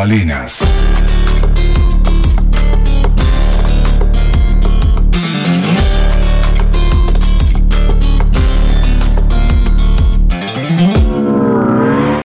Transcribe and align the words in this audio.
Balinas. 0.00 0.60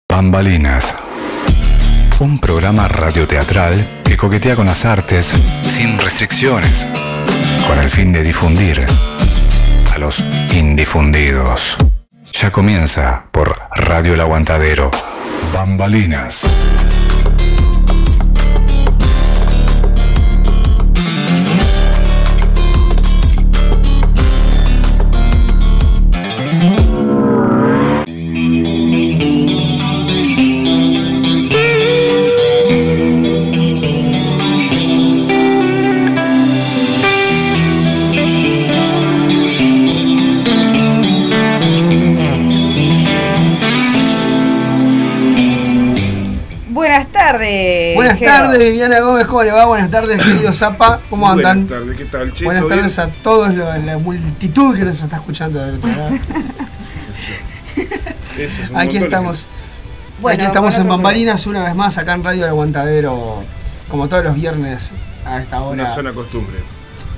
Bambalinas. 0.09 0.96
Un 2.19 2.41
programa 2.41 2.88
radioteatral 2.88 3.87
que 4.02 4.16
coquetea 4.16 4.57
con 4.57 4.66
las 4.66 4.84
artes 4.84 5.32
sin 5.62 5.96
restricciones, 6.00 6.89
con 7.68 7.79
el 7.79 7.89
fin 7.89 8.12
de 8.12 8.25
difundir 8.25 8.84
a 9.95 9.98
los 9.98 10.18
indifundidos. 10.52 11.77
Ya 12.32 12.50
comienza 12.50 13.27
por 13.30 13.55
Radio 13.77 14.14
El 14.14 14.21
Aguantadero. 14.23 14.91
Bambalinas. 15.55 16.48
Tardes. 48.43 48.49
Buenas 48.49 48.53
tardes, 48.53 48.69
Viviana 48.71 49.01
Gómez, 49.01 49.27
¿cómo 49.27 49.43
le 49.43 49.53
va? 49.53 49.65
Buenas 49.67 49.91
tardes, 49.91 50.25
querido 50.25 50.53
Zapa, 50.53 51.01
¿cómo 51.11 51.29
andan? 51.30 51.67
Buenas 51.67 51.80
tardes, 51.80 51.96
¿qué 51.99 52.05
tal, 52.07 52.33
che? 52.33 52.45
Buenas 52.45 52.63
¿Todo 52.63 52.74
tardes 52.74 52.99
a 52.99 53.09
todos, 53.09 53.55
lo- 53.55 53.77
la 53.79 53.99
multitud 53.99 54.77
que 54.77 54.85
nos 54.85 55.01
está 55.01 55.16
escuchando 55.16 55.59
del 55.65 55.77
otro 55.77 55.88
lado. 55.91 56.10
bien? 56.10 56.23
Eso 58.38 58.63
es 58.65 58.71
un 58.71 58.77
Aquí 58.77 58.97
estamos, 58.99 59.47
Bueno, 60.21 60.37
aquí 60.43 60.47
estamos 60.47 60.77
en 60.79 60.88
Bambalinas 60.88 61.47
una 61.47 61.65
vez 61.65 61.74
más, 61.74 61.99
acá 61.99 62.15
en 62.15 62.24
Radio 62.24 62.45
El 62.45 62.51
Aguantadero, 62.51 63.43
como 63.91 64.09
todos 64.09 64.25
los 64.25 64.34
viernes 64.34 64.91
a 65.25 65.41
esta 65.41 65.60
hora. 65.60 65.72
Una 65.82 65.94
sana 65.94 66.12
costumbre. 66.12 66.56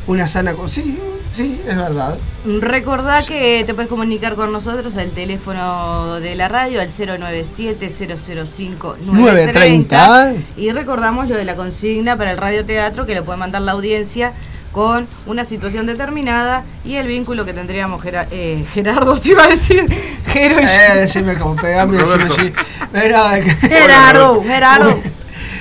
Una 0.06 0.26
sana 0.26 0.52
co- 0.54 0.68
Sí, 0.68 0.98
sí, 1.32 1.60
es 1.66 1.76
verdad. 1.76 2.16
Recordá 2.60 3.22
que 3.22 3.62
te 3.66 3.74
puedes 3.74 3.88
comunicar 3.88 4.34
con 4.34 4.52
nosotros 4.52 4.96
al 4.96 5.10
teléfono 5.10 6.20
de 6.20 6.34
la 6.36 6.48
radio 6.48 6.80
al 6.80 6.88
097-005-930 6.88 8.96
930. 9.06 10.32
y 10.56 10.70
recordamos 10.72 11.28
lo 11.28 11.36
de 11.36 11.44
la 11.44 11.56
consigna 11.56 12.16
para 12.16 12.32
el 12.32 12.38
radioteatro 12.38 13.06
que 13.06 13.14
le 13.14 13.22
puede 13.22 13.38
mandar 13.38 13.62
la 13.62 13.72
audiencia 13.72 14.32
con 14.72 15.06
una 15.26 15.44
situación 15.44 15.86
determinada 15.86 16.64
y 16.84 16.96
el 16.96 17.06
vínculo 17.06 17.44
que 17.44 17.52
tendríamos 17.52 18.02
Gera- 18.02 18.26
eh, 18.30 18.64
Gerardo, 18.72 19.16
te 19.18 19.30
iba 19.30 19.44
a 19.44 19.48
decir, 19.48 19.84
Jero 20.28 20.60
y 20.60 20.64
yo. 20.64 20.68
Eh, 20.70 20.94
decime 21.00 21.36
como 21.38 21.56
pegame, 21.56 21.98
decime. 21.98 22.52
Mira, 22.92 23.40
que- 23.40 23.50
Gerardo, 23.68 24.42
Gerardo. 24.46 24.98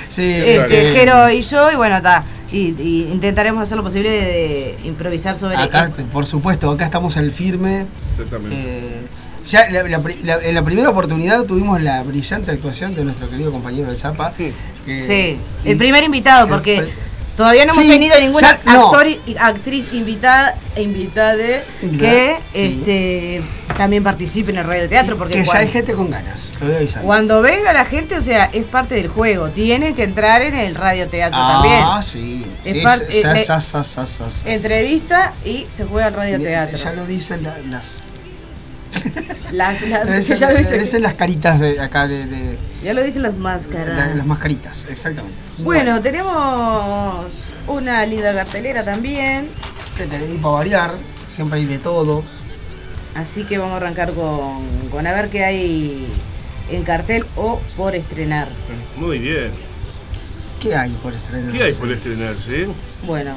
Sí, 0.08 0.32
Este, 0.34 0.90
eh, 0.90 0.94
Jero 0.94 1.30
y 1.30 1.42
yo, 1.42 1.70
y 1.70 1.74
bueno, 1.76 1.96
está. 1.96 2.24
Y, 2.52 2.74
y 2.80 3.08
intentaremos 3.10 3.62
hacer 3.62 3.76
lo 3.78 3.82
posible 3.82 4.10
de, 4.10 4.16
de 4.20 4.76
improvisar 4.84 5.36
sobre 5.36 5.56
Acá, 5.56 5.86
esto. 5.86 6.02
por 6.12 6.26
supuesto, 6.26 6.70
acá 6.70 6.84
estamos 6.84 7.16
al 7.16 7.32
firme. 7.32 7.86
Exactamente. 8.10 8.54
Eh, 8.56 9.00
ya 9.46 9.68
la- 9.70 9.82
la 9.84 10.00
pri- 10.00 10.18
la- 10.22 10.38
en 10.42 10.54
la 10.54 10.62
primera 10.62 10.90
oportunidad 10.90 11.44
tuvimos 11.44 11.80
la 11.82 12.02
brillante 12.02 12.50
actuación 12.50 12.94
de 12.94 13.04
nuestro 13.04 13.28
querido 13.30 13.50
compañero 13.50 13.90
de 13.90 13.96
Zapa. 13.96 14.32
Sí. 14.36 14.52
que- 14.84 14.96
Sí, 15.06 15.36
el 15.64 15.76
primer 15.78 16.04
invitado, 16.04 16.46
porque 16.48 16.88
todavía 17.36 17.64
no 17.66 17.72
hemos 17.72 17.84
Sí, 17.84 17.90
tenido 17.90 18.18
ninguna 18.20 18.58
ya- 18.64 18.72
no. 18.72 18.86
actor 18.86 19.06
y 19.06 19.20
actriz 19.38 19.88
invitada 19.92 20.56
e 20.74 20.82
Invitada, 20.82 21.36
que 21.36 22.36
sí. 22.54 22.60
este 22.62 23.42
también 23.76 24.04
participe 24.04 24.50
en 24.50 24.58
el 24.58 24.64
radioteatro, 24.64 25.16
porque 25.16 25.40
que 25.40 25.46
ya 25.46 25.58
hay 25.58 25.68
gente 25.68 25.94
con 25.94 26.10
ganas. 26.10 26.48
Te 26.58 26.64
voy 26.66 26.74
a 26.74 26.76
avisar. 26.78 27.02
cuando 27.02 27.40
venga 27.42 27.72
la 27.72 27.84
gente, 27.86 28.16
o 28.16 28.20
sea, 28.22 28.44
es 28.52 28.64
parte 28.64 28.94
del 28.94 29.08
juego, 29.08 29.48
tienen 29.48 29.94
que 29.94 30.04
entrar 30.04 30.42
en 30.42 30.54
el 30.54 30.74
radioteatro 30.74 31.38
también. 31.38 31.80
Ah, 31.82 32.02
sí. 32.02 32.46
Entrevista 34.46 35.32
y 35.44 35.66
se 35.74 35.84
juega 35.84 36.08
el 36.08 36.14
radioteatro. 36.14 36.76
Ya 36.76 36.92
lo 36.92 37.06
dicen 37.06 37.42
la- 37.42 37.58
las. 37.70 37.98
Las, 39.52 39.82
las- 39.82 40.26
ya, 40.28 40.48
lo 40.48 40.52
lo 40.54 40.58
dice- 40.58 40.78
dicen 40.78 41.02
las 41.02 41.14
caritas 41.14 41.60
de 41.60 41.78
acá 41.80 42.08
de, 42.08 42.24
de- 42.26 42.56
ya 42.82 42.94
lo 42.94 43.02
dicen 43.02 43.22
las 43.22 43.34
máscaras. 43.34 43.88
la- 43.96 44.14
las 44.14 44.26
mascaritas, 44.26 44.86
exactamente. 44.88 45.36
Bueno, 45.58 46.00
tenemos 46.00 47.26
una 47.68 48.04
linda 48.06 48.32
cartelera 48.34 48.84
también, 48.84 49.48
te 49.96 50.06
tenés 50.06 50.40
para 50.40 50.54
variar, 50.54 50.94
siempre 51.26 51.60
hay 51.60 51.66
de 51.66 51.78
todo. 51.78 52.24
así 53.14 53.44
que 53.44 53.58
vamos 53.58 53.74
a 53.74 53.76
arrancar 53.76 54.12
con, 54.14 54.66
con 54.90 55.06
a 55.06 55.12
ver 55.12 55.28
qué 55.28 55.44
hay 55.44 56.06
en 56.70 56.82
cartel 56.82 57.26
o 57.36 57.60
por 57.76 57.94
estrenarse. 57.94 58.72
Muy 58.96 59.18
bien. 59.18 59.50
¿Qué 60.60 60.74
hay 60.76 60.90
por 61.02 61.12
estrenar? 61.12 61.50
¿Qué 61.52 61.62
hay 61.64 61.72
por 61.74 61.90
estrenarse? 61.92 62.68
Bueno, 63.06 63.34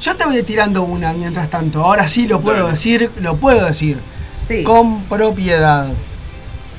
Yo 0.00 0.14
te 0.16 0.24
voy 0.24 0.42
tirando 0.42 0.82
una 0.82 1.12
mientras 1.12 1.48
tanto. 1.50 1.82
Ahora 1.82 2.06
sí 2.06 2.26
lo 2.28 2.40
puedo 2.40 2.58
Dale. 2.58 2.70
decir, 2.72 3.10
lo 3.20 3.36
puedo 3.36 3.66
decir. 3.66 3.96
Sí. 4.46 4.62
Con 4.64 5.02
propiedad. 5.04 5.88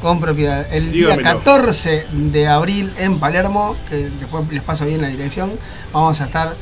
Con 0.01 0.19
propiedad. 0.19 0.65
El 0.71 0.91
día 0.91 1.15
Dígamelo. 1.15 1.39
14 1.39 2.05
de 2.11 2.47
abril 2.47 2.91
en 2.97 3.19
Palermo, 3.19 3.75
que 3.89 4.09
después 4.19 4.51
les 4.51 4.63
paso 4.63 4.85
bien 4.85 5.01
la 5.01 5.07
dirección, 5.07 5.51
vamos 5.93 6.19
a 6.21 6.25
estar 6.25 6.55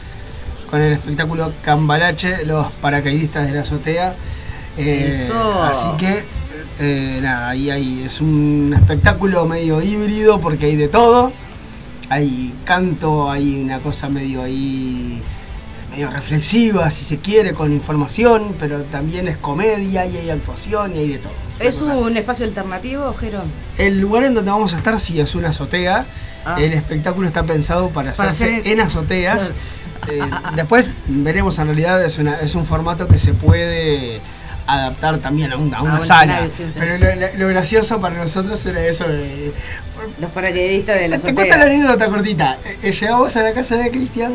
con 0.70 0.80
el 0.80 0.94
espectáculo 0.94 1.52
Cambalache, 1.64 2.46
los 2.46 2.72
paracaidistas 2.74 3.48
de 3.48 3.54
la 3.54 3.62
azotea. 3.62 4.16
Eh, 4.78 5.24
Eso. 5.26 5.64
así 5.64 5.88
que, 5.98 6.24
eh, 6.80 7.20
nada, 7.22 7.50
ahí 7.50 7.70
hay, 7.70 8.04
es 8.06 8.22
un 8.22 8.74
espectáculo 8.76 9.46
medio 9.46 9.82
híbrido 9.82 10.40
porque 10.40 10.68
hay 10.68 10.76
de 10.78 10.88
todo. 10.88 11.34
Hay 12.10 12.54
canto, 12.66 13.30
hay 13.30 13.62
una 13.64 13.80
cosa 13.80 14.10
medio 14.10 14.44
ahí 14.44 15.22
medio 15.92 16.10
reflexiva, 16.10 16.90
si 16.90 17.04
se 17.06 17.18
quiere, 17.18 17.54
con 17.54 17.72
información, 17.72 18.56
pero 18.60 18.80
también 18.84 19.28
es 19.28 19.38
comedia 19.38 20.06
y 20.06 20.18
hay 20.18 20.30
actuación 20.30 20.96
y 20.96 21.00
hay 21.00 21.08
de 21.10 21.18
todo. 21.20 21.34
¿Es 21.60 21.80
Una 21.82 21.96
un 21.98 22.18
espacio 22.18 22.46
alternativo, 22.46 23.14
Jero? 23.20 23.42
El 23.78 24.00
lugar 24.00 24.24
en 24.24 24.34
donde 24.34 24.50
vamos 24.52 24.74
a 24.74 24.78
estar 24.78 25.00
sí 25.00 25.20
es 25.20 25.36
una 25.36 25.50
azotea. 25.50 26.06
Ah. 26.46 26.56
El 26.60 26.74
espectáculo 26.74 27.28
está 27.28 27.44
pensado 27.44 27.90
para 27.90 28.14
Para 28.14 28.32
hacerse 28.32 28.62
hacer- 28.62 28.72
en 28.74 28.80
azoteas. 28.80 29.52
Eh, 30.10 30.20
después 30.56 30.90
veremos, 31.08 31.60
en 31.60 31.66
realidad 31.68 32.04
es, 32.04 32.18
una, 32.18 32.40
es 32.40 32.56
un 32.56 32.66
formato 32.66 33.08
que 33.08 33.20
se 33.20 33.34
puede 33.36 34.20
adaptar 34.66 35.20
también 35.20 35.52
a, 35.52 35.58
un- 35.58 35.74
a 35.76 35.82
una 35.84 35.98
un 36.00 36.04
sala. 36.04 36.48
sí, 36.58 36.64
Pero 36.80 36.98
lo, 37.38 37.48
gracioso 37.50 38.00
para 38.02 38.16
nosotros 38.16 38.66
era 38.66 38.84
eso 38.88 39.08
de... 39.08 39.52
Los 40.20 40.32
paracaidistas 40.32 41.00
de 41.00 41.10
la 41.10 41.20
Te 41.20 41.36
cuento 41.36 41.56
la 41.58 41.66
anécdota 41.66 42.08
cortita. 42.08 42.58
Eh, 42.66 42.78
eh, 42.84 42.92
llegamos 42.92 43.36
a 43.36 43.44
la 43.44 43.54
casa 43.54 43.76
de 43.76 43.92
Cristian 43.92 44.34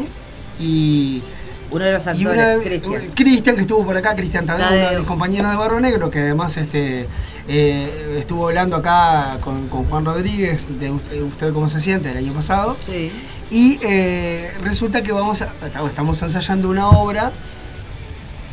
y 0.61 1.23
Uno 1.71 1.85
de 1.85 1.93
los 1.93 2.07
actores, 2.07 2.41
Cristian. 2.63 3.11
Cristian 3.15 3.55
que 3.57 3.61
estuvo 3.63 3.85
por 3.85 3.97
acá, 3.97 4.15
Cristian 4.15 4.47
Tadeo, 4.47 4.69
uno 4.69 4.91
de 4.91 4.99
mis 4.99 5.07
compañeros 5.07 5.51
de 5.51 5.57
Barro 5.57 5.81
Negro, 5.81 6.11
que 6.11 6.21
además 6.21 6.57
este 6.57 7.07
eh, 7.49 8.17
estuvo 8.21 8.49
hablando 8.49 8.77
acá 8.77 9.39
con, 9.43 9.69
con 9.69 9.85
Juan 9.85 10.05
Rodríguez 10.05 10.67
de 10.79 10.91
usted, 10.93 11.21
usted 11.23 11.53
cómo 11.53 11.69
se 11.69 11.81
siente 11.81 12.11
el 12.11 12.17
año 12.19 12.33
pasado. 12.33 12.77
Sí. 12.85 13.11
Y 13.51 13.79
eh, 13.83 14.53
resulta 14.63 15.03
que 15.03 15.13
vamos 15.13 15.43
a, 15.43 15.53
estamos 15.87 16.23
ensayando 16.23 16.69
una 16.69 16.89
obra 16.89 17.33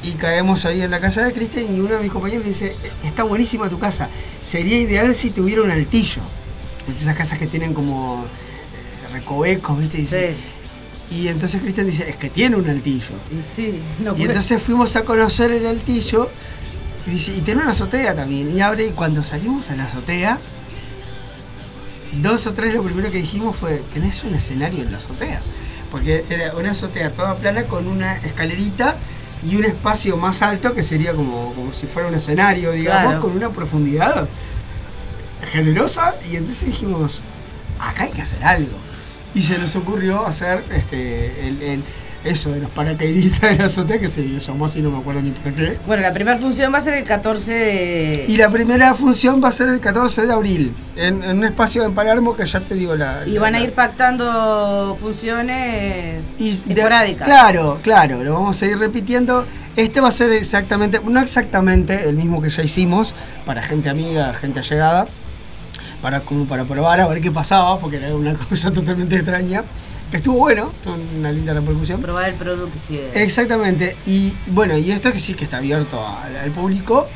y 0.03 0.11
caemos 0.13 0.65
ahí 0.65 0.81
en 0.81 0.91
la 0.91 0.99
casa 0.99 1.23
de 1.23 1.31
Cristian 1.33 1.65
y 1.73 1.79
uno 1.79 1.95
de 1.95 2.01
mis 2.03 2.11
compañeros 2.11 2.43
me 2.43 2.49
dice, 2.49 2.75
está 3.05 3.23
buenísima 3.23 3.69
tu 3.69 3.79
casa, 3.79 4.09
sería 4.41 4.77
ideal 4.79 5.13
si 5.15 5.29
tuviera 5.29 5.61
un 5.61 5.71
altillo. 5.71 6.21
Esas 6.93 7.15
casas 7.15 7.39
que 7.39 7.47
tienen 7.47 7.73
como 7.73 8.25
eh, 8.25 9.13
recovecos, 9.13 9.79
¿viste? 9.79 9.97
Y, 9.99 10.01
dice- 10.01 10.35
y 11.11 11.27
entonces 11.27 11.61
Cristian 11.61 11.85
dice, 11.85 12.09
es 12.09 12.15
que 12.15 12.29
tiene 12.29 12.55
un 12.55 12.69
altillo. 12.69 13.15
Y 13.31 13.43
sí, 13.43 13.79
no 13.99 14.17
Y 14.17 14.23
entonces 14.23 14.61
fuimos 14.61 14.95
a 14.95 15.03
conocer 15.03 15.51
el 15.51 15.65
altillo 15.67 16.29
y 17.05 17.11
dice, 17.11 17.33
y 17.35 17.41
tiene 17.41 17.61
una 17.61 17.71
azotea 17.71 18.15
también. 18.15 18.55
Y 18.55 18.61
abre 18.61 18.87
y 18.87 18.89
cuando 18.91 19.21
salimos 19.23 19.69
a 19.69 19.75
la 19.75 19.85
azotea, 19.85 20.39
dos 22.21 22.47
o 22.47 22.53
tres 22.53 22.73
lo 22.73 22.83
primero 22.83 23.11
que 23.11 23.17
dijimos 23.17 23.55
fue, 23.55 23.81
tenés 23.93 24.23
un 24.23 24.33
escenario 24.35 24.83
en 24.83 24.91
la 24.91 24.97
azotea. 24.97 25.41
Porque 25.91 26.23
era 26.29 26.55
una 26.55 26.71
azotea 26.71 27.11
toda 27.11 27.35
plana 27.35 27.63
con 27.63 27.87
una 27.87 28.15
escalerita 28.17 28.95
y 29.47 29.55
un 29.57 29.65
espacio 29.65 30.17
más 30.17 30.41
alto 30.41 30.73
que 30.73 30.81
sería 30.81 31.13
como, 31.13 31.53
como 31.53 31.73
si 31.73 31.85
fuera 31.85 32.07
un 32.07 32.15
escenario, 32.15 32.71
digamos, 32.71 33.03
Claro. 33.03 33.21
con 33.21 33.31
una 33.35 33.49
profundidad 33.49 34.27
generosa. 35.51 36.15
Y 36.31 36.37
entonces 36.37 36.65
dijimos, 36.67 37.21
acá 37.79 38.03
hay 38.03 38.11
que 38.11 38.21
hacer 38.21 38.43
algo. 38.43 38.71
Y 39.35 39.41
se 39.41 39.57
nos 39.57 39.75
ocurrió 39.75 40.25
hacer 40.25 40.63
este, 40.75 41.47
el- 41.47 41.61
el- 41.61 41.83
eso 42.23 42.51
de 42.53 42.61
los 42.61 42.71
paracaidistas 42.71 43.51
de 43.51 43.57
la 43.57 43.65
azotea 43.65 43.99
que 43.99 44.07
se 44.07 44.23
llamó 44.39 44.63
así, 44.63 44.81
no 44.81 44.89
me 44.91 44.99
acuerdo 44.99 45.21
ni 45.21 45.31
por 45.31 45.51
qué. 45.53 45.77
Bueno, 45.85 46.03
la 46.03 46.13
primera 46.13 46.37
función 46.37 46.73
va 46.73 46.77
a 46.77 46.81
ser 46.81 46.93
el 46.93 47.03
14 47.03 47.51
de... 47.51 48.25
Y 48.29 48.37
la 48.37 48.49
primera 48.49 48.93
función 48.93 49.43
va 49.43 49.49
a 49.49 49.51
ser 49.51 49.67
el 49.67 49.81
14 49.81 50.25
de 50.25 50.31
abril, 50.31 50.71
en, 50.95 51.21
en 51.21 51.39
un 51.39 51.43
espacio 51.43 51.83
en 51.83 51.93
Palermo 51.93 52.33
que 52.33 52.45
ya 52.45 52.61
te 52.61 52.75
digo 52.75 52.95
la... 52.95 53.23
Y 53.25 53.31
la- 53.31 53.41
van 53.41 53.55
a 53.55 53.59
ir 53.59 53.73
pactando 53.73 54.97
funciones 55.01 56.23
y 56.39 56.51
de- 56.55 56.73
esporádicas. 56.73 57.27
Claro, 57.27 57.79
claro, 57.83 58.23
lo 58.23 58.33
vamos 58.35 58.61
a 58.61 58.65
ir 58.67 58.77
repitiendo. 58.77 59.45
Este 59.75 59.99
va 59.99 60.07
a 60.07 60.11
ser 60.11 60.31
exactamente, 60.31 61.01
no 61.05 61.19
exactamente 61.19 62.07
el 62.07 62.15
mismo 62.15 62.41
que 62.41 62.49
ya 62.49 62.63
hicimos, 62.63 63.15
para 63.45 63.61
gente 63.63 63.89
amiga, 63.89 64.33
gente 64.35 64.59
allegada, 64.59 65.07
para, 66.03 66.19
como 66.19 66.45
para 66.45 66.65
probar 66.65 66.99
a 66.99 67.07
ver 67.07 67.21
qué 67.21 67.31
pasaba, 67.31 67.79
porque 67.79 67.95
era 67.97 68.13
una 68.13 68.33
cosa 68.49 68.71
totalmente 68.71 69.15
extraña. 69.15 69.63
Que 70.11 70.17
estuvo 70.17 70.37
bueno, 70.37 70.69
una 71.17 71.31
linda 71.31 71.53
repercusión. 71.55 71.99
Probar 71.99 72.29
el 72.29 72.35
producto. 72.35 72.77
Exactamente, 73.15 73.95
y 74.05 74.33
bueno, 74.47 74.77
y 74.77 74.91
esto 74.91 75.11
que 75.11 75.19
sí 75.19 75.33
que 75.33 75.45
está 75.45 75.57
abierto 75.57 76.05
al, 76.05 76.35
al 76.35 76.51
público, 76.51 77.07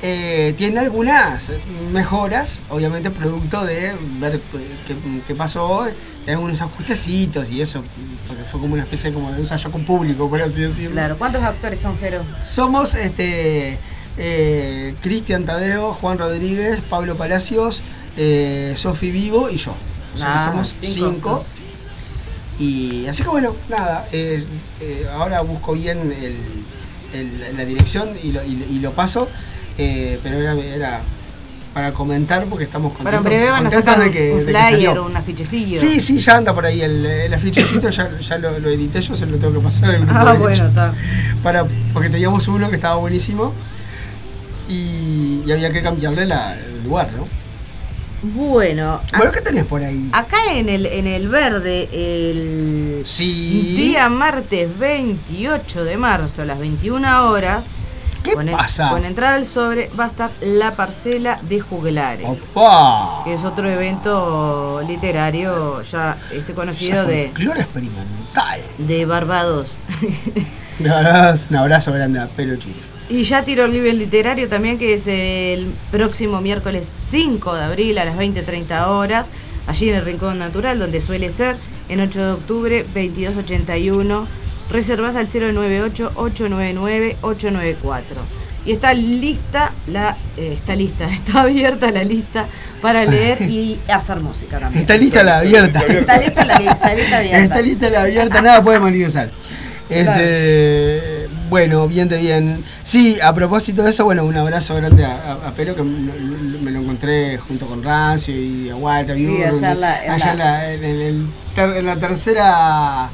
eh, 0.00 0.54
tiene 0.56 0.78
algunas 0.78 1.50
mejoras, 1.92 2.60
obviamente 2.70 3.10
producto 3.10 3.66
de 3.66 3.92
ver 4.18 4.40
qué, 4.86 4.94
qué 5.26 5.34
pasó, 5.34 5.86
tiene 6.24 6.34
algunos 6.34 6.62
ajustecitos 6.62 7.50
y 7.50 7.60
eso, 7.60 7.82
porque 8.28 8.44
fue 8.44 8.60
como 8.60 8.74
una 8.74 8.84
especie 8.84 9.12
como 9.12 9.30
de 9.32 9.38
ensayo 9.38 9.70
con 9.70 9.84
público, 9.84 10.30
por 10.30 10.40
así 10.40 10.62
decirlo. 10.62 10.92
Claro, 10.92 11.18
¿cuántos 11.18 11.42
actores 11.42 11.80
son, 11.80 11.98
Jero? 11.98 12.22
Somos 12.44 12.94
este 12.94 13.76
eh, 14.18 14.94
Cristian 15.00 15.44
Tadeo, 15.44 15.92
Juan 15.94 16.18
Rodríguez, 16.18 16.80
Pablo 16.90 17.16
Palacios, 17.16 17.82
eh, 18.16 18.74
Sofi 18.76 19.10
Vigo 19.10 19.48
y 19.50 19.56
yo. 19.56 19.72
O 20.14 20.18
sea, 20.18 20.34
Ah, 20.36 20.44
somos 20.44 20.74
cinco. 20.80 21.10
cinco. 21.12 21.44
Y 22.58 23.06
así 23.06 23.22
que 23.22 23.28
bueno, 23.28 23.54
nada, 23.68 24.06
eh, 24.12 24.44
eh, 24.80 25.06
ahora 25.12 25.40
busco 25.42 25.74
bien 25.74 25.98
el- 26.20 26.36
el- 27.18 27.56
la 27.56 27.64
dirección 27.64 28.08
y 28.22 28.32
lo, 28.32 28.44
y 28.44 28.56
lo- 28.56 28.66
y 28.66 28.78
lo 28.80 28.90
paso, 28.92 29.28
eh, 29.78 30.18
pero 30.22 30.36
era, 30.40 30.54
era 30.54 31.00
para 31.72 31.92
comentar 31.92 32.44
porque 32.46 32.64
estamos 32.64 32.92
Pero 32.98 33.08
en 33.10 33.14
contentos, 33.22 33.30
breve 33.30 33.50
van 33.52 33.66
a 33.66 33.70
contentos 33.70 33.94
sacar 33.94 34.04
de 34.04 34.10
que, 34.10 34.32
un 34.32 34.42
flyer 34.44 34.98
o 34.98 35.06
un 35.06 35.16
afichecillo. 35.16 35.78
Sí, 35.78 36.00
sí, 36.00 36.18
ya 36.18 36.36
anda 36.38 36.52
por 36.52 36.66
ahí 36.66 36.80
el, 36.80 37.06
el 37.06 37.32
afichecito, 37.32 37.90
ya, 37.90 38.10
ya 38.18 38.38
lo, 38.38 38.58
lo 38.58 38.68
edité, 38.70 39.00
yo 39.00 39.14
se 39.14 39.26
lo 39.26 39.36
tengo 39.38 39.54
que 39.54 39.60
pasar 39.60 39.90
al 39.90 39.98
grupo 40.04 40.12
Ah, 40.16 40.32
de 40.32 40.38
bueno, 40.38 40.66
está. 40.66 40.92
para 41.44 41.64
porque 41.92 42.10
teníamos 42.10 42.48
uno 42.48 42.68
que 42.70 42.76
estaba 42.76 42.96
buenísimo 42.96 43.52
y, 44.68 45.42
y 45.46 45.52
había 45.52 45.70
que 45.72 45.82
cambiarle 45.82 46.26
la- 46.26 46.54
el 46.54 46.84
lugar, 46.84 47.10
¿no? 47.16 47.26
Bueno, 48.20 49.00
Bueno, 49.16 49.30
¿qué 49.30 49.40
tenés 49.40 49.64
por 49.64 49.80
ahí? 49.82 50.08
acá 50.12 50.38
en 50.52 50.68
el, 50.68 50.86
en 50.86 51.06
el 51.06 51.28
verde, 51.28 51.88
el 51.92 53.02
Sí. 53.06 53.74
día 53.76 54.08
martes 54.08 54.76
28 54.76 55.84
de 55.84 55.96
marzo 55.96 56.42
a 56.42 56.44
las 56.44 56.58
21 56.58 57.28
horas, 57.30 57.66
¿Qué 58.24 58.32
con, 58.32 58.48
el- 58.48 58.56
pasa? 58.56 58.90
con 58.90 59.04
entrada 59.04 59.36
al 59.36 59.46
sobre, 59.46 59.88
va 59.98 60.06
a 60.06 60.08
estar 60.08 60.30
la 60.40 60.72
parcela 60.74 61.38
de 61.42 61.60
juglares. 61.60 62.26
¡Opa! 62.54 63.22
que 63.24 63.34
es 63.34 63.44
otro 63.44 63.70
evento 63.70 64.82
literario 64.88 65.80
ya 65.82 66.16
este 66.32 66.54
conocido 66.54 67.06
de, 67.06 67.26
Folclore 67.32 67.60
experimental. 67.60 68.60
de 68.78 69.04
Barbados. 69.06 69.68
Un 70.80 70.88
abrazo, 70.88 71.46
un 71.50 71.56
abrazo 71.56 71.92
grande 71.92 72.20
a 72.20 72.26
Pelo 72.26 72.54
Chile. 72.56 72.76
Y 73.08 73.24
ya 73.24 73.42
tiró 73.42 73.64
el 73.64 73.72
nivel 73.72 73.98
literario 73.98 74.48
también, 74.48 74.78
que 74.78 74.94
es 74.94 75.06
el 75.06 75.66
próximo 75.90 76.40
miércoles 76.40 76.90
5 76.98 77.54
de 77.54 77.64
abril 77.64 77.98
a 77.98 78.04
las 78.04 78.16
20.30 78.16 78.88
horas, 78.88 79.28
allí 79.66 79.88
en 79.88 79.96
el 79.96 80.04
Rincón 80.04 80.38
Natural, 80.38 80.78
donde 80.78 81.00
suele 81.00 81.30
ser, 81.30 81.56
en 81.88 82.00
8 82.00 82.24
de 82.24 82.32
octubre, 82.32 82.82
2281. 82.82 84.26
Reservas 84.70 85.16
al 85.16 85.26
098-899-894. 85.28 88.02
Y 88.66 88.72
está 88.72 88.92
lista, 88.92 89.72
la, 89.86 90.14
eh, 90.36 90.52
está 90.54 90.76
lista, 90.76 91.08
está 91.10 91.40
abierta 91.40 91.90
la 91.90 92.04
lista 92.04 92.44
para 92.82 93.06
leer 93.06 93.40
y 93.42 93.78
hacer 93.88 94.20
música 94.20 94.58
también. 94.58 94.82
Está 94.82 94.98
lista 94.98 95.22
la 95.22 95.38
abierta. 95.38 95.80
Está 95.80 96.18
lista 96.18 96.44
la 96.44 96.58
lista, 96.58 96.94
lista 96.94 97.16
abierta. 97.16 97.44
Está 97.44 97.62
lista 97.62 97.88
la 97.88 98.02
abierta, 98.02 98.42
nada 98.42 98.62
puede 98.62 98.78
manifestar. 98.78 99.30
Este, 99.88 101.17
bueno, 101.48 101.86
bien 101.88 102.08
de 102.08 102.18
bien. 102.18 102.62
Sí, 102.82 103.18
a 103.22 103.32
propósito 103.34 103.82
de 103.82 103.90
eso, 103.90 104.04
bueno, 104.04 104.24
un 104.24 104.36
abrazo 104.36 104.74
grande 104.76 105.04
a, 105.04 105.12
a- 105.44 105.48
a 105.48 105.50
Pelo 105.52 105.74
que 105.74 105.82
me, 105.82 106.70
lo 106.70 106.80
encontré 106.80 107.38
junto 107.38 107.66
con 107.66 107.82
Rancio 107.82 108.34
y 108.34 108.68
a 108.70 108.76
Walter. 108.76 109.16
Sí, 109.16 109.42
allá 109.42 109.72
en 109.72 109.80
la- 109.80 110.04
en 110.04 110.10
allá 110.10 110.34
la- 110.34 110.72
en 110.72 110.84
el- 110.84 111.00
el 111.02 111.26
ter- 111.54 111.76
en 111.76 111.86
la 111.86 111.96
tercera 111.96 113.08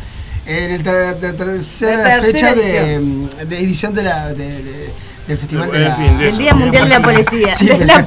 en 0.46 0.70
el 0.72 0.82
ter- 0.82 1.16
tercera 1.36 2.20
fecha 2.22 2.54
de, 2.54 3.00
de 3.48 3.58
edición 3.60 3.94
de 3.94 4.02
la 4.02 4.28
de- 4.28 4.62
de- 4.62 4.90
del 5.26 5.38
festival 5.38 5.70
de 5.72 5.78
la, 5.78 5.96
fin, 5.96 6.18
de 6.18 6.28
El. 6.28 6.36
Día 6.36 6.52
Mundial 6.52 6.84
de 6.84 6.90
la 6.90 7.00
Policía. 7.00 7.54
Sí, 7.54 7.66
de 7.66 7.86
la. 7.86 8.04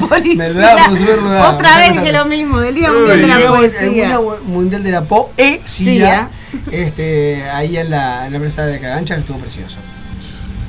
Otra 1.49 1.77
vez 1.79 1.99
que 2.03 2.11
lo 2.11 2.25
mismo, 2.25 2.59
del 2.59 2.75
Día 2.75 2.91
Mundial 2.91 3.17
de 3.17 3.23
el 3.23 3.29
la 3.29 3.37
Día- 3.37 3.45
el 3.47 3.51
Policía. 3.53 3.89
Día 4.07 4.19
Mundial 4.45 4.83
de 4.83 4.91
la 4.91 5.01
Poesía, 5.03 5.59
Sí, 5.65 5.99
este, 6.71 7.43
ahí 7.49 7.77
en 7.77 7.89
la, 7.89 8.27
en 8.27 8.33
la 8.33 8.39
presa 8.39 8.65
de 8.67 8.79
Cagancha, 8.79 9.15
que 9.15 9.21
estuvo 9.21 9.37
precioso. 9.39 9.77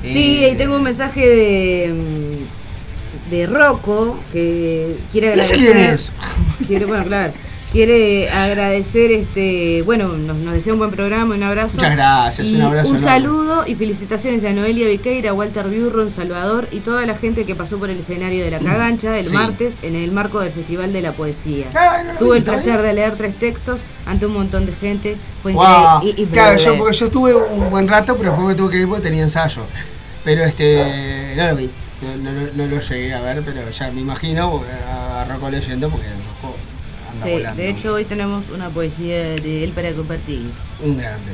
Sí, 0.02 0.40
Eh, 0.42 0.46
ahí 0.50 0.56
tengo 0.56 0.76
un 0.76 0.82
mensaje 0.82 1.26
de, 1.26 1.92
mm, 1.92 3.30
de 3.30 3.46
Rocco 3.46 4.18
que 4.32 4.96
quiere 5.12 5.32
¿Ese 5.34 5.54
agradecer. 5.54 5.72
quién 5.72 5.78
es? 5.94 6.12
Quiere, 6.66 6.84
bueno, 6.86 7.04
claro. 7.04 7.32
Quiere 7.88 8.28
agradecer, 8.28 9.12
este, 9.12 9.82
bueno, 9.82 10.08
nos, 10.08 10.36
nos 10.38 10.52
desea 10.52 10.72
un 10.72 10.80
buen 10.80 10.90
programa, 10.90 11.36
un 11.36 11.42
abrazo. 11.44 11.76
Muchas 11.76 11.92
gracias, 11.94 12.48
Y 12.48 12.56
un 12.56 12.62
abrazo 12.62 12.90
Un 12.90 12.96
enorme. 12.96 13.12
saludo 13.14 13.64
y 13.68 13.76
felicitaciones 13.76 14.44
a 14.44 14.52
Noelia 14.52 14.88
Viqueira, 14.88 15.32
Walter 15.32 15.68
Biurro, 15.68 16.10
Salvador 16.10 16.66
y 16.72 16.80
toda 16.80 17.06
la 17.06 17.14
gente 17.14 17.46
que 17.46 17.54
pasó 17.54 17.78
por 17.78 17.88
el 17.88 17.98
escenario 18.00 18.44
de 18.44 18.50
la 18.50 18.58
Cagancha 18.58 19.16
el 19.16 19.26
Sí. 19.26 19.32
martes 19.32 19.74
en 19.82 19.94
el 19.94 20.10
marco 20.10 20.40
del 20.40 20.50
Festival 20.50 20.92
de 20.92 21.02
la 21.02 21.12
Poesía. 21.12 21.66
Ay, 21.72 22.04
no 22.04 22.14
lo 22.14 22.18
Tuve 22.18 22.32
el 22.32 22.38
¿está 22.38 22.54
placer 22.54 22.82
de 22.82 22.92
leer 22.94 23.14
tres 23.16 23.36
textos 23.36 23.82
ante 24.06 24.26
un 24.26 24.32
montón 24.32 24.66
de 24.66 24.72
gente. 24.72 25.16
Fue. 25.44 25.52
Y- 26.02 26.20
y- 26.22 26.26
claro, 26.26 26.58
yo, 26.58 26.76
porque 26.78 26.96
yo 26.96 27.06
estuve 27.06 27.32
un 27.36 27.70
buen 27.70 27.86
rato, 27.86 28.16
pero 28.16 28.30
después 28.30 28.48
me 28.48 28.54
tuve 28.56 28.70
que 28.72 28.78
ir 28.80 28.88
porque 28.88 29.04
tenía 29.04 29.22
ensayo. 29.22 29.62
Pero 30.24 30.42
este, 30.42 31.32
no 31.36 31.46
lo 31.50 31.54
vi, 31.54 31.70
no, 32.02 32.32
no- 32.32 32.48
no 32.56 32.66
lo 32.74 32.80
llegué 32.80 33.14
a 33.14 33.20
ver, 33.20 33.40
pero 33.44 33.70
ya 33.70 33.92
me 33.92 34.00
imagino 34.00 34.50
porque 34.50 34.72
a 34.72 35.24
Rocco 35.32 35.48
leyendo 35.48 35.88
porque 35.88 36.06
anda 36.08 36.24
Sí, 37.22 37.30
volando. 37.30 37.60
de 37.62 37.68
hecho 37.70 37.92
hoy 37.94 38.04
tenemos 38.04 38.44
una 38.54 38.68
poesía 38.68 39.16
de 39.36 39.64
él 39.64 39.72
para 39.72 39.92
compartir. 39.92 40.42
Un 40.82 40.96
grande. 40.96 41.32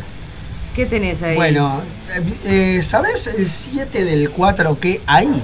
¿Qué 0.75 0.86
tenés 0.86 1.22
ahí? 1.22 1.36
Bueno, 1.36 1.81
eh, 2.44 2.81
¿sabes 2.82 3.28
el 3.28 3.46
7 3.48 4.04
del 4.04 4.31
4 4.31 4.78
que 4.81 5.00
hay? 5.06 5.42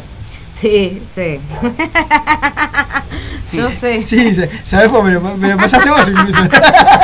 Sí, 0.60 1.00
sí. 1.14 1.38
Yo 3.52 3.70
sé. 3.70 4.06
Sí, 4.06 4.34
sí, 4.34 4.42
¿sabes? 4.62 4.90
Pues 4.90 5.02
me 5.04 5.10
lo, 5.12 5.20
me 5.20 5.48
lo 5.48 5.56
pasaste 5.56 5.90
vos 5.90 6.08
incluso. 6.08 6.42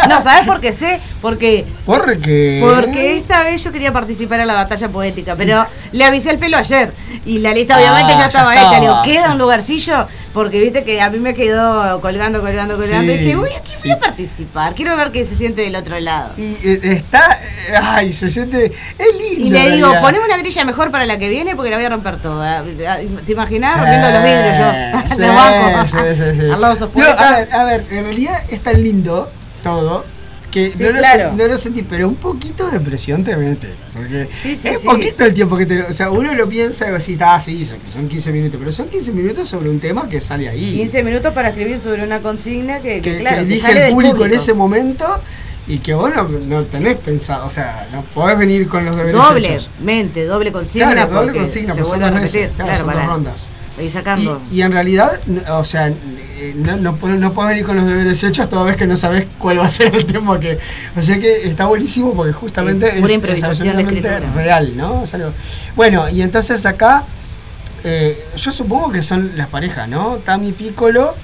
No, 0.09 0.23
¿sabes 0.23 0.47
por 0.47 0.61
qué 0.61 0.73
sé? 0.73 1.01
Porque 1.21 1.65
Porque. 1.85 2.61
porque 2.65 3.17
esta 3.19 3.43
vez 3.43 3.63
yo 3.65 3.73
quería 3.73 3.93
participar 3.93 4.41
en 4.41 4.47
la 4.47 4.55
batalla 4.55 4.89
poética, 4.89 5.35
pero 5.35 5.67
le 5.93 6.05
avisé 6.05 6.31
el 6.31 6.39
pelo 6.39 6.57
ayer 6.57 6.93
y 7.25 7.39
la 7.39 7.53
lista 7.53 7.77
obviamente 7.79 8.13
Ah, 8.13 8.17
ya 8.17 8.21
ya 8.21 8.27
estaba 8.27 8.55
estaba. 8.55 8.71
hecha. 8.77 8.81
Le 8.81 8.87
digo, 8.87 9.03
¿queda 9.05 9.33
un 9.33 9.39
lugarcillo? 9.39 10.07
Porque 10.37 10.61
viste 10.61 10.85
que 10.85 11.01
a 11.01 11.09
mí 11.09 11.19
me 11.19 11.33
quedó 11.35 11.99
colgando, 12.03 12.43
colgando, 12.43 12.77
colgando. 12.77 13.11
Sí, 13.11 13.19
y 13.19 13.23
dije, 13.25 13.37
uy, 13.39 13.49
aquí 13.57 13.71
sí. 13.73 13.81
voy 13.89 13.91
a 13.93 13.99
participar. 13.99 14.75
Quiero 14.75 14.95
ver 14.95 15.11
qué 15.11 15.25
se 15.25 15.35
siente 15.35 15.63
del 15.63 15.75
otro 15.75 15.99
lado. 15.99 16.31
Y 16.37 16.53
eh, 16.63 16.81
está. 16.83 17.41
eh, 17.69 17.75
Ay, 17.83 18.13
se 18.13 18.29
siente. 18.29 18.67
Es 18.67 19.39
lindo. 19.39 19.47
Y 19.57 19.59
le 19.59 19.71
digo, 19.77 19.91
poneme 20.03 20.27
una 20.27 20.37
grilla 20.37 20.65
mejor 20.67 20.91
para 20.91 21.07
la 21.07 21.17
que 21.19 21.31
viene 21.31 21.57
porque 21.57 21.71
la 21.71 21.79
voy 21.79 21.87
a 21.87 21.89
romper 21.89 22.19
toda. 22.21 22.63
¿Te 22.63 23.33
imaginás 23.33 23.73
Sí, 23.73 23.79
rompiendo 23.81 24.11
los 24.11 24.23
vidrios 24.23 24.59
yo? 24.59 25.15
sí, 25.15 25.17
De 25.23 25.29
banco. 25.29 25.89
sí, 25.89 25.99
sí, 26.17 26.41
sí. 26.41 26.51
Al 26.53 26.61
lado 26.61 26.67
de 26.69 26.75
esos 26.75 26.95
No, 26.95 27.05
a 27.19 27.31
ver, 27.39 27.49
a 27.55 27.65
ver, 27.65 27.85
en 27.91 28.05
realidad 28.05 28.39
es 28.51 28.61
tan 28.61 28.83
lindo 28.85 29.31
todo 29.63 30.05
que 30.57 30.73
Sí, 30.75 30.83
no, 30.85 30.91
lo 30.91 30.99
claro. 30.99 31.31
sen- 31.31 31.37
no 31.37 31.47
lo 31.49 31.59
sentí, 31.59 31.83
pero 31.83 32.09
un 32.09 32.15
poquito 32.15 32.71
de 32.71 32.81
presión 32.81 33.23
te 33.23 33.37
mete. 33.37 33.69
Porque 33.95 34.27
Sí, 34.43 34.57
sí, 34.57 34.69
es 34.69 34.79
poquito 34.81 35.25
el 35.25 35.35
tiempo 35.35 35.57
que 35.57 35.67
te. 35.67 35.83
O 35.83 35.93
sea, 35.93 36.11
uno 36.11 36.33
lo 36.35 36.49
piensa 36.49 36.91
y 36.91 36.95
así, 36.95 37.17
ah, 37.21 37.39
sí, 37.39 37.67
son, 37.67 37.79
son 37.93 38.09
15 38.09 38.33
minutos, 38.33 38.57
pero 38.59 38.73
son 38.73 38.89
15 38.89 39.13
minutos 39.13 39.47
sobre 39.49 39.69
un 39.69 39.79
tema 39.81 40.09
que 40.09 40.21
sale 40.21 40.49
ahí. 40.49 40.73
15 40.77 41.03
minutos 41.03 41.35
para 41.35 41.51
escribir 41.51 41.79
sobre 41.79 42.03
una 42.05 42.21
consigna 42.21 42.81
que, 42.81 43.03
que, 43.03 43.13
que, 43.17 43.19
claro, 43.19 43.37
que 43.37 43.43
elige 43.43 43.87
el 43.87 43.93
público, 43.93 44.25
en 44.25 44.33
ese 44.33 44.55
momento 44.55 45.05
y 45.69 45.79
que 45.79 45.93
vos 45.95 46.11
no, 46.15 46.23
no 46.29 46.65
tenés 46.65 46.95
pensado, 46.95 47.47
o 47.47 47.51
sea, 47.51 47.89
no 47.93 48.01
podés 48.15 48.39
venir 48.39 48.67
con 48.69 48.85
los 48.85 48.97
deberes 48.97 49.21
hechos. 49.37 49.69
Doblemente, 49.79 50.25
doble 50.25 50.53
consigna. 50.53 50.93
Claro, 50.93 51.13
doble 51.13 51.33
consigna, 51.35 51.75
se 51.75 51.81
son 51.81 51.89
vuelve 51.91 52.05
a 52.07 52.11
dos 52.13 52.21
veces, 52.21 52.35
repetir. 52.43 52.57
claro, 52.57 52.67
Claro, 52.73 52.79
son 52.79 52.87
dos 52.87 52.95
para 52.95 53.07
rondas. 53.15 53.49
Sacando. 53.91 54.41
Y, 54.51 54.57
y 54.57 54.63
en 54.63 54.73
realidad, 54.73 55.21
o 55.51 55.65
sea, 55.65 55.93
eh, 56.39 56.55
no, 56.55 56.77
no, 56.77 56.93
no 56.93 57.33
podés 57.33 57.51
venir 57.51 57.65
con 57.65 57.77
los 57.77 57.87
deberes 57.87 58.23
hechos 58.23 58.49
toda 58.51 58.65
vez 58.65 58.77
que 58.77 58.87
no 58.87 58.97
sabés 58.97 59.27
cuál 59.39 59.59
va 59.59 59.65
a 59.65 59.69
ser 59.71 59.95
el 59.95 60.05
tema 60.05 60.39
que. 60.39 60.59
O 60.95 61.01
sea 61.01 61.19
que 61.19 61.49
está 61.49 61.65
buenísimo 61.65 62.13
porque 62.13 62.33
justamente 62.33 62.89
Es 62.89 62.95
pura 62.97 63.07
es 63.07 63.15
improvisación 63.15 63.77
de 63.77 64.21
real, 64.35 64.77
¿no? 64.77 65.05
Bueno, 65.75 66.09
y 66.11 66.21
entonces 66.21 66.67
acá, 66.67 67.05
eh, 67.85 68.23
yo 68.37 68.53
supongo 68.53 68.93
que 68.93 69.03
son 69.03 69.31
las 69.37 69.49
parejas, 69.49 69.89
¿no? 69.89 70.17
Tami 70.17 70.53
Piccolo. 70.53 71.15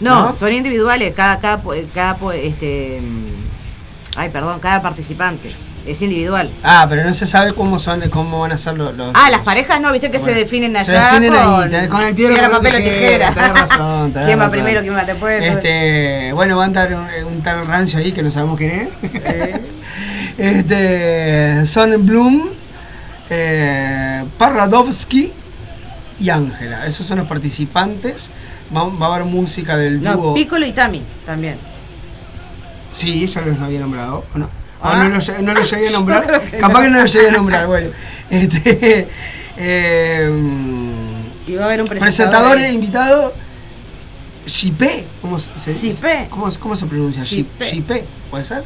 no, 0.00 0.26
¿no? 0.26 0.32
son 0.32 0.52
individuales, 0.52 1.14
cada, 1.14 1.38
cada, 1.40 1.62
cada 1.94 2.34
este, 2.34 3.00
mm, 3.00 4.16
ay, 4.16 4.28
perdón, 4.28 4.60
cada 4.60 4.82
participante. 4.82 5.50
Es 5.86 6.02
individual. 6.02 6.50
Ah, 6.62 6.86
pero 6.88 7.04
no 7.04 7.12
se 7.14 7.26
sabe 7.26 7.52
cómo 7.54 7.78
son, 7.78 8.00
cómo 8.10 8.40
van 8.40 8.52
a 8.52 8.58
ser 8.58 8.76
los. 8.76 8.96
los- 8.96 9.10
Ah, 9.14 9.30
las 9.30 9.40
parejas 9.40 9.80
no, 9.80 9.92
viste 9.92 10.10
que 10.10 10.18
se 10.18 10.32
definen 10.34 10.76
allá 10.76 10.84
Se 10.84 10.92
definen 11.16 11.32
con, 11.42 11.74
ahí, 11.74 11.88
con 11.88 12.02
el 12.02 12.14
piedra, 12.14 12.50
papel 12.50 12.74
o 12.74 12.78
tijera. 12.78 13.34
Tenés 13.34 13.52
razón, 13.60 14.12
tenés 14.12 14.26
¿Quién 14.26 14.38
va 14.38 14.44
razón. 14.44 14.58
primero, 14.58 14.80
quién 14.82 14.94
va 14.94 15.04
después? 15.04 15.42
Este, 15.42 16.32
bueno, 16.34 16.56
va 16.56 16.62
a 16.64 16.66
andar 16.66 16.94
un, 16.94 17.32
un 17.32 17.42
tal 17.42 17.66
rancio 17.66 17.98
ahí 17.98 18.12
que 18.12 18.22
no 18.22 18.30
sabemos 18.30 18.56
quién 18.58 18.70
es. 18.70 18.88
Eh. 19.14 19.60
este, 20.38 21.66
Son 21.66 22.06
Bloom, 22.06 22.42
eh, 23.30 24.24
Parradovsky 24.38 25.32
y 26.20 26.30
Ángela. 26.30 26.86
Esos 26.86 27.06
son 27.06 27.18
los 27.18 27.26
participantes. 27.26 28.30
Va, 28.76 28.84
va 28.84 29.06
a 29.06 29.14
haber 29.16 29.26
música 29.26 29.76
del 29.76 30.02
No, 30.02 30.16
dúo. 30.16 30.34
Piccolo 30.34 30.64
y 30.66 30.72
Tami 30.72 31.02
también. 31.26 31.56
Sí, 32.92 33.26
ya 33.26 33.40
los 33.40 33.58
había 33.60 33.80
nombrado. 33.80 34.24
¿o 34.34 34.38
no? 34.38 34.48
¿O 34.82 34.86
Ah. 34.86 35.04
no, 35.04 35.08
lo, 35.10 35.42
no 35.42 35.54
lo 35.54 35.62
llegué 35.62 35.88
a 35.88 35.90
nombrar. 35.98 36.40
que 36.42 36.58
Capaz 36.58 36.78
no. 36.78 36.82
que 36.84 36.90
no 36.90 37.00
lo 37.00 37.06
llegué 37.06 37.28
a 37.28 37.32
nombrar. 37.32 37.66
Bueno, 37.66 37.88
este, 38.30 39.08
eh, 39.56 40.30
Y 41.46 41.54
va 41.54 41.62
a 41.62 41.66
haber 41.66 41.82
un 41.82 41.88
presentador. 41.88 42.54
presentador 42.54 42.58
e 42.58 42.72
invitado. 42.72 43.32
Chipé. 44.46 45.04
¿Cómo 45.20 45.38
se, 45.38 45.50
Chipé. 45.80 46.26
¿Cómo, 46.30 46.48
cómo 46.58 46.76
se 46.76 46.86
pronuncia? 46.86 47.22
Chi- 47.22 47.46
Chipé. 47.60 48.04
¿puede 48.30 48.44
ser? 48.44 48.64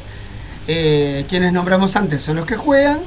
Eh, 0.67 1.27
quienes 1.29 1.53
nombramos 1.53 1.95
antes 1.97 2.23
son 2.23 2.37
los 2.37 2.47
que 2.47 2.57
juegan. 2.57 2.99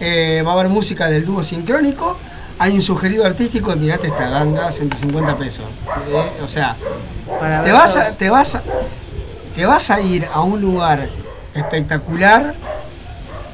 Eh, 0.00 0.42
va 0.46 0.50
a 0.52 0.54
haber 0.54 0.68
música 0.68 1.08
del 1.08 1.24
dúo 1.24 1.42
sincrónico. 1.42 2.16
Hay 2.58 2.72
un 2.74 2.82
sugerido 2.82 3.24
artístico. 3.26 3.74
Mirate 3.76 4.06
esta 4.06 4.28
ganga, 4.28 4.70
150 4.72 5.36
pesos. 5.36 5.64
Eh, 6.08 6.42
o 6.42 6.48
sea, 6.48 6.76
Para 7.40 7.62
te 7.62 7.72
vas, 7.72 7.96
a, 7.96 8.10
te, 8.16 8.30
vas 8.30 8.54
a, 8.54 8.62
te 9.54 9.66
vas 9.66 9.90
a 9.90 10.00
ir 10.00 10.26
a 10.32 10.40
un 10.40 10.60
lugar 10.60 11.08
espectacular, 11.54 12.54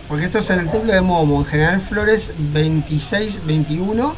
porque 0.08 0.24
esto 0.24 0.38
es 0.38 0.50
en 0.50 0.60
el 0.60 0.70
Templo 0.70 0.92
de 0.92 1.00
Momo, 1.00 1.38
en 1.38 1.44
General 1.44 1.80
Flores 1.80 2.32
26, 2.38 3.46
21, 3.46 4.14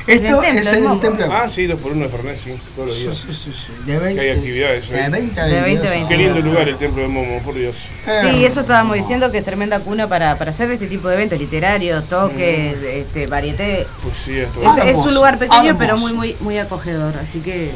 Esto 0.04 0.42
En 0.42 0.56
el 0.56 0.56
templo 0.56 0.60
es 0.60 0.66
en 0.66 0.74
el 0.78 0.82
Momo. 0.82 1.00
templo. 1.00 1.28
Ah, 1.32 1.48
sí, 1.48 1.66
dos 1.68 1.78
por 1.78 1.92
uno 1.92 2.02
de 2.04 2.08
Fernet, 2.10 2.36
sí, 2.36 2.50
todos 2.74 2.88
los 2.88 3.00
días. 3.00 3.16
sí, 3.16 3.32
sí, 3.32 3.52
sí. 3.52 3.72
De 3.86 3.98
20, 3.98 4.20
Que 4.20 4.30
hay 4.30 4.36
actividades 4.36 4.90
ahí. 4.90 4.96
De 5.04 5.08
20 5.10 5.40
a 5.40 5.44
De 5.44 5.60
22. 5.60 5.62
20 5.62 5.86
a 5.86 5.92
22. 5.92 6.08
Qué 6.08 6.16
lindo 6.16 6.50
lugar 6.50 6.68
el 6.68 6.76
templo 6.76 7.02
de 7.02 7.08
Momo, 7.08 7.38
por 7.42 7.54
Dios. 7.54 7.76
Eh, 8.08 8.20
Sí, 8.22 8.44
eso 8.44 8.60
estábamos 8.60 8.96
diciendo 8.96 9.30
que 9.30 9.38
es 9.38 9.44
tremenda 9.44 9.78
cuna 9.78 10.08
para, 10.08 10.36
para 10.38 10.50
hacer 10.50 10.70
este 10.72 10.88
tipo 10.88 11.06
de 11.06 11.14
eventos 11.14 11.38
literarios, 11.38 12.04
toques, 12.08 12.76
este, 12.82 13.28
varieté. 13.28 13.86
Pues 14.02 14.16
sí, 14.18 14.40
esto. 14.40 14.60
Es, 14.60 14.90
es 14.90 14.96
un 14.96 15.14
lugar 15.14 15.38
pequeño 15.38 15.78
pero 15.78 15.96
muy 15.96 16.12
muy 16.12 16.36
muy 16.40 16.58
acogedor, 16.58 17.14
así 17.16 17.38
que 17.38 17.70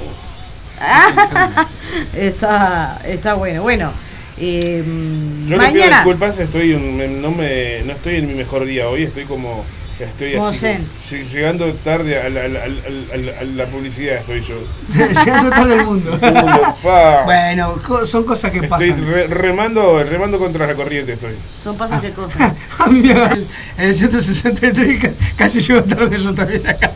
está 2.15 3.01
está 3.05 3.35
bueno. 3.35 3.63
Bueno, 3.63 3.93
eh, 4.39 4.83
Yo 4.85 5.57
le 5.57 5.57
pido 5.57 5.59
mañana 5.59 5.97
disculpas, 5.97 6.39
estoy 6.39 6.75
no, 6.77 7.31
me, 7.31 7.83
no 7.85 7.93
estoy 7.93 8.17
en 8.17 8.29
mi 8.29 8.35
mejor 8.35 8.65
día 8.65 8.89
hoy, 8.89 9.05
estoy 9.05 9.25
como. 9.25 9.65
Estoy 9.99 10.35
así. 10.37 11.25
llegando 11.33 11.73
tarde 11.73 12.21
a 12.21 12.29
la, 12.29 12.43
a 12.45 12.49
la- 12.49 12.65
a 12.65 13.17
la- 13.17 13.39
a 13.41 13.45
la 13.45 13.65
publicidad, 13.65 14.17
estoy 14.17 14.43
yo. 14.45 14.57
Llegando 15.25 15.49
todo 15.51 15.73
el 15.73 15.85
mundo. 15.87 16.21
Bueno, 17.25 17.81
co- 17.83 18.05
son 18.05 18.25
cosas 18.25 18.51
que 18.51 18.59
Estoy 18.59 18.69
pasan. 18.91 19.07
re- 19.07 19.27
remando, 19.29 20.05
remando 20.05 20.39
contra 20.39 20.67
la 20.67 20.75
corriente 20.75 21.15
estoy. 21.15 21.33
son 21.63 21.79
pasos 21.79 22.03
de 22.03 22.11
cosas. 22.11 22.53
A 22.79 22.89
mí 22.91 23.01
me 23.01 23.13
agarras 23.13 23.49
en 23.79 23.85
el 23.87 23.95
163 23.95 25.01
ca- 25.01 25.11
casi 25.37 25.61
llego 25.61 25.83
tarde 25.83 26.19
yo 26.19 26.35
también 26.35 26.67
acá. 26.67 26.93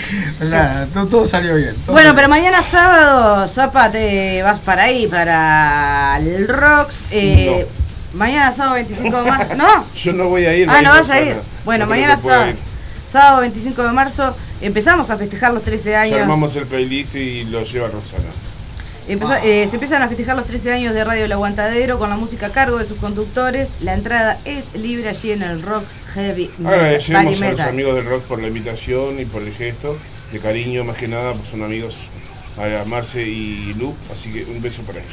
O 0.42 0.46
sea, 0.46 0.86
todo, 0.92 1.06
todo 1.06 1.26
salió 1.26 1.54
bien. 1.56 1.74
todo 1.84 1.92
Bueno, 1.92 2.08
salió 2.08 2.14
pero 2.16 2.28
mañana 2.28 2.62
sábado, 2.62 3.46
Zapa, 3.48 3.90
te 3.90 4.42
vas 4.42 4.58
para 4.60 4.84
ahí, 4.84 5.06
para 5.06 6.18
el 6.20 6.48
Rocks. 6.48 7.06
eh, 7.10 7.66
Mañana 8.12 8.52
sábado 8.52 8.74
25 8.74 9.22
de 9.22 9.30
marzo. 9.30 9.54
¿No? 9.54 9.84
Yo 9.96 10.12
no 10.12 10.28
voy 10.28 10.44
a 10.46 10.54
ir. 10.56 10.68
Ah, 10.68 10.82
no 10.82 10.90
vas 10.90 11.08
a 11.10 11.12
para- 11.14 11.26
ir. 11.26 11.36
Bueno, 11.64 11.84
no 11.84 11.90
mañana 11.90 12.16
sábado, 12.16 12.50
ir. 12.50 12.56
sábado 13.06 13.40
25 13.42 13.82
de 13.84 13.92
marzo 13.92 14.36
empezamos 14.60 15.10
a 15.10 15.16
festejar 15.16 15.52
los 15.52 15.62
13 15.62 15.90
Ya 15.90 16.00
años. 16.02 16.20
Armamos 16.22 16.56
el 16.56 16.66
playlist 16.66 17.14
y 17.14 17.44
lo 17.44 17.62
lleva 17.64 17.86
Rosana. 17.88 18.24
Empezó- 19.10 19.34
eh, 19.42 19.66
se 19.68 19.76
empiezan 19.76 20.02
a 20.02 20.08
festejar 20.08 20.36
los 20.36 20.46
13 20.46 20.72
años 20.72 20.94
de 20.94 21.02
Radio 21.04 21.24
El 21.24 21.32
Aguantadero 21.32 21.98
con 21.98 22.10
la 22.10 22.16
música 22.16 22.46
a 22.46 22.50
cargo 22.50 22.78
de 22.78 22.84
sus 22.84 22.98
conductores. 22.98 23.70
La 23.82 23.94
entrada 23.94 24.38
es 24.44 24.72
libre 24.74 25.08
allí 25.08 25.32
en 25.32 25.42
el 25.42 25.62
Rocks 25.62 25.94
Heavy 26.14 26.50
Metal. 26.58 26.74
Agradecemos 26.74 27.42
a 27.42 27.50
los 27.50 27.60
amigos 27.68 27.94
del 27.96 28.04
rock 28.06 28.22
por 28.24 28.40
la 28.40 28.48
invitación 28.48 29.18
y 29.20 29.24
por 29.24 29.42
el 29.42 29.52
gesto 29.52 29.96
de 30.32 30.38
cariño, 30.38 30.84
más 30.84 30.96
que 30.96 31.08
nada, 31.08 31.32
pues 31.34 31.48
son 31.48 31.62
amigos 31.62 32.08
a 32.56 32.84
Marce 32.84 33.22
y 33.26 33.74
Lu, 33.78 33.94
así 34.12 34.30
que 34.32 34.44
un 34.44 34.60
beso 34.62 34.82
para 34.82 35.00
ellos. 35.00 35.12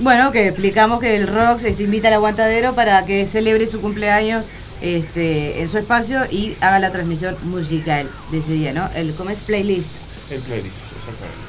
Bueno, 0.00 0.32
que 0.32 0.48
explicamos 0.48 1.00
que 1.00 1.16
el 1.16 1.26
Rocks 1.26 1.64
este, 1.64 1.82
invita 1.84 2.08
al 2.08 2.14
Aguantadero 2.14 2.74
para 2.74 3.04
que 3.04 3.26
celebre 3.26 3.66
su 3.66 3.80
cumpleaños 3.80 4.48
este, 4.82 5.60
en 5.60 5.68
su 5.68 5.78
espacio 5.78 6.22
y 6.30 6.56
haga 6.60 6.78
la 6.78 6.90
transmisión 6.90 7.36
musical 7.42 8.08
de 8.32 8.38
ese 8.38 8.52
día, 8.52 8.72
¿no? 8.72 8.88
El 8.94 9.14
como 9.14 9.30
es 9.30 9.38
playlist. 9.38 9.90
El 10.30 10.40
playlist. 10.40 10.76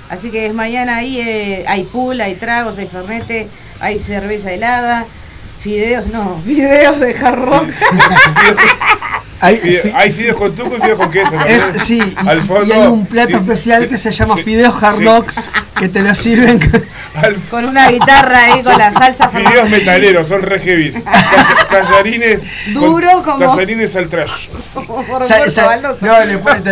Así 0.09 0.29
que 0.29 0.45
es 0.45 0.53
mañana 0.53 0.97
ahí, 0.97 1.19
eh, 1.19 1.65
hay 1.67 1.83
pool, 1.83 2.19
hay 2.21 2.35
tragos, 2.35 2.77
hay 2.77 2.87
fernete, 2.87 3.47
hay 3.79 3.97
cerveza 3.97 4.51
helada, 4.51 5.05
fideos, 5.61 6.07
no, 6.07 6.41
videos 6.45 6.99
de 6.99 7.15
hard 7.15 7.39
rock. 7.39 7.69
Hay, 9.43 9.57
Fide- 9.57 9.93
hay 9.95 10.11
fideos 10.11 10.37
con 10.37 10.53
tuco 10.53 10.77
y 10.77 10.81
fideos 10.81 10.99
con 10.99 11.09
queso. 11.09 11.31
es, 11.47 11.71
sí, 11.81 11.97
y, 11.97 12.71
hay 12.71 12.87
un 12.87 13.07
plato 13.07 13.29
sí, 13.29 13.35
especial 13.37 13.81
sí, 13.81 13.87
que 13.87 13.97
se 13.97 14.11
llama 14.11 14.35
sí, 14.35 14.43
Fideos 14.43 14.83
Hard 14.83 14.97
sí. 14.97 15.03
Rocks 15.03 15.51
que 15.79 15.89
te 15.89 16.03
lo 16.03 16.13
sirven. 16.13 16.59
Al- 17.15 17.35
con 17.49 17.65
una 17.65 17.89
guitarra 17.91 18.45
ahí 18.45 18.61
con 18.63 18.77
la 18.77 18.91
salsa 18.93 19.27
Fideos 19.29 19.69
metaleros, 19.69 20.27
son 20.27 20.41
re 20.41 20.59
heavy. 20.59 20.91
Tall- 21.03 21.67
Tallarines. 21.69 22.47
con- 22.65 22.73
Duro 22.73 23.23
como- 23.23 23.47
Tallarines 23.47 23.95
al 23.95 24.07
trash. 24.09 24.47
No, 26.01 26.19
le 26.19 26.25
le 26.25 26.37
ponen- 26.39 26.63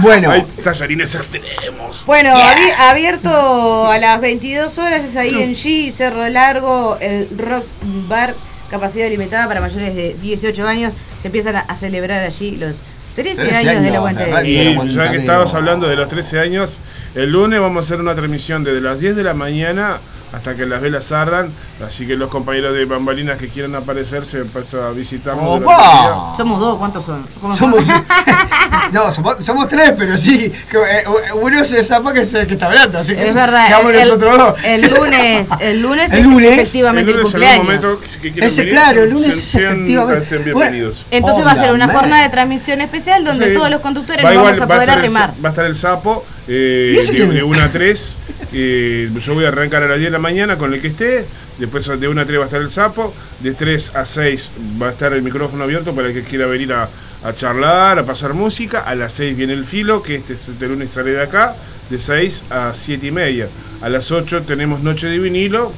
Bueno, 0.00 0.30
Hay 0.30 0.42
tallarines 0.62 1.14
extremos. 1.14 2.04
Bueno, 2.06 2.30
abi- 2.34 2.72
abierto 2.90 3.90
a 3.90 3.98
las 3.98 4.20
22 4.20 4.78
horas, 4.78 5.02
es 5.04 5.16
ahí 5.16 5.42
en 5.42 5.54
G, 5.54 5.92
Cerro 5.92 6.28
Largo, 6.28 6.96
el 7.00 7.28
Rocks 7.36 7.68
Bar, 8.08 8.34
capacidad 8.70 9.08
limitada 9.08 9.46
para 9.48 9.60
mayores 9.60 9.94
de 9.94 10.14
18 10.20 10.66
años. 10.66 10.94
Se 11.22 11.28
empiezan 11.28 11.56
a 11.56 11.74
celebrar 11.74 12.22
allí 12.24 12.52
los 12.56 12.82
13, 13.22 13.46
13 13.46 13.56
años, 13.56 13.70
años 13.70 13.82
del 13.82 13.90
de 13.90 13.96
aguante. 13.96 14.26
radio. 14.26 14.84
Y 14.84 14.94
ya 14.94 15.10
que 15.10 15.16
estabas 15.16 15.52
hablando 15.54 15.88
de 15.88 15.96
los 15.96 16.08
13 16.08 16.38
años, 16.38 16.78
el 17.16 17.30
lunes 17.32 17.60
vamos 17.60 17.82
a 17.82 17.84
hacer 17.84 18.00
una 18.00 18.14
transmisión 18.14 18.62
desde 18.62 18.80
las 18.80 19.00
10 19.00 19.16
de 19.16 19.24
la 19.24 19.34
mañana 19.34 19.98
hasta 20.32 20.54
que 20.54 20.66
las 20.66 20.80
velas 20.80 21.10
ardan. 21.12 21.50
Así 21.86 22.06
que 22.06 22.16
los 22.16 22.28
compañeros 22.28 22.74
de 22.74 22.84
Bambalinas 22.84 23.38
que 23.38 23.48
quieran 23.48 23.74
aparecer 23.74 24.26
se 24.26 24.44
pasan 24.44 24.80
a 24.80 24.90
visitarnos. 24.90 25.60
¡Opa! 25.62 26.34
Somos 26.36 26.58
dos, 26.60 26.78
¿cuántos 26.78 27.04
son? 27.04 27.26
¿Cómo 27.40 27.52
Somos, 27.52 27.88
no, 28.92 29.12
somos, 29.12 29.44
somos 29.44 29.68
tres, 29.68 29.92
pero 29.96 30.16
sí. 30.16 30.52
que, 30.70 30.76
eh, 30.78 31.04
uno 31.40 31.64
se 31.64 31.82
zapa 31.84 32.12
que 32.12 32.20
es 32.22 32.34
el 32.34 32.46
que 32.46 32.54
está 32.54 32.66
hablando, 32.66 32.98
así 32.98 33.14
que 33.14 33.24
Es 33.24 33.34
verdad, 33.34 33.66
el, 33.90 33.98
nosotros 33.98 34.38
dos. 34.38 34.64
el 34.64 34.80
lunes, 34.90 35.48
el 35.60 35.80
lunes 35.82 36.12
El 36.12 36.18
es 36.20 36.26
lunes, 36.26 36.52
efectivamente 36.52 37.10
el, 37.12 37.16
lunes, 37.18 37.30
cumpleaños. 37.32 37.64
momento 37.64 38.00
que- 38.00 38.06
que 38.20 38.32
quieran 38.32 38.46
Ese, 38.50 38.62
venir, 38.62 38.74
claro, 38.74 39.02
el 39.02 39.10
lunes 39.10 39.34
sean- 39.40 39.62
es 39.64 39.74
efectivamente. 39.74 40.24
sean 40.26 40.42
Bueno, 40.44 40.58
bienvenidos. 40.60 41.06
Entonces 41.10 41.46
va 41.46 41.50
a 41.52 41.56
ser 41.56 41.72
una 41.72 41.88
jornada 41.88 42.22
de 42.22 42.28
transmisión 42.28 42.80
especial 42.80 43.24
donde 43.24 43.48
Sí. 43.48 43.54
todos 43.54 43.70
los 43.70 43.80
conductores 43.80 44.24
Va 44.24 44.30
nos 44.30 44.34
igual, 44.34 44.52
vamos 44.52 44.60
a 44.62 44.66
va 44.66 44.74
poder 44.74 44.90
arrimar. 44.90 45.32
va 45.44 45.48
a 45.48 45.52
estar 45.52 45.64
el 45.64 45.76
sapo 45.76 46.24
eh, 46.48 46.92
¿Y 46.94 46.98
ese 46.98 47.26
de, 47.26 47.26
de 47.26 47.42
1 47.42 47.62
a 47.62 47.68
3. 47.70 48.16
eh, 48.52 49.10
yo 49.18 49.34
voy 49.34 49.44
a 49.44 49.48
arrancar 49.48 49.82
a 49.82 49.88
las 49.88 49.98
10 49.98 50.06
de 50.06 50.10
la 50.12 50.18
mañana 50.18 50.56
con 50.56 50.72
el 50.74 50.80
que 50.80 50.88
esté. 50.88 51.26
Después 51.58 51.86
de 51.86 52.08
1 52.08 52.20
a 52.20 52.24
3 52.24 52.38
va 52.38 52.42
a 52.44 52.46
estar 52.46 52.60
el 52.60 52.70
sapo. 52.70 53.14
De 53.40 53.52
3 53.54 53.94
a 53.96 54.04
6 54.04 54.50
va 54.80 54.88
a 54.88 54.90
estar 54.90 55.12
el 55.12 55.22
micrófono 55.22 55.64
abierto 55.64 55.94
para 55.94 56.08
el 56.08 56.14
que 56.14 56.22
quiera 56.22 56.46
venir 56.46 56.72
a, 56.72 56.88
a 57.24 57.32
charlar, 57.34 57.98
a 57.98 58.04
pasar 58.06 58.32
música. 58.34 58.80
A 58.80 58.94
las 58.94 59.12
6 59.14 59.36
viene 59.36 59.52
el 59.52 59.64
filo, 59.64 60.02
que 60.02 60.16
este, 60.16 60.34
este 60.34 60.68
lunes 60.68 60.90
sale 60.90 61.10
de 61.12 61.22
acá. 61.22 61.54
De 61.90 61.98
6 61.98 62.44
a 62.50 62.72
7 62.74 63.06
y 63.06 63.10
media. 63.10 63.48
A 63.80 63.88
las 63.88 64.10
8 64.12 64.42
tenemos 64.42 64.82
Noche 64.82 65.08
de 65.08 65.18
Vinilo. 65.18 65.72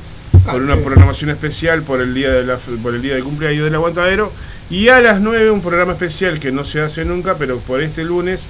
Con 0.45 0.63
una 0.63 0.77
programación 0.77 1.31
especial 1.31 1.83
por 1.83 2.01
el 2.01 2.15
día 2.15 2.31
de 2.31 2.45
la, 2.45 2.57
por 2.83 2.95
el 2.95 3.03
día 3.03 3.15
del 3.15 3.25
cumpleaños 3.25 3.65
del 3.65 3.75
aguantadero. 3.75 4.33
Y 4.71 4.89
a 4.89 5.01
las 5.01 5.21
9 5.21 5.51
un 5.51 5.61
programa 5.61 5.93
especial 5.93 6.39
que 6.41 6.51
no 6.53 6.65
se 6.65 6.81
hace 6.81 7.05
nunca, 7.05 7.37
pero 7.37 7.59
por 7.59 7.83
este 7.83 8.05
lunes 8.05 8.47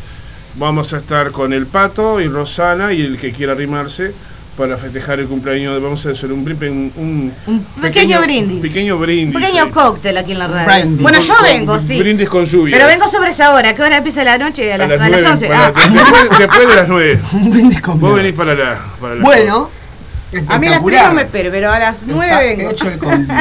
vamos 0.54 0.92
a 0.92 0.98
estar 0.98 1.30
con 1.32 1.52
el 1.52 1.66
Pato 1.66 2.20
y 2.20 2.28
Rosana 2.28 2.92
y 2.92 3.00
el 3.02 3.18
que 3.18 3.32
quiera 3.32 3.52
arrimarse 3.52 4.12
para 4.56 4.76
festejar 4.76 5.20
el 5.20 5.26
cumpleaños. 5.26 5.80
Vamos 5.82 6.04
a 6.04 6.10
hacer 6.10 6.32
un, 6.32 6.40
un, 6.40 6.92
un 6.96 7.32
Un 7.46 7.64
pequeño 7.80 8.20
brindis. 8.20 8.56
Un 8.56 8.62
pequeño 8.62 8.98
brindis. 8.98 9.34
Un 9.36 9.40
pequeño 9.42 9.70
cóctel 9.70 10.18
aquí 10.18 10.32
en 10.32 10.38
la 10.38 10.46
radio. 10.48 10.80
brindis. 10.82 11.02
Bueno, 11.02 11.20
yo 11.20 11.34
Con- 11.34 11.44
vengo, 11.44 11.80
sí. 11.80 11.98
Brindis 11.98 12.28
con 12.28 12.44
lluvia. 12.44 12.76
Pero 12.76 12.86
vengo 12.88 13.08
sobre 13.08 13.30
esa 13.30 13.54
hora. 13.54 13.74
¿Qué 13.74 13.82
hora 13.82 13.96
empieza 13.98 14.22
la 14.24 14.36
noche? 14.38 14.70
A 14.72 14.78
las, 14.78 14.92
a 14.92 14.96
las 14.96 15.08
nueve, 15.10 15.26
11. 15.30 15.46
para- 15.46 15.66
Ah, 15.66 15.72
después, 15.90 16.38
después 16.38 16.68
de 16.68 16.74
las 16.76 16.88
9. 16.88 17.20
Un 17.32 17.50
brindis 17.50 17.80
con 17.80 17.98
Vos 18.00 18.14
venís 18.14 18.34
para 18.34 18.54
la. 18.54 18.78
Para 19.00 19.14
la 19.14 19.22
Bueno, 19.22 19.70
a 20.48 20.58
mí 20.58 20.66
a 20.66 20.70
las 20.70 20.84
3 20.84 20.92
espectacular. 21.00 21.06
no 21.08 21.14
me 21.14 21.22
espero, 21.22 21.50
pero 21.50 21.72
a 21.72 21.78
las 21.78 22.02
9 22.06 22.26
Está 22.26 22.40
vengo. 22.40 22.70
hecho 22.70 22.88
el 22.88 22.98
convite. 22.98 23.34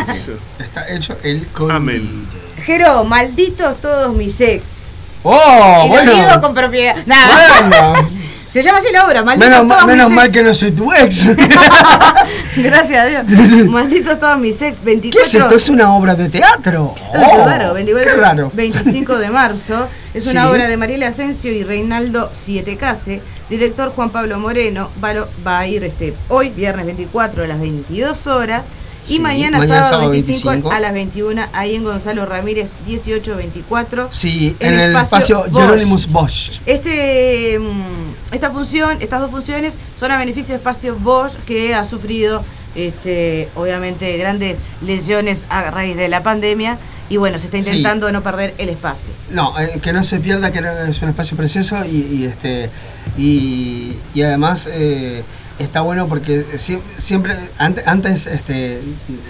Está 0.59 0.89
hecho 0.93 1.17
el 1.23 1.47
convite. 1.47 1.75
Amén. 1.75 2.27
Jero, 2.65 3.03
malditos 3.03 3.81
todos 3.81 4.15
mis 4.15 4.39
ex. 4.39 4.88
¡Oh! 5.23 5.83
y 5.85 5.89
bueno. 5.89 6.11
lo 6.13 6.17
digo 6.17 6.41
con 6.41 6.53
propiedad. 6.53 6.95
Nada. 7.05 7.61
Bueno. 7.67 7.93
Se 8.49 8.63
llama 8.63 8.79
así 8.79 8.87
la 8.91 9.05
obra, 9.05 9.23
malditos 9.23 9.47
menos 9.47 9.67
todos 9.67 9.85
menos 9.85 10.07
mis 10.07 10.15
mal 10.15 10.25
ex. 10.25 10.33
que 10.33 10.43
no 10.43 10.53
soy 10.55 10.71
tu 10.71 10.91
ex. 10.91 11.23
Gracias 12.57 13.03
a 13.03 13.05
Dios. 13.05 13.25
malditos 13.69 14.19
todos 14.19 14.39
mis 14.39 14.59
ex. 14.61 14.83
24. 14.83 15.11
¿Qué 15.21 15.27
es 15.27 15.35
esto? 15.43 15.55
¿Es 15.55 15.69
una 15.69 15.93
obra 15.95 16.15
de 16.15 16.29
teatro? 16.29 16.95
Ah, 17.13 17.27
Oh, 17.31 17.43
claro, 17.43 17.75
24, 17.75 18.11
Qué 18.11 18.17
raro. 18.19 18.51
25 18.53 19.17
de 19.19 19.29
marzo. 19.29 19.87
Es 20.15 20.25
una 20.27 20.45
Sí. 20.45 20.49
obra 20.51 20.67
de 20.67 20.77
Mariela 20.77 21.07
Asensio 21.09 21.51
y 21.51 21.63
Reinaldo 21.63 22.29
Sietecase. 22.33 23.21
Director 23.51 23.91
Juan 23.93 24.09
Pablo 24.09 24.39
Moreno. 24.39 24.89
Va 25.03 25.59
a 25.59 25.67
ir 25.67 25.83
este, 25.83 26.15
hoy, 26.29 26.49
viernes 26.49 26.87
24, 26.87 27.43
a 27.43 27.47
las 27.47 27.59
22 27.59 28.25
horas. 28.27 28.65
Y 29.09 29.13
Sí, 29.13 29.19
mañana, 29.19 29.57
mañana 29.57 29.83
sábado, 29.83 29.89
sábado 29.89 30.09
25, 30.11 30.49
25. 30.49 30.71
a 30.71 30.79
las 30.79 30.93
21, 30.93 31.41
ahí 31.53 31.75
en 31.75 31.83
Gonzalo 31.83 32.25
Ramírez 32.25 32.73
1824. 32.87 34.09
Sí, 34.11 34.55
en, 34.59 34.79
el 34.79 34.95
espacio. 34.95 35.43
Jeronimus 35.51 36.07
Bosch. 36.07 36.59
Este, 36.65 37.57
mm, 37.59 38.33
esta 38.33 38.51
función, 38.51 38.97
estas 39.01 39.19
dos 39.21 39.31
funciones 39.31 39.77
son 39.99 40.11
a 40.11 40.17
beneficio 40.17 40.53
de 40.53 40.57
Espacio 40.57 40.95
Bosch 40.95 41.33
que 41.47 41.73
ha 41.73 41.85
sufrido 41.85 42.43
este, 42.75 43.49
obviamente 43.55 44.15
grandes 44.17 44.59
lesiones 44.85 45.43
a 45.49 45.71
raíz 45.71 45.95
de 45.95 46.07
la 46.07 46.21
pandemia 46.21 46.77
y 47.09 47.17
bueno, 47.17 47.39
se 47.39 47.45
está 47.45 47.59
Sí. 47.61 47.69
intentando 47.69 48.11
no 48.11 48.21
perder 48.21 48.53
el 48.59 48.69
espacio. 48.69 49.11
No, 49.31 49.59
eh, 49.59 49.79
que 49.81 49.91
no 49.91 50.03
se 50.03 50.19
pierda, 50.19 50.51
que 50.51 50.61
es 50.87 51.01
un 51.01 51.09
espacio 51.09 51.35
precioso 51.35 51.77
y, 51.83 51.95
y, 52.11 52.25
este 52.25 52.69
y, 53.17 53.97
y 54.13 54.21
además 54.21 54.69
eh, 54.71 55.23
está 55.59 55.81
bueno 55.81 56.07
porque 56.07 56.45
sie- 56.57 56.81
siempre 56.97 57.35
antes, 57.57 58.27
este 58.27 58.81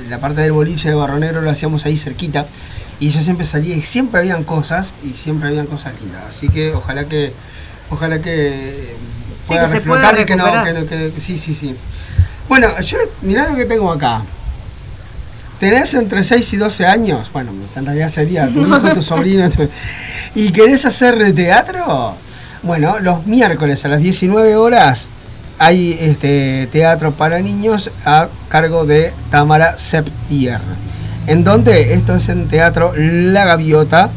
la 0.10 0.20
parte 0.20 0.42
del 0.42 0.52
boliche 0.52 0.90
de 0.90 0.96
Barro 0.96 1.18
Negro 1.20 1.42
lo 1.42 1.50
hacíamos 1.50 1.86
ahí 1.86 1.98
cerquita 1.98 2.46
y 3.00 3.10
yo 3.10 3.22
siempre 3.22 3.46
salía 3.46 3.76
y 3.76 3.82
siempre 3.82 4.20
habían 4.20 4.44
cosas 4.44 4.94
y 5.04 5.14
siempre 5.14 5.50
habían 5.50 5.66
cosas 5.68 5.94
lindas, 6.02 6.22
así 6.30 6.50
que 6.50 6.74
ojalá 6.74 7.06
que 7.06 7.34
ojalá 7.90 8.20
que 8.20 8.96
pueda 9.48 9.66
que 9.66 9.80
se 9.80 9.82
pueda 9.82 10.12
reflotar 10.12 10.20
y 10.22 10.26
que 10.26 10.36
no, 10.36 10.46
que 10.46 10.52
recuperar. 10.52 10.84
no- 10.84 10.88
que- 10.90 11.12
que- 11.14 11.20
sí 11.22 11.38
sí 11.38 11.54
sí. 11.56 11.76
Bueno, 12.48 12.68
yo 12.82 12.98
mirá 13.22 13.50
lo 13.50 13.56
que 13.56 13.66
tengo 13.66 13.92
acá. 13.92 14.24
Tenés 15.60 15.94
entre 15.94 16.24
6 16.24 16.54
y 16.54 16.58
12 16.58 16.86
años, 16.86 17.30
bueno, 17.34 17.52
en 17.76 17.86
realidad 17.86 18.10
sería 18.10 18.48
tu 18.48 18.62
hijo, 18.62 18.80
tu 18.94 19.02
sobrino, 19.02 19.50
tu- 19.50 19.68
y 20.36 20.52
querés 20.52 20.86
hacer 20.86 21.34
teatro, 21.36 22.16
bueno, 22.64 22.98
los 23.00 23.26
miércoles 23.26 23.84
a 23.84 23.90
las 23.90 24.00
19 24.00 24.56
horas 24.56 25.10
hay 25.60 25.96
este 26.00 26.68
teatro 26.72 27.12
para 27.12 27.40
niños 27.40 27.92
a 28.06 28.30
cargo 28.48 28.86
de 28.86 29.14
Tamara 29.30 29.78
Septier. 29.78 30.62
En 31.28 31.44
donde 31.44 31.94
esto 31.94 32.16
es 32.16 32.30
en 32.30 32.48
Teatro 32.48 32.94
La 32.96 33.44
Gaviota 33.46 34.10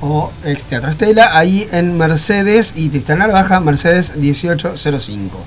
o 0.00 0.32
ex 0.44 0.64
Teatro 0.64 0.90
Estela, 0.90 1.38
ahí 1.38 1.68
en 1.70 1.96
Mercedes 1.98 2.72
y 2.74 2.88
Tristán 2.88 3.18
Narvaja, 3.18 3.60
Mercedes 3.60 4.16
1805. 4.16 5.38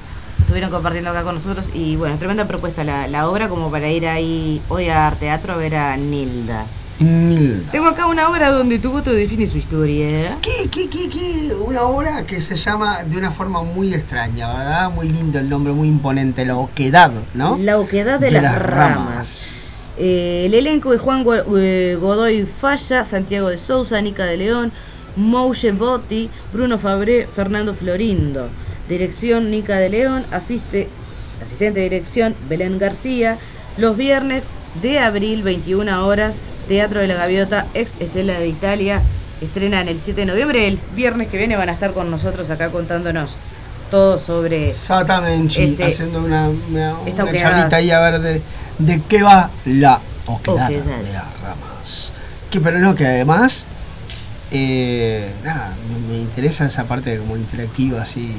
estuvieron 0.46 0.70
compartiendo 0.70 1.10
acá 1.10 1.24
con 1.24 1.34
nosotros 1.34 1.72
y 1.74 1.96
bueno, 1.96 2.20
tremenda 2.20 2.46
propuesta 2.46 2.84
la, 2.84 3.08
la 3.08 3.28
obra 3.28 3.50
como 3.50 3.72
para 3.72 3.90
ir 3.90 4.06
ahí 4.08 4.62
hoy 4.70 4.90
a 4.90 5.12
Teatro 5.20 5.54
a 5.54 5.56
ver 5.58 5.76
a 5.76 5.98
Nilda. 5.98 6.68
Nilda. 7.00 7.72
Tengo 7.72 7.88
acá 7.88 8.06
una 8.06 8.30
obra 8.30 8.52
donde 8.52 8.78
tu 8.78 8.92
voto 8.92 9.12
define 9.12 9.48
su 9.48 9.58
historia. 9.58 10.38
¿Qué, 10.44 10.70
qué, 10.70 10.88
qué, 10.88 11.10
qué? 11.10 11.52
Una 11.56 11.82
obra 11.86 12.28
que 12.28 12.42
se 12.42 12.56
llama 12.58 13.04
de 13.04 13.18
una 13.18 13.32
forma 13.32 13.64
muy 13.64 13.92
extraña, 13.96 14.54
¿verdad? 14.54 14.92
Muy 14.92 15.10
lindo 15.10 15.40
el 15.40 15.50
nombre, 15.50 15.74
muy 15.74 15.88
imponente, 15.88 16.46
La 16.46 16.58
Oquedad, 16.58 17.12
¿no? 17.34 17.58
La 17.58 17.80
oquedad 17.80 18.20
de, 18.20 18.30
las, 18.30 18.62
ramas. 18.62 19.74
Eh, 19.98 20.44
el 20.46 20.54
elenco 20.54 20.94
es 20.94 21.02
Juan 21.02 21.26
eh, 21.58 21.98
Godoy 22.00 22.46
Falla, 22.46 23.04
Santiago 23.04 23.50
de 23.50 23.58
Sousa, 23.58 24.00
Nica 24.00 24.26
de 24.26 24.38
León, 24.38 24.72
Mouche 25.16 25.72
Botti, 25.72 26.30
Bruno 26.54 26.78
Fabré, 26.78 27.26
Fernando 27.26 27.74
Florindo. 27.74 28.48
Dirección 28.89 29.50
Nica 29.52 29.78
de 29.78 29.89
León, 29.89 30.26
asiste, 30.32 30.88
asistente 31.41 31.80
de 31.80 31.89
dirección 31.89 32.36
Belén 32.50 32.78
García. 32.80 33.38
Los 33.78 33.98
viernes 33.98 34.58
de 34.82 35.00
abril, 35.00 35.43
21 35.43 36.06
horas, 36.06 36.38
Teatro 36.67 37.02
de 37.02 37.08
la 37.08 37.15
Gaviota, 37.15 37.67
ex 37.74 37.93
Estela 38.00 38.39
de 38.39 38.48
Italia. 38.48 39.02
Estrenan 39.41 39.88
el 39.89 40.00
7 40.00 40.21
de 40.21 40.26
noviembre. 40.28 40.67
El 40.67 40.80
viernes 40.95 41.28
que 41.28 41.38
viene 41.38 41.58
van 41.58 41.69
a 41.69 41.74
estar 41.74 41.93
con 41.93 42.10
nosotros 42.10 42.50
acá 42.50 42.69
contándonos 42.69 43.36
todo 43.91 44.17
sobre 44.17 44.69
Exactamente, 44.69 45.63
Este- 45.63 45.84
haciendo 45.84 46.19
una, 46.24 46.50
una, 46.50 46.95
esta 47.06 47.24
una 47.24 47.36
charlita 47.36 47.76
ahí 47.76 47.91
a 47.91 48.00
ver 48.00 48.19
de, 48.19 48.41
de 48.80 49.02
qué 49.08 49.21
va 49.21 49.52
la 49.65 50.00
oquedad 50.26 50.65
Oquedad. 50.67 50.98
de 51.04 51.13
las 51.13 51.39
ramas. 51.41 52.13
Que, 52.50 52.62
pero 52.62 52.80
no, 52.80 52.95
que 52.95 53.06
además, 53.06 53.65
eh, 54.52 55.32
nada, 55.43 55.74
me, 56.10 56.13
me 56.15 56.21
interesa 56.21 56.65
esa 56.65 56.86
parte 56.86 57.17
como 57.17 57.36
interactiva, 57.36 58.02
así. 58.02 58.34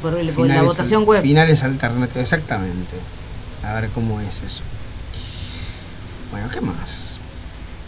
Por, 0.00 0.12
por 0.12 0.24
la 0.24 0.32
finales 0.32 0.66
votación 0.68 1.02
al- 1.02 1.08
web. 1.08 1.22
Finales 1.22 1.62
alternativos, 1.62 2.22
exactamente. 2.22 2.94
A 3.64 3.74
ver 3.74 3.88
cómo 3.90 4.20
es 4.20 4.42
eso. 4.42 4.62
Bueno, 6.30 6.48
¿qué 6.52 6.60
más? 6.60 7.20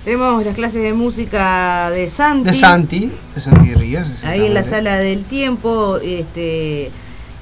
Tenemos 0.04 0.44
las 0.44 0.54
clases 0.54 0.82
de 0.82 0.94
música 0.94 1.90
de 1.90 2.08
Santi. 2.08 2.44
De 2.44 2.52
Santi, 2.54 3.12
de 3.34 3.40
Santi 3.40 3.74
Ríos. 3.74 4.24
Ahí 4.24 4.46
en 4.46 4.54
la 4.54 4.64
sala 4.64 4.96
del 4.96 5.24
tiempo, 5.24 5.98
este, 6.02 6.90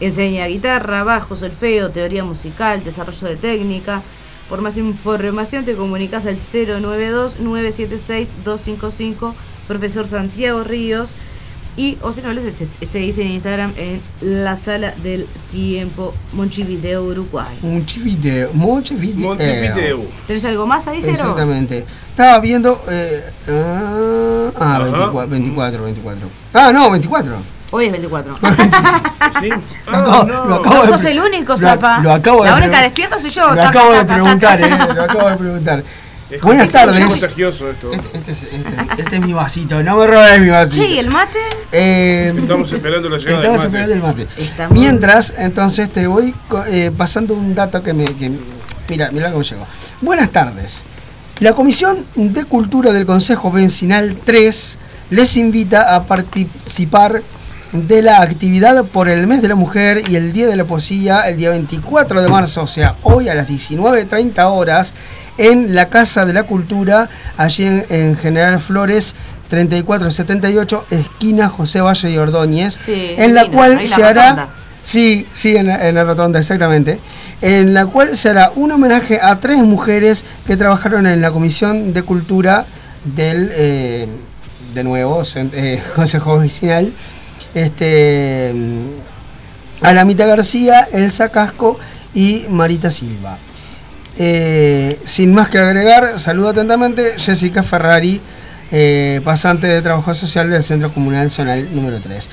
enseña 0.01 0.47
guitarra, 0.47 1.05
bajo, 1.05 1.37
solfeo, 1.37 1.91
teoría 1.91 2.25
musical, 2.25 2.83
desarrollo 2.83 3.29
de 3.29 3.37
técnica. 3.37 4.03
Por 4.49 4.61
más 4.61 4.77
información 4.77 5.65
te 5.65 5.77
comunicas 5.77 6.27
al 6.27 6.39
092-976-255, 6.39 9.35
profesor 9.67 10.07
Santiago 10.09 10.65
Ríos. 10.65 11.13
Y, 11.77 11.97
o 12.03 12.13
si 12.13 12.21
no, 12.23 12.33
les- 12.33 12.55
se, 12.83 12.99
dice 12.99 13.23
en 13.23 13.31
Instagram 13.33 13.73
en 13.77 14.01
la 14.21 14.57
sala 14.57 14.93
del 15.03 15.27
tiempo, 15.51 16.13
Montevideo, 16.33 17.05
Uruguay. 17.05 17.57
Montevideo, 17.63 18.51
Montevideo. 18.55 19.29
Montevideo. 19.29 20.03
¿Tenés 20.27 20.45
algo 20.45 20.67
más 20.67 20.87
ahí, 20.89 21.01
Jero? 21.01 21.13
Exactamente. 21.13 21.85
Estaba 22.11 22.41
viendo. 22.41 22.83
Eh, 22.91 23.23
ah, 23.49 24.51
ah, 24.59 24.77
Ajá. 24.77 24.79
24, 25.27 25.29
24, 25.29 25.85
24. 25.85 26.29
Ah, 26.55 26.73
no, 26.73 26.91
24. 26.91 27.37
Hoy 27.71 27.85
es 27.87 27.93
24. 27.93 28.35
¿Sí? 29.41 29.49
Lo 29.91 29.97
acabo, 29.99 30.25
no. 30.25 30.45
lo 30.47 30.55
acabo 30.57 30.75
No 30.77 30.83
de 30.83 30.89
sos 30.89 31.05
el 31.05 31.21
único, 31.21 31.53
lo- 31.53 31.59
Zapa. 31.59 32.01
Lo 32.01 32.13
acabo 32.13 32.43
de 32.43 32.51
La 32.51 32.57
única 32.57 32.73
pregun- 32.79 32.83
despierta 32.83 33.21
soy 33.21 33.31
yo. 33.31 33.43
Lo 33.51 33.55
Taca, 33.55 33.69
acabo 33.69 33.93
de 33.93 34.05
preguntar, 34.05 34.61
taca. 34.61 34.85
eh. 34.91 34.95
Lo 34.95 35.03
acabo 35.03 35.29
de 35.29 35.37
preguntar. 35.45 35.85
Es 36.31 36.43
Buenas 36.43 36.69
tardes. 36.69 36.99
Es 36.99 37.21
contagioso 37.21 37.71
esto. 37.71 37.91
Este, 37.93 38.19
este 38.19 38.33
es, 38.33 38.43
este- 38.43 39.01
este 39.03 39.17
es 39.17 39.23
mi 39.23 39.33
vasito, 39.33 39.83
no 39.83 39.97
me 39.97 40.07
robes 40.07 40.41
mi 40.41 40.49
vasito. 40.51 40.85
¿y 40.85 40.99
el 40.99 41.09
mate? 41.11 41.39
Eh, 41.73 42.35
Estamos 42.39 42.71
esperando 42.71 43.09
la 43.09 43.17
llegada 43.17 43.39
Estamos 43.39 43.63
del 43.63 43.71
mate. 43.71 43.81
esperando 43.83 43.95
el 43.95 44.03
mate. 44.27 44.43
Estamos- 44.43 44.73
Mientras, 44.79 45.35
entonces 45.39 45.91
te 45.91 46.07
voy 46.07 46.35
eh, 46.69 46.91
pasando 46.97 47.33
un 47.35 47.55
dato 47.55 47.83
que 47.83 47.95
me. 47.95 48.05
que- 48.05 48.31
mira, 48.91 49.11
mira 49.11 49.31
cómo 49.31 49.43
llegó. 49.43 49.67
Buenas 50.03 50.31
tardes. 50.31 50.85
La 51.41 51.55
Comisión 51.55 51.97
de 52.15 52.45
Cultura 52.45 52.93
del 52.93 53.07
Consejo 53.07 53.51
Vecinal 53.51 54.15
3 54.25 54.77
les 55.11 55.37
invita 55.39 55.95
a 55.95 56.05
participar 56.05 57.23
de 57.73 58.03
la 58.03 58.21
actividad 58.21 58.85
por 58.85 59.09
el 59.09 59.27
mes 59.27 59.41
de 59.41 59.49
la 59.49 59.55
mujer 59.55 60.03
y 60.11 60.17
el 60.17 60.33
Día 60.35 60.47
de 60.47 60.57
la 60.57 60.65
Poesía 60.65 61.21
el 61.29 61.37
día 61.39 61.51
24 61.51 62.21
de 62.21 62.29
marzo, 62.29 62.63
o 62.63 62.67
sea, 62.67 62.97
hoy 63.03 63.29
a 63.29 63.35
las 63.35 63.47
19.30 63.47 64.47
horas, 64.49 64.93
en 65.39 65.75
la 65.75 65.89
Casa 65.89 66.27
de 66.27 66.33
la 66.35 66.43
Cultura, 66.43 67.09
allí 67.37 67.65
en, 67.65 67.87
en 67.89 68.17
General 68.17 68.61
Flores 68.61 69.15
3478, 69.49 70.87
esquina 70.91 71.49
José 71.49 71.81
Valle 71.81 72.11
y 72.11 72.19
Ordóñez, 72.19 72.79
Sí, 72.85 73.15
en 73.17 73.35
la 73.35 73.43
divino, 73.43 73.57
cual 73.59 73.75
la 73.77 73.87
se 73.87 74.05
hará... 74.05 74.31
rotonda. 74.31 74.49
Sí, 74.83 75.27
sí, 75.33 75.57
en 75.57 75.67
la, 75.67 75.89
en 75.89 75.95
la 75.95 76.05
rotonda, 76.05 76.39
exactamente. 76.39 76.99
En 77.43 77.75
la 77.75 77.87
cual 77.87 78.17
se 78.17 78.31
hará 78.31 78.53
un 78.57 78.73
homenaje 78.73 79.19
a 79.21 79.37
tres 79.37 79.59
mujeres 79.59 80.25
que 80.47 80.57
trabajaron 80.57 81.07
en 81.07 81.21
la 81.21 81.31
Comisión 81.31 81.93
de 81.93 82.03
Cultura 82.03 82.65
del, 83.05 83.51
eh, 83.53 84.09
de 84.75 84.85
nuevo, 84.85 85.23
eh, 85.35 85.83
Consejo 85.95 86.39
Vecinal. 86.39 86.93
Este, 87.55 88.53
mm, 88.55 89.85
Alamita 89.85 90.27
García, 90.27 90.89
Elsa 90.93 91.29
Casco 91.29 91.79
y 92.15 92.47
Marita 92.51 92.91
Silva. 92.91 93.39
Eh, 94.21 94.99
sin 95.05 95.33
más 95.33 95.49
que 95.49 95.59
agregar, 95.59 96.19
saludo 96.19 96.49
atentamente 96.49 97.15
Jessica 97.19 97.63
Ferrari, 97.63 98.21
eh, 98.73 99.21
pasante 99.25 99.67
de 99.69 99.81
Trabajo 99.81 100.13
Social 100.15 100.51
del 100.51 100.63
Centro 100.63 100.93
Comunal 100.93 101.31
Zonal 101.31 101.75
número 101.75 102.01
3. 102.01 102.29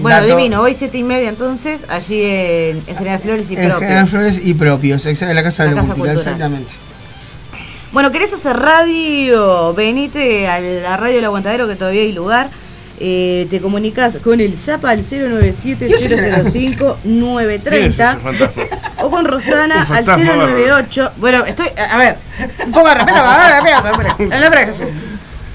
Bueno, 0.00 0.20
Dato- 0.22 0.36
divino. 0.36 0.62
Hoy 0.62 0.74
siete 0.74 0.96
y 0.98 1.02
media 1.02 1.28
entonces, 1.28 1.84
allí 1.88 2.22
en, 2.24 2.82
en 2.86 2.96
General 2.96 3.18
Flores 3.18 3.50
y 3.50 3.56
en 3.56 3.64
propio. 3.64 3.80
General 3.80 4.06
Flores 4.06 4.40
y 4.42 4.54
propios, 4.54 5.04
en 5.06 5.34
la 5.34 5.42
Casa 5.42 5.64
La 5.64 5.70
de 5.70 5.74
la 5.76 5.82
Casa 5.82 5.94
Cultural. 5.94 6.16
exactamente. 6.16 6.72
Bueno, 7.92 8.10
¿querés 8.12 8.32
hacer 8.32 8.56
radio? 8.56 9.72
Venite 9.74 10.46
a 10.48 10.60
la 10.60 10.96
radio 10.96 11.16
del 11.16 11.24
Aguantadero 11.24 11.66
que 11.68 11.74
todavía 11.74 12.02
hay 12.02 12.12
lugar. 12.12 12.48
Eh, 13.00 13.46
te 13.50 13.60
comunicas 13.60 14.18
con 14.18 14.40
el 14.40 14.54
Zapa 14.56 14.90
al 14.90 14.98
097 15.02 15.88
005 15.88 15.98
¿Quién 15.98 16.18
es 16.18 17.04
930 17.04 17.86
ese 17.86 18.20
fantasma? 18.20 18.62
o 19.02 19.10
con 19.10 19.24
Rosana 19.24 19.74
Un 19.76 19.80
al 19.80 19.86
fantasma 19.86 20.34
098. 20.36 21.12
Bueno, 21.18 21.44
estoy. 21.44 21.68
A 21.90 21.96
ver, 21.98 22.16
un 22.66 22.72
poco 22.72 22.88
de 22.88 22.94
respeto. 22.94 23.18
a 23.18 23.62
ver, 23.62 23.64
respeto, 23.64 24.34
El 24.34 24.40
nombre 24.42 24.60
de 24.60 24.66
Jesús. 24.66 24.86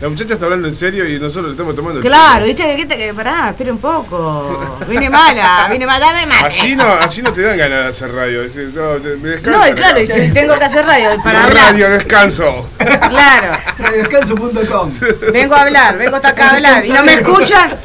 La 0.04 0.10
muchacha 0.10 0.34
está 0.34 0.48
hablando 0.48 0.68
en 0.68 0.76
serio 0.76 1.08
y 1.08 1.18
nosotros 1.18 1.46
le 1.46 1.52
estamos 1.52 1.74
tomando 1.78 2.00
el 2.02 2.06
Claro, 2.06 2.44
viste, 2.44 2.76
viste 2.76 2.98
que 2.98 3.14
pará, 3.14 3.52
espera 3.52 3.72
un 3.72 3.78
poco. 3.78 4.78
Vine 4.90 5.10
mala, 5.10 5.70
vine 5.72 5.86
mala, 5.86 6.08
dame 6.08 6.26
mate. 6.26 6.46
Así 6.48 6.76
no, 6.76 6.84
así 6.84 7.22
no 7.22 7.32
te 7.32 7.42
dan 7.42 7.58
ganas 7.58 7.84
de 7.84 7.88
hacer 7.88 8.14
radio. 8.14 8.44
es 8.44 8.54
decir, 8.54 8.74
no, 8.76 8.96
te- 9.02 9.16
me 9.16 9.30
descansan 9.30 9.62
No, 9.62 9.66
y 9.70 9.72
claro, 9.72 10.02
y 10.02 10.08
si 10.08 10.30
tengo 10.34 10.60
que 10.60 10.66
hacer 10.66 10.86
radio 10.86 11.08
para 11.24 11.46
hablar. 11.46 11.68
Radio, 11.72 11.90
descanso. 11.92 12.70
Claro, 12.78 13.58
Radiodescanso.com 13.78 14.92
vengo 15.32 15.56
a 15.56 15.62
hablar, 15.62 15.98
vengo 15.98 16.18
hasta 16.18 16.28
acá 16.30 16.50
a 16.50 16.56
hablar. 16.56 16.86
Y 16.86 16.90
no 16.90 17.04
me 17.06 17.14
escuchan. 17.14 17.78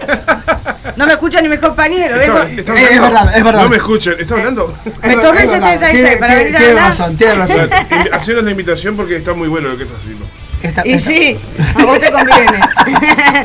No 0.97 1.07
me 1.07 1.13
escuchan 1.13 1.45
ni 1.45 1.51
mis 1.51 1.61
compañeros. 1.61 2.19
Vengo. 2.19 2.39
Está- 2.43 2.73
está 2.73 2.81
Eh, 2.81 2.89
es 2.95 3.01
verdad, 3.01 3.37
es 3.37 3.45
verdad. 3.45 3.63
No 3.63 3.69
me 3.69 3.77
escuchan. 3.77 4.15
¿Está 4.19 4.35
hablando? 4.35 4.75
Me 5.05 5.15
tomé 5.19 5.43
el 5.43 5.49
76 5.49 6.17
para 6.19 6.35
venir 6.35 6.57
a 6.57 6.61
hablar. 6.69 6.85
razón, 6.87 7.17
tiene 7.17 7.33
O 7.35 7.37
razón. 7.37 7.71
invi- 7.71 8.09
Haciendo 8.13 8.43
la 8.43 8.51
invitación 8.51 8.97
porque 8.97 9.17
está 9.19 9.35
muy 9.35 9.47
bueno 9.47 9.69
lo 9.69 9.77
que 9.77 9.85
estás 9.85 10.01
haciendo. 10.01 10.27
Esta- 10.63 10.83
Y 10.87 10.93
esta- 10.93 11.11
sí, 11.11 11.37
a 11.77 11.85
vos 11.85 12.01
te 12.01 12.11
conviene. 12.11 12.59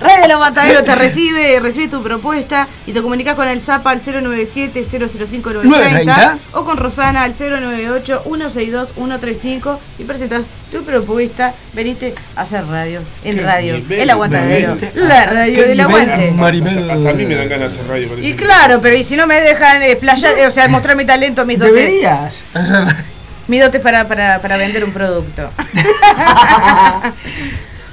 Red 0.00 0.22
de 0.22 0.28
los 0.28 0.38
Mataderos 0.40 0.84
te 0.84 0.94
recibe, 0.94 1.58
recibe 1.60 1.88
tu 1.88 2.02
propuesta 2.02 2.68
y 2.86 2.92
te 2.92 3.02
comunicas 3.02 3.34
con 3.34 3.48
el 3.48 3.60
Zapa 3.60 3.90
al 3.90 4.00
097-005-930 4.02 5.62
930. 5.64 6.38
o 6.52 6.64
con 6.64 6.76
Rosana 6.78 7.22
al 7.24 7.34
098-162-135 7.34 9.78
y 9.98 10.04
presentas 10.04 10.46
tu 10.70 10.84
propuesta. 10.84 11.54
Venite 11.72 12.14
a 12.36 12.42
hacer 12.42 12.64
radio, 12.66 13.00
en 13.24 13.42
radio, 13.42 13.74
nivel 13.74 14.00
el 14.00 14.10
aguantadero, 14.10 14.76
la 14.94 15.26
radio 15.26 15.54
¿qué 15.54 15.68
del 15.68 15.80
aguante. 15.80 16.30
Maribel? 16.32 16.90
Hasta 16.90 17.10
a 17.10 17.12
mí 17.12 17.24
me 17.26 17.34
dan 17.36 17.48
ganas 17.48 17.74
de 17.74 17.80
hacer 17.80 17.90
radio. 17.90 18.08
Y 18.20 18.34
claro, 18.34 18.80
pero 18.80 18.96
y 18.96 19.04
si 19.04 19.16
no 19.16 19.26
me 19.26 19.40
dejan 19.40 19.82
eh, 19.82 19.96
playar, 19.96 20.38
eh, 20.38 20.46
o 20.46 20.50
sea, 20.50 20.68
mostrar 20.68 20.96
mi 20.96 21.04
talento, 21.04 21.44
mis 21.44 21.58
dotes, 21.58 21.74
Deberías 21.74 22.44
hacer- 22.54 23.13
mis 23.48 23.60
dotes 23.60 23.80
para, 23.80 24.06
para, 24.08 24.40
para 24.40 24.56
vender 24.56 24.84
un 24.84 24.92
producto. 24.92 25.50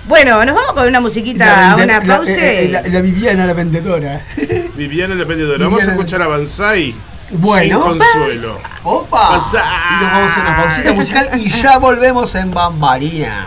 bueno, 0.08 0.44
nos 0.46 0.56
vamos 0.56 0.74
con 0.74 0.88
una 0.88 1.00
musiquita 1.00 1.72
a 1.72 1.76
una 1.76 1.86
la- 1.86 2.02
pausa. 2.02 2.32
eh, 2.32 2.66
eh, 2.66 2.70
la, 2.70 2.82
la 2.82 3.02
Viviana, 3.02 3.46
la 3.46 3.54
vendedora. 3.54 4.22
Viviana 4.76 5.16
la 5.16 5.26
Vendedora. 5.26 5.64
Vamos 5.66 5.88
a 5.88 5.92
escuchar 5.92 6.22
a 6.22 6.28
Banzai. 6.28 6.96
Bueno. 7.30 7.82
Sin 7.84 7.98
consuelo. 8.00 8.60
¡Opa! 8.84 9.30
Pasá. 9.38 9.64
Y 10.00 10.04
nos 10.04 10.12
vamos 10.12 10.38
a 10.38 10.42
una 10.42 10.58
pausita 10.58 10.94
musical 10.94 11.30
y 11.36 11.50
ya 11.50 11.78
volvemos 11.78 12.34
en 12.36 12.54
Bambarinas. 12.54 13.46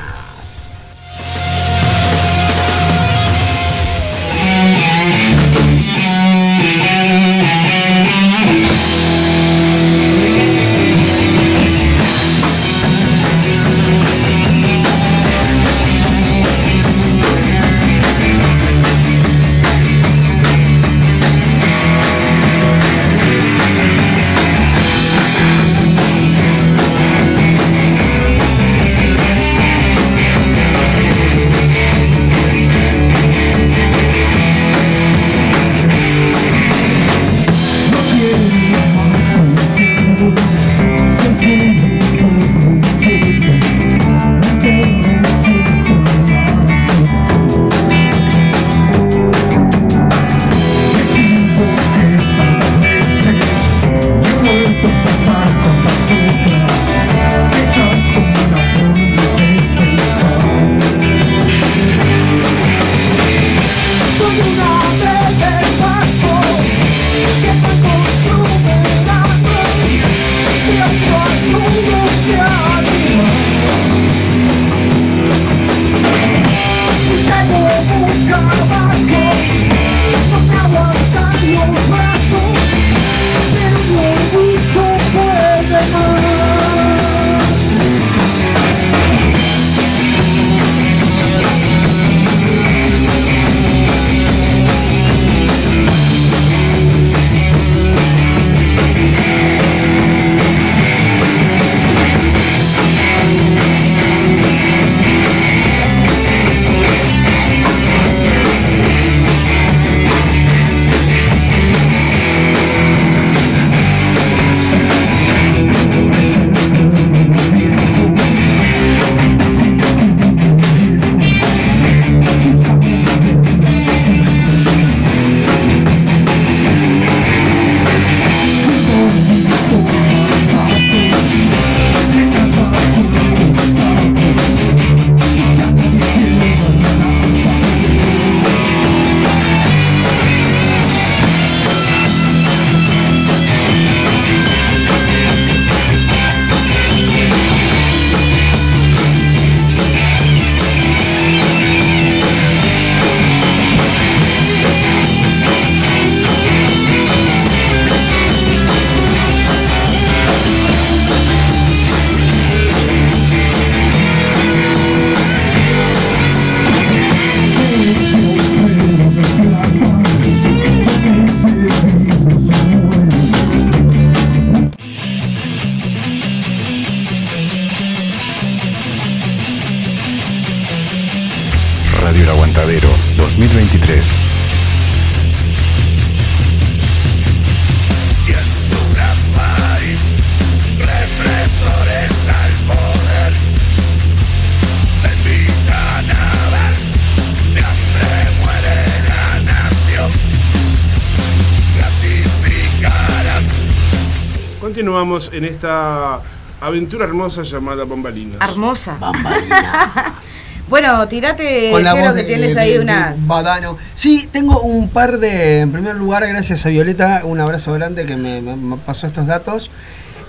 Aventura 206.66 207.04
hermosa 207.04 207.42
llamada 207.42 207.84
Bambalinas. 207.84 208.38
Hermosa. 208.48 208.96
bueno, 210.68 211.06
tirate, 211.08 211.70
Con 211.70 211.84
la 211.84 211.94
voz 211.94 212.08
que 212.14 212.22
de- 212.22 212.24
tienes 212.24 212.54
de- 212.54 212.60
ahí 212.60 212.72
de 212.74 212.80
unas. 212.80 213.26
Badano. 213.26 213.76
Sí, 213.94 214.28
tengo 214.32 214.60
un 214.60 214.88
par 214.88 215.18
de. 215.18 215.60
En 215.60 215.72
primer 215.72 215.96
lugar, 215.96 216.26
gracias 216.26 216.64
a 216.66 216.68
Violeta, 216.70 217.22
un 217.24 217.40
abrazo 217.40 217.72
grande 217.72 218.04
que 218.06 218.16
me, 218.16 218.40
me- 218.40 218.56
me 218.56 218.76
pasó 218.76 219.06
estos 219.06 219.26
datos. 219.26 219.70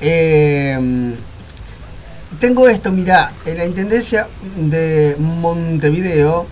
Eh, 0.02 1.15
tengo 2.39 2.67
esto, 2.67 2.91
mirá, 2.91 3.32
en 3.45 3.58
la 3.58 3.65
Intendencia 3.65 4.28
de 4.58 5.15
Montevideo 5.19 6.45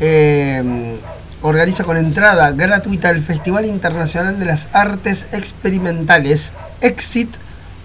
eh, 0.00 0.96
organiza 1.42 1.84
con 1.84 1.96
entrada 1.96 2.50
gratuita 2.50 3.10
el 3.10 3.20
Festival 3.20 3.64
Internacional 3.64 4.38
de 4.40 4.44
las 4.46 4.68
Artes 4.72 5.28
Experimentales, 5.32 6.52
Exit 6.80 7.30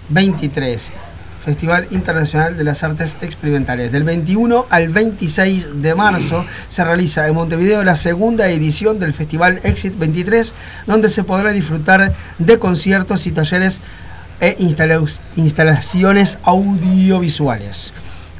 23. 0.08 0.92
Festival 1.44 1.86
Internacional 1.90 2.56
de 2.56 2.64
las 2.64 2.82
Artes 2.82 3.16
Experimentales. 3.20 3.92
Del 3.92 4.04
21 4.04 4.66
al 4.70 4.88
26 4.88 5.82
de 5.82 5.94
marzo 5.94 6.44
se 6.68 6.84
realiza 6.84 7.26
en 7.26 7.34
Montevideo 7.34 7.84
la 7.84 7.96
segunda 7.96 8.48
edición 8.48 8.98
del 8.98 9.12
Festival 9.12 9.60
Exit 9.62 9.98
23, 9.98 10.54
donde 10.86 11.08
se 11.08 11.22
podrá 11.22 11.52
disfrutar 11.52 12.12
de 12.38 12.58
conciertos 12.58 13.26
y 13.26 13.32
talleres 13.32 13.82
e 14.40 14.56
instalaciones 15.36 16.38
audiovisuales. 16.42 17.92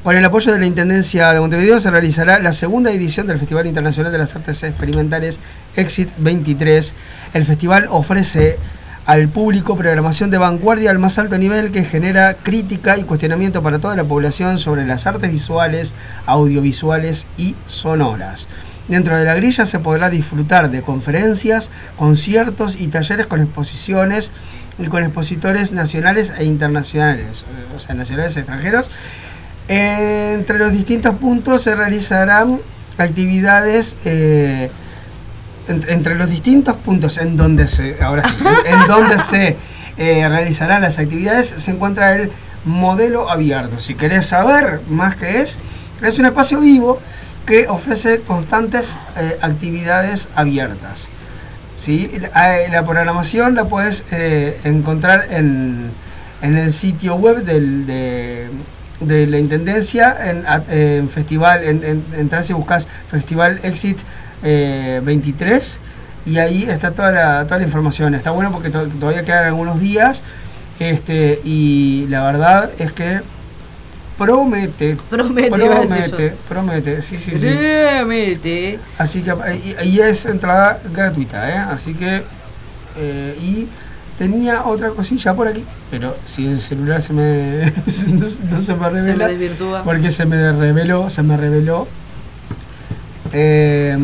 Con 0.03 0.15
el 0.15 0.25
apoyo 0.25 0.51
de 0.51 0.59
la 0.59 0.67
Intendencia 0.67 1.33
de 1.33 1.39
Montevideo 1.39 1.79
se 1.79 1.89
realizará 1.89 2.39
la 2.39 2.53
segunda 2.53 2.91
edición 2.91 3.25
del 3.25 3.39
Festival 3.39 3.65
Internacional 3.65 4.11
de 4.11 4.19
las 4.19 4.35
Artes 4.35 4.61
Experimentales 4.61 5.39
Exit 5.75 6.09
23. 6.17 6.93
El 7.33 7.43
festival 7.43 7.87
ofrece 7.89 8.57
al 9.05 9.27
público 9.29 9.75
programación 9.75 10.31
de 10.31 10.39
vanguardia 10.39 10.89
al 10.89 10.99
más 10.99 11.19
alto 11.19 11.37
nivel 11.37 11.71
que 11.71 11.83
genera 11.83 12.35
crítica 12.35 12.97
y 12.97 13.03
cuestionamiento 13.03 13.61
para 13.61 13.79
toda 13.79 13.95
la 13.95 14.03
población 14.03 14.57
sobre 14.57 14.85
las 14.85 15.05
artes 15.05 15.31
visuales, 15.31 15.93
audiovisuales 16.25 17.27
y 17.37 17.55
sonoras. 17.67 18.47
Dentro 18.87 19.17
de 19.17 19.25
la 19.25 19.35
grilla 19.35 19.65
se 19.65 19.79
podrá 19.79 20.09
disfrutar 20.09 20.69
de 20.69 20.81
conferencias, 20.81 21.69
conciertos 21.97 22.75
y 22.79 22.87
talleres 22.87 23.27
con 23.27 23.41
exposiciones 23.41 24.31
y 24.79 24.87
con 24.87 25.03
expositores 25.03 25.71
nacionales 25.71 26.33
e 26.37 26.45
internacionales, 26.45 27.45
o 27.75 27.79
sea, 27.79 27.95
nacionales 27.95 28.35
e 28.35 28.39
extranjeros. 28.39 28.89
Entre 29.67 30.59
los 30.59 30.71
distintos 30.71 31.15
puntos 31.15 31.63
se 31.63 31.75
realizarán 31.75 32.59
actividades 32.97 33.97
eh, 34.05 34.69
en- 35.67 35.83
entre 35.89 36.15
los 36.15 36.29
distintos 36.29 36.75
puntos 36.77 37.17
en 37.17 37.37
donde 37.37 37.67
se 37.67 37.97
ahora 38.03 38.23
sí, 38.23 38.35
en, 38.67 38.81
en 38.81 38.87
donde 38.87 39.17
se 39.19 39.55
eh, 39.97 40.27
realizarán 40.27 40.81
las 40.81 40.99
actividades 40.99 41.47
se 41.47 41.71
encuentra 41.71 42.13
el 42.15 42.31
modelo 42.65 43.29
abierto. 43.29 43.79
Si 43.79 43.95
querés 43.95 44.25
saber 44.25 44.81
más 44.89 45.15
qué 45.15 45.41
es, 45.41 45.59
es 46.01 46.19
un 46.19 46.25
espacio 46.25 46.59
vivo 46.59 46.99
que 47.45 47.67
ofrece 47.67 48.21
constantes 48.21 48.97
eh, 49.17 49.37
actividades 49.41 50.29
abiertas. 50.35 51.07
¿sí? 51.77 52.11
La, 52.33 52.59
eh, 52.59 52.69
la 52.69 52.83
programación 52.83 53.53
la 53.55 53.65
puedes 53.65 54.03
eh, 54.11 54.59
encontrar 54.63 55.27
en, 55.29 55.91
en 56.41 56.57
el 56.57 56.73
sitio 56.73 57.15
web 57.15 57.43
del, 57.43 57.85
de, 57.85 58.49
de 58.99 59.27
la 59.27 59.37
Intendencia, 59.37 60.17
en, 60.69 61.07
Festival, 61.07 61.63
en, 61.63 61.83
en, 61.83 62.03
entras 62.17 62.49
y 62.49 62.53
buscas 62.53 62.87
Festival 63.11 63.59
Exit 63.63 63.99
eh, 64.43 65.01
23 65.03 65.79
y 66.25 66.37
ahí 66.37 66.63
está 66.63 66.91
toda 66.91 67.11
la, 67.11 67.43
toda 67.45 67.57
la 67.59 67.65
información. 67.65 68.15
Está 68.15 68.31
bueno 68.31 68.51
porque 68.51 68.69
to- 68.69 68.87
todavía 68.87 69.23
quedan 69.23 69.45
algunos 69.45 69.79
días 69.79 70.23
este, 70.79 71.39
y 71.45 72.05
la 72.09 72.23
verdad 72.23 72.69
es 72.79 72.91
que 72.91 73.21
promete, 74.17 74.97
Promete, 75.09 75.49
promete, 75.51 76.33
promete, 76.47 77.01
sí, 77.01 77.17
sí, 77.19 77.31
sí. 77.31 77.37
Realmente. 77.37 78.79
Así 78.97 79.21
que 79.21 79.33
y, 79.83 79.87
y 79.89 79.99
es 79.99 80.25
entrada 80.25 80.79
gratuita, 80.93 81.49
¿eh? 81.49 81.57
Así 81.57 81.93
que 81.93 82.23
eh, 82.97 83.37
y 83.41 83.67
tenía 84.17 84.63
otra 84.63 84.89
cosilla 84.91 85.33
por 85.33 85.47
aquí, 85.49 85.65
pero 85.91 86.15
si 86.23 86.47
el 86.47 86.59
celular 86.59 87.01
se 87.01 87.11
me 87.11 87.65
no, 88.13 88.25
no 88.25 88.27
se 88.29 88.47
me 88.51 88.61
Se 88.61 88.73
me 88.75 88.89
revela 88.89 89.27
desvirtúa. 89.27 89.83
porque 89.83 90.09
se 90.11 90.25
me 90.25 90.53
reveló, 90.53 91.09
se 91.09 91.21
me 91.21 91.35
reveló 91.35 91.85
eh, 93.37 93.97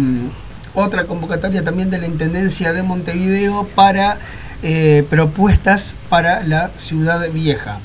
otra 0.74 1.06
convocatoria 1.06 1.64
también 1.64 1.90
de 1.90 1.98
la 2.00 2.08
Intendencia 2.08 2.74
de 2.74 2.84
Montevideo 2.84 3.66
para 3.76 4.18
eh, 4.62 5.06
propuestas 5.10 5.96
para 6.10 6.44
la 6.44 6.70
ciudad 6.78 7.28
vieja. 7.32 7.80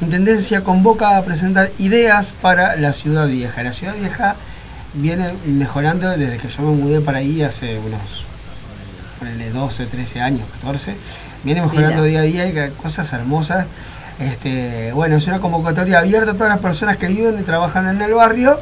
Intendencia 0.00 0.62
convoca 0.62 1.16
a 1.16 1.22
presentar 1.24 1.70
ideas 1.78 2.32
para 2.32 2.74
la 2.76 2.92
ciudad 2.92 3.26
vieja. 3.28 3.62
La 3.62 3.72
ciudad 3.72 3.94
vieja 3.94 4.34
viene 4.94 5.32
mejorando 5.46 6.08
desde 6.10 6.36
que 6.38 6.48
yo 6.48 6.62
me 6.62 6.74
mudé 6.82 7.00
para 7.00 7.18
ahí 7.18 7.42
hace 7.42 7.78
unos 7.78 8.24
ponele, 9.18 9.50
12, 9.50 9.86
13 9.86 10.20
años, 10.20 10.48
14. 10.60 10.96
Viene 11.44 11.62
mejorando 11.62 12.02
Mira. 12.02 12.22
día 12.22 12.42
a 12.42 12.46
día 12.46 12.66
y 12.66 12.70
cosas 12.72 13.12
hermosas. 13.12 13.66
Este, 14.18 14.92
bueno, 14.92 15.16
es 15.16 15.26
una 15.26 15.40
convocatoria 15.40 15.98
abierta 16.00 16.32
a 16.32 16.34
todas 16.34 16.50
las 16.50 16.60
personas 16.60 16.96
que 16.96 17.06
viven 17.06 17.38
y 17.38 17.42
trabajan 17.42 17.88
en 17.88 18.02
el 18.02 18.12
barrio. 18.14 18.58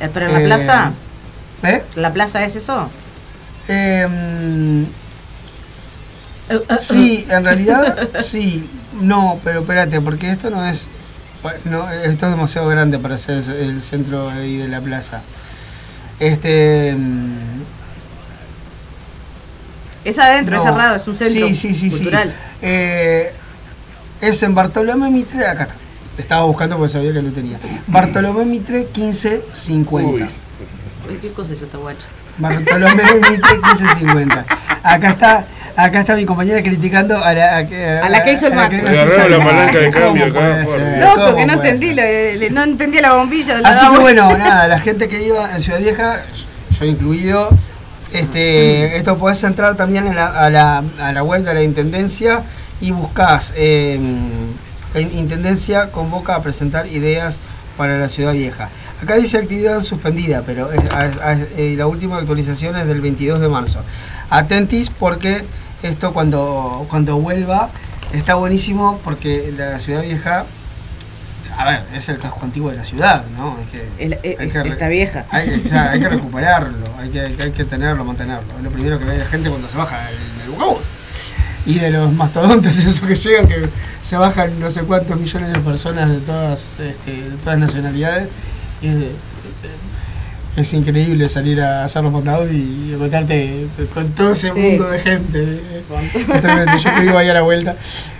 Eh, 0.00 0.08
Pero 0.12 0.26
en 0.26 0.32
la 0.34 0.40
Eh, 0.40 0.46
plaza, 0.46 0.92
¿eh? 1.62 1.82
¿la 1.96 2.12
plaza 2.12 2.44
es 2.44 2.56
eso? 2.56 2.88
Em, 3.68 4.86
sí, 6.78 7.26
en 7.30 7.44
realidad 7.44 8.08
sí. 8.20 8.68
No, 9.00 9.40
pero 9.44 9.60
espérate, 9.60 10.00
porque 10.00 10.30
esto 10.30 10.50
no 10.50 10.64
es. 10.66 10.88
No, 11.64 11.90
esto 11.90 12.26
es 12.26 12.32
demasiado 12.32 12.68
grande 12.68 12.98
para 12.98 13.16
ser 13.16 13.38
el 13.38 13.80
centro 13.82 14.28
ahí 14.28 14.56
de 14.58 14.68
la 14.68 14.80
plaza. 14.80 15.22
Este. 16.18 16.90
em, 16.90 17.38
Es 20.04 20.18
adentro, 20.18 20.56
es 20.56 20.62
cerrado, 20.62 20.96
es 20.96 21.06
un 21.06 21.16
centro 21.16 21.46
sí, 21.48 21.54
sí, 21.54 21.74
sí, 21.74 21.90
cultural. 21.90 22.28
Sí. 22.28 22.34
Eh, 22.62 23.32
es 24.20 24.42
en 24.42 24.54
Bartolomé 24.54 25.10
Mitre, 25.10 25.46
acá 25.46 25.62
está. 25.64 25.74
Estaba 26.18 26.44
buscando 26.44 26.76
porque 26.76 26.92
sabía 26.92 27.12
que 27.14 27.22
lo 27.22 27.30
tenía. 27.30 27.58
Bartolomé 27.86 28.44
Mitre 28.44 28.80
1550. 28.94 30.24
Uy. 30.24 30.30
¿Qué 31.20 31.30
cosa 31.32 31.52
es 31.54 31.62
esta 31.62 31.78
guacha? 31.78 32.06
Bartolomé 32.38 33.02
Mitre 33.30 33.58
1550. 33.58 34.44
Acá 34.82 35.08
está, 35.10 35.44
acá 35.76 36.00
está 36.00 36.14
mi 36.16 36.24
compañera 36.24 36.62
criticando 36.62 37.22
a 37.22 37.32
la, 37.32 37.56
a, 37.58 37.66
que- 37.66 37.86
A 37.86 38.08
la 38.08 38.24
que 38.24 38.32
hizo 38.32 38.46
el 38.46 38.54
mate. 38.54 38.76
agarraron 38.80 39.30
la 39.30 39.36
el 39.36 39.42
palanca 39.44 39.78
de 39.78 39.90
cambio. 39.90 40.26
No, 40.28 41.14
¿Cómo 41.14 41.26
porque 41.26 41.46
no 41.46 41.52
entendí, 41.54 41.92
le- 41.92 42.50
no 42.50 42.62
entendía 42.62 43.02
la 43.02 43.12
bombilla. 43.14 43.58
la 43.60 43.68
Así 43.68 43.88
que 43.90 43.98
bueno, 43.98 44.36
nada, 44.38 44.68
la 44.68 44.78
gente 44.78 45.08
que 45.08 45.22
iba 45.22 45.54
en 45.54 45.60
Ciudad 45.60 45.78
Vieja, 45.80 46.22
yo 46.78 46.84
incluido, 46.86 47.50
este, 48.12 48.96
esto 48.96 49.18
podés 49.18 49.42
entrar 49.44 49.76
también 49.76 50.06
en 50.06 50.16
la- 50.16 50.28
a, 50.46 50.50
la, 50.50 50.82
a 51.00 51.12
la 51.12 51.22
web 51.22 51.42
de 51.44 51.54
la 51.54 51.62
Intendencia 51.62 52.42
y 52.80 52.90
buscás 52.92 53.52
eh, 53.56 53.94
en 54.94 55.18
Intendencia 55.18 55.90
convoca 55.92 56.34
a 56.34 56.42
presentar 56.42 56.86
ideas 56.86 57.38
para 57.76 57.98
la 57.98 58.08
Ciudad 58.08 58.32
Vieja. 58.32 58.68
Acá 59.02 59.16
dice 59.16 59.38
actividad 59.38 59.80
suspendida, 59.80 60.42
pero 60.44 60.70
es- 60.72 60.90
a- 60.90 61.30
a- 61.30 61.38
eh, 61.56 61.74
la 61.76 61.86
última 61.86 62.18
actualización 62.18 62.76
es 62.76 62.86
del 62.86 63.00
22 63.00 63.40
de 63.40 63.48
marzo. 63.48 63.80
Atentis 64.28 64.90
porque 64.90 65.42
esto 65.82 66.12
cuando, 66.12 66.86
cuando 66.90 67.16
vuelva 67.16 67.70
está 68.12 68.34
buenísimo 68.34 69.00
porque 69.02 69.52
la 69.56 69.78
Ciudad 69.78 70.02
Vieja 70.02 70.44
a 71.56 71.64
ver, 71.64 71.82
es 71.94 72.08
el 72.08 72.18
casco 72.18 72.40
antiguo 72.42 72.70
de 72.70 72.76
la 72.76 72.84
ciudad, 72.84 73.24
¿no? 73.36 73.56
Hay 73.58 73.64
que, 73.66 73.88
El- 74.04 74.12
eh, 74.22 74.36
hay 74.38 74.48
que 74.48 74.62
re- 74.62 74.70
Está 74.70 74.88
vieja. 74.88 75.26
Hay, 75.30 75.48
que- 75.50 75.66
o 75.66 75.68
sea, 75.68 75.90
hay 75.90 76.00
que 76.00 76.08
recuperarlo, 76.16 76.78
hay 76.98 77.08
que, 77.10 77.20
hay 77.20 77.50
que 77.50 77.64
tenerlo, 77.64 78.04
mantenerlo. 78.04 78.56
Es 78.56 78.62
lo 78.64 78.70
primero 78.70 78.98
que 78.98 79.04
ve 79.04 79.18
la 79.18 79.26
gente 79.26 79.50
cuando 79.50 79.68
se 79.68 79.76
baja 79.76 80.06
del, 80.06 80.52
autobús. 80.54 80.78
Y 81.66 81.78
de 81.78 81.90
los 81.90 82.10
mastodontes, 82.12 82.78
esos 82.84 83.00
que 83.06 83.14
llegan, 83.14 83.46
que 83.46 83.68
se 84.00 84.16
bajan 84.16 84.58
no 84.58 84.70
sé 84.70 84.82
cuántos 84.82 85.20
millones 85.20 85.52
de 85.52 85.58
personas 85.58 86.08
de 86.08 86.18
todas, 86.18 86.66
este, 86.78 87.10
de 87.28 87.36
todas 87.44 87.58
nacionalidades. 87.58 88.28
Y 88.82 90.60
es, 90.60 90.74
increíble 90.74 91.28
salir 91.28 91.60
a 91.60 91.84
hacer 91.84 92.02
los 92.02 92.12
mandados 92.12 92.50
y 92.50 92.92
encontrarte 92.94 93.66
con 93.94 94.08
todo 94.12 94.32
ese 94.32 94.50
Sí. 94.52 94.58
mundo 94.58 94.88
de 94.90 94.98
gente. 94.98 95.60
Yo 96.82 96.94
que 96.94 97.00
vivo 97.02 97.18
ahí 97.18 97.28
a 97.28 97.34
la 97.34 97.42
vuelta. 97.42 97.76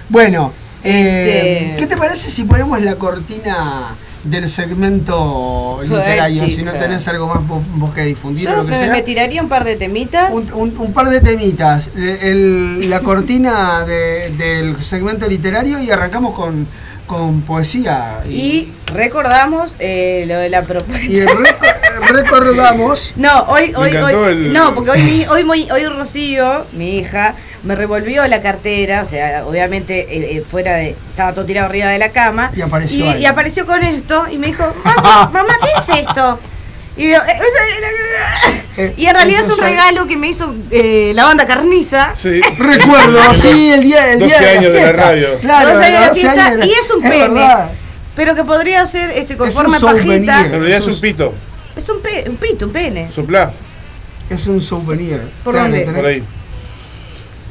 Bueno, 0.08 0.52
eh, 0.84 1.70
Este- 1.70 1.76
¿qué 1.78 1.86
te 1.86 1.96
parece 1.96 2.30
si 2.30 2.44
ponemos 2.44 2.80
la 2.82 2.94
cortina 2.96 3.88
del 4.24 4.48
segmento 4.50 5.80
literario. 5.82 6.46
Si 6.48 6.62
no 6.62 6.72
tenés 6.72 7.08
algo 7.08 7.26
más 7.26 7.46
vos, 7.48 7.62
vos 7.76 7.90
que 7.90 8.02
difundir 8.02 8.48
o 8.48 8.50
Yo 8.50 8.56
lo 8.58 8.64
que 8.66 8.72
me, 8.72 8.76
sea. 8.78 8.92
me 8.92 9.00
tiraría 9.02 9.42
un 9.42 9.48
par 9.48 9.64
de 9.64 9.76
temitas. 9.76 10.30
Un, 10.32 10.52
un- 10.52 10.78
un 10.78 10.92
par 10.92 11.08
de 11.08 11.20
temitas. 11.22 11.90
El- 11.96 12.08
el- 12.82 12.90
la 12.90 13.00
cortina 13.00 13.84
de- 13.86 14.30
del 14.36 14.82
segmento 14.82 15.26
literario 15.26 15.80
y 15.82 15.90
arrancamos 15.90 16.34
con, 16.34 16.66
con 17.10 17.40
poesía. 17.42 18.20
y 18.28 18.68
recordamos 18.94 19.74
eh, 19.80 20.24
lo 20.28 20.36
de 20.38 20.48
la 20.48 20.62
propuesta. 20.62 21.04
y 21.04 21.16
reco- 21.18 21.44
recordamos. 22.08 23.14
No, 23.16 23.42
hoy, 23.48 23.72
hoy, 23.76 23.96
hoy, 23.96 24.14
el- 24.32 24.52
no, 24.52 24.74
porque 24.76 24.90
hoy, 24.92 25.02
mi- 25.02 25.26
hoy, 25.26 25.42
muy- 25.44 25.68
hoy 25.72 25.86
Rocío, 25.86 26.64
mi 26.72 26.98
hija, 26.98 27.34
me 27.64 27.74
revolvió 27.74 28.24
la 28.28 28.40
cartera, 28.42 29.02
o 29.02 29.06
sea, 29.06 29.44
obviamente 29.44 30.00
eh, 30.08 30.36
eh, 30.36 30.44
fuera 30.48 30.74
de, 30.76 30.90
estaba 31.10 31.34
todo 31.34 31.44
tirado 31.46 31.66
arriba 31.68 31.88
de 31.88 31.98
la 31.98 32.10
cama. 32.10 32.52
Y 32.54 32.60
apareció 32.62 33.16
y 33.18 33.26
apareció 33.26 33.66
con 33.66 33.82
esto 33.82 34.26
y 34.30 34.38
me 34.38 34.46
dijo, 34.46 34.72
mamá, 34.84 35.30
mamá, 35.32 35.54
¿qué 35.60 35.68
es 35.76 35.98
esto? 36.06 36.38
Y, 37.02 37.12
"Eh, 38.76 38.94
y 38.96 39.06
en 39.06 39.14
realidad 39.14 39.40
es 39.40 39.48
un 39.48 39.56
sabe- 39.56 39.70
regalo 39.70 40.06
que 40.06 40.16
me 40.16 40.28
hizo 40.28 40.54
eh, 40.70 41.12
la 41.14 41.24
banda 41.24 41.46
Carniza. 41.46 42.14
Sí. 42.16 42.40
Recuerdo, 42.58 43.18
sí, 43.34 43.70
el 43.72 43.82
día, 43.82 44.12
el 44.12 44.20
12 44.20 44.38
día 44.38 44.40
de 44.40 44.44
la 44.54 44.60
años 44.60 44.72
de 44.72 44.78
la 44.80 44.84
fiesta. 44.86 45.02
radio. 45.04 45.28
Claro, 45.40 45.70
12 45.74 45.84
años 45.84 45.94
de 45.94 46.00
la 46.00 46.08
12 46.08 46.20
fiesta, 46.20 46.42
años 46.46 46.52
de 46.52 46.58
la- 46.58 46.66
y 46.66 46.72
es 46.72 46.90
un 46.90 47.02
pene. 47.02 47.18
verdad. 47.18 47.70
Pero 48.16 48.34
que 48.34 48.44
podría 48.44 48.86
ser 48.86 49.10
este, 49.10 49.36
con 49.36 49.48
Es 49.48 49.54
forma 49.54 49.74
un 49.74 49.80
de 49.80 49.86
pajita. 50.04 50.40
En 50.44 50.50
realidad 50.50 50.78
es 50.78 50.86
un 50.86 50.92
es- 50.92 50.98
pito. 50.98 51.34
Es 51.76 51.88
un, 51.88 52.00
pe- 52.02 52.24
un 52.28 52.36
pito, 52.36 52.66
un 52.66 52.72
pene. 52.72 53.10
Soplá, 53.12 53.52
Es 54.28 54.46
un 54.46 54.60
souvenir. 54.60 55.20
¿Por 55.42 55.54
Claro, 55.54 55.68
dónde? 55.70 55.84
tenés- 55.86 55.94
por 55.96 56.06
ahí. 56.06 56.22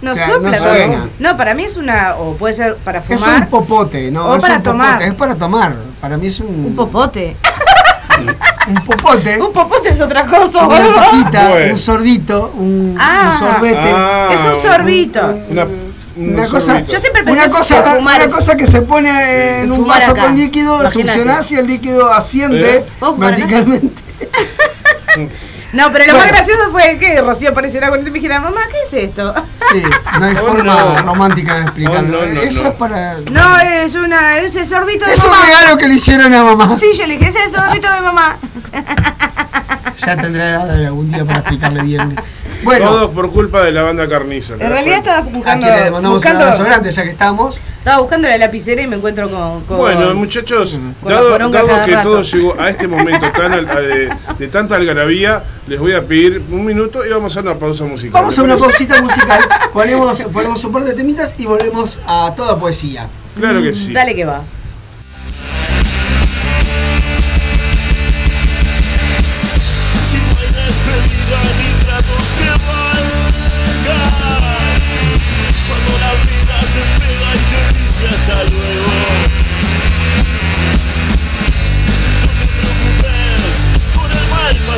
No 0.01 0.13
Claro, 0.13 0.33
sopla, 0.35 0.49
no 0.51 0.55
¿no? 0.55 0.61
suena. 0.61 1.09
No, 1.19 1.35
para 1.37 1.53
mí 1.53 1.63
es 1.63 1.75
una. 1.75 2.15
O 2.15 2.35
puede 2.37 2.53
ser 2.53 2.75
para 2.77 2.99
Es 2.99 3.05
fumar. 3.05 3.41
un 3.41 3.47
popote, 3.49 4.09
no, 4.11 4.27
O 4.27 4.35
es 4.37 4.41
para 4.41 4.55
un 4.57 4.63
popote, 4.63 4.77
tomar. 4.77 5.01
es 5.01 5.13
para 5.13 5.35
tomar. 5.35 5.75
Para 5.99 6.17
mí 6.17 6.27
es 6.27 6.39
un, 6.39 6.47
Un 6.67 6.75
popote. 6.77 7.35
Un 8.67 8.83
popote, 8.85 9.41
Un 9.41 9.51
popote 9.53 9.89
es 9.89 9.99
otra 10.01 10.25
cosa, 10.25 10.65
una 10.67 10.79
boludo. 10.79 10.95
pajita, 10.95 11.49
Bueno. 11.49 11.71
un 11.73 11.77
sorbito, 11.77 12.51
un, 12.55 12.97
Ah. 12.99 13.23
un 13.25 13.31
sorbete. 13.37 13.91
Ah, 13.95 14.29
Es 14.33 14.45
un 14.45 14.55
sorbito. 14.71 15.35
Una, 15.49 15.63
un 15.65 16.33
Una 16.33 16.45
cosa. 16.47 16.81
Yo 16.81 16.99
siempre 16.99 17.23
pensé 17.23 17.31
una 17.39 17.43
que 17.43 17.49
cosa, 17.51 17.83
fumar- 17.97 18.17
una 18.25 18.29
cosa 18.29 18.57
que 18.57 18.65
se 18.65 18.81
pone 18.81 19.61
en 19.61 19.71
un 19.71 19.87
vaso 19.87 20.11
acá. 20.11 20.23
con 20.23 20.35
líquido, 20.35 20.81
Imagínate. 20.81 21.07
succionás 21.11 21.51
y 21.51 21.55
el 21.55 21.67
líquido 21.67 22.11
asciende 22.11 22.77
¿Eh? 22.77 22.85
Verticalmente. 23.17 24.01
No, 25.71 25.91
pero 25.91 26.05
lo 26.07 26.13
Bueno. 26.13 26.17
más 26.17 26.27
gracioso 26.29 26.71
fue 26.71 26.97
que 26.97 27.21
Rocío 27.21 27.51
apareciera 27.51 27.89
con 27.89 27.99
él 27.99 28.07
y 28.07 28.09
me 28.11 28.15
dijera, 28.19 28.39
mamá, 28.39 28.61
¿qué 28.71 28.77
es 28.97 29.03
esto? 29.05 29.33
Sí, 29.71 29.83
no 30.19 30.25
hay 30.25 30.33
Oh, 30.35 30.45
forma 30.45 30.63
no. 30.63 30.97
romántica 31.03 31.55
de 31.55 31.61
explicarlo. 31.61 32.19
Oh, 32.21 32.25
no, 32.25 32.33
no, 32.33 32.41
Eso 32.41 32.63
no. 32.63 32.69
es 32.69 32.75
para. 32.75 33.17
No, 33.31 33.57
es 33.59 33.93
una. 33.93 34.37
Es 34.39 34.55
el 34.55 34.65
sorbito 34.67 35.05
de 35.05 35.13
es 35.13 35.23
un 35.23 35.29
mamá. 35.29 35.45
regalo 35.45 35.77
que 35.77 35.87
le 35.87 35.93
hicieron 35.93 36.33
a 36.33 36.43
mamá. 36.43 36.75
Sí, 36.77 36.87
yo 36.97 37.05
le 37.05 37.17
dije, 37.17 37.29
ese 37.29 37.39
es 37.43 37.45
el 37.45 37.51
sorbito 37.61 37.91
de 37.91 38.01
mamá. 38.01 38.37
Ya 40.05 40.15
tendrá 40.15 40.49
edad 40.49 40.65
de 40.77 40.85
algún 40.87 41.11
día 41.11 41.25
para 41.25 41.39
explicarle 41.39 41.83
bien. 41.83 42.15
Bueno, 42.63 42.89
Todo 42.89 43.11
por 43.11 43.31
culpa 43.31 43.61
de 43.63 43.71
la 43.71 43.83
banda 43.83 44.07
carniza. 44.07 44.55
¿te 44.55 44.63
En 44.65 44.69
realidad 44.71 44.95
cuenta? 45.03 45.11
estaba 45.19 45.27
a 45.27 45.31
buscando. 45.33 45.65
quien 45.67 45.75
le 45.77 45.81
mandamos 45.91 46.05
un 46.07 46.13
buscando 46.13 46.43
abrazo 46.45 46.63
grande 46.63 46.91
ya 46.91 47.03
que 47.03 47.09
estamos. 47.09 47.59
estaba 47.77 47.97
buscando 48.01 48.27
la 48.27 48.37
lapicera 48.37 48.81
y 48.81 48.87
me 48.87 48.95
encuentro 48.95 49.29
con. 49.29 49.61
con- 49.65 49.77
Bueno, 49.77 50.13
muchachos, 50.15 50.77
Con 51.01 51.11
dado, 51.13 51.37
dado 51.37 51.85
que 51.85 51.91
rato. 51.95 52.09
todo 52.09 52.21
llegó 52.21 52.55
a 52.59 52.69
este 52.69 52.87
momento 52.87 53.31
tan 53.31 53.53
al- 53.53 53.69
a- 53.69 53.79
de, 53.81 54.09
de 54.39 54.47
tanta 54.47 54.75
algarabía, 54.77 55.43
les 55.69 55.79
voy 55.79 55.93
a 55.93 56.03
pedir 56.05 56.41
un 56.51 56.65
minuto 56.65 57.05
y 57.05 57.09
vamos 57.09 57.37
a 57.37 57.41
una 57.41 57.53
pausa 57.55 57.85
musical. 57.85 58.13
Vamos 58.13 58.37
a 58.39 58.41
¿les 58.41 58.51
una 58.51 58.57
parece? 58.59 58.85
pausita 58.87 59.01
musical, 59.03 59.39
ponemos, 59.71 60.23
ponemos 60.23 60.63
un 60.63 60.71
par 60.71 60.83
de 60.83 60.93
temitas 60.93 61.35
y 61.37 61.45
volvemos 61.45 62.01
a 62.07 62.33
toda 62.35 62.59
poesía. 62.59 63.07
Claro 63.37 63.61
que 63.61 63.75
sí. 63.75 63.93
Dale 63.93 64.15
que 64.15 64.25
va. 64.25 64.41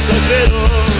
El 0.09 0.51
mal 0.51 0.90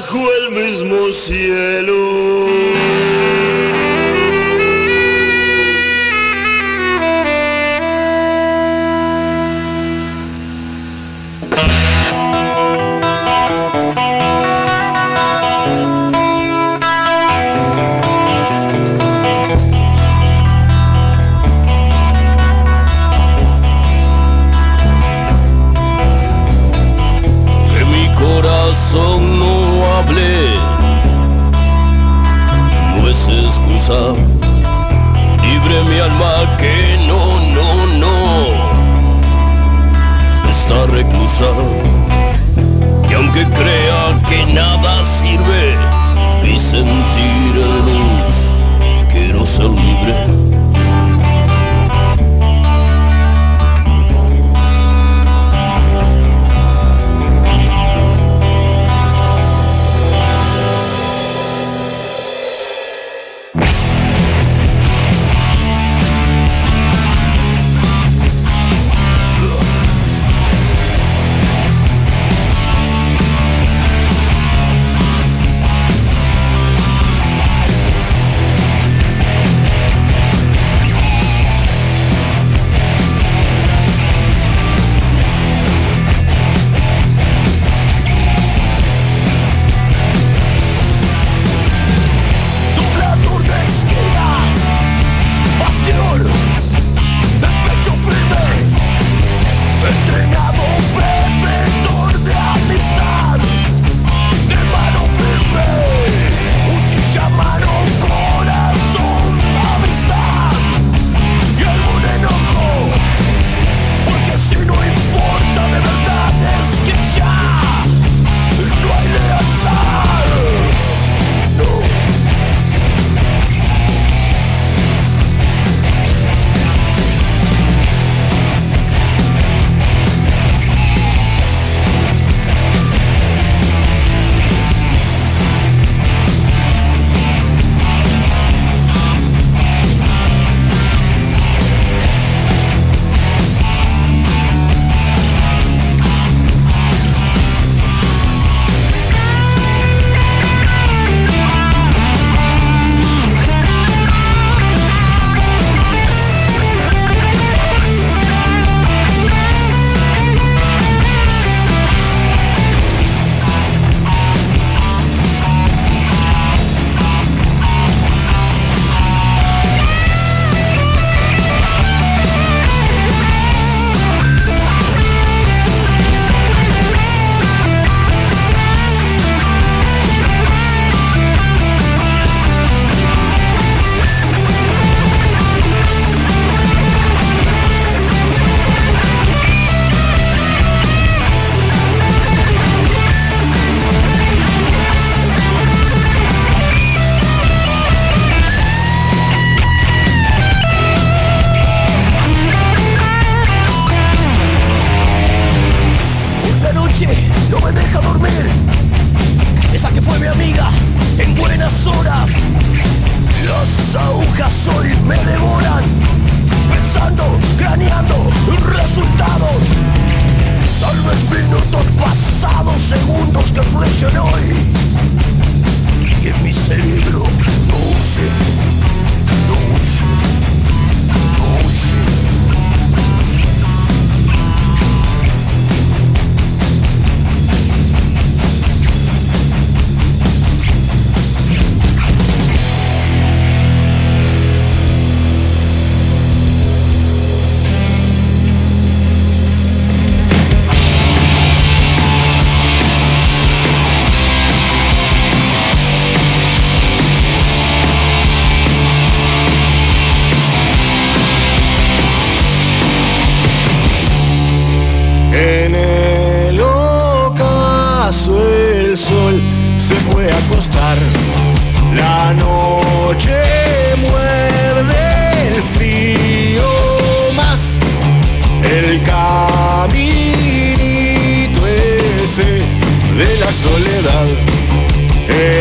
Bajo 0.00 0.32
el 0.32 0.50
mismo 0.52 1.12
cielo. 1.12 3.07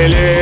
Deli 0.07 0.36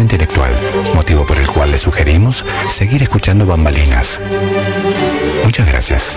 intelectual, 0.00 0.52
motivo 0.94 1.26
por 1.26 1.38
el 1.38 1.46
cual 1.46 1.70
le 1.70 1.78
sugerimos 1.78 2.44
seguir 2.70 3.02
escuchando 3.02 3.44
bambalinas. 3.44 4.20
Muchas 5.44 5.66
gracias. 5.66 6.14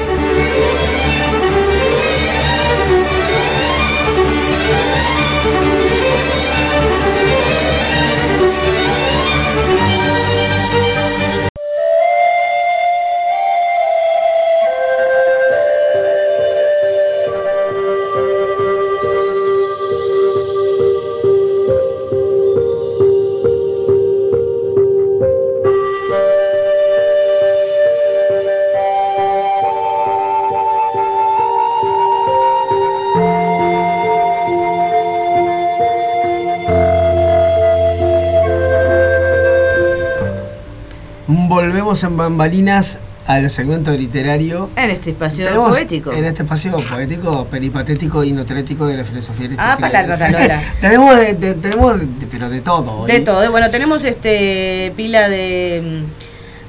volvemos 41.47 42.03
en 42.03 42.17
bambalinas 42.17 42.99
al 43.25 43.49
segmento 43.49 43.91
literario. 43.91 44.69
En 44.75 44.91
este 44.91 45.11
espacio 45.11 45.47
poético. 45.53 46.11
En 46.11 46.25
este 46.25 46.43
espacio 46.43 46.77
poético, 46.77 47.45
peripatético 47.45 48.23
y 48.23 48.31
noterético 48.31 48.85
de 48.85 48.97
la 48.97 49.03
filosofía 49.03 49.49
Ah, 49.57 49.77
palabra, 49.79 50.15
tenemos, 50.81 51.15
de, 51.17 51.33
tenemos 51.55 51.95
pero 52.29 52.49
de 52.49 52.61
todo. 52.61 53.05
De 53.05 53.19
todo. 53.21 53.49
Bueno, 53.51 53.69
tenemos 53.71 54.03
este 54.03 54.93
pila 54.95 55.27
mm, 55.27 55.31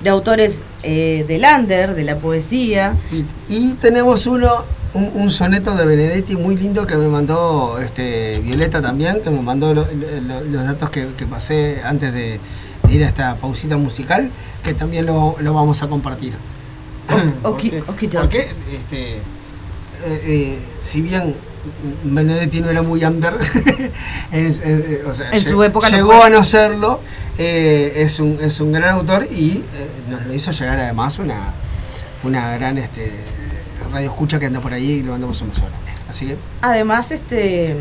de, 0.03 0.11
autores 0.11 0.63
eh, 0.83 1.25
de 1.29 1.39
Lander, 1.39 1.95
de 1.95 2.05
la 2.05 2.17
poesía. 2.17 2.95
Y, 3.49 3.75
tenemos 3.75 4.27
uno, 4.27 4.65
un, 4.95 5.31
soneto 5.31 5.77
de 5.77 5.85
Benedetti 5.85 6.37
muy 6.37 6.57
lindo 6.57 6.87
que 6.87 6.97
me 6.97 7.09
mandó 7.09 7.79
este, 7.81 8.41
Violeta 8.41 8.81
también, 8.81 9.21
que 9.21 9.31
me 9.31 9.43
mandó 9.43 9.75
los 9.75 10.65
datos 10.65 10.89
que 10.91 11.27
pasé 11.29 11.83
antes 11.85 12.15
de 12.15 12.41
ir 12.91 13.05
a 13.05 13.09
esta 13.09 13.35
pausita 13.37 13.77
musical, 13.77 14.31
que 14.63 14.75
también 14.75 15.07
lo, 15.07 15.37
lo 15.41 15.55
vamos 15.55 15.83
a 15.83 15.89
compartir. 15.89 16.35
oki- 17.43 17.71
Porque-. 17.87 18.09
Porque, 18.21 18.49
este, 18.77 19.15
eh, 19.17 19.21
eh, 20.05 20.59
si 20.81 21.01
bien 21.03 21.35
Benedetti 22.05 22.61
no 22.61 22.71
era 22.71 22.83
muy 22.83 23.05
under, 23.05 23.35
en, 24.33 24.53
eh, 24.65 25.03
o 25.09 25.15
sea, 25.15 25.31
En 25.33 25.45
su 25.45 25.63
época 25.63 25.89
lo 25.91 25.97
llegó 25.97 26.23
a 26.23 26.31
no 26.31 26.43
serlo, 26.45 27.01
eh, 27.39 27.93
es, 27.97 28.21
un, 28.21 28.39
es 28.41 28.61
un 28.61 28.73
gran 28.73 28.95
autor 28.95 29.25
y 29.31 29.63
nos 30.11 30.25
lo 30.27 30.33
hizo 30.35 30.51
llegar 30.53 30.79
además 30.79 31.19
una, 31.19 31.53
una 32.25 32.53
gran 32.57 32.79
este, 32.79 33.13
radio 33.93 34.11
escucha 34.11 34.39
que 34.39 34.47
anda 34.47 34.61
por 34.61 34.73
ahí 34.73 34.91
y 34.91 35.03
le 35.03 35.11
mandamos 35.11 35.41
un 35.43 35.49
beso. 35.51 35.63
Así 36.09 36.27
que, 36.27 36.37
Además, 36.63 37.11
este 37.11 37.75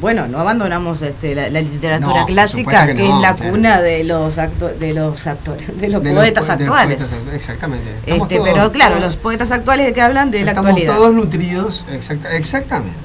bueno, 0.00 0.26
no 0.28 0.38
abandonamos 0.40 1.02
este, 1.02 1.34
la, 1.34 1.48
la 1.50 1.60
literatura 1.60 2.20
No, 2.20 2.26
clásica, 2.26 2.86
que, 2.86 2.94
que 2.96 3.08
no, 3.08 3.16
es 3.16 3.22
la 3.22 3.34
claro. 3.34 3.52
cuna 3.52 3.80
de 3.80 4.04
los 4.04 4.38
acto- 4.38 4.74
de 4.78 4.92
los 4.94 5.26
actores, 5.26 5.78
de 5.80 5.88
los 5.88 6.02
de 6.02 6.12
poetas 6.12 6.44
los 6.46 6.50
actuales. 6.60 6.98
poetas, 6.98 7.18
exactamente. 7.34 7.90
Estamos 7.98 8.22
Este, 8.22 8.36
todos- 8.36 8.48
pero 8.52 8.72
claro, 8.72 8.96
todos- 8.96 9.06
los 9.06 9.16
poetas 9.16 9.50
actuales 9.50 9.86
de 9.86 9.92
que 9.92 10.00
hablan 10.02 10.30
de 10.30 10.42
la 10.44 10.50
estamos 10.52 10.68
actualidad. 10.70 10.94
todos 10.96 11.14
nutridos, 11.14 11.84
exacta- 11.90 12.32
exactamente. 12.34 12.96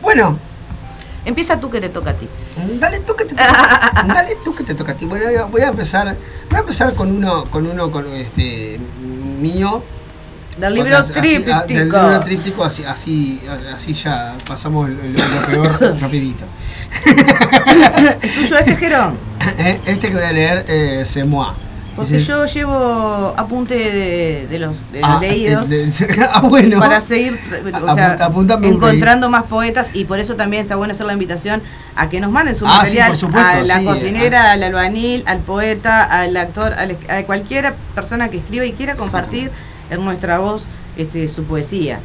Bueno, 0.00 0.38
Empieza 1.24 1.60
tú 1.60 1.70
que 1.70 1.80
te 1.80 1.88
toca 1.88 2.10
a 2.10 2.14
ti. 2.14 2.28
Dale 2.80 2.98
tú 2.98 3.14
que 3.14 3.24
te 3.24 3.36
toca. 3.36 4.04
Dale 4.08 4.36
tú 4.44 4.52
que 4.56 4.64
te 4.64 4.74
toca 4.74 4.90
a 4.90 4.94
ti. 4.96 5.06
Bueno, 5.06 5.46
voy 5.52 5.60
a 5.60 5.68
empezar. 5.68 6.16
Voy 6.50 6.56
a 6.56 6.60
empezar 6.62 6.92
con 6.94 7.12
uno, 7.16 7.44
con 7.44 7.64
uno, 7.64 7.92
con 7.92 8.12
este 8.12 8.80
mío. 9.40 9.84
Del 10.58 10.74
libro 10.74 10.98
Así- 10.98 11.12
así- 11.18 11.44
ah, 11.50 11.62
tríptico. 11.64 11.66
Del 11.78 11.88
libro 11.88 12.20
tríptico, 12.20 12.64
así, 12.64 12.84
así, 12.84 13.40
así 13.74 13.94
ya 13.94 14.34
pasamos 14.46 14.90
lo, 14.90 14.96
lo 14.96 15.46
peor 15.46 15.96
rapidito. 16.00 16.44
¿Es 18.22 18.34
tuyo 18.34 18.56
este, 18.58 18.76
Jerón? 18.76 19.16
Eh, 19.58 19.80
Este 19.86 20.08
que 20.08 20.14
voy 20.14 20.22
a 20.24 20.32
leer 20.32 20.64
eh, 20.68 21.02
se 21.04 21.24
moa. 21.24 21.54
Porque 21.96 22.18
yo 22.20 22.46
llevo 22.46 23.34
apunte 23.36 23.74
de, 23.74 24.46
de 24.48 24.58
los, 24.58 24.90
de 24.92 25.00
los 25.00 25.10
Ah, 25.10 25.18
leídos. 25.20 25.70
eh, 25.70 25.86
de- 25.92 26.26
ah, 26.32 26.40
bueno. 26.40 26.78
para 26.78 27.00
seguir 27.02 27.38
o 27.82 27.94
sea, 27.94 28.16
encontrando 28.62 29.28
más 29.28 29.42
poetas 29.44 29.90
y 29.92 30.04
por 30.06 30.18
eso 30.18 30.34
también 30.34 30.62
está 30.62 30.76
bueno 30.76 30.92
hacer 30.92 31.04
la 31.06 31.12
invitación 31.12 31.60
a 31.94 32.08
que 32.08 32.18
nos 32.20 32.30
manden 32.30 32.54
su 32.54 32.66
Ah, 32.66 32.70
sí, 32.70 32.96
material 32.96 33.08
por 33.08 33.16
supuesto, 33.18 33.48
a 33.50 33.60
la 33.64 33.78
sí, 33.80 33.84
cocinera, 33.84 34.52
al 34.52 34.62
albañil, 34.62 35.22
al 35.26 35.40
poeta, 35.40 36.02
al 36.04 36.34
actor, 36.36 36.72
al- 36.72 36.96
a 37.10 37.22
cualquier 37.24 37.74
persona 37.94 38.30
que 38.30 38.38
escriba 38.38 38.64
y 38.64 38.72
quiera 38.72 38.94
compartir 38.94 39.50
en 39.92 40.04
nuestra 40.04 40.38
voz 40.38 40.64
este, 40.96 41.28
su 41.28 41.44
poesía. 41.44 42.00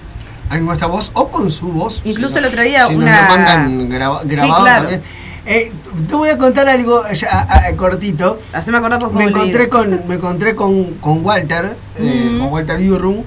en 0.49 0.65
nuestra 0.65 0.87
voz 0.87 1.11
o 1.13 1.27
con 1.27 1.51
su 1.51 1.67
voz. 1.67 2.01
Incluso 2.05 2.33
Si 2.33 2.39
el 2.39 2.45
otro 2.45 2.61
día 2.61 2.87
si 2.87 2.95
una- 2.95 3.11
Nos 3.11 3.21
lo 3.23 3.35
mandan 3.37 3.89
graba- 3.89 4.21
grabado 4.23 4.63
claro. 4.63 4.81
también. 4.83 5.01
Eh, 5.45 5.71
te 6.07 6.15
voy 6.15 6.29
a 6.29 6.37
contar 6.37 6.67
algo 6.69 7.03
ya, 7.11 7.29
a- 7.41 7.67
a- 7.67 7.75
cortito. 7.75 8.39
Haceme 8.53 8.77
acordar 8.77 8.99
por 8.99 9.11
Me 9.13 9.25
favor. 9.25 9.37
encontré 9.39 9.67
con, 9.69 10.07
me 10.07 10.15
encontré 10.15 10.55
con, 10.55 10.83
con 10.95 11.25
Walter, 11.25 11.75
eh, 11.97 12.35
con 12.39 12.51
Walter 12.51 12.77
Burrum, 12.81 13.23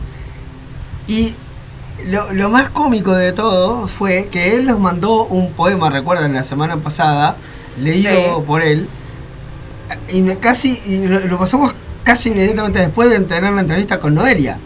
y 1.07 1.35
lo, 2.09 2.33
lo 2.33 2.49
más 2.49 2.71
cómico 2.71 3.13
de 3.15 3.33
todo 3.33 3.87
fue 3.89 4.29
que 4.31 4.57
él 4.57 4.67
nos 4.67 4.79
mandó 4.79 5.25
un 5.25 5.53
poema, 5.53 5.91
recuerdan, 5.91 6.33
la 6.33 6.43
semana 6.43 6.77
pasada, 6.79 7.37
leído 7.81 8.11
Sí. 8.39 8.43
por 8.47 8.63
él, 8.63 8.87
y 10.09 10.23
me- 10.23 10.39
casi 10.39 10.81
y 10.87 11.07
lo, 11.07 11.21
lo 11.21 11.39
pasamos 11.39 11.73
casi 12.05 12.29
inmediatamente 12.31 12.79
después 12.81 13.11
de 13.11 13.21
tener 13.21 13.53
la 13.53 13.61
entrevista 13.61 13.99
con 13.99 14.15
Noelia. 14.15 14.59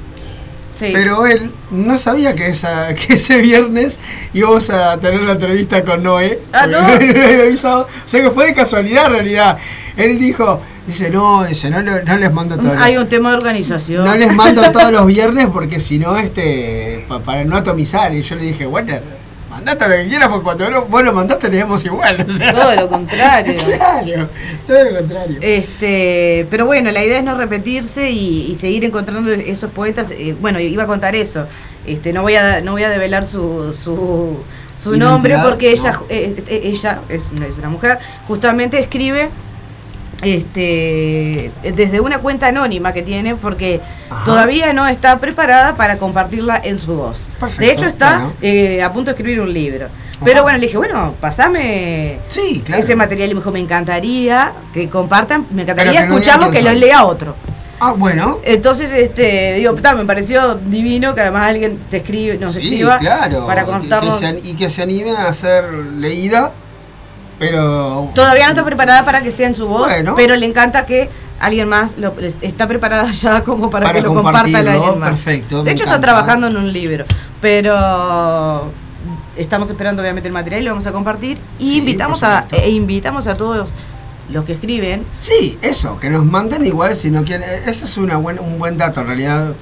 Sí. 0.75 0.91
Pero 0.93 1.25
él 1.27 1.53
no 1.71 1.97
sabía 1.99 2.35
que, 2.35 2.49
esa, 2.49 2.95
que 2.97 3.15
ese 3.15 3.39
viernes 3.41 4.01
íbamos 4.33 4.71
a 4.71 4.97
tener 4.99 5.23
la 5.23 5.33
entrevista 5.33 5.85
con 5.85 6.03
Noé. 6.03 6.41
Ah, 6.53 6.67
¿no? 6.67 6.79
avisado. 6.79 7.83
O 7.83 8.09
sea 8.09 8.23
que 8.23 8.31
fue 8.31 8.47
de 8.47 8.55
casualidad 8.55 9.07
en 9.07 9.13
realidad. 9.13 9.59
Él 9.97 10.19
dijo, 10.19 10.61
dice, 10.85 11.11
no, 11.11 11.45
dice, 11.45 11.71
no, 11.71 11.81
no 11.81 12.17
les 12.17 12.33
mando 12.33 12.57
todos 12.59 12.77
Hay 12.79 12.95
los, 12.95 13.05
un 13.05 13.09
tema 13.09 13.31
de 13.31 13.37
organización. 13.37 14.05
no 14.05 14.17
les 14.17 14.35
mando 14.35 14.63
todos 14.73 14.91
los 14.91 15.07
viernes 15.07 15.47
porque 15.53 15.79
si 15.79 16.01
no, 16.01 16.17
este, 16.17 17.05
pa- 17.07 17.21
para 17.21 17.45
no 17.45 17.57
atomizar. 17.57 18.13
Y 18.13 18.23
yo 18.23 18.35
le 18.35 18.43
dije, 18.47 18.67
Walter, 18.67 19.01
mandate 19.55 19.89
lo 19.89 19.95
que 19.97 20.09
quieras 20.09 20.29
porque 20.29 20.45
cuando 20.45 20.85
vos 20.87 21.03
lo 21.05 21.13
mandaste 21.13 21.49
leemos 21.49 21.85
igual. 21.85 22.27
O 22.29 22.33
sea, 22.33 22.53
Todo 22.53 22.75
lo 22.75 22.89
contrario. 22.89 23.55
claro, 23.65 24.29
todo 24.67 24.85
lo 24.85 24.99
contrario. 24.99 25.39
Este, 25.41 26.47
pero 26.51 26.67
bueno, 26.67 26.91
la 26.91 27.05
idea 27.05 27.19
es 27.19 27.25
no 27.25 27.37
repetirse 27.37 28.11
y, 28.11 28.51
y 28.51 28.55
seguir 28.57 28.85
encontrando 28.85 29.31
esos 29.33 29.71
poetas. 29.71 30.11
eh, 30.11 30.35
bueno, 30.41 30.61
iba 30.61 30.83
a 30.85 30.87
contar 30.87 31.15
eso. 31.15 31.47
Este, 31.87 32.13
no 32.13 32.23
voy 32.23 32.35
a 32.35 32.61
no 32.63 32.73
voy 32.73 32.83
a 32.85 32.89
develar 32.89 33.25
su 33.25 33.73
su, 33.75 34.37
su 34.83 34.97
nombre 34.97 35.37
porque 35.43 35.71
ella 35.71 35.93
no. 35.93 36.07
eh, 36.09 36.35
eh, 36.47 36.61
ella 36.65 37.01
es 37.09 37.25
es 37.25 37.59
una 37.59 37.69
mujer, 37.69 37.99
justamente 38.27 38.79
escribe 38.79 39.29
este 40.23 41.51
desde 41.63 42.01
una 42.01 42.19
cuenta 42.19 42.49
anónima 42.49 42.93
que 42.93 43.03
tiene 43.03 43.35
porque 43.37 43.81
Ajá. 44.11 44.25
todavía 44.25 44.73
no 44.73 44.87
está 44.87 45.19
preparada 45.19 45.75
para 45.77 45.97
compartirla 45.99 46.61
en 46.63 46.79
su 46.79 46.95
voz. 46.95 47.27
Perfecto, 47.41 47.65
de 47.65 47.73
hecho 47.73 47.87
está 47.87 48.31
eh, 48.43 48.83
a 48.83 48.93
punto 48.93 49.07
de 49.11 49.13
escribir 49.13 49.41
un 49.41 49.53
libro. 49.53 49.89
Pero 50.25 50.43
bueno, 50.43 50.59
le 50.59 50.67
dije, 50.67 50.79
bueno, 50.79 51.15
pasame 51.21 52.19
Sí, 52.29 52.63
claro. 52.65 52.83
ese 52.83 52.97
material 52.97 53.31
y 53.31 53.35
me 53.35 53.41
dijo, 53.41 53.51
me 53.51 53.61
encantaría 53.61 54.53
que 54.73 54.89
compartan, 54.89 55.47
me 55.51 55.63
encantaría 55.63 56.07
no 56.07 56.15
escucharlo, 56.17 56.51
que 56.51 56.63
lo 56.63 56.73
lea 56.73 57.05
otro. 57.05 57.35
Ah, 57.81 57.93
bueno. 57.95 58.39
Entonces, 58.45 58.91
este, 58.93 59.55
digo, 59.55 59.75
ta, 59.75 59.95
me 59.95 60.05
pareció 60.07 60.55
divino 60.55 61.15
que 61.15 61.21
además 61.21 61.49
alguien 61.49 61.79
te 61.91 61.99
escribe, 61.99 62.39
nos 62.39 62.55
sí, 62.55 62.61
escriba 62.63 62.99
claro. 62.99 63.47
para 63.47 63.65
contarnos. 63.65 64.19
que 64.21 64.27
se- 64.29 64.49
y 64.49 64.55
que 64.55 64.71
se 64.71 64.83
animen 64.83 65.17
a 65.17 65.31
ser 65.35 65.65
leída, 65.99 66.53
pero... 67.39 68.11
Todavía 68.15 68.45
no 68.45 68.51
está 68.51 68.65
preparada 68.65 69.05
para 69.05 69.23
que 69.23 69.31
sea 69.31 69.47
en 69.47 69.55
su 69.55 69.67
voz, 69.67 69.89
Bueno. 69.89 70.15
pero 70.17 70.37
le 70.37 70.47
encanta 70.47 70.87
que 70.87 71.09
alguien 71.41 71.69
más 71.69 71.99
lo, 71.99 72.15
está 72.41 72.67
preparada 72.69 73.11
ya 73.11 73.43
como 73.45 73.71
para, 73.71 73.87
Para 73.87 73.99
que 73.99 74.03
lo 74.07 74.15
comparta 74.15 74.39
a 74.39 74.43
compartirlo, 74.45 74.71
alguien 74.85 74.99
más. 75.01 75.09
perfecto, 75.11 75.63
De 75.65 75.73
hecho, 75.73 75.83
está 75.85 75.97
encanta. 75.97 76.07
trabajando 76.13 76.47
en 76.47 76.57
un 76.57 76.73
libro, 76.73 77.05
pero 77.41 78.71
estamos 79.37 79.69
esperando 79.69 80.01
obviamente 80.03 80.29
el 80.29 80.33
material 80.35 80.63
y 80.63 80.65
lo 80.65 80.71
vamos 80.73 80.87
a 80.87 80.93
compartir 80.93 81.39
y 81.59 81.65
Sí, 81.73 81.79
invitamos 81.79 82.23
a 82.23 82.47
e 82.53 82.71
invitamos 82.71 83.27
a 83.27 83.35
todos 83.35 83.69
los 84.31 84.45
que 84.45 84.53
escriben 84.55 85.05
Sí, 85.19 85.59
eso, 85.61 85.99
que 85.99 86.09
nos 86.09 86.25
manden 86.25 86.65
igual 86.65 86.95
si 86.97 87.11
no 87.11 87.25
quieren. 87.25 87.49
Ese 87.67 87.85
es 87.85 87.97
una 87.99 88.17
buen, 88.17 88.39
un 88.39 88.59
buen 88.59 88.79
dato, 88.79 89.01
en 89.01 89.07
realidad. 89.09 89.53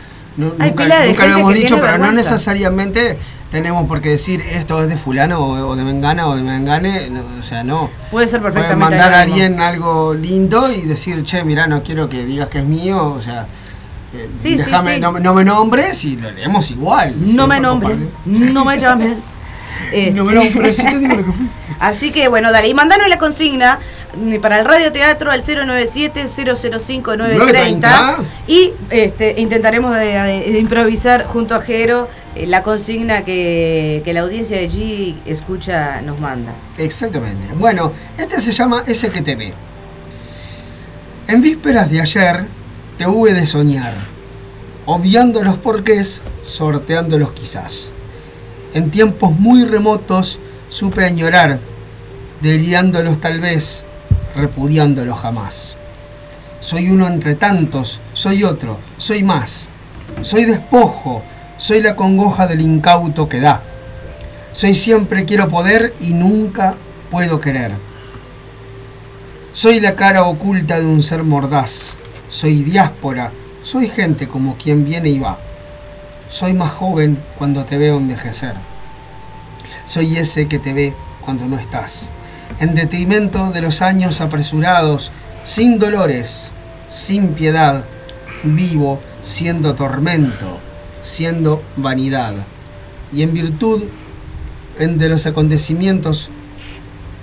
Hay 0.59 0.71
nunca 0.71 1.01
de 1.01 1.09
nunca 1.09 1.27
lo 1.27 1.39
hemos 1.39 1.55
dicho, 1.55 1.79
pero 1.81 1.99
no 1.99 2.13
necesariamente 2.13 3.19
tenemos 3.51 3.87
por 3.87 4.01
qué 4.01 4.11
decir 4.11 4.41
esto 4.41 4.83
es 4.83 4.89
de 4.89 4.97
fulano 4.97 5.39
o, 5.39 5.77
de 5.77 5.85
mengana 5.85 6.27
o 6.27 6.37
de 6.37 6.43
mengane. 6.43 7.11
no, 7.11 7.23
o 7.39 7.43
sea, 7.43 7.63
no. 7.63 7.91
puede 8.11 8.27
ser 8.27 8.41
perfectamente 8.41 8.77
mandar 8.77 9.13
a 9.13 9.21
alguien 9.21 9.61
algo 9.61 10.15
lindo 10.15 10.73
y 10.73 10.83
decir, 10.83 11.23
che, 11.25 11.45
mira, 11.45 11.67
no 11.67 11.83
quiero 11.83 12.09
que 12.09 12.25
digas 12.25 12.49
que 12.49 12.61
es 12.61 12.65
mío, 12.65 13.13
o 13.13 13.21
sea, 13.21 13.47
eh, 14.15 14.29
Sí, 14.39 14.57
déjame, 14.57 14.95
sí. 14.95 15.01
No, 15.01 15.13
no 15.13 15.35
me 15.35 15.45
nombres 15.45 16.05
y 16.05 16.17
lo 16.17 16.31
leemos 16.31 16.71
igual. 16.71 17.15
No 17.19 17.47
me 17.47 17.61
nombres, 17.61 18.15
no 18.25 18.65
me 18.65 18.79
llames. 18.79 19.19
No 20.15 20.25
me 20.25 20.39
Este, 20.39 20.45
nombres, 20.45 20.77
sí 20.77 20.85
te 20.85 20.99
digo 20.99 21.17
lo 21.17 21.25
que 21.25 21.33
fui. 21.33 21.49
Así 21.81 22.13
que 22.13 22.29
bueno, 22.29 22.53
dale, 22.53 22.69
y 22.69 22.75
mandanos 22.75 23.09
la 23.09 23.19
consigna 23.19 23.81
para 24.41 24.59
el 24.61 24.65
radioteatro 24.67 25.31
al 25.31 25.43
097-005-930 25.43 27.17
930. 27.17 28.17
y 28.47 28.73
este, 28.91 29.41
intentaremos 29.41 29.95
de, 29.97 30.05
de- 30.07 30.53
de 30.53 30.59
improvisar 30.59 31.25
junto 31.27 31.55
a 31.55 31.61
Jero 31.61 32.09
eh, 32.35 32.47
la 32.47 32.63
consigna 32.63 33.25
que, 33.25 34.03
que 34.05 34.13
la 34.13 34.21
audiencia 34.21 34.59
de 34.59 34.69
G 34.71 35.15
escucha 35.27 36.01
nos 36.03 36.19
manda. 36.21 36.53
Exactamente. 36.79 37.43
Bueno, 37.57 37.93
este 38.19 38.41
se 38.41 38.53
llama 38.53 38.83
Ese 38.87 39.09
que 39.11 39.23
te 39.23 39.35
ve. 39.35 39.53
En 41.29 41.41
vísperas 41.41 41.91
de 41.91 42.01
ayer 42.01 42.45
te 42.99 43.07
hube 43.07 43.33
de 43.33 43.47
soñar, 43.47 43.95
obviando 44.87 45.43
los 45.43 45.57
porqués, 45.57 46.21
sorteándolos 46.45 47.33
quizás. 47.33 47.93
En 48.75 48.91
tiempos 48.91 49.33
muy 49.33 49.65
remotos 49.65 50.39
supe 50.69 51.05
añorar, 51.05 51.59
delirándolos 52.41 53.21
tal 53.21 53.41
vez, 53.41 53.85
repudiándolos 54.37 55.19
jamás. 55.19 55.77
Soy 56.61 56.91
uno 56.91 57.07
entre 57.07 57.35
tantos, 57.35 58.01
soy 58.15 58.45
otro, 58.45 58.79
soy 58.99 59.23
más. 59.23 59.69
Soy 60.23 60.45
despojo, 60.45 61.23
soy 61.59 61.83
la 61.83 61.97
congoja 61.97 62.47
del 62.47 62.61
incauto 62.61 63.29
que 63.29 63.41
da. 63.41 63.63
Soy 64.53 64.75
siempre 64.75 65.25
quiero 65.25 65.49
poder 65.49 65.95
y 66.01 66.15
nunca 66.15 66.75
puedo 67.11 67.41
querer. 67.41 67.73
Soy 69.53 69.81
la 69.81 69.95
cara 69.97 70.25
oculta 70.25 70.79
de 70.81 70.87
un 70.87 71.03
ser 71.03 71.25
mordaz. 71.25 71.95
Soy 72.31 72.63
diáspora, 72.63 73.33
Soy 73.63 73.89
gente 73.89 74.27
como 74.27 74.57
quien 74.57 74.85
viene 74.85 75.09
y 75.09 75.21
va. 75.21 75.39
Soy 76.29 76.53
más 76.53 76.73
joven 76.73 77.17
cuando 77.39 77.65
te 77.65 77.79
veo 77.79 77.97
envejecer. 77.97 78.55
Soy 79.87 80.17
ese 80.17 80.49
que 80.49 80.59
te 80.59 80.73
ve 80.73 80.93
cuando 81.25 81.45
no 81.45 81.57
estás. 81.59 82.11
En 82.61 82.75
detrimento 82.75 83.51
de 83.51 83.63
los 83.63 83.83
años 83.83 84.21
apresurados, 84.21 85.11
sin 85.45 85.79
dolores, 85.79 86.49
sin 86.91 87.29
piedad, 87.29 87.85
vivo 88.43 89.01
siendo 89.23 89.75
tormento, 89.75 90.59
siendo 91.03 91.63
vanidad. 91.77 92.35
Y 93.13 93.23
en 93.23 93.33
virtud 93.33 93.85
de 94.79 95.09
los 95.09 95.27
acontecimientos 95.27 96.29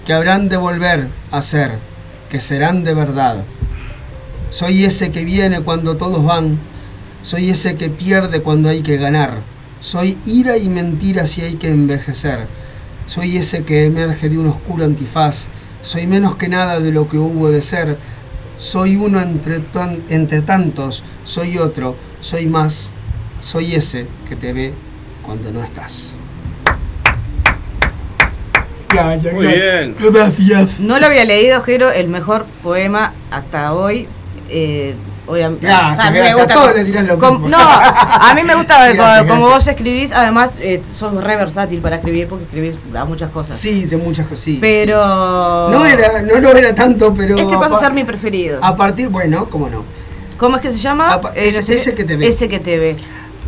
que 0.06 0.14
habrán 0.14 0.50
de 0.50 0.58
volver 0.58 1.08
a 1.32 1.42
ser, 1.42 1.78
que 2.30 2.40
serán 2.40 2.84
de 2.84 2.94
verdad. 2.94 3.44
Soy 4.52 4.84
ese 4.84 5.12
que 5.12 5.24
viene 5.24 5.62
cuando 5.62 5.98
todos 5.98 6.24
van, 6.24 6.58
soy 7.24 7.50
ese 7.50 7.76
que 7.76 7.90
pierde 7.90 8.42
cuando 8.42 8.70
hay 8.70 8.82
que 8.82 8.98
ganar, 8.98 9.34
soy 9.82 10.18
ira 10.26 10.58
y 10.58 10.70
mentira 10.70 11.26
si 11.26 11.42
hay 11.42 11.56
que 11.56 11.68
envejecer, 11.68 12.48
soy 13.10 13.36
ese 13.38 13.64
que 13.64 13.86
emerge 13.86 14.30
de 14.30 14.38
un 14.38 14.48
oscuro 14.48 14.86
antifaz, 14.86 15.48
soy 15.84 16.06
menos 16.08 16.36
que 16.38 16.48
nada 16.48 16.80
de 16.80 16.92
lo 16.92 17.10
que 17.10 17.18
hubo 17.18 17.50
de 17.50 17.62
ser, 17.62 17.98
soy 18.60 18.96
uno 18.96 19.20
entre, 19.20 19.60
tan- 19.60 19.98
entre 20.10 20.42
tantos, 20.44 21.04
soy 21.26 21.58
otro, 21.58 21.96
soy 22.22 22.46
más, 22.46 22.92
soy 23.42 23.74
ese 23.74 24.06
que 24.28 24.36
te 24.36 24.54
ve 24.54 24.74
cuando 25.26 25.52
no 25.52 25.64
estás. 25.64 26.14
Gracias, 28.92 29.34
Muy 29.34 29.48
bien. 29.48 29.96
Gracias. 30.00 30.80
No 30.80 31.00
lo 31.00 31.06
había 31.06 31.24
leído, 31.26 31.62
Jero, 31.62 31.92
el 31.92 32.08
mejor 32.10 32.46
poema 32.64 33.14
hasta 33.32 33.74
hoy. 33.74 34.08
Eh, 34.50 34.96
obviamente- 35.30 35.66
Gracias, 35.66 36.06
a 36.08 36.12
mí 36.12 36.18
gracias. 36.18 36.40
A 36.40 36.54
todos 36.54 36.76
le 36.76 36.84
tiran 36.86 37.08
lo 37.08 37.18
com- 37.20 37.32
mismo. 37.42 37.48
No, 37.50 37.58
a 37.60 38.34
mí 38.36 38.44
me 38.44 38.56
gusta 38.56 38.90
Gracias, 38.94 39.28
como, 39.28 39.50
vos 39.50 39.68
escribís, 39.68 40.12
además 40.12 40.52
eh, 40.60 40.82
sos 40.92 41.14
re 41.24 41.36
versátil 41.36 41.80
para 41.82 41.98
escribir 41.98 42.28
porque 42.28 42.44
escribís 42.46 42.76
a 42.96 43.06
muchas 43.06 43.30
cosas. 43.32 43.58
Sí, 43.58 43.86
de 43.86 43.98
muchas 43.98 44.26
cosas, 44.26 44.40
sí. 44.44 44.58
Pero. 44.60 45.68
sí. 45.68 45.74
No, 45.74 45.86
era, 45.86 46.22
no 46.22 46.36
lo 46.40 46.52
era 46.56 46.74
tanto, 46.76 47.14
pero. 47.14 47.38
Este 47.38 47.58
pasa 47.58 47.78
a 47.78 47.80
ser 47.80 47.94
mi 47.94 48.04
preferido. 48.04 48.60
A 48.62 48.76
partir, 48.76 49.10
bueno, 49.10 49.48
cómo 49.50 49.70
no. 49.70 49.84
¿Cómo 50.38 50.56
es 50.56 50.62
que 50.62 50.72
se 50.72 50.78
llama? 50.80 51.20
Ese- 51.36 51.94
que 51.96 52.04
te 52.06 52.16
ve. 52.16 52.28
Ese 52.28 52.48
que 52.48 52.60
te 52.60 52.78
ve. 52.78 52.96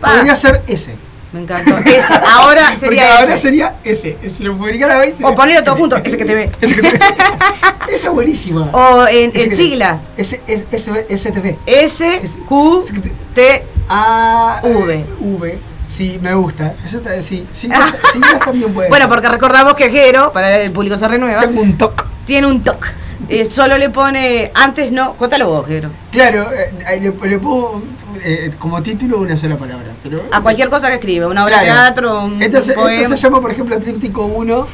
Podría 0.02 0.36
ser 0.36 0.62
ese. 0.68 0.96
Me 1.34 1.40
encantó. 1.42 1.78
Ese. 1.80 2.14
Ahora 2.30 2.64
Porque 2.66 2.80
sería 2.80 3.18
ahora 3.20 3.34
ese. 3.34 3.42
sería 3.42 3.76
ese. 3.84 4.18
Si 4.30 4.44
lo 4.44 4.58
publicara 4.58 5.00
hoy 5.00 5.12
sería 5.12 5.28
O 5.28 5.36
ponelo 5.36 5.64
todo 5.64 5.76
ese. 5.76 5.82
junto, 5.82 5.96
ese 5.98 6.18
que 6.18 6.26
te 6.26 6.36
ve. 6.36 6.52
Ese 6.62 6.76
que 6.76 6.82
te 6.82 6.92
ve. 6.92 7.00
Esa 7.94 8.08
es 8.10 8.14
buenísima. 8.14 8.70
O 8.72 9.06
en, 9.08 9.32
en 9.34 9.56
siglas. 9.56 10.14
Ese, 10.18 10.42
ese, 10.48 11.32
ve. 11.42 11.58
S, 11.66 12.22
Q, 12.48 12.86
T. 13.34 13.66
A. 13.90 14.62
V. 14.64 15.06
V. 15.20 15.60
Sí, 15.88 16.18
me 16.22 16.34
gusta. 16.36 16.74
Eso 16.86 16.98
está, 16.98 17.22
sí. 17.22 17.46
Siglas 17.52 17.94
siglas 18.14 18.40
también 18.40 18.74
puede 18.74 18.88
Bueno, 18.88 19.10
porque 19.10 19.28
recordamos 19.28 19.76
que 19.76 19.90
Jero, 19.90 20.32
para 20.32 20.58
el 20.60 20.72
público 20.72 20.98
se 20.98 21.06
renueva, 21.08 21.42
Tengo 21.42 21.62
un 21.62 21.78
toque. 21.78 22.04
tiene 22.26 22.48
un 22.48 22.64
toque. 22.64 22.88
Eh, 23.32 23.46
solo 23.46 23.78
le 23.78 23.90
pone, 23.90 24.52
antes 24.54 24.92
no, 24.92 25.14
cuéntalo 25.14 25.48
vos, 25.48 25.66
Jero. 25.68 25.90
Claro, 26.12 26.50
eh, 26.52 27.00
le, 27.00 27.30
le 27.30 27.40
pongo 27.40 27.82
eh, 28.24 28.52
como 28.60 28.84
título 28.84 29.20
una 29.22 29.38
sola 29.38 29.56
palabra. 29.56 29.88
Pero, 30.04 30.22
A 30.32 30.42
cualquier 30.42 30.70
cosa 30.70 30.90
que 30.90 30.96
escribe, 30.96 31.26
una 31.28 31.46
obra 31.46 31.60
de 31.60 31.66
Claro. 31.66 31.80
teatro, 31.82 32.26
un, 32.26 32.44
Entonces, 32.44 32.76
un 32.76 32.84
poema. 32.84 33.00
esto 33.02 33.16
se 33.16 33.24
llama, 33.24 33.40
por 33.42 33.52
ejemplo, 33.52 33.80
Tríptico 33.80 34.26
1 34.26 34.68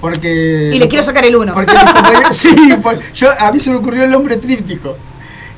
porque... 0.00 0.72
Y 0.74 0.78
le 0.78 0.88
quiero 0.88 1.04
sacar 1.04 1.24
el 1.24 1.36
uno. 1.36 1.52
Porque 1.54 1.72
mis 1.74 1.84
compañeros- 1.84 2.34
sí, 2.36 2.74
por- 2.82 3.12
yo, 3.12 3.28
a 3.38 3.52
mí 3.52 3.60
se 3.60 3.70
me 3.70 3.76
ocurrió 3.76 4.04
el 4.04 4.10
nombre 4.10 4.36
tríptico. 4.38 4.96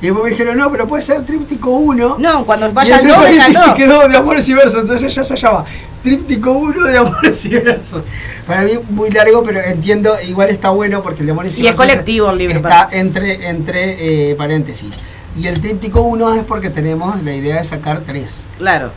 Y 0.03 0.07
después 0.07 0.25
me 0.25 0.29
dijeron, 0.31 0.57
no, 0.57 0.69
pero 0.69 0.85
puede 0.85 1.01
ser 1.01 1.25
Tríptico 1.25 1.69
1. 1.69 2.17
No, 2.19 2.45
cuando 2.45 2.71
vaya 2.73 2.97
al 2.97 3.07
nombre, 3.07 3.31
paréntesis 3.31 3.55
ya 3.55 3.67
no. 3.67 3.73
quedó 3.73 4.09
de 4.09 4.17
amores 4.17 4.49
y 4.49 4.53
versos, 4.53 4.81
entonces 4.81 5.15
ya 5.15 5.23
se 5.23 5.37
llama 5.37 5.63
Tríptico 6.03 6.51
1 6.51 6.83
de 6.87 6.97
amores 6.97 7.45
y 7.45 7.49
versos. 7.51 8.03
Para 8.45 8.63
mí 8.63 8.71
muy 8.89 9.09
largo, 9.11 9.41
pero 9.43 9.61
entiendo, 9.61 10.13
igual 10.27 10.49
está 10.49 10.71
bueno 10.71 11.01
porque 11.01 11.21
el 11.21 11.27
de 11.27 11.31
amores 11.31 11.57
y, 11.57 11.61
Y 11.61 11.67
es 11.67 11.71
versos 11.71 11.87
colectivo 11.87 12.29
el 12.31 12.37
libro, 12.37 12.57
Está 12.57 12.67
para- 12.89 12.97
entre, 12.99 13.47
entre 13.47 14.31
eh, 14.31 14.35
paréntesis. 14.35 14.93
Y 15.39 15.47
el 15.47 15.61
Tríptico 15.61 16.01
1 16.01 16.33
es 16.35 16.43
porque 16.43 16.69
tenemos 16.69 17.23
la 17.23 17.33
idea 17.33 17.55
de 17.55 17.63
sacar 17.63 18.01
tres. 18.01 18.43
Claro. 18.57 18.91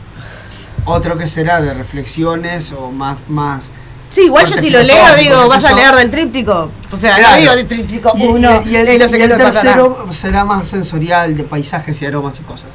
Otro 0.83 1.17
que 1.17 1.25
será 1.25 1.61
de 1.61 1.73
reflexiones 1.73 2.73
o 2.73 2.91
más, 2.91 3.17
más 3.29 3.69
Sí, 4.09 4.21
igual 4.25 4.45
yo 4.47 4.59
si 4.59 4.69
lo 4.69 4.81
leo, 4.81 5.15
digo, 5.19 5.47
vas 5.49 5.63
a 5.65 5.73
leer 5.73 5.95
del 5.95 6.09
tríptico. 6.09 6.69
O 6.91 6.97
sea, 6.97 7.15
Claro. 7.17 7.35
no 7.35 7.41
digo 7.41 7.55
del 7.55 7.67
tríptico 7.67 8.13
Y, 8.15 8.23
y- 8.23 8.27
uno. 8.27 8.61
y 8.65 8.75
el, 8.75 8.99
no 8.99 9.07
sé 9.09 9.19
y 9.19 9.21
el 9.21 9.31
pasará. 9.31 9.51
tercero 9.51 10.07
será 10.11 10.45
más 10.45 10.67
sensorial, 10.67 11.35
de 11.35 11.43
paisajes 11.43 12.01
y 12.01 12.05
aromas 12.05 12.39
y 12.39 12.43
cosas. 12.43 12.69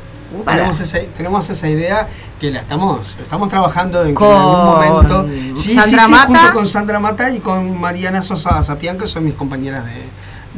Para. 0.44 0.56
Tenemos 0.58 0.80
esa, 0.80 0.98
tenemos 1.16 1.50
esa 1.50 1.68
idea 1.68 2.08
que 2.40 2.50
la 2.50 2.60
estamos, 2.60 3.16
estamos 3.20 3.48
trabajando 3.50 4.02
en 4.02 4.08
que 4.08 4.14
Con 4.14 4.28
en 4.28 4.36
algún 4.36 4.64
momento. 4.64 5.26
Sandra 5.56 6.08
Mata. 6.08 6.26
junto 6.26 6.52
con 6.54 6.66
Sandra 6.68 7.00
Mata 7.00 7.30
y 7.30 7.40
con 7.40 7.78
Mariana 7.80 8.22
Sosa 8.22 8.62
Zapián, 8.62 8.96
que 8.98 9.06
son 9.06 9.24
mis 9.24 9.34
compañeras 9.34 9.84
de, 9.84 9.92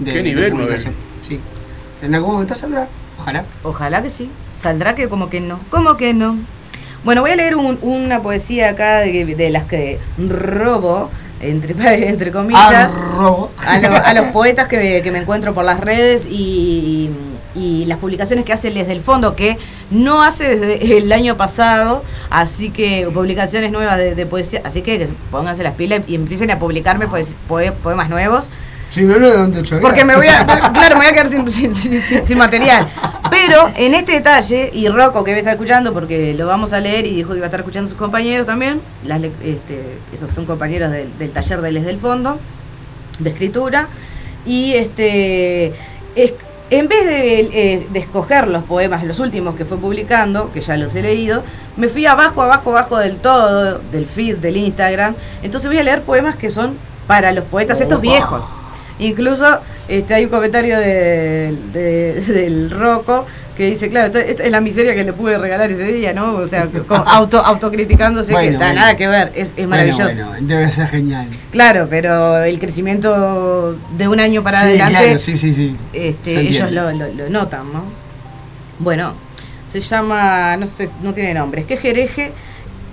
de, 0.04 0.10
¿Qué 0.12 0.18
de 0.18 0.22
nivel, 0.22 0.52
publicación. 0.52 0.94
Sí. 1.26 1.40
En 2.02 2.14
algún 2.14 2.32
momento 2.34 2.54
saldrá, 2.54 2.86
ojalá. 3.18 3.44
Ojalá 3.64 4.02
que 4.02 4.10
sí. 4.10 4.30
Saldrá 4.60 4.94
que 4.94 5.08
como 5.08 5.28
que 5.28 5.40
no. 5.40 5.58
Como 5.70 5.96
que 5.96 6.14
no. 6.14 6.36
Bueno, 7.04 7.20
voy 7.20 7.30
a 7.32 7.36
leer 7.36 7.56
un- 7.56 7.78
una 7.82 8.22
poesía 8.22 8.70
acá 8.70 9.00
de, 9.00 9.24
de 9.34 9.50
las 9.50 9.64
que 9.64 9.98
robo, 10.18 11.10
entre, 11.40 11.74
entre 12.08 12.30
comillas. 12.32 12.92
Arrobo. 12.94 13.50
a, 13.66 13.78
lo- 13.78 13.94
a 13.94 14.14
los 14.14 14.26
poetas 14.32 14.68
que, 14.68 14.78
me- 14.78 15.02
que 15.02 15.10
me 15.10 15.18
encuentro 15.20 15.52
por 15.54 15.64
las 15.64 15.80
redes 15.80 16.26
y, 16.26 17.10
y 17.54 17.84
las 17.86 17.98
publicaciones 17.98 18.44
que 18.46 18.52
hace 18.54 18.70
desde 18.70 18.92
el 18.92 19.02
fondo, 19.02 19.36
que 19.36 19.58
no 19.90 20.22
hace 20.22 20.56
desde 20.56 20.96
el 20.96 21.12
año 21.12 21.36
pasado, 21.36 22.02
así 22.30 22.70
que 22.70 23.06
publicaciones 23.12 23.70
nuevas 23.70 23.98
de, 23.98 24.14
de 24.14 24.26
poesía, 24.26 24.62
así 24.64 24.80
que, 24.82 24.98
que 24.98 25.08
pónganse 25.30 25.62
las 25.62 25.74
pilas 25.74 26.00
y 26.08 26.14
empiecen 26.14 26.50
a 26.50 26.58
publicarme 26.58 27.06
poes- 27.06 27.34
poe- 27.48 27.72
poemas 27.72 28.08
nuevos, 28.08 28.48
Si 28.94 29.02
no, 29.02 29.18
no 29.18 29.28
de 29.28 29.36
dónde 29.36 29.62
chorear. 29.62 29.82
porque 29.82 30.04
me 30.04 30.14
voy 30.16 30.28
a, 30.28 30.44
claro, 30.72 30.94
me 30.96 31.00
voy 31.02 31.06
a 31.06 31.12
quedar 31.12 31.26
sin, 31.26 31.50
sin- 31.50 31.74
sin- 31.74 32.00
sin- 32.02 32.26
sin 32.26 32.38
material. 32.38 32.86
Pero 33.30 33.70
en 33.76 33.92
este 33.94 34.12
detalle, 34.12 34.70
y 34.72 34.88
Rocco 34.88 35.24
que 35.24 35.32
va 35.32 35.36
a 35.36 35.38
estar 35.40 35.54
escuchando, 35.54 35.92
porque 35.92 36.32
lo 36.34 36.46
vamos 36.46 36.72
a 36.72 36.78
leer 36.80 37.04
y 37.06 37.14
dijo 37.16 37.30
que 37.30 37.38
iba 37.38 37.46
a 37.46 37.48
estar 37.48 37.60
escuchando 37.60 37.88
sus 37.88 37.98
compañeros 37.98 38.46
también, 38.46 38.80
las, 39.04 39.20
le- 39.20 39.32
este, 39.44 39.98
esos 40.14 40.32
son 40.32 40.46
compañeros 40.46 40.92
del, 40.92 41.08
del 41.18 41.30
taller 41.32 41.60
de 41.60 41.72
Les 41.72 41.84
del 41.84 41.98
Fondo, 41.98 42.38
de 43.18 43.30
escritura, 43.30 43.88
y 44.46 44.74
este 44.74 45.72
es- 46.14 46.34
en 46.70 46.88
vez 46.88 47.04
de, 47.04 47.40
eh, 47.40 47.86
de 47.90 47.98
escoger 47.98 48.48
los 48.48 48.62
poemas, 48.64 49.04
los 49.04 49.18
últimos 49.18 49.54
que 49.54 49.64
fue 49.64 49.76
publicando, 49.78 50.50
que 50.52 50.60
ya 50.60 50.76
los 50.76 50.94
he 50.94 51.02
leído, 51.02 51.42
me 51.76 51.88
fui 51.88 52.06
abajo, 52.06 52.42
abajo, 52.42 52.70
abajo 52.70 52.98
del 52.98 53.16
todo, 53.16 53.80
del 53.92 54.06
feed, 54.06 54.36
del 54.38 54.56
Instagram, 54.56 55.14
entonces 55.42 55.68
voy 55.68 55.78
a 55.78 55.82
leer 55.82 56.02
poemas 56.02 56.36
que 56.36 56.50
son 56.50 56.76
para 57.06 57.32
los 57.32 57.44
poetas 57.44 57.80
estos 57.80 58.00
viejos. 58.00 58.46
Incluso 58.98 59.44
este, 59.88 60.14
hay 60.14 60.24
un 60.24 60.30
comentario 60.30 60.78
de- 60.78 61.54
de- 61.72 62.20
del 62.28 62.70
Rocco 62.70 63.26
que 63.56 63.66
dice, 63.66 63.88
claro, 63.88 64.06
esta, 64.08 64.20
esta 64.20 64.42
es 64.44 64.50
la 64.50 64.60
miseria 64.60 64.94
que 64.96 65.04
le 65.04 65.12
pude 65.12 65.38
regalar 65.38 65.70
ese 65.70 65.84
día, 65.92 66.12
¿no? 66.12 66.34
O 66.34 66.46
sea, 66.48 66.68
auto, 67.06 67.38
autocriticándose, 67.44 68.34
que 68.34 68.46
está 68.48 68.58
bueno. 68.66 68.80
nada 68.80 68.96
que 68.96 69.06
ver, 69.06 69.32
es, 69.34 69.52
es 69.56 69.66
maravilloso. 69.68 70.26
Bueno, 70.26 70.46
debe 70.46 70.70
ser 70.72 70.88
genial. 70.88 71.26
Claro, 71.52 71.86
pero 71.88 72.42
el 72.42 72.58
crecimiento 72.58 73.76
de 73.96 74.08
un 74.08 74.18
año 74.20 74.42
para 74.42 74.60
sí, 74.60 74.66
adelante, 74.66 74.98
claro, 75.00 75.18
sí, 75.18 75.36
sí, 75.36 75.52
sí. 75.52 75.76
este, 75.92 76.40
ellos 76.40 76.70
lo, 76.72 76.90
lo- 76.92 77.12
lo 77.12 77.30
notan, 77.30 77.72
¿no? 77.72 77.84
Bueno, 78.80 79.14
se 79.68 79.80
llama, 79.80 80.56
no 80.56 80.66
sé, 80.66 80.88
no 81.02 81.14
tiene 81.14 81.34
nombre, 81.34 81.60
es 81.60 81.66
que 81.66 81.76
Jereje, 81.76 82.32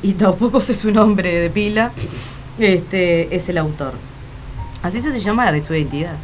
y 0.04 0.14
tampoco 0.14 0.62
sé 0.62 0.74
su 0.76 0.91
nombre 0.91 1.39
de 1.39 1.49
pila, 1.49 1.91
este, 2.60 3.36
es 3.36 3.49
el 3.49 3.58
autor. 3.58 3.93
Así 4.84 5.02
se 5.02 5.20
llama 5.20 5.52
de 5.52 5.64
su 5.64 5.74
identidad. 5.74 6.16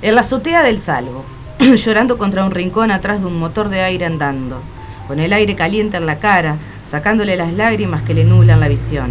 En 0.00 0.14
la 0.14 0.22
azotea 0.22 0.62
del 0.62 0.78
salvo, 0.78 1.24
llorando 1.58 2.16
contra 2.16 2.44
un 2.44 2.52
rincón 2.52 2.90
atrás 2.90 3.20
de 3.20 3.26
un 3.26 3.38
motor 3.38 3.68
de 3.68 3.82
aire 3.82 4.06
andando, 4.06 4.60
con 5.06 5.20
el 5.20 5.32
aire 5.32 5.54
caliente 5.54 5.96
en 5.96 6.06
la 6.06 6.20
cara, 6.20 6.56
sacándole 6.84 7.36
las 7.36 7.52
lágrimas 7.52 8.02
que 8.02 8.14
le 8.14 8.24
nublan 8.24 8.60
la 8.60 8.68
visión. 8.68 9.10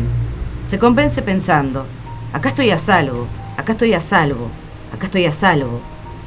Se 0.66 0.80
convence 0.80 1.22
pensando, 1.22 1.86
acá 2.34 2.50
estoy 2.50 2.72
a 2.72 2.78
salvo, 2.78 3.28
acá 3.58 3.74
estoy 3.74 3.94
a 3.94 4.00
salvo, 4.00 4.50
acá 4.94 5.06
estoy 5.06 5.26
a 5.26 5.32
salvo, 5.32 5.82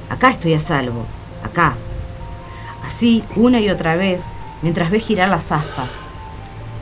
acá 0.08 0.30
estoy 0.30 0.54
a 0.54 0.60
salvo, 0.60 1.06
acá. 1.42 1.74
Así, 2.84 3.24
una 3.34 3.60
y 3.60 3.68
otra 3.68 3.96
vez, 3.96 4.22
mientras 4.62 4.90
ve 4.90 5.00
girar 5.00 5.28
las 5.28 5.50
aspas. 5.50 5.90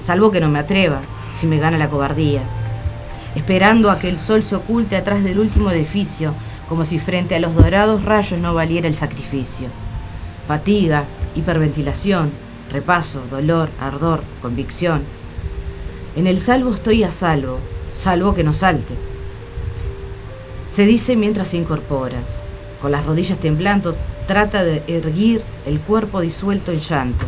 Salvo 0.01 0.31
que 0.31 0.41
no 0.41 0.49
me 0.49 0.59
atreva, 0.59 1.01
si 1.33 1.47
me 1.47 1.59
gana 1.59 1.79
la 1.79 1.89
cobardía. 1.89 2.43
Esperando 3.35 3.91
a 3.91 3.99
que 3.99 4.09
el 4.09 4.19
sol 4.19 4.43
se 4.43 4.57
oculte 4.57 4.97
atrás 4.97 5.23
del 5.23 5.39
último 5.39 5.71
edificio, 5.71 6.35
como 6.69 6.85
si 6.85 6.99
frente 6.99 7.35
a 7.35 7.41
los 7.41 7.55
dorados 7.55 8.05
rayos 8.05 8.41
no 8.41 8.55
valiera 8.55 8.89
el 8.89 8.95
sacrificio. 8.95 9.69
Fatiga, 10.47 11.05
hiperventilación, 11.35 12.31
repaso, 12.73 13.23
dolor, 13.31 13.69
ardor, 13.81 14.23
convicción. 14.43 15.03
En 16.17 16.27
el 16.27 16.39
salvo 16.39 16.75
estoy 16.75 17.05
a 17.05 17.11
salvo, 17.11 17.59
salvo 17.93 18.35
que 18.35 18.45
no 18.45 18.53
salte. 18.53 18.95
Se 20.69 20.85
dice 20.85 21.17
mientras 21.17 21.49
se 21.49 21.57
incorpora, 21.57 22.19
con 22.83 22.93
las 22.93 23.07
rodillas 23.07 23.39
temblando, 23.39 23.97
trata 24.27 24.63
de 24.63 24.83
erguir 24.87 25.43
el 25.67 25.81
cuerpo 25.81 26.21
disuelto 26.21 26.73
en 26.73 26.81
llanto. 26.81 27.25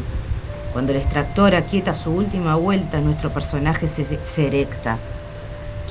Cuando 0.72 0.92
el 0.92 0.98
extractor 0.98 1.54
aquieta 1.54 1.94
su 1.94 2.10
última 2.10 2.54
vuelta, 2.56 3.00
nuestro 3.00 3.30
personaje 3.30 3.88
se, 3.88 4.18
se 4.24 4.46
erecta. 4.46 4.98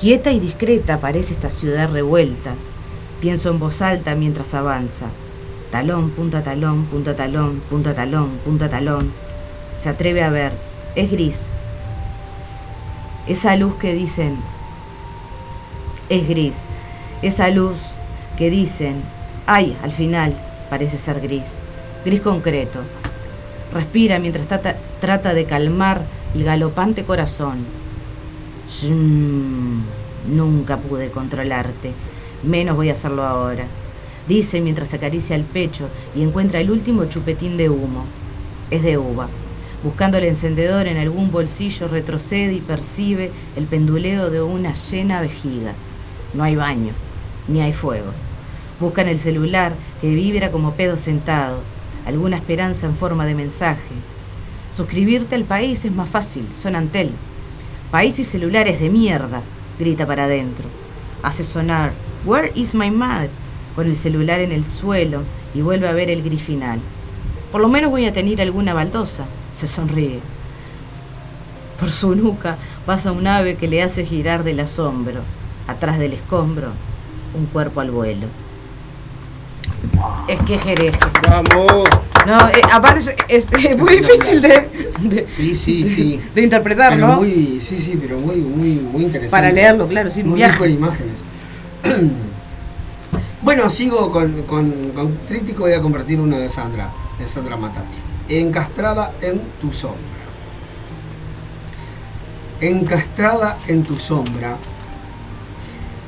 Quieta 0.00 0.32
y 0.32 0.40
discreta 0.40 0.98
parece 0.98 1.34
esta 1.34 1.50
ciudad 1.50 1.92
revuelta. 1.92 2.54
Pienso 3.20 3.50
en 3.50 3.58
voz 3.58 3.82
alta 3.82 4.14
mientras 4.14 4.54
avanza. 4.54 5.08
Talón, 5.70 6.08
punta 6.12 6.42
talón, 6.42 6.86
punta 6.86 7.14
talón, 7.14 7.60
punta 7.68 7.94
talón, 7.94 8.30
punta 8.42 8.70
talón. 8.70 9.12
Se 9.76 9.90
atreve 9.90 10.22
a 10.22 10.30
ver. 10.30 10.52
Es 10.94 11.10
gris. 11.10 11.50
Esa 13.26 13.56
luz 13.56 13.74
que 13.74 13.92
dicen 13.92 14.38
es 16.08 16.26
gris. 16.26 16.64
Esa 17.20 17.50
luz 17.50 17.90
que 18.38 18.48
dicen, 18.48 19.02
ay, 19.46 19.76
al 19.82 19.92
final 19.92 20.34
parece 20.70 20.96
ser 20.96 21.20
gris. 21.20 21.60
Gris 22.06 22.22
concreto. 22.22 22.80
Respira 23.74 24.18
mientras 24.18 24.46
trata, 24.98 25.34
de 25.34 25.44
calmar 25.44 26.00
el 26.34 26.44
galopante 26.44 27.04
corazón. 27.04 27.79
Nunca 30.28 30.76
pude 30.76 31.10
controlarte, 31.10 31.92
menos 32.42 32.76
voy 32.76 32.88
a 32.88 32.92
hacerlo 32.92 33.24
ahora. 33.24 33.66
Dice 34.28 34.60
mientras 34.60 34.94
acaricia 34.94 35.34
el 35.34 35.42
pecho 35.42 35.88
y 36.14 36.22
encuentra 36.22 36.60
el 36.60 36.70
último 36.70 37.04
chupetín 37.06 37.56
de 37.56 37.68
humo. 37.68 38.04
Es 38.70 38.82
de 38.82 38.96
uva. 38.96 39.28
Buscando 39.82 40.18
el 40.18 40.24
encendedor 40.24 40.86
en 40.86 40.98
algún 40.98 41.32
bolsillo, 41.32 41.88
retrocede 41.88 42.52
y 42.52 42.60
percibe 42.60 43.32
el 43.56 43.64
penduleo 43.64 44.30
de 44.30 44.42
una 44.42 44.74
llena 44.74 45.20
vejiga. 45.20 45.72
No 46.34 46.44
hay 46.44 46.54
baño, 46.54 46.92
ni 47.48 47.60
hay 47.62 47.72
fuego. 47.72 48.12
Busca 48.78 49.02
en 49.02 49.08
el 49.08 49.18
celular 49.18 49.72
que 50.00 50.14
vibra 50.14 50.52
como 50.52 50.74
pedo 50.74 50.96
sentado, 50.96 51.60
alguna 52.06 52.36
esperanza 52.36 52.86
en 52.86 52.94
forma 52.94 53.26
de 53.26 53.34
mensaje. 53.34 53.94
Suscribirte 54.70 55.34
al 55.34 55.44
país 55.44 55.84
es 55.84 55.92
más 55.92 56.08
fácil, 56.08 56.46
son 56.54 56.76
Antel. 56.76 57.10
País 57.90 58.18
y 58.18 58.24
celulares 58.24 58.80
de 58.80 58.88
mierda, 58.88 59.42
grita 59.78 60.06
para 60.06 60.24
adentro. 60.24 60.66
Hace 61.22 61.44
sonar 61.44 61.92
Where 62.24 62.52
is 62.54 62.74
my 62.74 62.90
mat? 62.90 63.28
con 63.74 63.86
el 63.86 63.96
celular 63.96 64.40
en 64.40 64.52
el 64.52 64.64
suelo 64.64 65.22
y 65.54 65.62
vuelve 65.62 65.88
a 65.88 65.92
ver 65.92 66.10
el 66.10 66.22
gris 66.22 66.42
final. 66.42 66.80
Por 67.52 67.60
lo 67.60 67.68
menos 67.68 67.90
voy 67.90 68.06
a 68.06 68.12
tener 68.12 68.40
alguna 68.40 68.74
baldosa, 68.74 69.24
se 69.54 69.66
sonríe. 69.66 70.20
Por 71.78 71.90
su 71.90 72.14
nuca 72.14 72.56
pasa 72.84 73.12
un 73.12 73.26
ave 73.26 73.56
que 73.56 73.68
le 73.68 73.82
hace 73.82 74.04
girar 74.04 74.44
del 74.44 74.60
asombro. 74.60 75.20
Atrás 75.66 75.98
del 75.98 76.12
escombro, 76.12 76.72
un 77.34 77.46
cuerpo 77.46 77.80
al 77.80 77.90
vuelo. 77.90 78.26
Es 80.28 80.40
que 80.42 80.58
jereje. 80.58 80.98
Vamos. 81.28 81.88
No, 82.26 82.48
eh, 82.48 82.60
aparte 82.72 83.00
es, 83.00 83.16
es- 83.28 83.48
es 83.64 83.78
muy 83.78 83.96
difícil 83.96 84.40
de, 84.42 84.68
de, 85.00 85.26
Sí, 85.28 85.54
sí, 85.54 85.86
sí. 85.86 86.20
de 86.34 86.42
interpretar, 86.42 86.94
Pero 86.94 87.06
¿no? 87.08 87.16
muy, 87.16 87.58
sí, 87.60 87.78
sí, 87.78 87.98
pero 88.00 88.18
muy, 88.18 88.36
muy, 88.36 88.72
muy 88.74 89.02
interesante. 89.04 89.30
Para 89.30 89.50
leerlo, 89.52 89.86
claro, 89.88 90.10
sí, 90.10 90.22
Muy 90.22 90.36
viaje. 90.36 90.52
rico 90.52 90.64
en 90.66 90.70
imágenes. 90.72 91.14
bueno, 93.42 93.70
sigo 93.70 94.12
con, 94.12 94.42
con, 94.42 94.70
con 94.94 95.16
tríptico, 95.26 95.62
voy 95.62 95.72
a 95.72 95.80
compartir 95.80 96.20
uno 96.20 96.38
de 96.38 96.48
Sandra, 96.48 96.90
de 97.18 97.26
Sandra 97.26 97.56
Matati. 97.56 97.96
Encastrada 98.28 99.12
en 99.22 99.40
tu 99.60 99.72
sombra. 99.72 99.98
Encastrada 102.60 103.56
en 103.66 103.82
tu 103.82 103.98
sombra. 103.98 104.56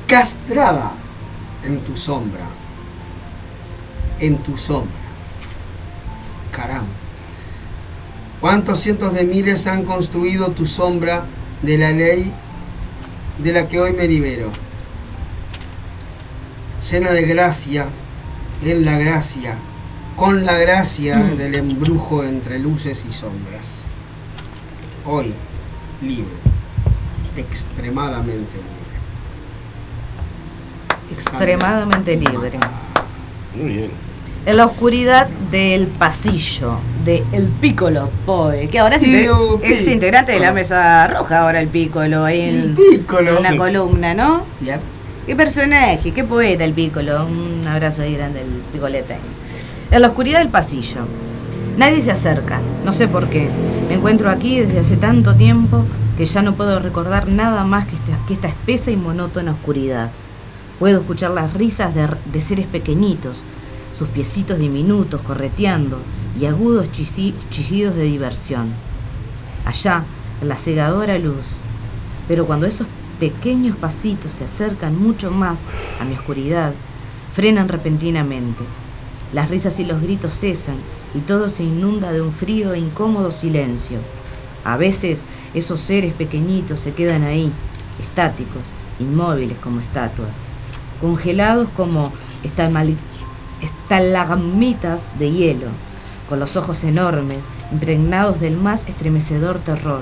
Castrada 0.07 0.91
en 1.65 1.79
tu 1.79 1.97
sombra. 1.97 2.45
En 4.19 4.37
tu 4.37 4.55
sombra. 4.57 4.91
Caramba. 6.53 6.87
¿Cuántos 8.39 8.79
cientos 8.79 9.13
de 9.13 9.23
miles 9.23 9.67
han 9.67 9.83
construido 9.83 10.51
tu 10.51 10.67
sombra 10.67 11.23
de 11.61 11.77
la 11.77 11.91
ley 11.91 12.31
de 13.39 13.53
la 13.53 13.67
que 13.67 13.79
hoy 13.79 13.93
me 13.93 14.07
libero? 14.07 14.51
Llena 16.91 17.11
de 17.11 17.21
gracia, 17.21 17.87
en 18.63 18.83
la 18.83 18.97
gracia, 18.97 19.55
con 20.17 20.45
la 20.45 20.57
gracia 20.57 21.17
del 21.17 21.55
embrujo 21.55 22.25
entre 22.25 22.59
luces 22.59 23.05
y 23.09 23.13
sombras. 23.13 23.83
Hoy, 25.05 25.33
libre, 26.01 26.35
extremadamente 27.37 28.57
libre. 28.57 28.83
Extremadamente 31.11 32.17
libre. 32.17 32.59
Muy 33.55 33.69
bien. 33.69 34.12
En 34.45 34.57
la 34.57 34.65
oscuridad 34.65 35.29
del 35.51 35.87
pasillo 35.87 36.77
de 37.05 37.23
El 37.31 37.47
Piccolo 37.47 38.09
Poe, 38.25 38.67
que 38.67 38.77
ahora 38.79 38.99
Tío 38.99 39.61
es 39.63 39.87
integrante 39.87 40.33
de 40.33 40.41
la 40.41 40.51
mesa 40.51 41.07
roja, 41.07 41.39
ahora 41.43 41.61
el 41.61 41.69
Piccolo, 41.69 42.25
ahí 42.25 42.41
El 42.41 42.55
en, 42.65 42.75
Piccolo. 42.75 43.39
una 43.39 43.55
columna, 43.55 44.13
¿no? 44.13 44.43
Qué 45.25 45.35
personaje, 45.37 46.11
qué 46.11 46.25
poeta 46.25 46.65
el 46.65 46.73
Piccolo. 46.73 47.25
Un 47.25 47.65
abrazo 47.65 48.01
ahí 48.01 48.15
grande 48.15 48.41
el 48.41 48.47
Picolete. 48.73 49.15
En 49.91 50.01
la 50.01 50.09
oscuridad 50.09 50.39
del 50.39 50.49
pasillo. 50.49 51.07
Nadie 51.77 52.01
se 52.01 52.11
acerca, 52.11 52.59
no 52.83 52.91
sé 52.91 53.07
por 53.07 53.29
qué. 53.29 53.47
Me 53.87 53.95
encuentro 53.95 54.29
aquí 54.29 54.59
desde 54.59 54.79
hace 54.79 54.97
tanto 54.97 55.35
tiempo 55.35 55.85
que 56.17 56.25
ya 56.25 56.41
no 56.41 56.53
puedo 56.53 56.79
recordar 56.79 57.29
nada 57.29 57.63
más 57.63 57.87
que 57.87 57.95
esta, 57.95 58.17
que 58.27 58.33
esta 58.33 58.49
espesa 58.49 58.91
y 58.91 58.97
monótona 58.97 59.53
oscuridad. 59.53 60.11
Puedo 60.79 60.99
escuchar 60.99 61.31
las 61.31 61.53
risas 61.53 61.95
de, 61.95 62.09
de 62.31 62.41
seres 62.41 62.67
pequeñitos, 62.67 63.41
sus 63.93 64.07
piecitos 64.09 64.59
diminutos 64.59 65.21
correteando 65.21 65.99
y 66.39 66.45
agudos 66.45 66.87
chillidos 66.91 67.95
de 67.95 68.03
diversión. 68.03 68.67
Allá, 69.65 70.03
en 70.41 70.49
la 70.49 70.57
cegadora 70.57 71.17
luz, 71.19 71.57
pero 72.27 72.45
cuando 72.45 72.65
esos 72.65 72.87
pequeños 73.19 73.77
pasitos 73.77 74.33
se 74.33 74.45
acercan 74.45 74.97
mucho 74.99 75.31
más 75.31 75.69
a 76.01 76.05
mi 76.05 76.15
oscuridad, 76.15 76.73
frenan 77.33 77.69
repentinamente. 77.69 78.63
Las 79.31 79.49
risas 79.49 79.79
y 79.79 79.85
los 79.85 80.01
gritos 80.01 80.33
cesan 80.33 80.75
y 81.13 81.19
todo 81.19 81.49
se 81.49 81.63
inunda 81.63 82.11
de 82.11 82.21
un 82.21 82.33
frío 82.33 82.73
e 82.73 82.79
incómodo 82.79 83.31
silencio. 83.31 83.99
A 84.65 84.77
veces 84.77 85.23
esos 85.53 85.81
seres 85.81 86.13
pequeñitos 86.13 86.79
se 86.79 86.93
quedan 86.93 87.23
ahí, 87.23 87.51
estáticos, 87.99 88.63
inmóviles 88.99 89.57
como 89.59 89.79
estatuas, 89.79 90.31
congelados 90.99 91.67
como 91.75 92.11
estalagmitas 93.63 95.09
de 95.17 95.31
hielo, 95.31 95.67
con 96.29 96.39
los 96.39 96.55
ojos 96.55 96.83
enormes, 96.83 97.39
impregnados 97.71 98.39
del 98.39 98.57
más 98.57 98.87
estremecedor 98.87 99.59
terror, 99.59 100.01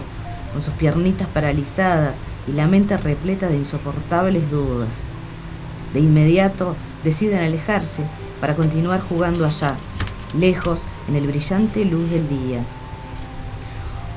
con 0.53 0.61
sus 0.61 0.73
piernitas 0.73 1.27
paralizadas 1.27 2.17
y 2.47 2.53
la 2.53 2.67
mente 2.67 2.97
repleta 2.97 3.47
de 3.47 3.57
insoportables 3.57 4.49
dudas. 4.51 5.05
De 5.93 5.99
inmediato 5.99 6.75
deciden 7.03 7.43
alejarse 7.43 8.03
para 8.39 8.55
continuar 8.55 9.01
jugando 9.01 9.45
allá, 9.45 9.75
lejos 10.37 10.81
en 11.07 11.15
el 11.15 11.27
brillante 11.27 11.85
luz 11.85 12.09
del 12.09 12.27
día 12.27 12.63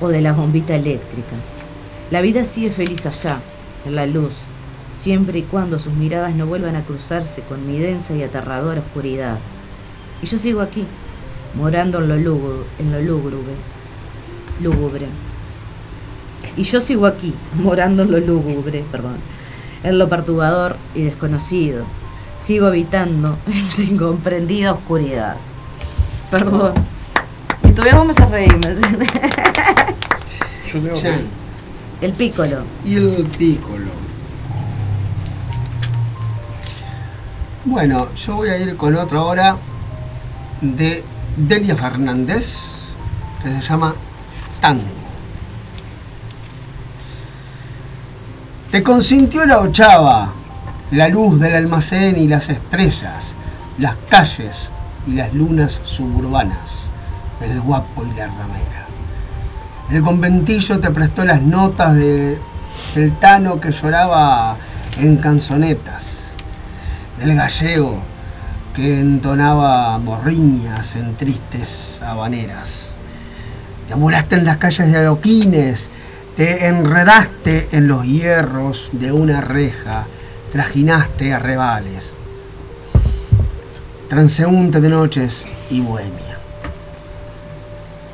o 0.01 0.09
de 0.09 0.21
la 0.21 0.33
bombita 0.33 0.75
eléctrica. 0.75 1.37
La 2.11 2.21
vida 2.21 2.45
sigue 2.45 2.71
feliz 2.71 3.07
allá, 3.07 3.41
en 3.85 3.97
la 3.97 4.07
luz, 4.07 4.43
siempre 5.05 5.41
y 5.41 5.43
cuando 5.43 5.79
sus 5.79 5.93
miradas 5.93 6.35
no 6.35 6.47
vuelvan 6.47 6.77
a 6.77 6.83
cruzarse 6.83 7.43
con 7.43 7.67
mi 7.67 7.79
densa 7.79 8.15
y 8.15 8.23
aterradora 8.23 8.81
oscuridad. 8.81 9.39
Y 10.23 10.27
yo 10.27 10.39
sigo 10.39 10.63
aquí, 10.63 10.87
morando 11.55 11.99
en 11.99 12.09
lo 12.09 12.17
lúgubre, 12.17 12.65
en 12.79 12.91
lo 12.91 13.03
lúgubre, 13.03 13.55
lúgubre. 14.63 15.07
Y 16.57 16.63
yo 16.63 16.81
sigo 16.81 17.05
aquí, 17.05 17.35
morando 17.63 18.05
en 18.05 18.13
lo 18.13 18.19
lúgubre, 18.19 18.83
perdón, 18.91 19.17
en 19.83 19.99
lo 19.99 20.09
perturbador 20.09 20.77
y 20.95 21.03
desconocido. 21.03 21.85
Sigo 22.41 22.67
habitando 22.67 23.37
en 23.47 23.69
la 23.77 23.85
incomprendida 23.93 24.73
oscuridad. 24.73 25.37
Perdón. 26.31 26.73
Y 27.63 27.73
todavía 27.73 27.99
vamos 27.99 28.17
a 28.19 28.25
reírme. 28.25 28.75
Yo 30.73 30.81
tengo 30.81 30.95
que. 30.95 31.25
El 32.01 32.13
pícolo. 32.13 32.63
y 32.87 32.95
el 32.97 33.25
pícolo. 33.27 34.04
Bueno, 37.67 38.09
yo 38.15 38.37
voy 38.37 38.51
a 38.51 38.59
ir 38.59 38.77
con 38.77 38.95
otra 38.95 39.23
hora 39.23 39.57
de 40.61 41.03
Delia 41.35 41.75
Fernández, 41.75 42.91
que 43.43 43.49
se 43.49 43.61
llama 43.63 43.95
Tango. 44.61 44.83
Te 48.71 48.83
consintió 48.83 49.47
la 49.47 49.61
ochava, 49.61 50.31
la 50.91 51.09
luz 51.09 51.41
del 51.41 51.55
almacén 51.55 52.19
y 52.19 52.29
las 52.29 52.51
estrellas, 52.51 53.33
las 53.79 53.97
calles 54.11 54.71
y 55.07 55.13
las 55.13 55.33
lunas 55.33 55.81
suburbanas, 55.87 56.83
el 57.41 57.63
guapo 57.63 58.05
y 58.05 58.19
la 58.19 58.27
ramera. 58.27 58.87
El 59.91 60.03
conventillo 60.03 60.81
te 60.81 60.91
prestó 60.91 61.25
las 61.25 61.41
notas 61.41 61.95
de, 61.95 62.39
del 62.95 63.13
Tano 63.17 63.59
que 63.59 63.73
lloraba 63.73 64.59
en 64.99 65.17
canzonetas, 65.17 66.14
del 67.25 67.37
gallego 67.37 68.03
que 68.75 69.01
entonaba 69.01 69.97
morriñas 69.99 70.95
en 70.97 71.15
tristes 71.15 72.01
habaneras. 72.03 72.91
Te 73.87 73.95
amolaste 73.95 74.37
en 74.37 74.45
las 74.45 74.59
calles 74.59 74.93
de 74.93 74.99
adoquines, 74.99 75.89
te 76.37 76.67
enredaste 76.67 77.69
en 77.73 77.89
los 77.89 78.05
hierros 78.05 78.91
de 78.93 79.13
una 79.13 79.41
reja, 79.41 80.05
trajinaste 80.53 81.33
a 81.33 81.39
rebales. 81.39 82.15
Transeúnte 84.11 84.81
de 84.81 84.89
noches 84.91 85.47
y 85.71 85.81
bohemia. 85.81 86.39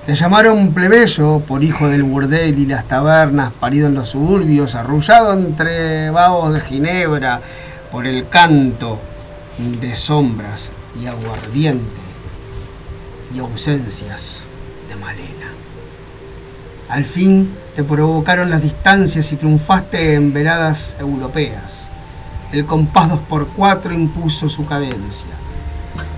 Te 0.07 0.15
llamaron 0.15 0.73
plebeyo 0.73 1.41
por 1.41 1.65
hijo 1.65 1.89
del 1.89 2.05
burdel 2.05 2.59
y 2.59 2.67
las 2.67 2.87
tabernas, 2.87 3.53
parido 3.59 3.89
en 3.89 3.95
los 3.95 4.11
suburbios, 4.11 4.77
arrullado 4.77 5.33
entre 5.33 6.11
vagos 6.11 6.55
de 6.55 6.61
Ginebra 6.61 7.41
por 7.91 8.07
el 8.07 8.29
canto 8.29 8.99
de 9.81 9.95
sombras 9.97 10.71
y 11.01 11.07
aguardiente 11.07 12.01
y 13.35 13.39
ausencias 13.39 14.45
de 14.89 14.97
Malena. 14.97 15.53
Al 16.89 17.05
fin 17.05 17.51
te 17.75 17.85
provocaron 17.85 18.51
las 18.51 18.63
distancias 18.63 19.31
y 19.33 19.37
triunfaste 19.37 20.15
en 20.15 20.33
veladas 20.33 20.97
europeas. 20.99 21.85
El 22.53 22.67
compás 22.67 23.11
2x4 23.11 23.95
impuso 23.95 24.49
su 24.49 24.67
cadencia. 24.67 25.31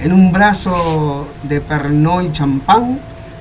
En 0.01 0.13
un 0.13 0.33
brazo 0.33 1.29
de 1.43 1.61
Pernod 1.61 2.23
y 2.23 2.33
champán 2.33 2.99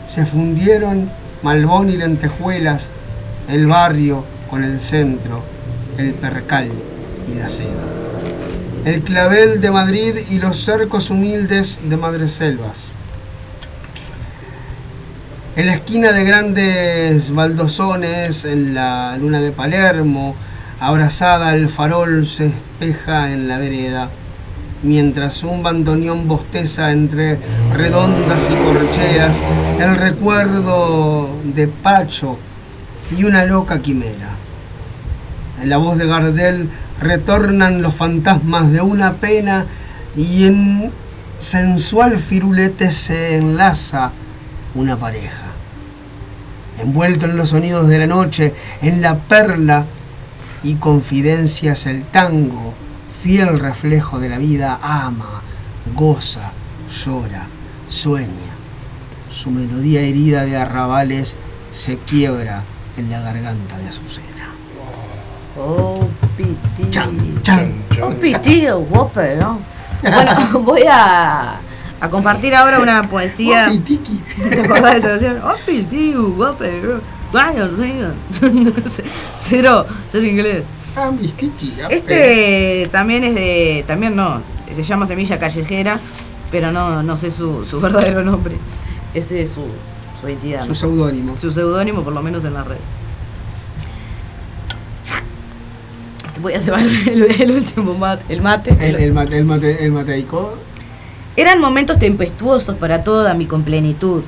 se 0.07 0.25
fundieron 0.25 1.09
Malbón 1.41 1.89
y 1.89 1.97
lentejuelas, 1.97 2.89
el 3.47 3.65
barrio 3.65 4.23
con 4.49 4.63
el 4.63 4.79
centro, 4.79 5.41
el 5.97 6.13
percal 6.13 6.69
y 7.31 7.39
la 7.39 7.49
seda. 7.49 7.69
El 8.83 9.03
clavel 9.03 9.61
de 9.61 9.69
Madrid 9.69 10.15
y 10.31 10.39
los 10.39 10.57
cercos 10.57 11.11
humildes 11.11 11.79
de 11.87 11.97
Madreselvas. 11.97 12.91
En 15.55 15.67
la 15.67 15.75
esquina 15.75 16.11
de 16.11 16.23
grandes 16.23 17.31
baldosones, 17.31 18.43
en 18.43 18.73
la 18.73 19.15
luna 19.19 19.39
de 19.39 19.51
Palermo, 19.51 20.35
abrazada 20.79 21.53
el 21.53 21.69
farol 21.69 22.25
se 22.25 22.47
espeja 22.47 23.31
en 23.31 23.47
la 23.47 23.59
vereda, 23.59 24.09
mientras 24.81 25.43
un 25.43 25.61
bandoneón 25.61 26.27
bosteza 26.27 26.91
entre 26.91 27.37
redondas 27.75 28.49
y 28.49 28.55
corcheas 28.55 29.43
el 29.79 29.95
recuerdo 29.95 31.29
de 31.43 31.67
Pacho 31.67 32.39
y 33.15 33.25
una 33.25 33.45
loca 33.45 33.79
quimera. 33.79 34.31
En 35.61 35.69
la 35.69 35.77
voz 35.77 35.99
de 35.99 36.07
Gardel 36.07 36.67
retornan 37.01 37.81
los 37.81 37.95
fantasmas 37.95 38.71
de 38.71 38.81
una 38.81 39.13
pena 39.15 39.65
y 40.15 40.45
en 40.45 40.91
sensual 41.39 42.17
firulete 42.17 42.91
se 42.91 43.35
enlaza 43.37 44.11
una 44.75 44.95
pareja. 44.97 45.47
Envuelto 46.79 47.25
en 47.25 47.37
los 47.37 47.49
sonidos 47.49 47.87
de 47.87 47.99
la 47.99 48.07
noche, 48.07 48.53
en 48.81 49.01
la 49.01 49.15
perla 49.15 49.85
y 50.63 50.75
confidencias 50.75 51.85
el 51.85 52.03
tango, 52.03 52.73
fiel 53.21 53.57
reflejo 53.59 54.19
de 54.19 54.29
la 54.29 54.37
vida, 54.37 54.79
ama, 54.81 55.41
goza, 55.95 56.51
llora, 57.03 57.47
sueña. 57.87 58.29
Su 59.31 59.49
melodía 59.49 60.01
herida 60.01 60.45
de 60.45 60.57
arrabales 60.57 61.37
se 61.73 61.97
quiebra 61.97 62.63
en 62.97 63.09
la 63.09 63.21
garganta 63.21 63.77
de 63.77 63.87
Azucena. 63.87 64.53
Oh, 65.57 66.07
piti. 66.43 66.89
Chan, 66.91 67.39
chan. 67.43 67.71
Oh, 68.01 68.11
piti, 68.11 68.65
guape, 68.67 69.35
¿no? 69.37 69.59
Bueno, 70.01 70.59
voy 70.61 70.83
a, 70.89 71.59
a 71.99 72.09
compartir 72.09 72.55
ahora 72.55 72.79
una 72.79 73.07
poesía. 73.09 73.67
¿Te 74.49 74.61
acordás 74.61 74.93
de 74.93 74.99
esa 74.99 75.09
canción? 75.09 75.39
Vaya, 77.31 77.65
venga. 77.77 78.13
Cero, 79.37 79.85
cero 80.07 80.25
inglés. 80.25 80.63
Ah, 80.95 81.11
Este 81.89 82.89
también 82.91 83.23
es 83.23 83.35
de. 83.35 83.85
También 83.87 84.15
no. 84.15 84.41
Se 84.73 84.83
llama 84.83 85.05
Semilla 85.05 85.39
Callejera, 85.39 85.99
pero 86.49 86.71
no, 86.71 87.03
no 87.03 87.17
sé 87.17 87.29
su, 87.31 87.65
su 87.65 87.79
verdadero 87.79 88.23
nombre. 88.23 88.55
Ese 89.13 89.43
es 89.43 89.51
su, 89.51 89.63
su 90.19 90.27
identidad. 90.27 90.61
Su 90.63 90.69
¿no? 90.69 90.75
seudónimo. 90.75 91.37
Su 91.37 91.51
seudónimo, 91.51 92.03
por 92.03 92.13
lo 92.13 92.21
menos 92.21 92.43
en 92.45 92.53
las 92.53 92.65
redes. 92.67 92.81
Voy 96.41 96.53
a 96.53 96.57
llevar 96.59 96.81
el, 97.07 97.23
el 97.23 97.51
último 97.51 97.93
mate. 97.93 98.23
El 98.33 98.41
mate. 98.41 98.71
El, 98.79 98.95
el, 98.95 99.13
mate, 99.13 99.37
el, 99.37 99.45
mate, 99.45 99.85
el 99.85 99.91
mateico. 99.91 100.55
Eran 101.35 101.61
momentos 101.61 101.99
tempestuosos 101.99 102.75
para 102.77 103.03
toda 103.03 103.33
mi 103.33 103.45
complenitud. 103.45 104.23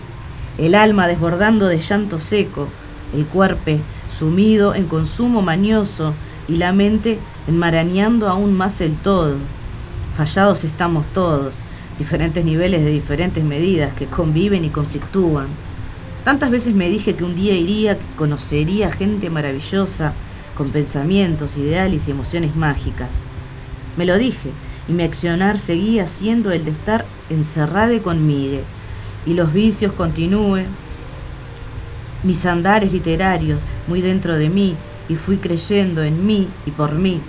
El 0.58 0.76
alma 0.76 1.08
desbordando 1.08 1.68
de 1.68 1.80
llanto 1.80 2.20
seco, 2.20 2.68
el 3.16 3.26
cuerpo 3.26 3.72
sumido 4.10 4.76
en 4.76 4.86
consumo 4.86 5.42
mañoso 5.42 6.14
y 6.48 6.58
la 6.58 6.72
mente 6.72 7.18
enmarañando 7.48 8.30
aún 8.30 8.54
más 8.54 8.80
el 8.82 8.96
todo. 8.96 9.36
Fallados 10.16 10.64
estamos 10.64 11.08
todos, 11.08 11.56
diferentes 11.98 12.46
niveles 12.46 12.84
de 12.84 12.92
diferentes 12.92 13.44
medidas 13.44 13.94
que 13.94 14.06
conviven 14.06 14.64
y 14.64 14.70
conflictúan. 14.70 15.48
Tantas 16.24 16.52
veces 16.52 16.76
me 16.76 16.88
dije 16.88 17.16
que 17.16 17.24
un 17.24 17.36
día 17.36 17.54
iría, 17.56 17.98
que 17.98 18.06
conocería 18.16 18.92
gente 18.92 19.30
maravillosa, 19.30 20.14
con 20.58 20.70
pensamientos, 20.70 21.58
ideales 21.58 22.08
y 22.08 22.12
emociones 22.12 22.56
mágicas. 22.56 23.24
Me 23.98 24.06
lo 24.06 24.18
dije, 24.18 24.50
y 24.88 24.94
mi 24.94 25.04
accionar 25.04 25.58
seguía 25.58 26.08
siendo 26.08 26.52
el 26.52 26.66
de 26.66 26.72
estar 26.72 27.06
encerrada 27.30 27.98
conmigo, 28.00 28.62
y 29.26 29.34
los 29.34 29.54
vicios 29.54 29.94
continúen, 29.94 30.66
mis 32.24 32.46
andares 32.46 32.94
literarios 32.94 33.64
muy 33.88 34.02
dentro 34.02 34.36
de 34.36 34.50
mí, 34.50 34.76
y 35.10 35.16
fui 35.16 35.38
creyendo 35.38 36.04
en 36.04 36.26
mí 36.26 36.48
y 36.66 36.72
por 36.72 36.94
mí. 36.94 37.20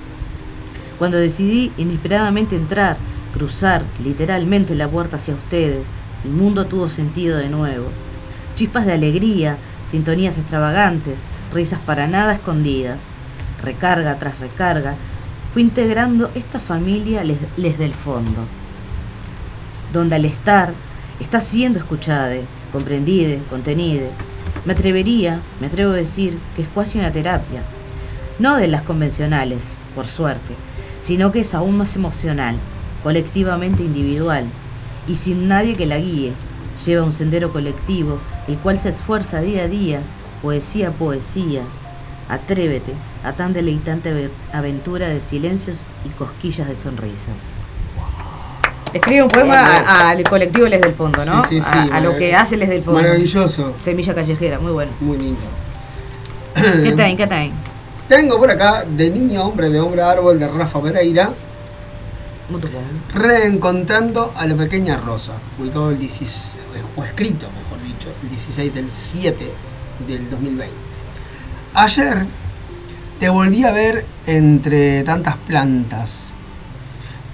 Cuando 0.99 1.19
decidí 1.19 1.73
inesperadamente 1.77 2.55
entrar, 2.57 2.97
cruzar 3.33 3.83
literalmente 4.03 4.75
la 4.75 4.89
puerta 4.89 5.17
hacia 5.17 5.35
ustedes, 5.35 5.89
el 6.25 6.31
mundo 6.31 6.67
tuvo 6.67 6.89
sentido 6.89 7.37
de 7.37 7.49
nuevo. 7.49 7.87
Chispas 8.55 8.87
de 8.87 8.93
alegría, 8.93 9.57
sintonías 9.91 10.39
extravagantes, 10.39 11.19
risas 11.53 11.81
para 11.81 12.07
nada 12.07 12.35
escondidas. 12.35 13.03
Recarga 13.65 14.19
tras 14.19 14.41
recarga, 14.41 14.95
fui 15.55 15.63
integrando 15.63 16.31
esta 16.35 16.61
familia 16.61 17.25
les 17.25 17.79
del 17.79 17.95
fondo, 17.95 18.43
donde 19.91 20.17
al 20.17 20.27
estar 20.27 20.75
está 21.19 21.41
siendo 21.41 21.79
escuchada, 21.79 22.35
comprendida, 22.73 23.39
contenida. 23.49 24.07
Me 24.67 24.75
atrevería, 24.75 25.41
me 25.61 25.69
atrevo 25.69 25.93
a 25.93 25.97
decir 25.97 26.39
que 26.55 26.63
es 26.63 26.69
casi 26.75 26.99
una 26.99 27.11
terapia, 27.11 27.63
no 28.39 28.57
de 28.57 28.69
las 28.69 28.83
convencionales, 28.83 29.77
por 29.95 30.09
suerte, 30.09 30.55
sino 31.03 31.33
que 31.33 31.41
es 31.41 31.55
aún 31.55 31.79
más 31.79 31.97
emocional, 31.97 32.57
colectivamente 33.03 33.83
individual, 33.83 34.45
y 35.09 35.15
sin 35.15 35.49
nadie 35.49 35.75
que 35.75 35.87
la 35.87 35.99
guíe. 35.99 36.33
Lleva 36.85 37.05
un 37.05 37.13
sendero 37.13 37.51
colectivo, 37.51 38.19
el 38.47 38.59
cual 38.59 38.79
se 38.79 38.91
esfuerza 38.91 39.41
día 39.41 39.63
a 39.63 39.69
día, 39.69 40.01
poesía 40.43 40.89
a 40.89 40.93
poesía. 40.93 41.63
Atrévete 42.29 42.93
a 43.25 43.33
tan 43.33 43.53
deleitante 43.53 44.11
ave- 44.11 44.31
aventura 44.53 45.09
de 45.09 45.21
silencios 45.21 45.83
y 46.05 46.09
cosquillas 46.11 46.69
de 46.69 46.77
sonrisas. 46.77 47.55
Escribe 48.93 49.23
un 49.25 49.29
poema 49.29 49.65
a- 49.65 50.11
al 50.11 50.23
colectivo 50.25 50.67
Les 50.69 50.81
del 50.81 50.95
Fondo, 50.95 51.25
¿no? 51.25 51.43
Sí, 51.45 51.61
sí, 51.61 51.67
sí, 51.73 51.89
a, 51.93 51.97
a 51.97 52.01
lo 52.01 52.17
que 52.17 52.35
hace 52.35 52.57
Les 52.57 52.69
del 52.69 52.83
Fondo. 52.83 53.01
Maravilloso. 53.01 53.75
Semilla 53.81 54.15
callejera, 54.15 54.59
muy 54.61 54.73
bueno. 54.73 54.93
Muy 55.01 55.19
lindo. 55.19 55.41
¿Qué 56.55 56.93
tal? 56.93 57.17
¿Qué 57.17 57.27
tal? 57.27 57.51
Tengo 58.09 58.39
por 58.39 58.51
acá 58.51 58.85
de 58.87 59.11
niño 59.11 59.43
hombre 59.47 59.71
de 59.71 59.81
hombre 59.81 60.03
a 60.03 60.11
árbol 60.11 60.39
de 60.39 60.47
Rafa 60.47 60.81
Pereira, 60.83 61.31
reencontrando 63.15 64.33
a 64.37 64.47
la 64.47 64.55
pequeña 64.55 64.97
Rosa, 64.99 65.33
ubicado 65.59 65.91
el 65.91 65.99
16, 65.99 66.59
o 66.97 67.05
escrito, 67.05 67.47
mejor 67.49 67.83
dicho, 67.87 68.09
el 68.23 68.29
16 68.31 68.75
del 68.75 68.91
7 68.91 69.51
del 70.07 70.31
2020. 70.31 70.75
Ayer 71.75 72.27
te 73.19 73.29
volví 73.29 73.65
a 73.65 73.73
ver 73.73 74.05
entre 74.27 75.05
tantas 75.05 75.37
plantas. 75.37 76.25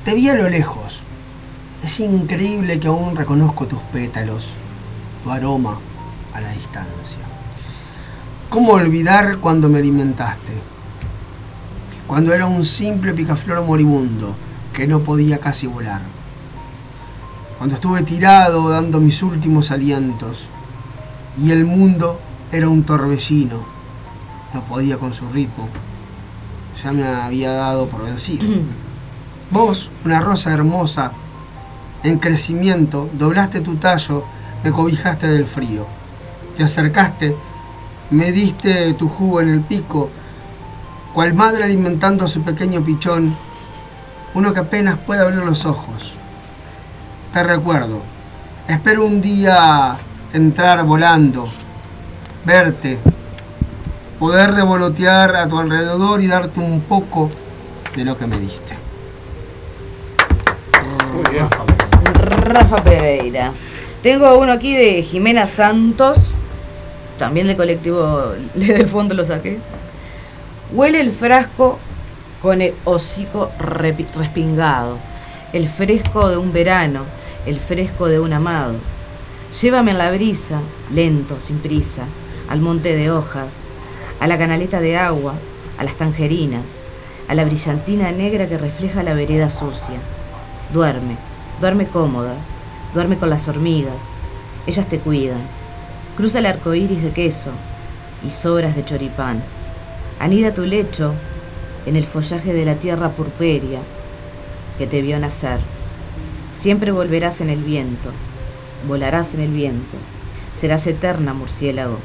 Te 0.04 0.14
vi 0.14 0.28
a 0.28 0.34
lo 0.34 0.48
lejos. 0.48 1.00
Es 1.82 2.00
increíble 2.00 2.78
que 2.78 2.88
aún 2.88 3.16
reconozco 3.16 3.66
tus 3.66 3.80
pétalos, 3.92 4.50
tu 5.24 5.30
aroma 5.30 5.78
a 6.34 6.40
la 6.40 6.52
distancia. 6.52 7.20
¿Cómo 8.50 8.72
olvidar 8.72 9.38
cuando 9.38 9.68
me 9.68 9.78
alimentaste? 9.78 10.52
Cuando 12.06 12.34
era 12.34 12.46
un 12.46 12.64
simple 12.64 13.14
picaflor 13.14 13.64
moribundo 13.64 14.34
que 14.74 14.86
no 14.86 15.00
podía 15.00 15.38
casi 15.38 15.66
volar. 15.66 16.02
Cuando 17.56 17.76
estuve 17.76 18.02
tirado 18.02 18.68
dando 18.68 19.00
mis 19.00 19.22
últimos 19.22 19.70
alientos 19.70 20.44
y 21.42 21.52
el 21.52 21.64
mundo 21.64 22.20
era 22.52 22.68
un 22.68 22.82
torbellino, 22.82 23.79
no 24.52 24.62
podía 24.62 24.98
con 24.98 25.14
su 25.14 25.28
ritmo. 25.28 25.68
Ya 26.82 26.92
me 26.92 27.06
había 27.06 27.52
dado 27.52 27.86
por 27.86 28.04
vencido. 28.04 28.46
Vos, 29.50 29.90
una 30.04 30.20
rosa 30.20 30.52
hermosa, 30.52 31.12
en 32.02 32.18
crecimiento, 32.18 33.10
doblaste 33.12 33.60
tu 33.60 33.76
tallo, 33.76 34.24
me 34.64 34.70
cobijaste 34.70 35.26
del 35.26 35.46
frío. 35.46 35.86
Te 36.56 36.64
acercaste, 36.64 37.36
me 38.10 38.32
diste 38.32 38.94
tu 38.94 39.08
jugo 39.08 39.40
en 39.40 39.48
el 39.48 39.60
pico, 39.60 40.10
cual 41.12 41.34
madre 41.34 41.64
alimentando 41.64 42.24
a 42.24 42.28
su 42.28 42.42
pequeño 42.42 42.82
pichón, 42.82 43.34
uno 44.34 44.52
que 44.52 44.60
apenas 44.60 44.98
puede 44.98 45.22
abrir 45.22 45.40
los 45.40 45.66
ojos. 45.66 46.14
Te 47.32 47.42
recuerdo, 47.42 48.00
espero 48.68 49.04
un 49.04 49.20
día 49.20 49.96
entrar 50.32 50.84
volando, 50.84 51.44
verte, 52.44 52.98
poder 54.20 54.52
revolotear 54.52 55.34
a 55.34 55.48
tu 55.48 55.58
alrededor 55.58 56.20
y 56.20 56.26
darte 56.26 56.60
un 56.60 56.82
poco 56.82 57.30
de 57.96 58.04
lo 58.04 58.18
que 58.18 58.26
me 58.26 58.38
diste. 58.38 58.76
Muy 61.14 61.24
bien. 61.30 61.48
Rafa 62.42 62.84
Pereira. 62.84 63.52
Tengo 64.02 64.38
uno 64.38 64.52
aquí 64.52 64.76
de 64.76 65.02
Jimena 65.02 65.46
Santos, 65.46 66.18
también 67.18 67.46
del 67.46 67.56
colectivo 67.56 68.34
Le 68.54 68.74
de 68.74 68.86
Fondo 68.86 69.14
lo 69.14 69.24
saqué. 69.24 69.58
Huele 70.72 71.00
el 71.00 71.12
frasco 71.12 71.78
con 72.42 72.60
el 72.60 72.74
hocico 72.84 73.50
respingado, 73.58 74.98
el 75.54 75.66
fresco 75.66 76.28
de 76.28 76.36
un 76.36 76.52
verano, 76.52 77.04
el 77.46 77.58
fresco 77.58 78.06
de 78.06 78.20
un 78.20 78.34
amado. 78.34 78.74
Llévame 79.62 79.92
en 79.92 79.98
la 79.98 80.10
brisa, 80.10 80.60
lento, 80.92 81.38
sin 81.40 81.58
prisa, 81.58 82.04
al 82.50 82.60
monte 82.60 82.94
de 82.94 83.10
hojas, 83.10 83.60
a 84.20 84.26
la 84.26 84.38
canaleta 84.38 84.80
de 84.80 84.96
agua, 84.96 85.34
a 85.78 85.84
las 85.84 85.96
tangerinas, 85.96 86.80
a 87.26 87.34
la 87.34 87.44
brillantina 87.44 88.12
negra 88.12 88.46
que 88.46 88.58
refleja 88.58 89.02
la 89.02 89.14
vereda 89.14 89.50
sucia. 89.50 89.98
Duerme, 90.72 91.16
duerme 91.60 91.86
cómoda, 91.86 92.34
duerme 92.94 93.16
con 93.16 93.30
las 93.30 93.48
hormigas, 93.48 94.10
ellas 94.66 94.86
te 94.88 94.98
cuidan. 94.98 95.40
Cruza 96.16 96.38
el 96.40 96.46
arco 96.46 96.74
iris 96.74 97.02
de 97.02 97.10
queso 97.10 97.50
y 98.24 98.30
sobras 98.30 98.76
de 98.76 98.84
choripán. 98.84 99.42
Anida 100.18 100.52
tu 100.52 100.66
lecho 100.66 101.14
en 101.86 101.96
el 101.96 102.04
follaje 102.04 102.52
de 102.52 102.66
la 102.66 102.74
tierra 102.74 103.08
purpérea 103.08 103.80
que 104.76 104.86
te 104.86 105.00
vio 105.00 105.18
nacer. 105.18 105.60
Siempre 106.54 106.92
volverás 106.92 107.40
en 107.40 107.48
el 107.48 107.62
viento, 107.62 108.10
volarás 108.86 109.32
en 109.32 109.40
el 109.40 109.50
viento, 109.50 109.96
serás 110.56 110.86
eterna 110.86 111.32
murciélago. 111.32 111.98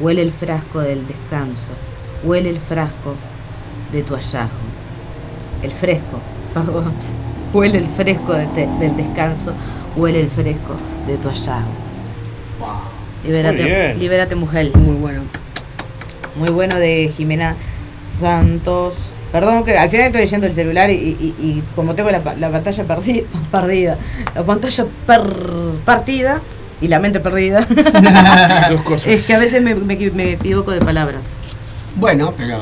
Huele 0.00 0.22
el 0.22 0.32
frasco 0.32 0.80
del 0.80 1.06
descanso, 1.06 1.70
huele 2.24 2.50
el 2.50 2.58
frasco 2.58 3.14
de 3.92 4.02
tu 4.02 4.14
hallazgo. 4.14 4.50
El 5.62 5.70
fresco, 5.72 6.20
perdón. 6.54 6.92
Huele 7.52 7.78
el 7.78 7.88
fresco 7.88 8.32
de 8.34 8.46
te- 8.46 8.68
del 8.78 8.96
descanso, 8.96 9.52
huele 9.96 10.20
el 10.20 10.28
fresco 10.28 10.76
de 11.06 11.16
tu 11.16 11.28
hallazgo. 11.28 11.70
Libérate, 13.24 13.94
libérate 13.98 14.34
mujer. 14.34 14.70
Muy 14.76 14.96
bueno. 14.96 15.22
Muy 16.36 16.50
bueno 16.50 16.76
de 16.76 17.10
Jimena 17.16 17.56
Santos. 18.20 19.14
Perdón 19.32 19.64
que 19.64 19.76
al 19.76 19.90
final 19.90 20.06
estoy 20.06 20.20
leyendo 20.22 20.46
el 20.46 20.52
celular 20.52 20.90
y, 20.90 20.94
y- 20.94 21.34
y 21.40 21.62
como 21.74 21.94
tengo 21.94 22.10
la, 22.10 22.20
pa- 22.20 22.34
la 22.34 22.50
pantalla 22.50 22.84
perdi- 22.86 23.24
perdida, 23.50 23.96
la 24.34 24.42
pantalla 24.44 24.86
per- 25.06 25.72
partida 25.84 26.40
y 26.80 26.88
la 26.88 26.98
mente 27.00 27.20
perdida, 27.20 27.66
Dos 28.70 28.82
cosas. 28.82 29.06
es 29.06 29.24
que 29.26 29.34
a 29.34 29.38
veces 29.38 29.62
me, 29.62 29.74
me 29.74 29.96
me 30.10 30.32
equivoco 30.32 30.70
de 30.72 30.80
palabras. 30.80 31.36
Bueno, 31.96 32.32
pero 32.36 32.58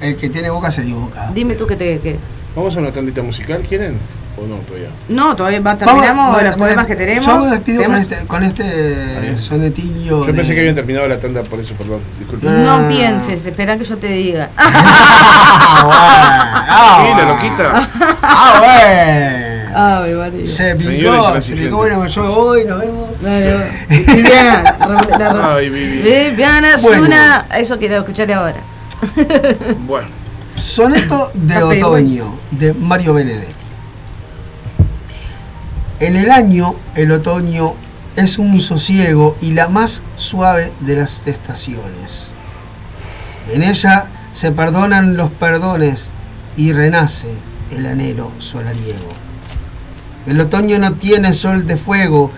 el 0.00 0.16
que 0.16 0.28
tiene 0.30 0.50
boca 0.50 0.70
se 0.70 0.82
equivoca. 0.82 1.30
Dime 1.34 1.54
tú 1.54 1.66
que 1.66 1.76
te... 1.76 1.98
Que... 2.00 2.16
Vamos 2.56 2.74
a 2.76 2.80
una 2.80 2.90
tandita 2.90 3.22
musical, 3.22 3.62
¿quieren? 3.68 3.96
¿O 4.36 4.46
no 4.46 4.56
todavía? 4.56 4.88
No, 5.08 5.36
todavía 5.36 5.60
va, 5.60 5.74
Vamos, 5.74 5.84
terminamos 5.86 6.32
bueno, 6.32 6.48
los 6.50 6.58
poemas 6.58 6.86
que 6.86 6.96
tenemos. 6.96 7.26
Yo 7.26 7.38
me 7.38 7.46
despido 7.50 7.84
con 7.84 7.94
este, 7.96 8.16
con 8.26 8.42
este 8.42 9.36
sonetillo. 9.38 10.26
Yo 10.26 10.34
pensé 10.34 10.54
que 10.54 10.60
habían 10.60 10.74
terminado 10.74 11.06
la 11.08 11.20
tanda, 11.20 11.42
por 11.42 11.60
eso, 11.60 11.74
perdón. 11.74 12.00
Disculpen. 12.18 12.64
No 12.64 12.72
Ah. 12.72 12.86
pienses, 12.88 13.44
espera 13.44 13.76
que 13.76 13.84
yo 13.84 13.98
te 13.98 14.06
diga. 14.08 14.48
Ah, 14.56 15.86
Sí, 16.96 17.02
bueno. 17.12 17.18
la 17.18 17.24
loquita. 17.34 17.88
Ah, 18.22 18.54
bueno. 18.58 19.39
Ave 19.74 20.14
María. 20.14 20.46
Se 20.46 20.74
picó, 20.76 21.40
se 21.40 21.54
picó. 21.56 21.76
Bueno, 21.76 22.06
yo 22.06 22.22
me 22.22 22.28
voy, 22.28 22.64
nos 22.64 22.80
vemos. 22.80 23.08
Viviana, 23.88 24.76
la 25.18 25.54
Ay. 25.54 25.68
Viviana 25.68 26.74
es 26.74 26.82
Bueno. 26.82 27.06
una. 27.06 27.46
Eso 27.56 27.78
quiero 27.78 27.98
escuchar 27.98 28.30
ahora. 28.32 28.60
Bueno, 29.86 30.06
Soneto 30.56 31.30
de 31.34 31.62
otoño 31.62 32.34
de 32.50 32.74
Mario 32.74 33.14
Benedetti. 33.14 33.64
En 36.00 36.16
el 36.16 36.30
año, 36.30 36.74
el 36.94 37.12
otoño 37.12 37.74
es 38.16 38.38
un 38.38 38.60
sosiego 38.60 39.36
y 39.40 39.52
la 39.52 39.68
más 39.68 40.02
suave 40.16 40.72
de 40.80 40.96
las 40.96 41.26
estaciones. 41.26 42.28
En 43.52 43.62
ella 43.62 44.06
se 44.32 44.52
perdonan 44.52 45.16
los 45.16 45.30
perdones 45.30 46.08
y 46.56 46.72
renace 46.72 47.28
el 47.70 47.86
anhelo 47.86 48.30
solariego. 48.38 49.08
El 50.26 50.40
otoño 50.40 50.78
no 50.78 50.92
tiene 50.94 51.32
sol 51.32 51.66
de 51.66 51.76
fuego, 51.76 52.30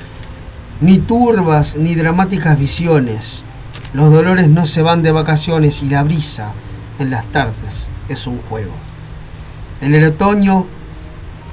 ni 0.80 0.98
turbas 0.98 1.76
ni 1.76 1.94
dramáticas 1.94 2.58
visiones. 2.58 3.42
Los 3.92 4.12
dolores 4.12 4.48
no 4.48 4.66
se 4.66 4.82
van 4.82 5.02
de 5.02 5.12
vacaciones 5.12 5.82
y 5.82 5.88
la 5.88 6.02
brisa 6.02 6.52
en 6.98 7.10
las 7.10 7.24
tardes 7.26 7.88
es 8.08 8.26
un 8.26 8.38
juego. 8.42 8.72
En 9.80 9.94
el 9.94 10.04
otoño 10.04 10.66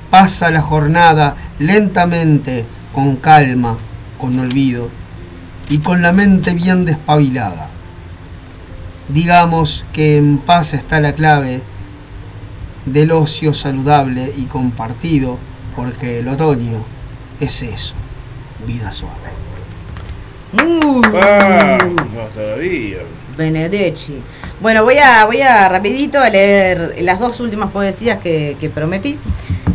pasa 0.10 0.52
la 0.52 0.62
jornada 0.62 1.36
lentamente, 1.60 2.66
con 2.94 3.18
calma, 3.18 3.76
con 4.20 4.40
olvido 4.40 4.90
y 5.70 5.80
con 5.80 6.02
la 6.02 6.12
mente 6.12 6.54
bien 6.54 6.86
despabilada. 6.86 7.70
Digamos 9.08 9.86
que 9.94 10.18
en 10.18 10.38
paz 10.38 10.74
está 10.74 11.00
la 11.00 11.14
clave 11.14 11.62
del 12.86 13.12
ocio 13.12 13.54
saludable 13.54 14.32
y 14.36 14.46
compartido, 14.46 15.38
porque 15.76 16.20
el 16.20 16.28
otoño 16.28 16.84
es 17.40 17.64
eso, 17.64 17.94
vida 18.66 18.92
suave. 18.92 19.16
Uh, 20.54 21.02
ah, 21.22 21.78
todavía. 22.34 22.98
Benedetti. 23.38 24.20
Bueno, 24.62 24.84
voy 24.84 24.98
a, 24.98 25.26
voy 25.26 25.42
a 25.42 25.70
rapidito 25.70 26.20
a 26.20 26.30
leer 26.30 26.96
las 27.02 27.20
dos 27.20 27.40
últimas 27.40 27.72
poesías 27.72 28.20
que, 28.20 28.58
que 28.60 28.70
prometí. 28.70 29.18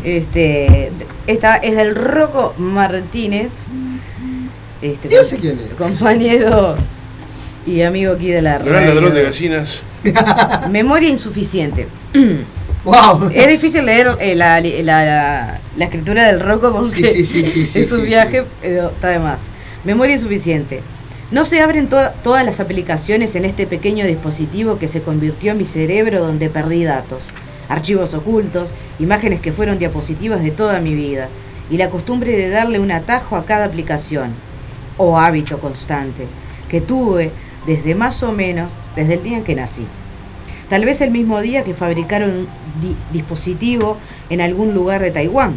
Este, 0.03 0.93
esta 1.27 1.57
es 1.57 1.77
del 1.77 1.95
Rocco 1.95 2.55
Martínez. 2.59 3.65
Este, 4.83 5.09
¿Y 5.11 5.15
ese 5.15 5.39
quién 5.39 5.59
es? 5.61 5.73
Compañero 5.79 6.75
y 7.67 7.81
amigo 7.83 8.13
aquí 8.13 8.29
de 8.29 8.43
la 8.43 8.59
Gran 8.59 8.87
ladrón 8.87 9.15
de 9.15 9.23
gallinas. 9.23 9.81
Memoria 10.71 11.09
insuficiente. 11.09 11.89
¡Wow! 12.85 13.31
Es 13.33 13.49
difícil 13.49 13.87
leer 13.87 14.17
eh, 14.21 14.35
la, 14.35 14.61
la- 14.61 15.61
la 15.77 15.85
escritura 15.85 16.27
del 16.27 16.41
Rocco 16.41 16.73
porque 16.73 16.91
Sí, 16.91 17.05
sí, 17.05 17.25
sí, 17.25 17.45
sí, 17.45 17.67
sí, 17.67 17.79
es 17.81 17.93
un 17.93 18.05
viaje, 18.05 18.45
pero 18.61 18.89
está 18.91 19.09
de 19.09 19.19
más. 19.19 19.41
Memoria 19.85 20.15
insuficiente. 20.15 20.83
No 21.31 21.45
se 21.45 21.61
abren 21.63 21.89
to- 21.89 22.11
todas 22.23 22.45
las 22.45 22.61
aplicaciones 22.61 23.35
en 23.37 23.45
este 23.47 23.67
pequeño 23.67 24.07
dispositivo 24.07 24.79
que 24.79 24.89
se 24.89 25.01
convirtió 25.03 25.53
en 25.53 25.59
mi 25.59 25.65
cerebro 25.65 26.21
donde 26.21 26.51
perdí 26.51 26.85
datos, 26.85 27.23
archivos 27.69 28.13
ocultos, 28.15 28.75
imágenes 28.99 29.41
que 29.41 29.53
fueron 29.53 29.79
diapositivas 29.79 30.43
de 30.43 30.51
toda 30.51 30.81
mi 30.81 30.95
vida 30.95 31.29
y 31.71 31.79
la 31.79 31.89
costumbre 31.89 32.37
de 32.37 32.51
darle 32.51 32.79
un 32.79 32.93
atajo 32.93 33.37
a 33.37 33.47
cada 33.47 33.65
aplicación 33.65 34.31
o 34.99 35.19
hábito 35.19 35.59
constante 35.59 36.27
que 36.69 36.83
tuve 36.83 37.31
desde 37.67 37.95
más 37.95 38.23
o 38.23 38.33
menos 38.33 38.75
desde 38.95 39.15
el 39.15 39.23
día 39.23 39.39
en 39.39 39.45
que 39.45 39.55
nací. 39.55 39.87
Tal 40.69 40.85
vez 40.85 41.01
el 41.01 41.11
mismo 41.11 41.41
día 41.41 41.63
que 41.65 41.75
fabricaron 41.75 42.31
un 42.31 42.49
di- 42.81 42.97
dispositivo 43.13 43.99
en 44.31 44.41
algún 44.41 44.75
lugar 44.75 45.03
de 45.03 45.11
Taiwán. 45.11 45.55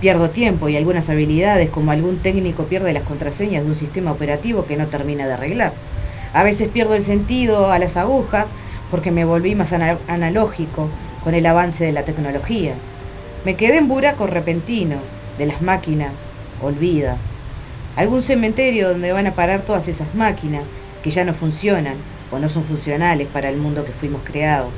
Pierdo 0.00 0.30
tiempo 0.30 0.68
y 0.68 0.76
algunas 0.76 1.08
habilidades 1.10 1.70
como 1.70 1.92
algún 1.92 2.18
técnico 2.18 2.64
pierde 2.64 2.92
las 2.92 3.04
contraseñas 3.04 3.62
de 3.62 3.68
un 3.68 3.76
sistema 3.76 4.10
operativo 4.10 4.66
que 4.66 4.76
no 4.76 4.86
termina 4.88 5.26
de 5.26 5.34
arreglar. 5.34 5.72
A 6.34 6.42
veces 6.42 6.68
pierdo 6.68 6.94
el 6.94 7.04
sentido 7.04 7.70
a 7.70 7.78
las 7.78 7.96
agujas 7.96 8.48
porque 8.90 9.12
me 9.12 9.24
volví 9.24 9.54
más 9.54 9.72
ana- 9.72 9.98
analógico 10.08 10.88
con 11.22 11.34
el 11.34 11.46
avance 11.46 11.84
de 11.84 11.92
la 11.92 12.02
tecnología. 12.02 12.74
Me 13.44 13.54
quedé 13.54 13.78
en 13.78 13.88
buraco 13.88 14.26
repentino 14.26 14.96
de 15.38 15.46
las 15.46 15.62
máquinas, 15.62 16.12
olvida. 16.60 17.16
Algún 17.94 18.22
cementerio 18.22 18.88
donde 18.88 19.12
van 19.12 19.26
a 19.28 19.34
parar 19.34 19.62
todas 19.62 19.86
esas 19.86 20.14
máquinas 20.14 20.64
que 21.02 21.10
ya 21.10 21.24
no 21.24 21.32
funcionan 21.32 21.94
o 22.32 22.38
no 22.38 22.48
son 22.48 22.64
funcionales 22.64 23.28
para 23.28 23.48
el 23.50 23.58
mundo 23.58 23.84
que 23.84 23.92
fuimos 23.92 24.22
creados. 24.24 24.72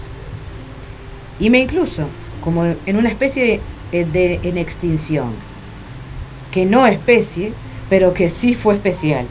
Y 1.40 1.50
me 1.50 1.61
incluyo 1.61 2.05
como 2.42 2.64
en 2.64 2.96
una 2.96 3.09
especie 3.09 3.61
de, 3.92 4.05
de- 4.05 4.40
en 4.42 4.59
extinción, 4.59 5.32
que 6.50 6.66
no 6.66 6.86
especie, 6.86 7.52
pero 7.88 8.12
que 8.14 8.28
sí 8.30 8.55
fue 8.55 8.74
especial 8.74 9.26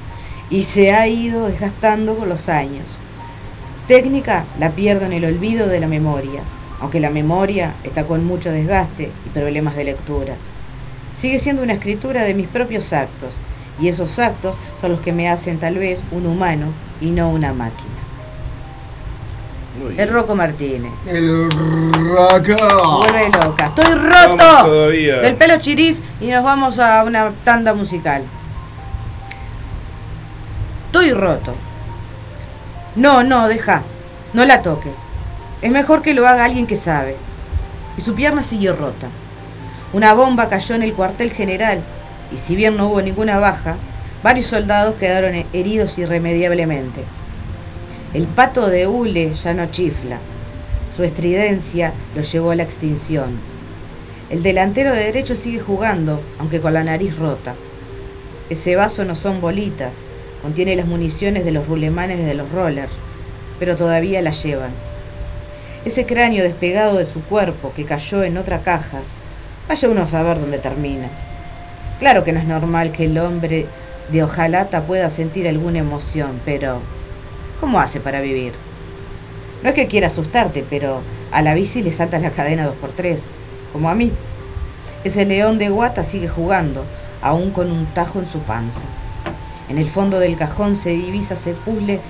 y 0.49 0.63
se 0.63 0.91
ha 0.93 1.07
ido 1.07 1.47
desgastando 1.47 2.15
con 2.15 2.29
los 2.29 2.49
años. 2.49 2.97
Técnica 3.87 4.45
la 4.59 4.71
pierdo 4.71 5.05
en 5.05 5.13
el 5.13 5.25
olvido 5.25 5.67
de 5.67 5.79
la 5.79 5.87
memoria, 5.87 6.41
aunque 6.79 6.99
la 6.99 7.09
memoria 7.09 7.73
está 7.83 8.05
con 8.05 8.25
mucho 8.25 8.51
desgaste 8.51 9.11
y 9.25 9.29
problemas 9.29 9.75
de 9.75 9.83
lectura. 9.85 10.35
sigue 11.15 11.39
siendo 11.39 11.61
una 11.63 11.73
escritura 11.73 12.23
de 12.23 12.33
mis 12.33 12.47
propios 12.47 12.91
actos, 12.93 13.35
y 13.79 13.87
esos 13.87 14.19
actos 14.19 14.55
son 14.79 14.91
los 14.91 14.99
que 15.01 15.13
me 15.13 15.29
hacen 15.29 15.57
tal 15.59 15.75
vez 15.75 16.03
un 16.11 16.25
humano 16.25 16.67
y 17.01 17.11
no 17.11 17.29
una 17.29 17.53
máquina. 17.53 18.02
El. 19.97 20.09
Rocco 20.09 20.35
Martínez. 20.35 20.91
El 21.07 21.49
raca. 21.51 22.55
Vuelve 22.99 23.29
loca. 23.29 23.65
Estoy 23.65 23.95
roto 23.95 24.65
todavía. 24.65 25.17
del 25.17 25.35
pelo 25.35 25.57
chirif 25.59 25.99
y 26.21 26.27
nos 26.27 26.43
vamos 26.43 26.79
a 26.79 27.03
una 27.03 27.31
tanda 27.43 27.73
musical. 27.73 28.23
Estoy 30.85 31.11
roto. 31.13 31.55
No, 32.95 33.23
no, 33.23 33.47
deja. 33.47 33.81
No 34.33 34.45
la 34.45 34.61
toques. 34.61 34.95
Es 35.61 35.71
mejor 35.71 36.01
que 36.01 36.13
lo 36.13 36.27
haga 36.27 36.45
alguien 36.45 36.67
que 36.67 36.75
sabe. 36.75 37.15
Y 37.97 38.01
su 38.01 38.13
pierna 38.13 38.43
siguió 38.43 38.75
rota. 38.75 39.07
Una 39.91 40.13
bomba 40.13 40.49
cayó 40.49 40.75
en 40.75 40.83
el 40.83 40.93
cuartel 40.93 41.31
general 41.31 41.81
y 42.31 42.37
si 42.37 42.55
bien 42.55 42.77
no 42.77 42.87
hubo 42.87 43.01
ninguna 43.01 43.37
baja, 43.37 43.75
varios 44.23 44.47
soldados 44.47 44.95
quedaron 44.95 45.45
heridos 45.53 45.97
irremediablemente. 45.97 47.03
El 48.13 48.27
pato 48.27 48.67
de 48.67 48.85
hule 48.85 49.33
ya 49.33 49.55
no 49.55 49.65
chifla. 49.71 50.19
Su 50.95 51.03
estridencia 51.03 51.93
lo 52.15 52.21
llevó 52.21 52.51
a 52.51 52.55
la 52.55 52.61
extinción. 52.61 53.39
El 54.29 54.43
delantero 54.43 54.91
de 54.91 55.05
derecho 55.05 55.35
sigue 55.35 55.59
jugando, 55.59 56.21
aunque 56.37 56.61
con 56.61 56.75
la 56.75 56.83
nariz 56.83 57.17
rota. 57.17 57.55
Ese 58.51 58.75
vaso 58.75 59.03
no 59.03 59.15
son 59.15 59.41
bolitas, 59.41 60.01
contiene 60.43 60.75
las 60.75 60.85
municiones 60.85 61.43
de 61.43 61.53
los 61.53 61.67
rulemanes 61.67 62.23
de 62.23 62.35
los 62.35 62.51
rollers, 62.51 62.91
pero 63.57 63.75
todavía 63.75 64.21
la 64.21 64.29
llevan. 64.29 64.71
Ese 65.83 66.05
cráneo 66.05 66.43
despegado 66.43 66.99
de 66.99 67.05
su 67.05 67.23
cuerpo 67.23 67.73
que 67.75 67.85
cayó 67.85 68.23
en 68.23 68.37
otra 68.37 68.59
caja, 68.59 68.99
vaya 69.67 69.89
uno 69.89 70.03
a 70.03 70.07
saber 70.07 70.39
dónde 70.39 70.59
termina. 70.59 71.09
Claro 71.97 72.23
que 72.23 72.31
no 72.31 72.39
es 72.39 72.45
normal 72.45 72.91
que 72.91 73.05
el 73.05 73.17
hombre 73.17 73.65
de 74.11 74.21
hojalata 74.21 74.81
pueda 74.83 75.09
sentir 75.09 75.47
alguna 75.47 75.79
emoción, 75.79 76.39
pero 76.45 76.79
¿cómo 77.63 77.79
hace 77.79 78.01
para 78.01 78.19
vivir? 78.19 78.51
No 79.63 79.69
es 79.69 79.75
que 79.75 79.87
quiera 79.87 80.07
asustarte, 80.07 80.65
pero 80.69 80.99
a 81.31 81.41
la 81.41 81.53
bici 81.53 81.81
le 81.81 81.93
salta 81.93 82.19
la 82.19 82.31
cadena 82.31 82.67
2x3, 82.67 83.19
como 83.71 83.89
a 83.89 83.95
mí. 83.95 84.11
Ese 85.05 85.23
león 85.23 85.57
de 85.59 85.69
guata 85.69 86.03
sigue 86.03 86.27
jugando, 86.27 86.83
aún 87.21 87.51
con 87.51 87.71
un 87.71 87.85
tajo 87.85 88.19
en 88.19 88.27
su 88.27 88.39
panza. 88.39 88.81
En 89.69 89.77
el 89.77 89.89
fondo 89.89 90.19
del 90.19 90.35
cajón 90.35 90.75
se 90.75 90.89
divisa 90.89 91.35
ese 91.35 91.53
puzzle 91.53 92.01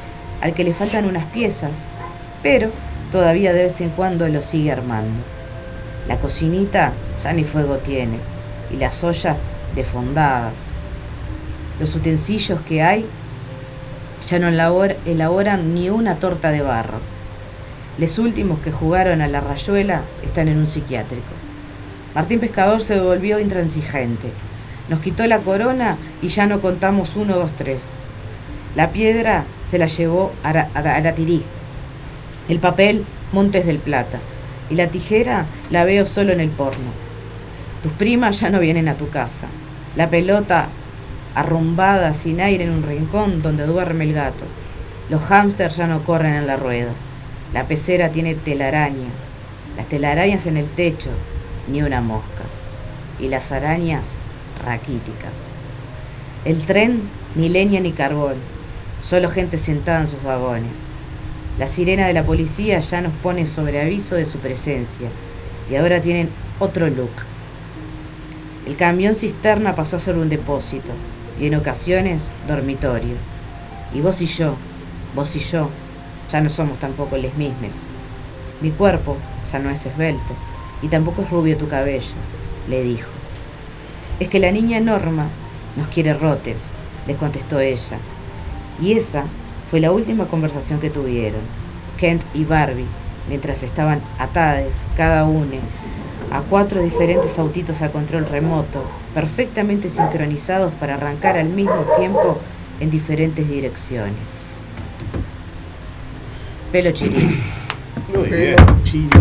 al 0.42 0.56
que 0.56 0.64
le 0.64 0.74
faltan 0.74 1.06
unas 1.06 1.26
piezas, 1.26 1.84
pero 2.42 2.72
todavía 3.12 3.54
de 3.54 3.66
vez 3.66 3.80
en 3.80 3.92
cuando 3.92 4.28
lo 4.30 4.42
sigue 4.42 4.72
armando. 4.72 5.22
La 6.08 6.18
cocinita 6.18 6.94
ya 7.24 7.32
ni 7.32 7.44
fuego 7.44 7.76
tiene, 7.78 8.18
y 8.72 8.78
las 8.78 9.04
ollas 9.04 9.38
defondadas. 9.76 10.72
Los 11.80 11.94
utensilios 11.94 12.60
que 12.62 12.82
hay 12.82 13.06
ya 14.28 14.40
no 14.40 14.48
elabor- 14.50 14.96
elaboran 15.06 15.74
ni 15.76 15.90
una 15.90 16.16
torta 16.16 16.52
de 16.52 16.62
barro. 16.62 17.00
Los 17.98 18.18
últimos 18.20 18.60
que 18.60 18.72
jugaron 18.72 19.22
a 19.22 19.28
la 19.28 19.42
rayuela 19.42 20.02
están 20.24 20.48
en 20.48 20.58
un 20.58 20.68
psiquiátrico. 20.68 21.34
Martín 22.16 22.40
Pescador 22.40 22.82
se 22.82 23.00
volvió 23.00 23.40
intransigente. 23.40 24.30
Nos 24.90 25.00
quitó 25.00 25.26
la 25.28 25.40
corona 25.40 25.98
y 26.22 26.28
ya 26.30 26.46
no 26.46 26.60
contamos 26.62 27.16
uno, 27.16 27.36
dos, 27.36 27.52
tres. 27.58 27.84
La 28.76 28.90
piedra 28.90 29.44
se 29.68 29.78
la 29.78 29.86
llevó 29.88 30.32
Ara- 30.44 30.70
Aratirí. 30.74 31.44
El 32.50 32.60
papel, 32.60 33.06
Montes 33.32 33.66
del 33.66 33.78
Plata. 33.78 34.20
Y 34.70 34.76
la 34.76 34.88
tijera 34.88 35.46
la 35.70 35.86
veo 35.86 36.06
solo 36.06 36.32
en 36.34 36.40
el 36.40 36.50
porno. 36.50 36.92
Tus 37.82 37.92
primas 37.94 38.40
ya 38.40 38.50
no 38.50 38.60
vienen 38.60 38.88
a 38.88 38.96
tu 38.96 39.10
casa. 39.10 39.48
La 39.96 40.10
pelota 40.10 40.68
arrumbada 41.36 42.14
sin 42.14 42.42
aire 42.42 42.66
en 42.66 42.72
un 42.72 42.84
rincón 42.84 43.42
donde 43.42 43.66
duerme 43.66 44.04
el 44.06 44.14
gato. 44.14 44.46
Los 45.10 45.24
hámsters 45.24 45.78
ya 45.78 45.88
no 45.88 46.04
corren 46.04 46.34
en 46.34 46.48
la 46.48 46.58
rueda. 46.58 46.92
La 47.54 47.66
pecera 47.66 48.10
tiene 48.10 48.36
telarañas. 48.36 49.32
Las 49.78 49.88
telarañas 49.88 50.46
en 50.46 50.58
el 50.58 50.68
techo, 50.68 51.10
ni 51.68 51.82
una 51.82 52.02
mosca. 52.02 52.44
Y 53.20 53.28
las 53.28 53.52
arañas 53.52 54.18
raquíticas. 54.64 55.34
El 56.46 56.66
tren, 56.66 57.02
ni 57.36 57.50
leña 57.50 57.80
ni 57.80 57.92
carbón. 57.92 58.36
Solo 59.02 59.30
gente 59.30 59.58
sentada 59.58 60.02
en 60.02 60.08
sus 60.08 60.24
vagones. 60.24 60.72
La 61.60 61.68
sirena 61.68 62.08
de 62.08 62.14
la 62.14 62.24
policía 62.24 62.80
ya 62.80 63.02
nos 63.02 63.14
pone 63.14 63.48
sobre 63.48 63.82
aviso 63.82 64.16
de 64.16 64.26
su 64.26 64.40
presencia. 64.40 65.10
Y 65.70 65.76
ahora 65.76 66.02
tienen 66.02 66.30
otro 66.60 66.88
look. 66.90 67.12
El 68.66 68.76
camión 68.78 69.14
cisterna 69.14 69.76
pasó 69.76 69.98
a 69.98 70.00
ser 70.00 70.18
un 70.18 70.30
depósito 70.30 70.92
y 71.40 71.48
en 71.48 71.56
ocasiones 71.56 72.30
dormitorio. 72.48 73.16
Y 73.94 74.02
vos 74.02 74.22
y 74.22 74.26
yo, 74.26 74.56
vos 75.16 75.36
y 75.36 75.40
yo, 75.40 75.70
ya 76.32 76.42
no 76.42 76.50
somos 76.50 76.80
tampoco 76.80 77.18
les 77.18 77.36
mismes. 77.36 77.88
Mi 78.62 78.72
cuerpo 78.72 79.18
ya 79.52 79.60
no 79.60 79.70
es 79.70 79.86
esbelto 79.86 80.34
y 80.82 80.88
tampoco 80.88 81.22
es 81.22 81.30
rubio 81.30 81.58
tu 81.58 81.68
cabello, 81.68 82.14
le 82.70 82.84
dijo. 82.84 83.10
Es 84.20 84.28
que 84.28 84.40
la 84.40 84.52
niña 84.52 84.80
Norma 84.80 85.28
nos 85.76 85.88
quiere 85.88 86.14
rotes, 86.14 86.64
le 87.08 87.16
contestó 87.16 87.60
ella. 87.60 87.98
Y 88.82 88.94
esa 88.94 89.26
fue 89.70 89.80
la 89.80 89.92
última 89.92 90.26
conversación 90.26 90.80
que 90.80 90.90
tuvieron, 90.90 91.42
Kent 91.98 92.24
y 92.34 92.46
Barbie, 92.46 92.86
mientras 93.30 93.64
estaban 93.64 94.02
atades, 94.20 94.82
cada 94.98 95.26
uno, 95.26 95.58
a 96.32 96.42
cuatro 96.42 96.82
diferentes 96.82 97.38
autitos 97.38 97.82
a 97.82 97.92
control 97.92 98.26
remoto, 98.26 98.84
perfectamente 99.14 99.90
sincronizados 99.90 100.74
para 100.74 100.96
arrancar 100.96 101.38
al 101.38 101.50
mismo 101.50 101.86
tiempo 101.98 102.40
en 102.80 102.90
diferentes 102.90 103.48
direcciones. 103.48 104.52
Pelo 106.72 106.92
chirif. 106.92 107.40
Muy 108.16 108.30
bien. 108.30 108.56
Chirif. 108.84 109.12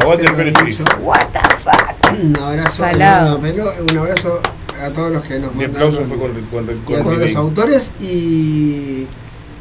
Aguante 0.00 0.24
el 0.24 0.34
pelo 0.34 0.52
chirif. 0.52 0.80
What 1.00 1.26
the 1.32 1.40
fuck? 1.62 2.12
Un 2.12 2.36
abrazo. 2.42 2.76
Salado. 2.84 3.38
un 3.38 3.98
abrazo 3.98 4.40
a 4.82 4.88
todos 4.90 5.12
los 5.12 5.22
que 5.24 5.38
nos 5.38 5.54
Mi 5.54 5.64
mandaron 5.64 5.88
aplauso 5.94 6.08
fue 6.08 6.18
con, 6.18 6.32
con, 6.32 6.66
con, 6.66 6.80
y 6.88 6.94
a 6.94 7.02
todos 7.02 7.18
los 7.18 7.36
autores 7.36 7.92
y 8.00 9.06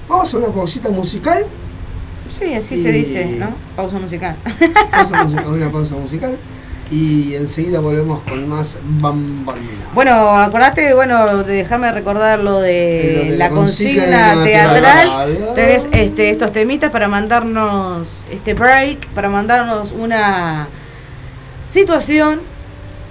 vamos 0.08 0.34
a 0.34 0.38
una 0.38 0.48
pausita 0.48 0.90
musical. 0.90 1.46
Sí, 2.30 2.54
así 2.54 2.76
Y- 2.76 2.82
se 2.84 2.92
dice, 2.94 3.26
¿no? 3.38 3.48
Pausa 3.76 4.00
musical. 4.00 4.36
Pausa 4.90 5.24
musical, 5.26 5.48
una 5.48 5.70
pausa 5.70 5.96
musical 5.96 6.38
y 6.92 7.36
enseguida 7.36 7.80
volvemos 7.80 8.20
con 8.28 8.48
más 8.50 8.78
bambalina. 8.84 9.70
Bueno, 9.96 10.38
acordate, 10.38 10.94
bueno, 10.94 11.44
de 11.44 11.54
dejarme 11.54 11.90
recordar 11.92 12.40
lo 12.40 12.60
de, 12.60 13.14
Lo 13.18 13.24
de 13.32 13.38
la 13.38 13.48
la 13.48 13.56
consigna 13.56 14.34
consigna 14.34 14.44
teatral. 14.44 14.82
teatral. 14.82 15.38
Tenés 15.56 15.88
este, 15.94 16.30
estos 16.30 16.52
temitas 16.52 16.92
para 16.92 17.08
mandarnos 17.08 18.24
este 18.30 18.54
break, 18.54 19.08
para 19.10 19.30
mandarnos 19.30 19.94
una 19.94 20.68
situación 21.70 22.42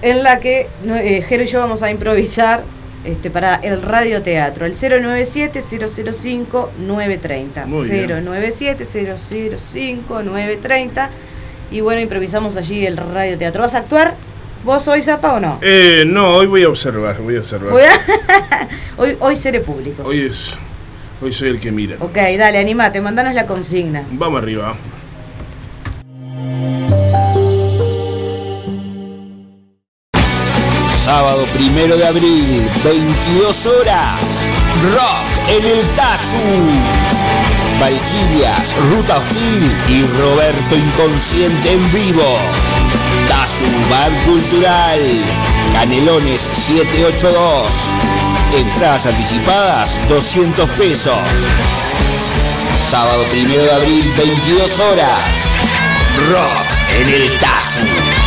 en 0.03 0.23
la 0.23 0.41
que 0.41 0.69
eh, 0.87 1.25
Jero 1.27 1.43
y 1.43 1.47
yo 1.47 1.61
vamos 1.61 1.83
a 1.83 1.91
improvisar 1.91 2.63
este, 3.05 3.31
para 3.31 3.55
el 3.57 3.81
radioteatro. 3.81 4.67
El 4.67 4.75
097-005-930. 4.75 7.65
Muy 7.67 7.89
bien. 7.89 8.11
097-005-930. 8.11 11.09
Y 11.71 11.81
bueno, 11.81 12.01
improvisamos 12.01 12.57
allí 12.57 12.85
el 12.87 12.97
radioteatro. 12.97 13.63
¿Vas 13.63 13.75
a 13.75 13.79
actuar 13.79 14.15
vos 14.65 14.87
hoy, 14.89 15.03
Zapa, 15.03 15.35
o 15.35 15.41
no? 15.41 15.59
Eh, 15.63 16.05
no, 16.07 16.35
hoy 16.37 16.47
voy 16.47 16.63
a 16.65 16.69
observar, 16.69 17.19
voy 17.19 17.37
a 17.37 17.41
observar. 17.41 17.71
Voy 17.73 17.83
a- 17.83 18.69
hoy, 18.97 19.17
hoy 19.21 19.37
seré 19.37 19.61
público. 19.61 20.03
Hoy 20.05 20.23
es. 20.27 20.55
Hoy 21.23 21.33
soy 21.35 21.51
el 21.51 21.61
que 21.61 21.71
mira. 21.71 21.97
Ok, 22.01 22.17
dale, 22.39 22.59
animate, 22.59 23.01
mandanos 23.01 23.35
la 23.35 23.47
consigna. 23.47 24.03
Vamos 24.13 24.43
arriba. 24.43 24.75
Sábado 31.05 31.45
primero 31.55 31.97
de 31.97 32.07
abril, 32.07 32.69
22 32.85 33.67
horas. 33.67 34.21
Rock 34.93 35.49
en 35.59 35.65
el 35.67 35.81
Tazu. 35.95 36.37
Valquirias, 37.81 38.77
Ruta 38.91 39.17
Hostil 39.17 39.73
y 39.89 40.03
Roberto 40.21 40.77
Inconsciente 40.77 41.73
en 41.73 41.93
vivo. 41.93 42.39
Tazu 43.27 43.65
Bar 43.89 44.13
Cultural. 44.27 45.01
Canelones 45.73 46.43
782. 46.53 47.71
Entradas 48.55 49.07
anticipadas 49.07 50.01
200 50.09 50.69
pesos. 50.71 51.17
Sábado 52.91 53.25
primero 53.31 53.63
de 53.63 53.73
abril, 53.73 54.13
22 54.15 54.79
horas. 54.81 55.49
Rock 56.31 56.67
en 57.01 57.09
el 57.09 57.39
Tazu. 57.39 58.20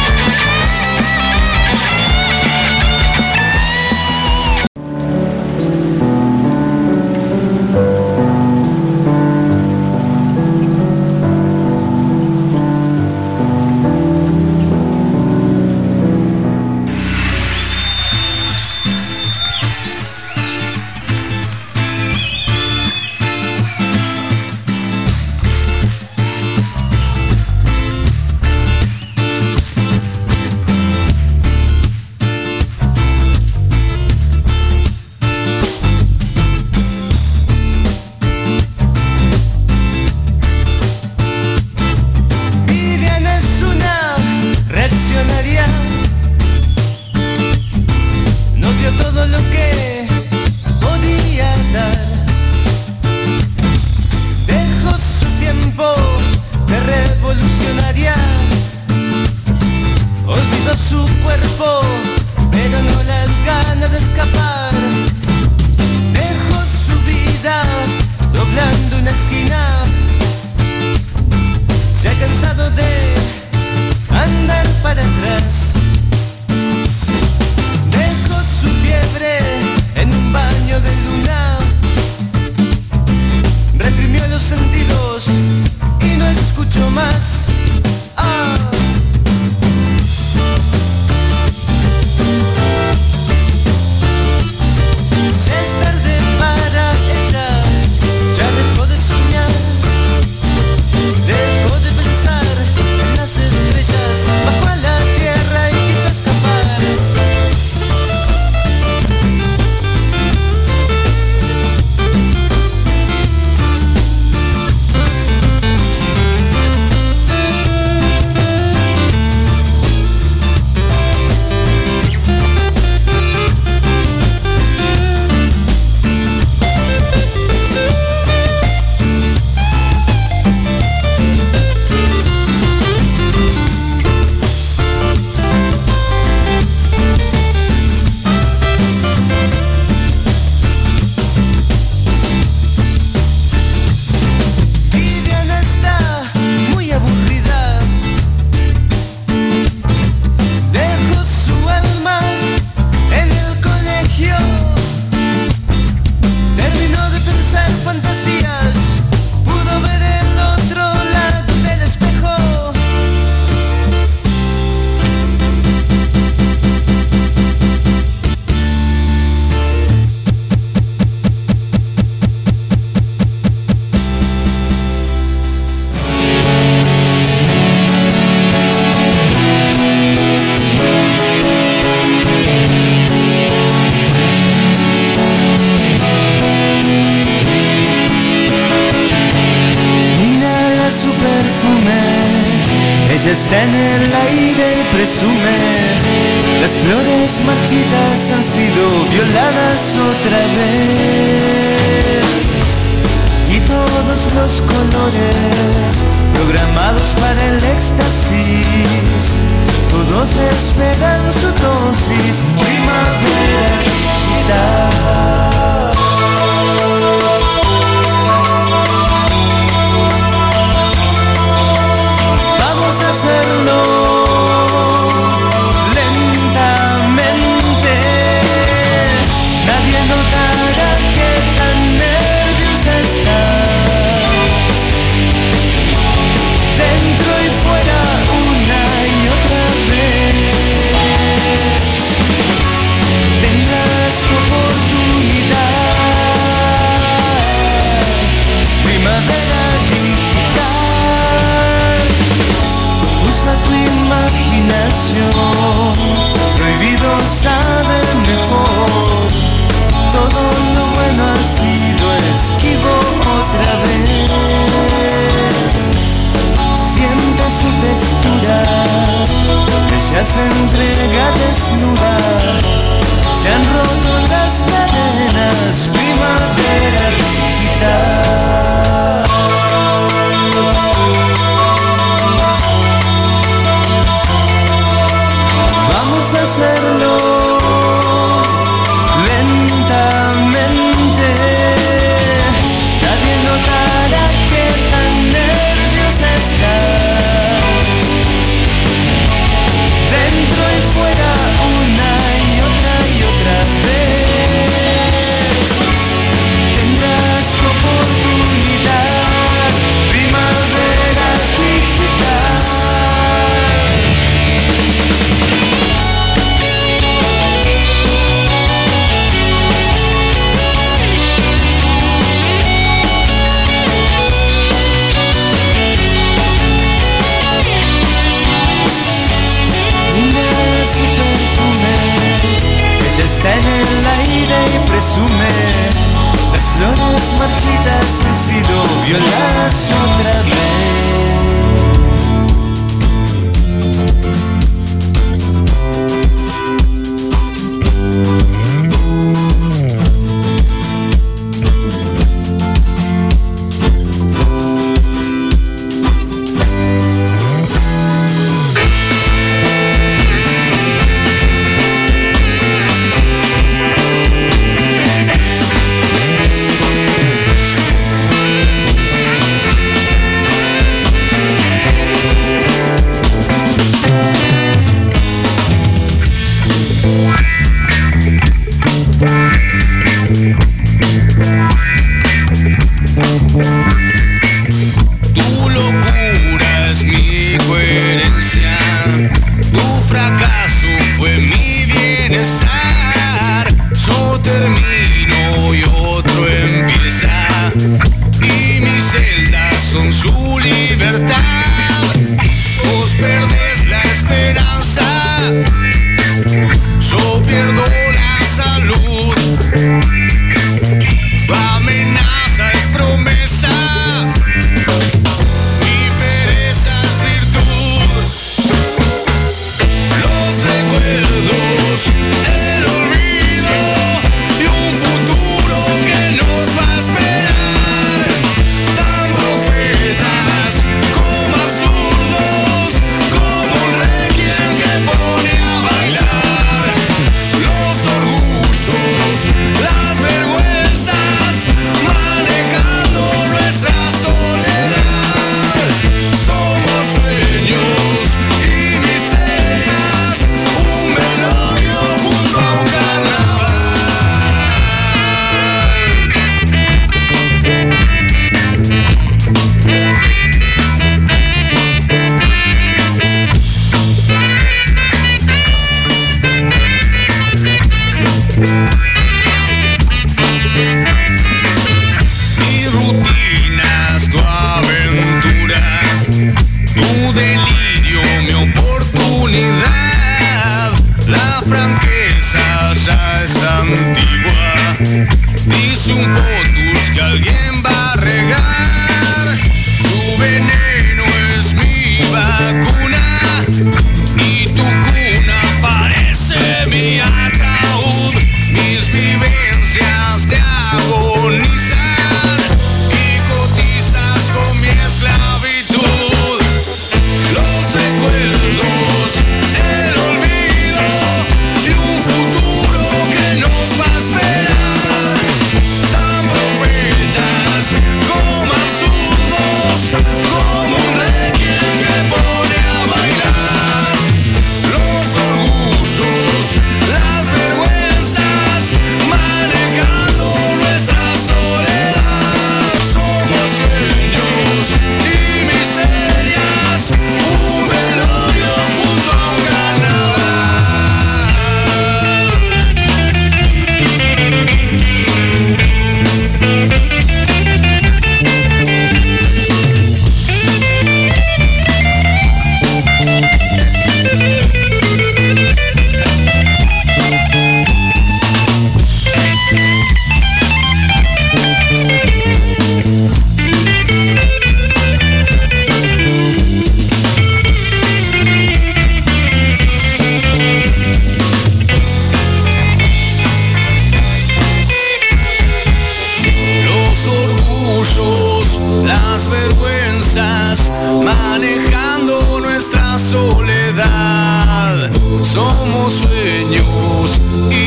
Y 587.53 587.82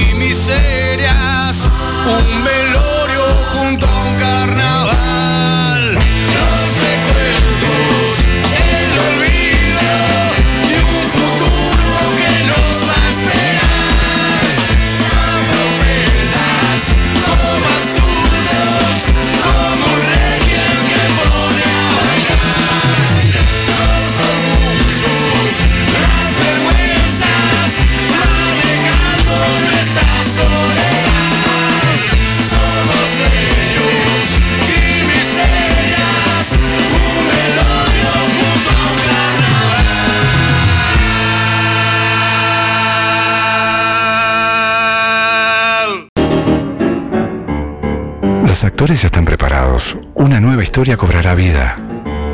Ya 48.86 49.08
están 49.08 49.24
preparados. 49.24 49.98
Una 50.14 50.38
nueva 50.38 50.62
historia 50.62 50.96
cobrará 50.96 51.34
vida. 51.34 51.74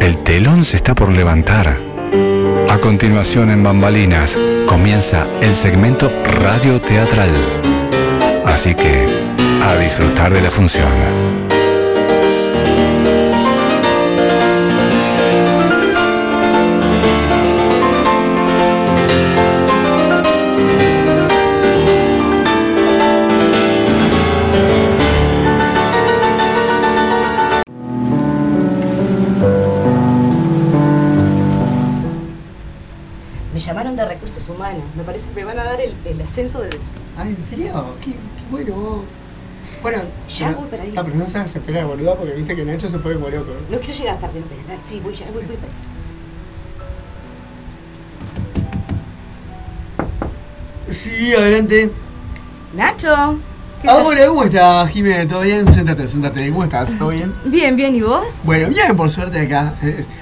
El 0.00 0.18
telón 0.18 0.64
se 0.64 0.76
está 0.76 0.94
por 0.94 1.08
levantar. 1.08 1.78
A 2.68 2.78
continuación 2.78 3.50
en 3.50 3.62
Bambalinas 3.62 4.38
comienza 4.66 5.26
el 5.40 5.54
segmento 5.54 6.12
radio 6.42 6.78
teatral. 6.78 7.30
Así 8.44 8.74
que, 8.74 9.08
a 9.64 9.76
disfrutar 9.78 10.34
de 10.34 10.42
la 10.42 10.50
función. 10.50 11.51
Ascenso 36.32 36.62
de. 36.62 36.70
Ah, 37.18 37.28
¿en 37.28 37.36
serio? 37.42 37.84
Qué, 38.00 38.10
qué 38.12 38.16
bueno. 38.50 39.04
Bueno, 39.82 39.98
Ya 40.28 40.46
pero- 40.48 40.60
voy 40.60 40.68
para 40.70 40.82
ahí. 40.84 40.94
Ah, 40.96 41.02
pero 41.04 41.16
no 41.16 41.24
hagas 41.24 41.56
esperar, 41.56 41.84
boludo, 41.86 42.16
porque 42.16 42.32
viste 42.34 42.56
que 42.56 42.64
Nacho 42.64 42.88
se 42.88 42.98
pone 42.98 43.16
como 43.16 43.28
loco. 43.28 43.52
No 43.70 43.78
quiero 43.78 43.98
llegar 43.98 44.18
tarde, 44.18 44.40
quiero- 44.66 44.80
Sí, 44.82 45.00
voy 45.00 45.14
ya, 45.14 45.26
voy, 45.26 45.44
voy. 45.44 45.56
voy. 45.56 45.56
Sí, 50.90 51.32
adelante. 51.34 51.90
Nacho. 52.74 53.38
Ahora, 53.88 54.26
¿cómo 54.28 54.44
estás, 54.44 54.90
Jiménez? 54.90 55.28
¿Todo 55.28 55.40
bien? 55.40 55.66
Siéntate, 55.70 56.06
siéntate. 56.06 56.48
¿Cómo 56.50 56.64
estás? 56.64 56.96
¿Todo 56.96 57.08
bien? 57.08 57.34
Bien, 57.46 57.74
bien, 57.74 57.96
¿y 57.96 58.02
vos? 58.02 58.40
Bueno, 58.44 58.68
bien, 58.68 58.96
por 58.96 59.10
suerte 59.10 59.40
acá. 59.40 59.74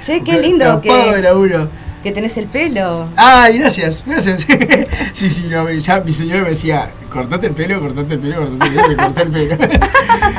Che, 0.03 0.23
qué 0.23 0.41
lindo 0.41 0.81
que- 0.81 0.91
de 0.91 1.23
laburo. 1.23 1.69
Que 2.03 2.13
tenés 2.13 2.37
el 2.39 2.47
pelo. 2.47 3.09
Ay, 3.17 3.59
gracias, 3.59 4.03
gracias. 4.07 4.47
sí, 5.13 5.29
sí, 5.29 5.45
no, 5.51 5.71
ya 5.71 6.01
mi 6.01 6.13
señora 6.13 6.43
me 6.43 6.51
decía, 6.51 6.91
cortate 7.11 7.49
el 7.49 7.53
pelo, 7.53 7.81
cortate 7.81 8.15
el 8.15 8.21
pelo, 8.21 8.37
cortate 8.47 8.75
el 8.75 8.87
pelo, 8.87 8.97
corté 8.97 9.23
el 9.23 9.29
pelo. 9.31 9.57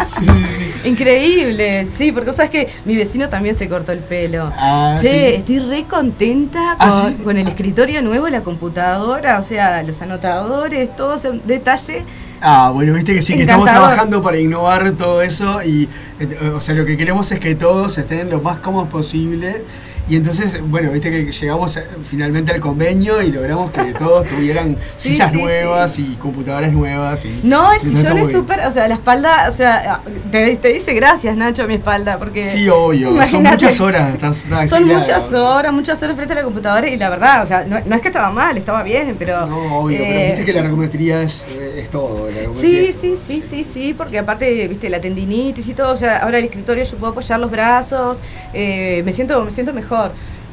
sí, 0.07 0.25
sí, 0.25 0.45
sí. 0.83 0.89
Increíble, 0.89 1.85
sí, 1.85 2.11
porque 2.11 2.27
vos 2.27 2.35
sabés 2.35 2.51
que 2.51 2.67
mi 2.85 2.95
vecino 2.95 3.29
también 3.29 3.55
se 3.55 3.69
cortó 3.69 3.91
el 3.91 3.99
pelo. 3.99 4.51
Ah, 4.57 4.95
che, 4.99 5.09
sí. 5.09 5.35
estoy 5.35 5.59
re 5.59 5.83
contenta 5.83 6.75
Ah, 6.79 7.11
con, 7.23 7.37
el 7.37 7.47
escritorio 7.47 8.01
nuevo, 8.01 8.27
la 8.29 8.41
computadora, 8.41 9.39
o 9.39 9.43
sea, 9.43 9.83
los 9.83 10.01
anotadores, 10.01 10.95
todo 10.95 11.15
ese 11.15 11.31
detalle. 11.45 12.03
Ah, 12.41 12.71
bueno, 12.73 12.93
viste 12.93 13.13
que 13.13 13.21
sí, 13.21 13.35
que 13.35 13.43
estamos 13.43 13.69
trabajando 13.69 14.21
para 14.21 14.39
innovar 14.39 14.91
todo 14.93 15.21
eso 15.21 15.61
y, 15.61 15.87
eh, 16.19 16.51
o 16.55 16.59
sea, 16.59 16.73
lo 16.73 16.85
que 16.85 16.97
queremos 16.97 17.31
es 17.31 17.39
que 17.39 17.53
todos 17.53 17.97
estén 17.97 18.29
lo 18.29 18.41
más 18.41 18.57
cómodos 18.57 18.89
posible. 18.89 19.63
Y 20.11 20.17
entonces, 20.17 20.59
bueno, 20.69 20.91
viste 20.91 21.09
que 21.09 21.31
llegamos 21.31 21.77
eh, 21.77 21.85
finalmente 22.03 22.51
al 22.51 22.59
convenio 22.59 23.21
y 23.21 23.31
logramos 23.31 23.71
que 23.71 23.93
todos 23.93 24.27
tuvieran 24.27 24.75
Sí, 24.93 25.11
sillas 25.11 25.31
sí, 25.31 25.37
nuevas 25.41 25.97
y 25.99 26.15
computadoras 26.15 26.73
nuevas. 26.73 27.23
Y, 27.23 27.39
No, 27.43 27.71
el 27.71 27.79
sillón 27.79 28.17
es 28.17 28.29
súper, 28.33 28.59
o 28.67 28.71
sea, 28.71 28.89
la 28.89 28.95
espalda, 28.95 29.47
o 29.47 29.53
sea, 29.53 30.01
te, 30.29 30.53
te 30.57 30.67
dice 30.73 30.93
gracias, 30.95 31.37
Nacho, 31.37 31.65
mi 31.65 31.75
espalda, 31.75 32.17
porque... 32.19 32.43
Sí, 32.43 32.67
obvio, 32.67 33.25
son 33.25 33.43
muchas 33.43 33.79
horas. 33.79 34.13
estás- 34.13 34.43
estás 34.43 34.69
Son 34.69 34.85
muchas 34.85 35.31
horas, 35.31 35.71
muchas 35.71 36.03
horas 36.03 36.13
frente 36.17 36.33
a 36.33 36.35
la 36.35 36.43
computadora 36.43 36.89
y 36.89 36.97
la 36.97 37.09
verdad, 37.09 37.43
o 37.43 37.47
sea, 37.47 37.63
no, 37.65 37.77
no 37.85 37.95
es 37.95 38.01
que 38.01 38.09
estaba 38.09 38.31
mal, 38.31 38.57
estaba 38.57 38.83
bien, 38.83 39.15
pero... 39.17 39.45
No, 39.47 39.77
obvio, 39.79 39.97
pero 39.97 40.11
eh, 40.11 40.25
viste 40.27 40.43
que 40.43 40.51
la 40.51 40.59
ergometría 40.59 41.21
es, 41.21 41.45
es 41.77 41.89
todo. 41.89 42.27
la. 42.29 42.53
Sí, 42.53 42.91
sí, 42.91 43.15
sí, 43.15 43.41
sí, 43.41 43.63
sí, 43.63 43.93
porque 43.97 44.19
aparte, 44.19 44.67
viste, 44.67 44.89
la 44.89 44.99
tendinitis 44.99 45.69
y 45.69 45.73
todo, 45.73 45.93
o 45.93 45.97
sea, 45.97 46.17
ahora 46.17 46.37
el 46.39 46.43
escritorio 46.43 46.83
yo 46.83 46.97
puedo 46.97 47.13
apoyar 47.13 47.39
los 47.39 47.49
brazos, 47.49 48.19
eh, 48.53 49.01
me 49.05 49.13
siento, 49.13 49.45
me 49.45 49.51
siento 49.51 49.71
mejor. 49.71 50.00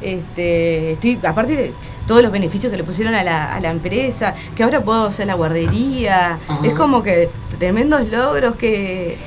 Este, 0.01 0.93
estoy, 0.93 1.19
aparte 1.23 1.55
de 1.55 1.73
todos 2.07 2.23
los 2.23 2.31
beneficios 2.31 2.71
que 2.71 2.77
le 2.77 2.85
pusieron 2.85 3.13
a 3.15 3.23
la, 3.23 3.53
a 3.53 3.59
la 3.59 3.69
empresa, 3.69 4.33
que 4.55 4.63
ahora 4.63 4.81
puedo 4.81 5.07
hacer 5.07 5.27
la 5.27 5.33
guardería, 5.33 6.39
Ajá. 6.47 6.65
es 6.65 6.73
como 6.73 7.03
que 7.03 7.29
tremendos 7.59 8.07
logros 8.09 8.55
que, 8.55 9.17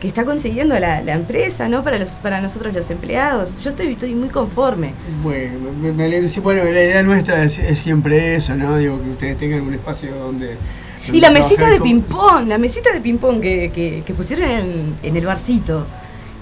que 0.00 0.08
está 0.08 0.24
consiguiendo 0.24 0.78
la, 0.78 1.02
la 1.02 1.12
empresa, 1.12 1.68
¿no? 1.68 1.84
Para 1.84 1.98
los, 1.98 2.10
para 2.12 2.40
nosotros 2.40 2.72
los 2.72 2.90
empleados. 2.90 3.62
Yo 3.62 3.70
estoy, 3.70 3.92
estoy 3.92 4.14
muy 4.14 4.30
conforme. 4.30 4.92
Bueno, 5.22 5.70
me, 5.80 5.92
me 5.92 6.04
alegro. 6.04 6.26
Sí, 6.28 6.40
bueno, 6.40 6.64
la 6.64 6.70
idea 6.82 7.02
nuestra 7.02 7.44
es, 7.44 7.58
es 7.58 7.78
siempre 7.78 8.34
eso, 8.34 8.54
¿no? 8.54 8.78
Digo, 8.78 9.00
que 9.02 9.10
ustedes 9.10 9.36
tengan 9.36 9.60
un 9.60 9.74
espacio 9.74 10.14
donde. 10.16 10.56
Y 11.12 11.20
la 11.20 11.30
mesita 11.30 11.68
de 11.68 11.82
ping-pong, 11.82 12.48
la 12.48 12.56
mesita 12.56 12.90
de 12.90 13.00
ping-pong 13.02 13.42
que, 13.42 13.70
que, 13.74 14.02
que 14.06 14.14
pusieron 14.14 14.50
en, 14.50 14.94
en 15.02 15.16
el 15.16 15.26
barcito. 15.26 15.86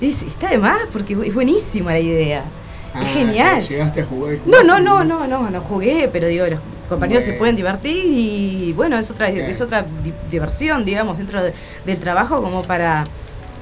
Es, 0.00 0.22
está 0.22 0.50
de 0.50 0.58
más 0.58 0.82
porque 0.92 1.14
es 1.24 1.34
buenísima 1.34 1.90
la 1.90 1.98
idea. 1.98 2.44
Ah, 2.94 3.02
es 3.02 3.08
genial. 3.08 3.62
Llegaste 3.66 4.00
a 4.02 4.04
jugar. 4.04 4.36
No, 4.46 4.62
no, 4.62 4.78
no, 4.80 5.02
no, 5.04 5.26
no, 5.26 5.50
no 5.50 5.60
jugué, 5.60 6.08
pero 6.12 6.26
digo, 6.28 6.46
los 6.46 6.60
compañeros 6.88 7.24
se 7.24 7.32
pueden 7.34 7.56
divertir 7.56 8.04
y 8.06 8.72
bueno, 8.74 8.98
es 8.98 9.10
otra, 9.10 9.28
es 9.28 9.60
otra 9.60 9.82
di- 10.04 10.12
diversión, 10.30 10.84
digamos, 10.84 11.16
dentro 11.18 11.42
de- 11.42 11.54
del 11.86 11.98
trabajo 11.98 12.42
como 12.42 12.62
para 12.62 13.06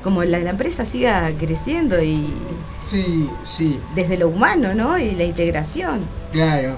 como 0.02 0.24
la, 0.24 0.38
la 0.38 0.50
empresa 0.50 0.84
siga 0.86 1.30
creciendo 1.38 2.02
y 2.02 2.26
Sí, 2.82 3.28
sí, 3.42 3.78
desde 3.94 4.16
lo 4.16 4.28
humano, 4.28 4.72
¿no? 4.74 4.98
Y 4.98 5.10
la 5.12 5.24
integración. 5.24 6.00
claro. 6.32 6.74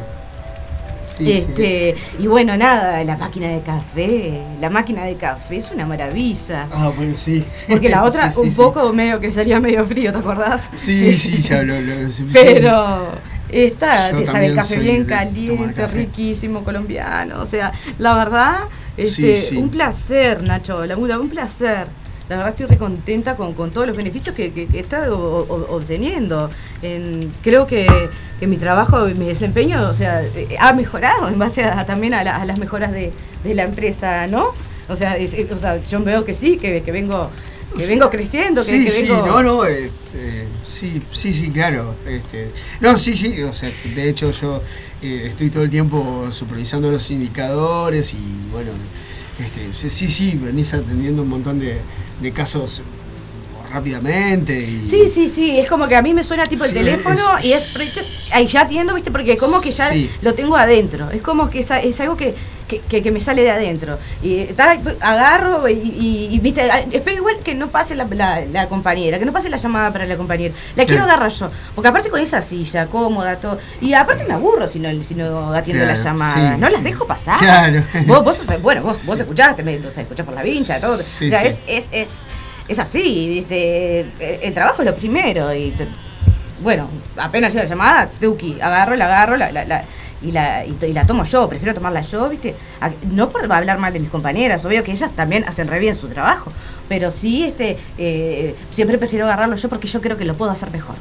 Sí, 1.17 1.25
sí, 1.27 1.33
sí. 1.33 1.37
este, 1.37 1.97
y 2.19 2.27
bueno, 2.27 2.57
nada, 2.57 3.03
la 3.05 3.17
máquina 3.17 3.49
de 3.49 3.61
café, 3.61 4.43
la 4.61 4.71
máquina 4.71 5.05
de 5.05 5.15
café 5.17 5.57
es 5.57 5.71
una 5.71 5.87
maravilla. 5.87 6.69
Ah, 6.73 6.91
bueno, 6.97 7.15
sí. 7.17 7.45
Porque 7.69 7.89
la 7.89 8.03
otra, 8.05 8.33
un 8.37 8.55
poco 8.55 8.93
medio 8.93 9.21
que 9.21 9.31
salía 9.33 9.61
medio 9.61 9.85
frío, 9.87 10.13
¿te 10.13 10.19
acordás? 10.19 10.71
Sí, 10.75 11.17
sí, 11.19 11.39
ya 11.43 11.63
lo. 11.63 11.81
lo 11.81 12.09
Pero 12.33 13.09
esta 13.51 14.11
Yo 14.13 14.19
te 14.19 14.27
sale 14.27 14.47
el 14.47 14.55
café 14.55 14.79
bien 14.79 15.05
caliente, 15.05 15.75
café. 15.75 15.97
riquísimo, 15.99 16.65
colombiano. 16.65 17.41
O 17.43 17.47
sea, 17.47 17.73
la 17.99 18.15
verdad, 18.15 18.57
este, 18.97 19.57
un 19.57 19.69
placer, 19.69 20.43
Nacho, 20.43 20.85
la 20.87 20.97
un 20.97 21.29
placer. 21.29 21.87
La 22.29 22.37
verdad 22.37 22.53
estoy 22.53 22.67
recontenta 22.67 23.37
con, 23.37 23.53
con 23.53 23.71
todos 23.73 23.87
los 23.87 23.95
beneficios 23.97 24.35
que, 24.35 24.53
que, 24.53 24.67
que 24.67 24.79
está 24.79 25.13
o- 25.13 25.43
o- 25.43 25.77
obteniendo. 25.77 26.49
En- 26.81 27.31
creo 27.43 27.67
que, 27.67 27.87
mi 28.47 28.57
trabajo 28.57 29.09
y 29.09 29.15
mi 29.15 29.27
desempeño, 29.27 29.89
o 29.89 29.95
sea, 29.95 30.23
eh, 30.23 30.57
ha 30.59 30.73
mejorado 30.73 31.29
en 31.29 31.39
base 31.39 31.65
a, 31.65 31.85
también 31.87 32.15
a, 32.15 32.25
la- 32.25 32.37
a 32.37 32.45
las 32.45 32.59
mejoras 32.59 32.93
de, 32.93 33.13
de 33.45 33.55
la 33.55 33.65
empresa, 33.65 34.27
¿no? 34.27 34.49
O 34.89 34.97
sea, 34.97 35.17
es- 35.17 35.35
o 35.51 35.59
sea, 35.59 35.81
yo 35.89 36.03
veo 36.03 36.25
que 36.25 36.35
sí, 36.35 36.57
que, 36.59 36.83
que 36.83 36.93
vengo 36.93 37.31
que 37.77 37.87
vengo 37.87 38.11
creciendo, 38.11 38.61
que, 38.63 38.71
sí, 38.71 38.85
que 38.85 38.91
sí, 38.91 39.03
vengo... 39.05 39.27
no, 39.27 39.43
no, 39.43 39.65
eh, 39.67 39.91
eh, 40.15 40.47
sí, 40.63 41.01
sí, 41.11 41.33
sí, 41.33 41.51
claro. 41.51 41.95
Este, 42.07 42.51
no, 42.81 42.99
sí, 42.99 43.15
sí, 43.15 43.41
o 43.43 43.53
sea, 43.55 43.71
de 43.95 44.09
hecho 44.11 44.31
yo 44.31 44.63
eh, 45.01 45.25
estoy 45.27 45.49
todo 45.49 45.63
el 45.63 45.71
tiempo 45.71 46.27
supervisando 46.31 46.91
los 46.91 47.11
indicadores 47.11 48.13
y 48.13 48.19
bueno, 48.53 48.73
este, 49.43 49.89
sí, 49.89 50.09
sí, 50.09 50.39
venís 50.43 50.75
atendiendo 50.75 51.23
un 51.23 51.31
montón 51.31 51.59
de, 51.61 51.79
de 52.21 52.33
casos 52.33 52.83
rápidamente 53.73 54.59
y... 54.61 54.87
Sí, 54.87 55.09
sí, 55.09 55.29
sí, 55.29 55.59
es 55.59 55.69
como 55.69 55.89
que 55.89 55.97
a 55.97 56.03
mí 56.03 56.15
me 56.15 56.23
suena 56.23 56.47
tipo 56.47 56.65
el 56.65 56.71
Sí, 56.71 56.77
teléfono 56.77 57.39
es- 57.39 57.45
y 57.45 57.53
es 57.53 57.63
ahí 58.33 58.47
ya 58.47 58.63
atiendo, 58.63 58.95
¿viste? 58.95 59.11
Porque 59.11 59.37
como 59.37 59.61
que 59.61 59.71
ya 59.71 59.89
Sí. 59.91 60.11
lo 60.23 60.35
tengo 60.35 60.57
adentro, 60.57 61.11
es 61.11 61.23
como 61.23 61.51
que 61.51 61.61
es, 61.61 61.71
es 61.71 62.01
algo 62.01 62.17
que, 62.17 62.35
que, 62.69 62.81
que- 62.81 63.03
que 63.03 63.11
me 63.11 63.21
sale 63.21 63.43
de 63.43 63.51
adentro. 63.51 63.99
Y 64.23 64.39
está, 64.39 64.79
agarro 65.01 65.69
y, 65.69 65.73
y- 65.75 66.29
y, 66.33 66.39
¿viste? 66.39 66.67
Espero 66.93 67.19
igual 67.19 67.37
que 67.45 67.55
no 67.55 67.69
pase 67.69 67.95
la, 67.95 68.05
la- 68.11 68.45
la 68.47 68.69
compañera, 68.69 69.19
que 69.19 69.25
no 69.27 69.33
pase 69.33 69.51
la 69.51 69.59
llamada 69.59 69.93
para 69.93 70.07
la 70.07 70.17
compañera. 70.17 70.55
La 70.77 70.85
quiero 70.87 71.03
agarrar 71.03 71.31
yo, 71.31 71.51
porque 71.75 71.89
aparte 71.89 72.09
con 72.09 72.21
esa 72.21 72.41
silla, 72.41 72.87
cómoda, 72.87 73.37
todo. 73.37 73.59
Y 73.81 73.93
aparte 73.95 74.25
me 74.25 74.35
aburro 74.35 74.67
si 74.67 74.79
no, 74.79 74.89
si 75.03 75.15
no 75.15 75.53
atiendo 75.53 75.83
Claro, 75.85 75.97
las 75.97 76.05
llamadas, 76.05 76.55
sí, 76.55 76.61
no 76.61 76.69
las 76.69 76.79
sí. 76.79 76.85
dejo 76.85 77.07
pasar. 77.07 77.39
Claro. 77.39 77.83
Vos, 78.07 78.25
vos, 78.25 78.37
sos- 78.37 78.63
bueno, 78.63 78.83
vos, 78.83 79.05
vos 79.05 79.21
escuchaste, 79.21 79.63
me, 79.63 79.79
sea, 79.91 80.03
escuchás 80.03 80.25
por 80.25 80.35
la 80.35 80.43
vincha, 80.43 80.81
todo. 80.81 80.97
Sí, 80.99 81.27
o 81.27 81.31
sea, 81.31 81.41
sí. 81.43 81.47
es, 81.49 81.61
es, 81.67 81.85
es, 81.93 82.11
es 82.69 82.79
así, 82.79 83.29
¿viste? 83.29 84.07
El 84.43 84.55
trabajo 84.55 84.83
es 84.83 84.87
lo 84.87 84.95
primero 84.95 85.55
y 85.55 85.75
bueno, 86.63 86.89
apenas 87.17 87.53
llega 87.53 87.65
la 87.65 87.69
llamada, 87.69 88.09
tuki, 88.21 88.61
agarro, 88.61 88.95
la 88.95 89.07
agarro, 89.07 89.37
la, 89.37 89.85
y, 90.23 90.31
la, 90.31 90.65
y, 90.65 90.77
y 90.81 90.93
la 90.93 91.05
tomo 91.07 91.25
yo, 91.25 91.49
prefiero 91.49 91.75
tomarla 91.75 92.03
yo, 92.03 92.29
¿viste? 92.29 92.55
No 93.11 93.31
por 93.31 93.53
hablar 93.53 93.79
mal 93.79 93.93
de 93.93 93.99
mis 93.99 94.11
compañeras, 94.11 94.65
obvio 94.65 94.85
que 94.85 94.93
ellas 94.93 95.11
también 95.13 95.45
hacen 95.45 95.67
re 95.67 95.81
bien 95.81 95.97
su 95.97 96.09
trabajo, 96.09 96.53
pero 96.89 97.11
sí, 97.11 97.45
este, 97.45 97.77
eh, 97.99 98.55
siempre 98.71 98.99
prefiero 98.99 99.25
agarrarlo 99.25 99.57
yo 99.57 99.69
porque 99.69 99.89
yo 99.89 100.01
creo 100.01 100.17
que 100.17 100.25
lo 100.25 100.35
puedo 100.35 100.51
hacer 100.51 100.71
mejor. 100.71 100.97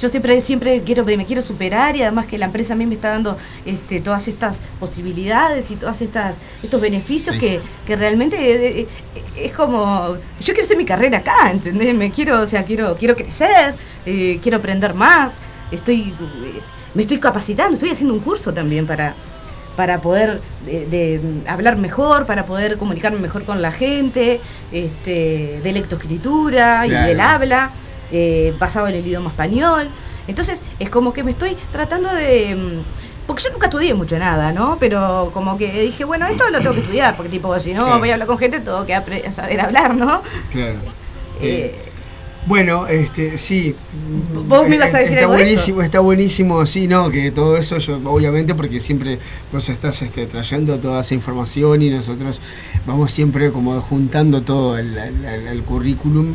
Yo 0.00 0.08
siempre, 0.08 0.40
siempre 0.40 0.82
quiero, 0.82 1.04
me 1.04 1.24
quiero 1.24 1.40
superar 1.40 1.94
y 1.96 2.02
además 2.02 2.26
que 2.26 2.36
la 2.36 2.46
empresa 2.46 2.72
a 2.72 2.76
mí 2.76 2.84
me 2.84 2.96
está 2.96 3.10
dando 3.10 3.36
este, 3.64 4.00
todas 4.00 4.26
estas 4.28 4.58
posibilidades 4.80 5.70
y 5.70 5.76
todas 5.76 6.00
estas 6.02 6.34
estos 6.62 6.80
beneficios 6.80 7.36
Sí. 7.36 7.40
que, 7.40 7.60
que 7.86 7.96
realmente 7.96 8.36
eh, 8.36 8.80
eh, 8.80 8.88
es 9.36 9.52
como 9.52 10.16
yo 10.40 10.46
quiero 10.52 10.62
hacer 10.62 10.76
mi 10.76 10.84
carrera 10.84 11.18
acá, 11.18 11.50
¿entendés? 11.50 11.94
Me 11.94 12.10
quiero, 12.10 12.40
o 12.42 12.46
sea, 12.46 12.64
quiero, 12.64 12.96
quiero 12.96 13.14
crecer, 13.14 13.74
eh, 14.04 14.38
quiero 14.42 14.58
aprender 14.58 14.94
más, 14.94 15.32
estoy, 15.70 16.12
me 16.94 17.02
estoy 17.02 17.18
capacitando, 17.18 17.74
estoy 17.74 17.90
haciendo 17.90 18.14
un 18.14 18.20
curso 18.20 18.52
también 18.52 18.86
para, 18.86 19.14
para 19.76 20.00
poder 20.00 20.40
de, 20.66 20.86
de, 20.86 21.20
hablar 21.48 21.76
mejor, 21.76 22.26
para 22.26 22.46
poder 22.46 22.78
comunicarme 22.78 23.18
mejor 23.20 23.44
con 23.44 23.62
la 23.62 23.70
gente, 23.72 24.40
este, 24.72 25.60
de 25.62 25.72
lectoescritura 25.72 26.86
y 26.86 26.90
Claro. 26.90 27.08
del 27.08 27.20
habla, 27.20 27.70
eh, 28.12 28.54
basado 28.58 28.88
en 28.88 28.94
el 28.96 29.06
idioma 29.06 29.30
español. 29.30 29.88
Entonces, 30.26 30.60
es 30.78 30.88
como 30.90 31.12
que 31.12 31.22
me 31.24 31.30
estoy 31.32 31.56
tratando 31.72 32.12
de. 32.12 32.54
mm, 32.56 33.26
Porque 33.26 33.42
yo 33.44 33.50
nunca 33.50 33.66
estudié 33.66 33.94
mucho 33.94 34.18
nada, 34.18 34.52
¿no? 34.52 34.76
Pero 34.78 35.30
como 35.32 35.56
que 35.56 35.80
dije, 35.82 36.04
bueno, 36.04 36.26
esto 36.26 36.44
lo 36.50 36.58
tengo 36.58 36.74
que 36.74 36.80
estudiar, 36.80 37.16
porque 37.16 37.30
tipo, 37.30 37.58
si 37.58 37.72
no 37.72 37.80
Claro. 37.80 37.98
voy 37.98 38.10
a 38.10 38.14
hablar 38.14 38.28
con 38.28 38.36
gente, 38.38 38.60
tengo 38.60 38.84
que 38.84 39.30
saber 39.32 39.60
hablar, 39.62 39.94
¿no? 39.96 40.20
Claro. 40.52 40.76
Eh, 41.40 41.74
Bueno, 42.46 42.86
este, 42.86 43.38
sí. 43.38 43.74
Vos 44.46 44.68
me 44.68 44.74
ibas 44.76 44.92
a 44.94 44.98
decir 44.98 45.16
está 45.16 45.20
algo 45.24 45.32
de 45.32 45.44
eso. 45.44 45.46
buenísimo, 45.46 45.82
está 45.82 46.00
buenísimo, 46.00 46.66
sí, 46.66 46.86
no, 46.86 47.08
que 47.08 47.30
todo 47.30 47.56
eso, 47.56 47.78
yo, 47.78 47.98
obviamente, 48.04 48.54
porque 48.54 48.80
siempre 48.80 49.18
vos 49.50 49.66
estás 49.70 50.02
este, 50.02 50.26
trayendo 50.26 50.78
toda 50.78 51.00
esa 51.00 51.14
información 51.14 51.80
y 51.80 51.88
nosotros 51.88 52.40
vamos 52.86 53.10
siempre 53.10 53.50
como 53.50 53.80
juntando 53.80 54.42
todo 54.42 54.76
el- 54.76 54.98
el- 54.98 55.46
el 55.48 55.62
currículum 55.62 56.34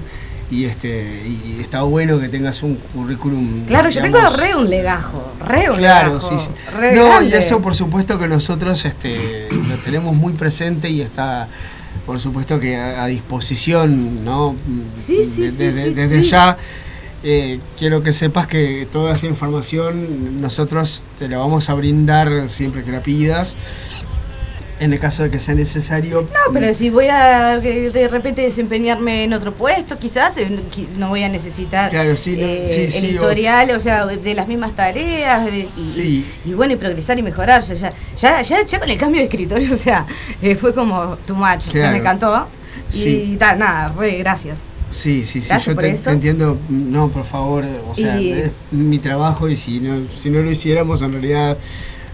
y 0.51 0.65
este 0.65 1.27
y 1.27 1.59
está 1.61 1.83
bueno 1.83 2.19
que 2.19 2.27
tengas 2.29 2.63
un 2.63 2.75
currículum. 2.75 3.65
claro, 3.65 3.89
yo 3.89 4.01
tengo 4.01 4.17
re 4.35 4.55
un 4.55 4.69
legajo, 4.69 5.31
re 5.45 5.69
un 5.69 5.75
Claro, 5.75 6.13
legajo. 6.15 6.29
sí, 6.39 6.43
sí. 6.45 6.49
re 6.75 6.93
No, 6.93 7.21
y 7.21 7.33
eso 7.33 7.61
por 7.61 7.75
supuesto 7.75 8.17
que 8.17 8.27
nosotros 8.27 8.83
este, 8.85 9.47
lo 9.51 9.75
tenemos 9.77 10.15
muy 10.15 10.33
presente 10.33 10.89
y 10.89 11.01
está, 11.01 11.47
por 12.05 12.19
supuesto 12.19 12.59
que 12.59 12.75
a, 12.77 13.03
a 13.03 13.07
disposición, 13.07 14.25
¿no? 14.25 14.55
Sí, 14.97 15.23
sí, 15.23 15.41
De- 15.43 15.51
sí, 15.51 15.57
desde, 15.57 15.83
sí, 15.85 15.93
desde 15.93 16.23
sí. 16.23 16.29
ya 16.31 16.57
eh, 17.21 17.59
quiero 17.77 18.01
que 18.01 18.13
sepas 18.13 18.47
que 18.47 18.87
toda 18.91 19.13
esa 19.13 19.27
información 19.27 20.41
nosotros 20.41 21.03
te 21.19 21.27
la 21.27 21.37
vamos 21.37 21.69
a 21.69 21.73
brindar 21.73 22.47
siempre 22.49 22.83
que 22.83 22.91
la 22.91 23.01
pidas. 23.01 23.55
En 24.79 24.93
el 24.93 24.99
caso 24.99 25.23
de 25.23 25.29
que 25.29 25.39
sea 25.39 25.55
necesario. 25.55 26.21
No, 26.21 26.53
pero 26.53 26.73
si 26.73 26.89
voy 26.89 27.07
a 27.07 27.59
de 27.59 28.07
repente 28.09 28.41
desempeñarme 28.43 29.25
en 29.25 29.33
otro 29.33 29.53
puesto, 29.53 29.99
quizás 29.99 30.37
eh, 30.37 30.47
no 30.97 31.09
voy 31.09 31.23
a 31.23 31.27
necesitar 31.29 31.89
Claro, 31.89 32.15
sí, 32.15 32.35
eh, 32.39 32.65
sí, 32.65 32.81
el 32.83 32.91
sí, 32.91 33.05
o- 33.07 33.09
historial, 33.11 33.71
o 33.71 33.79
sea, 33.79 34.05
de 34.05 34.33
las 34.33 34.47
mismas 34.47 34.73
tareas, 34.77 35.45
de- 35.51 35.59
y, 35.59 35.63
Sí. 35.63 36.25
y, 36.45 36.51
y 36.51 36.53
bueno, 36.53 36.73
y 36.73 36.77
progresar 36.77 37.19
y 37.19 37.23
mejorar. 37.23 37.61
Ya, 37.63 37.91
ya, 38.17 38.41
ya, 38.41 38.65
ya, 38.65 38.79
con 38.79 38.89
el 38.89 38.97
cambio 38.97 39.19
de 39.19 39.25
escritorio, 39.25 39.73
o 39.73 39.77
sea, 39.77 40.05
eh, 40.41 40.55
fue 40.55 40.73
como 40.73 41.17
too 41.27 41.35
much, 41.35 41.67
Claro. 41.71 41.91
me 41.91 41.97
encantó. 41.97 42.47
Sí. 42.89 43.33
Y 43.33 43.37
tal, 43.37 43.59
nada, 43.59 43.93
re, 43.97 44.17
gracias. 44.19 44.59
Sí, 44.89 45.23
sí, 45.23 45.39
sí, 45.41 45.53
yo 45.65 45.75
te 45.75 45.89
entiendo, 46.09 46.57
no, 46.69 47.09
por 47.09 47.23
favor, 47.23 47.63
o 47.91 47.93
sea, 47.95 48.19
Y- 48.19 48.31
es 48.31 48.51
mi 48.71 48.97
trabajo 48.97 49.47
y 49.47 49.55
si 49.55 49.79
no, 49.81 49.99
si 50.15 50.31
no 50.31 50.39
lo 50.41 50.49
hiciéramos 50.49 51.01
en 51.03 51.11
realidad, 51.11 51.57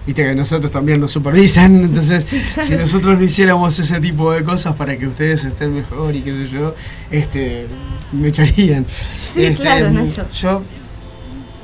viste 0.06 0.23
que 0.23 0.36
nosotros 0.36 0.72
también 0.72 0.99
nos 0.99 1.11
supervisan, 1.11 1.86
entonces 1.86 2.26
si 2.61 2.76
nosotros 2.76 3.18
no 3.18 3.23
hiciéramos 3.23 3.77
ese 3.80 3.99
tipo 3.99 4.32
de 4.32 4.44
cosas 4.44 4.76
para 4.76 4.95
que 4.98 5.07
ustedes 5.07 5.44
estén 5.45 5.73
mejor 5.73 6.15
y 6.15 6.22
qué 6.22 6.34
sé 6.34 6.48
yo, 6.48 6.76
este, 7.11 7.65
me 8.11 8.27
echarían. 8.30 8.86
Sí, 9.34 9.45
Este, 9.45 9.64
claro, 9.64 9.90
Nacho. 9.91 10.26
Yo, 10.32 10.64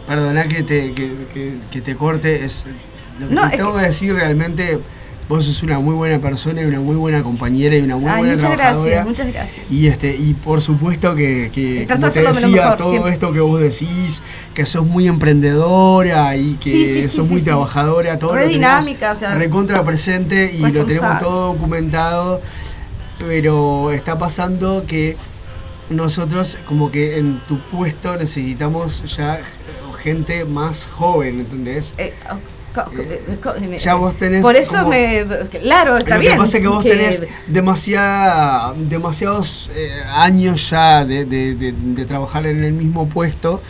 perdona 0.08 0.46
que 0.48 0.64
te, 0.64 0.92
que, 0.94 1.12
que- 1.34 1.54
que 1.70 1.82
te 1.82 1.96
corte, 1.96 2.44
es, 2.44 2.66
lo 3.20 3.28
que 3.30 3.34
No, 3.36 3.50
te 3.50 3.58
tengo 3.58 3.76
que 3.76 3.82
decir 3.84 4.14
realmente, 4.14 4.80
vos 5.32 5.46
sos 5.46 5.64
una 5.64 5.80
muy 5.80 5.96
buena 5.96 6.20
persona 6.20 6.62
y 6.62 6.66
una 6.66 6.80
muy 6.82 6.96
buena 6.98 7.24
compañera 7.24 7.76
y 7.78 7.82
una 7.82 7.96
muy 7.96 8.10
Ay, 8.10 8.18
buena 8.20 8.34
muchas 8.36 8.52
trabajadora. 8.52 8.90
gracias, 8.90 9.08
muchas 9.08 9.34
gracias. 9.34 9.72
Y 9.72 9.88
este, 9.88 10.16
y 10.16 10.34
por 10.34 10.62
supuesto 10.62 11.16
que, 11.16 11.50
que 11.54 11.88
como 11.88 12.10
te 12.10 12.22
decía, 12.22 12.48
mejor, 12.50 12.78
todo 12.78 12.90
siempre. 12.90 13.12
esto 13.14 13.32
que 13.32 13.40
vos 13.40 13.62
decís, 13.62 14.22
que 14.54 14.66
sos 14.66 14.86
muy 14.86 15.08
emprendedora 15.08 16.36
y 16.36 16.56
que 16.56 16.72
Sí, 16.72 16.86
sí, 16.86 17.04
sí, 17.04 17.10
sos 17.10 17.28
sí, 17.28 17.34
muy 17.34 17.42
trabajadora, 17.42 18.20
todo 18.20 18.36
Re 18.36 18.44
lo 18.46 18.50
dinámica, 18.50 19.14
o 19.14 19.16
sea, 19.16 19.36
recontra 19.36 19.84
presente 19.84 20.52
y 20.54 20.60
lo 20.60 20.86
tenemos 20.86 21.18
todo 21.20 21.54
documentado, 21.54 22.42
pero 23.20 23.92
está 23.92 24.18
pasando 24.18 24.84
que 24.86 25.16
nosotros 25.90 26.58
como 26.68 26.92
que 26.92 27.18
en 27.20 27.40
tu 27.48 27.58
puesto 27.60 28.16
necesitamos 28.18 29.16
ya 29.16 29.40
gente 30.04 30.46
más 30.46 30.88
joven, 30.88 31.40
¿entendés? 31.40 31.94
Eh, 31.98 32.14
eh, 32.98 33.38
co- 33.42 33.54
me- 33.60 33.80
ya 33.80 33.94
vos 33.96 34.16
tenés 34.16 34.42
Por 34.42 34.56
eso 34.56 34.78
como- 34.80 34.90
me. 34.90 35.24
Claro, 35.62 35.98
está 35.98 36.16
Lo 36.16 36.22
bien. 36.22 36.34
que 36.34 36.40
pasa 36.40 36.58
es 36.58 36.62
que 36.64 36.68
vos 36.70 36.84
tenés 36.84 37.24
demasiada, 37.48 38.74
demasiados 38.78 39.70
eh, 39.76 39.92
años 40.16 40.70
ya 40.70 41.04
de, 41.06 41.26
de- 41.26 41.56
de- 41.56 41.72
de 41.74 42.06
trabajar 42.06 42.46
en 42.46 42.64
el 42.64 42.74
mismo 42.74 43.08
puesto 43.10 43.62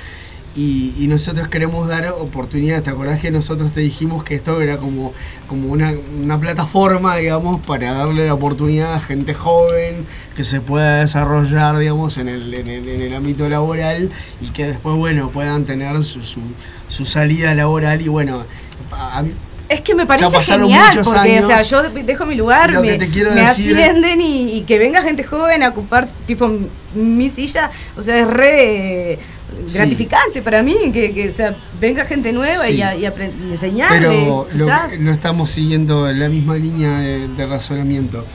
y, 0.55 0.93
y 0.99 1.07
nosotros 1.07 1.47
queremos 1.47 1.87
dar 1.87 2.09
oportunidades. 2.09 2.83
¿Te 2.83 2.89
acordás 2.89 3.19
que 3.21 3.31
nosotros 3.31 3.71
te 3.71 3.79
dijimos 3.79 4.23
que 4.25 4.35
esto 4.35 4.59
era 4.61 4.77
como, 4.77 5.13
como 5.47 5.69
una, 5.71 5.93
una 6.21 6.37
plataforma, 6.39 7.15
digamos, 7.15 7.61
para 7.61 7.93
darle 7.93 8.27
la 8.27 8.33
oportunidad 8.33 8.93
a 8.93 8.99
gente 8.99 9.33
joven 9.33 10.05
que 10.35 10.43
se 10.43 10.59
pueda 10.59 10.97
desarrollar, 10.99 11.77
digamos, 11.77 12.17
en 12.17 12.27
el, 12.27 12.53
en 12.53 12.67
el, 12.67 12.87
en 12.87 13.01
el 13.01 13.13
ámbito 13.15 13.47
laboral 13.47 14.11
y 14.41 14.47
que 14.49 14.67
después, 14.67 14.97
bueno, 14.97 15.29
puedan 15.29 15.63
tener 15.63 16.03
su, 16.03 16.21
su, 16.21 16.41
su 16.89 17.05
salida 17.05 17.55
laboral 17.55 18.01
y 18.01 18.09
bueno. 18.09 18.43
A 18.91 19.21
mí- 19.21 19.33
Es 19.69 19.79
que 19.81 19.95
me 19.95 20.05
parece 20.05 20.41
genial, 20.41 20.99
porque 21.03 21.39
o 21.39 21.47
sea, 21.47 21.61
yo 21.63 21.81
de- 21.83 22.03
dejo 22.03 22.25
mi 22.25 22.35
lugar, 22.35 22.71
me, 22.81 22.97
me 22.97 23.41
ascienden 23.41 24.19
y, 24.19 24.57
y 24.57 24.61
que 24.63 24.77
venga 24.77 25.01
gente 25.01 25.23
joven 25.23 25.63
a 25.63 25.69
ocupar 25.69 26.09
tipo 26.27 26.51
mi 26.93 27.29
silla, 27.29 27.71
o 27.97 28.01
sea, 28.01 28.17
es 28.19 28.27
re 28.27 29.19
Sí. 29.65 29.77
gratificante 29.77 30.41
para 30.41 30.63
mí 30.63 30.75
que, 30.93 31.13
que, 31.13 31.27
o 31.29 31.31
sea, 31.31 31.55
venga 31.79 32.03
gente 32.05 32.31
nueva 32.33 32.65
Sí. 32.65 32.73
y, 32.75 32.81
a, 32.81 32.95
y 32.95 33.05
enseñarle, 33.51 33.99
Pero 34.07 34.47
lo- 34.53 34.67
no 34.99 35.11
estamos 35.11 35.49
siguiendo 35.49 36.11
la 36.11 36.29
misma 36.29 36.55
línea 36.55 36.99
de, 36.99 37.27
de 37.29 37.45
razonamiento. 37.45 38.25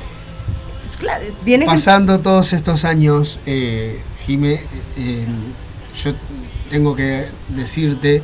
Claro, 1.00 1.24
viene 1.44 1.64
gente- 1.64 1.76
Pasando 1.76 2.20
todos 2.20 2.52
estos 2.54 2.84
años, 2.86 3.38
eh, 3.46 4.00
Jime, 4.26 4.60
eh, 4.98 5.24
yo 6.02 6.12
tengo 6.70 6.94
que 6.96 7.26
decirte 7.48 8.22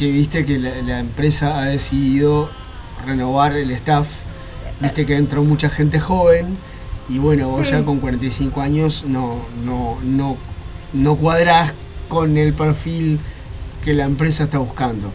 que 0.00 0.10
viste 0.10 0.46
que 0.46 0.58
la, 0.58 0.70
la 0.80 0.98
empresa 1.00 1.60
ha 1.60 1.66
decidido 1.66 2.48
renovar 3.06 3.52
el 3.52 3.70
staff, 3.72 4.08
viste 4.80 5.04
que 5.04 5.14
entró 5.16 5.44
mucha 5.44 5.68
gente 5.68 6.00
joven 6.00 6.56
y 7.10 7.18
bueno, 7.18 7.50
vos 7.50 7.68
ya 7.68 7.84
con 7.84 8.00
45 8.00 8.62
años 8.62 9.04
no, 9.06 9.36
no, 9.62 9.98
no, 10.02 10.38
no 10.94 11.16
cuadrás 11.16 11.74
con 12.08 12.38
el 12.38 12.54
perfil 12.54 13.20
que 13.84 13.92
la 13.92 14.04
empresa 14.06 14.44
está 14.44 14.56
buscando. 14.56 15.12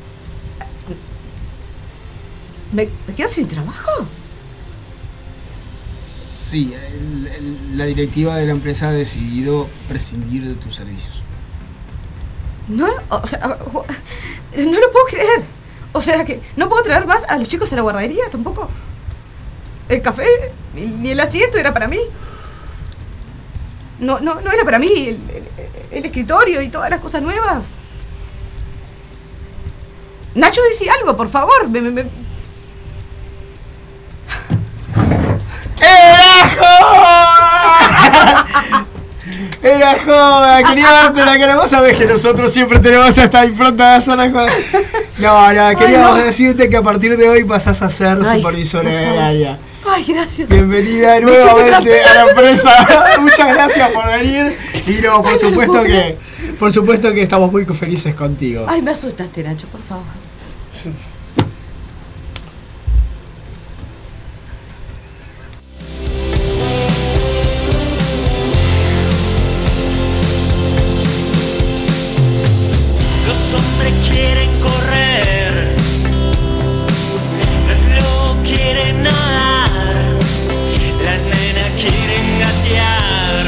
¿Me, 2.73 2.87
me 3.07 3.13
quedo 3.15 3.27
sin 3.27 3.47
trabajo? 3.47 3.89
Sí, 5.97 6.73
el- 6.91 7.27
el- 7.27 7.77
la 7.77 7.85
directiva 7.85 8.37
de 8.37 8.45
la 8.45 8.51
empresa 8.51 8.89
ha 8.89 8.91
decidido 8.91 9.67
prescindir 9.87 10.47
de 10.47 10.53
tus 10.53 10.75
servicios. 10.75 11.21
No, 12.67 12.87
o 13.09 13.27
sea, 13.27 13.39
no 13.39 14.79
lo 14.79 14.91
puedo 14.91 15.05
creer. 15.09 15.43
O 15.93 16.01
sea 16.01 16.25
que 16.25 16.41
no 16.57 16.67
puedo 16.67 16.83
traer 16.83 17.05
más 17.05 17.23
a 17.29 17.37
los 17.37 17.47
chicos 17.47 17.71
a 17.71 17.75
la 17.75 17.81
guardería 17.83 18.25
tampoco. 18.31 18.69
El 19.87 20.01
café 20.01 20.25
ni- 20.73 21.11
el 21.11 21.19
asiento 21.19 21.57
era 21.57 21.73
para 21.73 21.87
mí. 21.87 21.99
No, 23.99 24.19
no, 24.19 24.41
no 24.41 24.51
era 24.51 24.65
para 24.65 24.79
mí 24.79 24.87
el, 24.91 25.19
el- 25.91 26.05
escritorio 26.05 26.61
y 26.61 26.69
todas 26.69 26.89
las 26.89 26.99
cosas 26.99 27.23
nuevas. 27.23 27.63
Nacho, 30.33 30.61
decía 30.63 30.91
algo, 30.99 31.15
por 31.15 31.29
favor. 31.29 31.69
Me, 31.69 31.79
me- 31.79 31.91
me- 31.91 32.09
¡Era 39.65 39.95
joda! 39.99 40.63
Quería 40.63 40.91
darte 40.91 41.25
la 41.25 41.39
cara. 41.39 41.55
Vos 41.55 41.71
sabés 41.71 41.97
que 41.97 42.05
nosotros 42.05 42.53
siempre 42.53 42.77
tenemos 42.77 43.17
esta 43.17 43.43
impronta 43.43 43.89
de 43.89 43.95
hacer 43.95 44.15
la 44.15 44.29
joda. 44.29 44.51
No, 45.17 45.53
no, 45.53 45.77
queríamos 45.79 46.17
no. 46.17 46.23
decirte 46.23 46.69
que 46.69 46.77
a 46.77 46.83
partir 46.83 47.17
de 47.17 47.27
hoy 47.27 47.43
pasás 47.45 47.81
a 47.81 47.89
ser 47.89 48.19
Ay, 48.23 48.37
supervisora 48.37 48.89
del 48.91 49.17
área. 49.17 49.57
Ay, 49.89 50.05
gracias. 50.07 50.47
Bienvenida 50.49 51.19
nuevamente 51.19 52.03
a 52.03 52.13
la 52.13 52.29
empresa. 52.29 52.71
Muchas 53.19 53.53
gracias 53.55 53.89
por 53.89 54.05
venir. 54.05 54.55
Y 54.85 55.01
no, 55.01 55.23
por 55.23 55.31
Ay, 55.31 55.39
supuesto 55.39 55.83
que. 55.83 56.17
Por 56.59 56.71
supuesto 56.71 57.11
que 57.11 57.23
estamos 57.23 57.51
muy 57.51 57.65
felices 57.65 58.13
contigo. 58.13 58.67
Ay, 58.69 58.83
me 58.83 58.91
asustaste, 58.91 59.43
Nacho, 59.43 59.65
por 59.67 59.81
favor. 59.81 60.24
Hombres 73.55 73.93
quieren 74.09 74.49
correr, 74.61 75.75
los 77.67 77.81
lobos 77.97 78.37
quieren 78.43 79.03
nadar, 79.03 79.95
las 81.03 81.19
nenas 81.31 81.71
quieren 81.79 82.39
gatear 82.39 83.45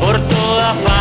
por 0.00 0.20
todas 0.28 0.76
partes. 0.78 0.99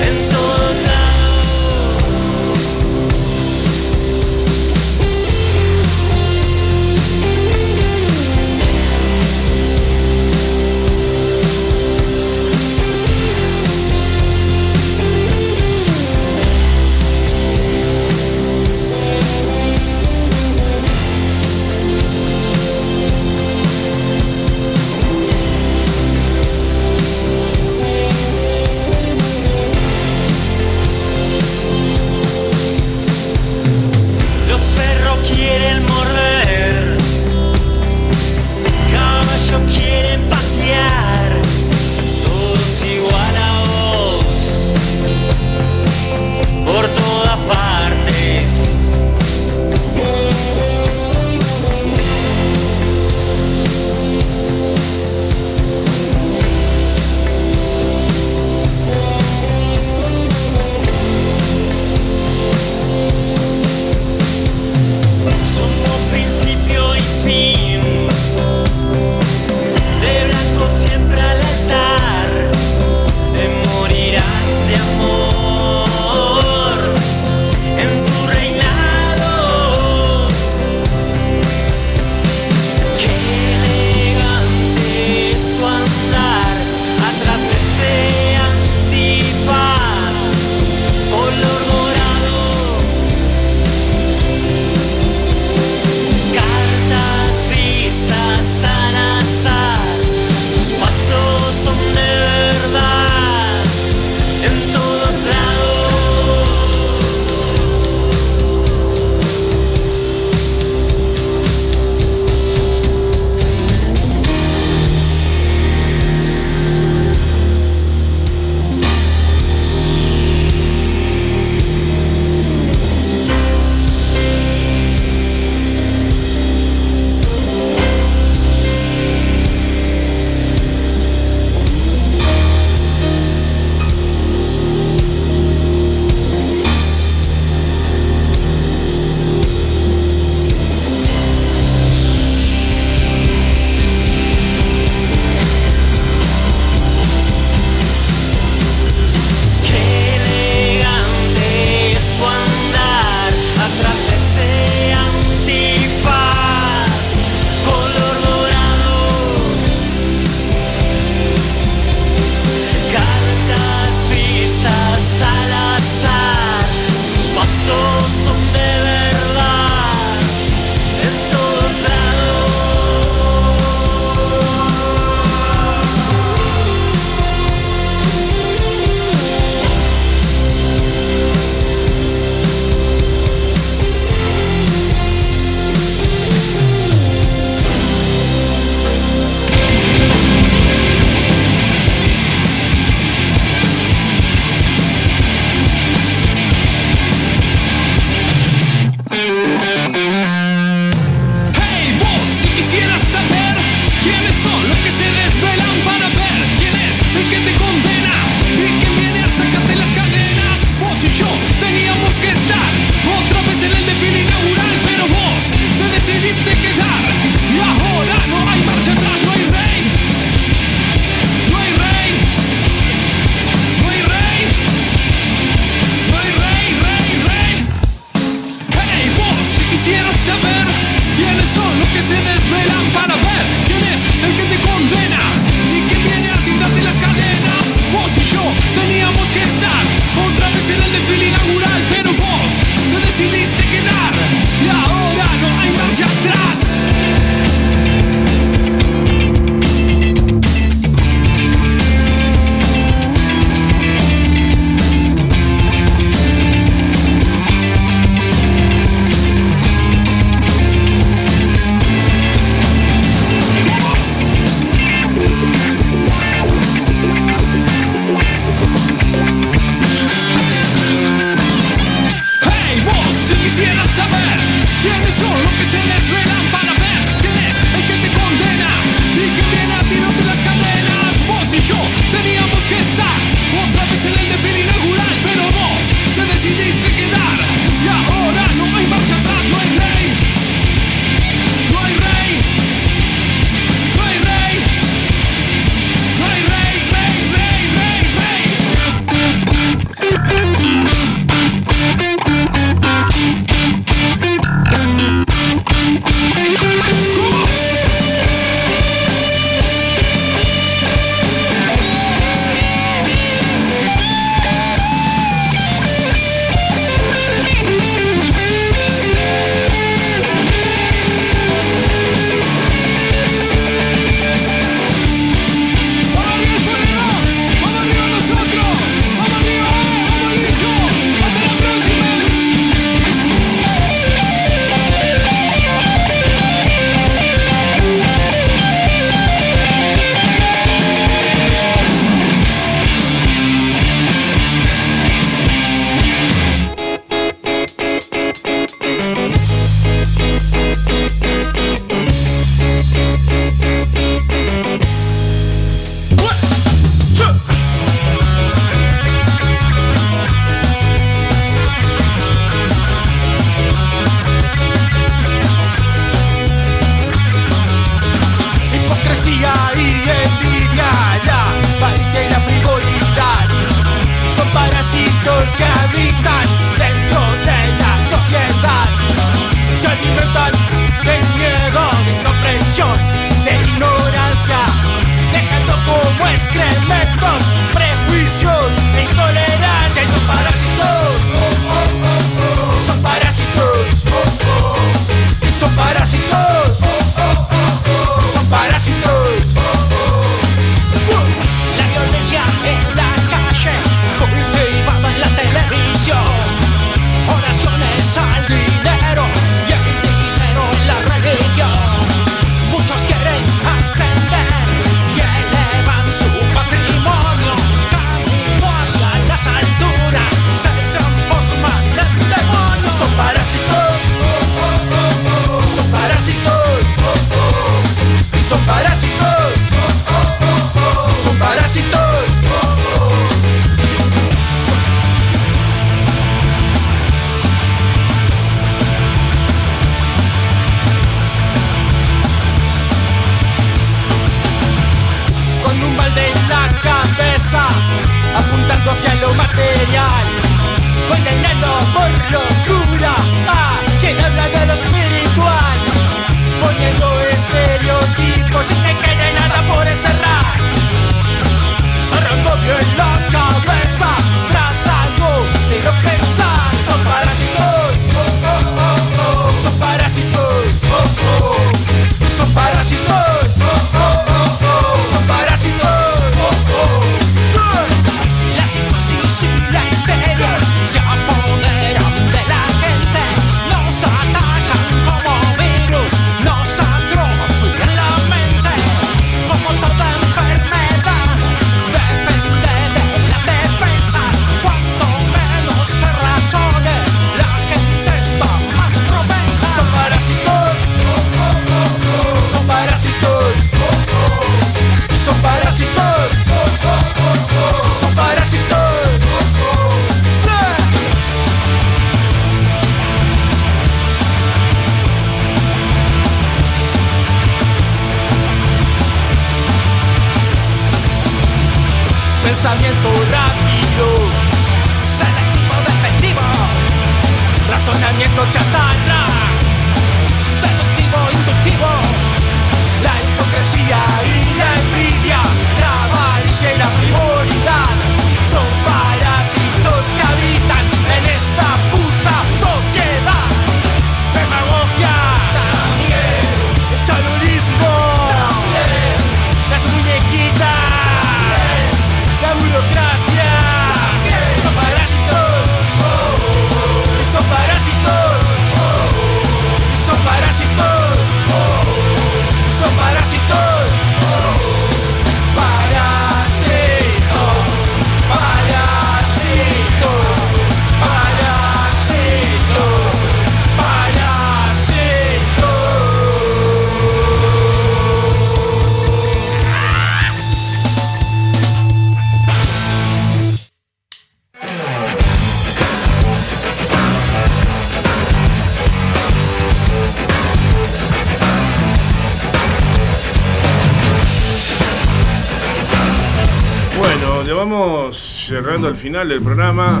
Final 599.12 599.28
del 599.28 599.42
programa. 599.42 600.00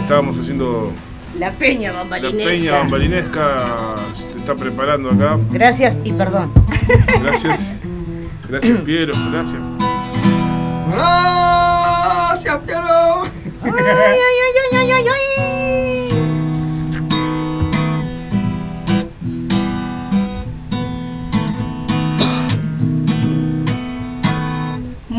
Estábamos 0.00 0.38
haciendo 0.38 0.90
La 1.38 1.50
peña 1.52 1.92
la 1.92 1.98
bambalinesca. 1.98 2.50
peña 2.50 2.72
bambalinesca. 2.72 3.96
Se 4.14 4.38
está 4.38 4.54
preparando 4.54 5.10
acá. 5.10 5.38
Gracias 5.50 6.00
y 6.04 6.12
perdón. 6.12 6.50
Gracias. 7.22 7.82
Gracias, 8.48 8.80
Piero. 8.80 9.12
Gracias. 9.30 9.60
Gracias, 10.88 12.56
Piero. 12.64 13.24
Ay, 13.62 13.72
ay, 13.76 13.76
ay, 13.76 14.54
ay, 14.72 14.90
ay, 14.90 14.90
ay, 14.90 15.04
ay. 15.10 16.08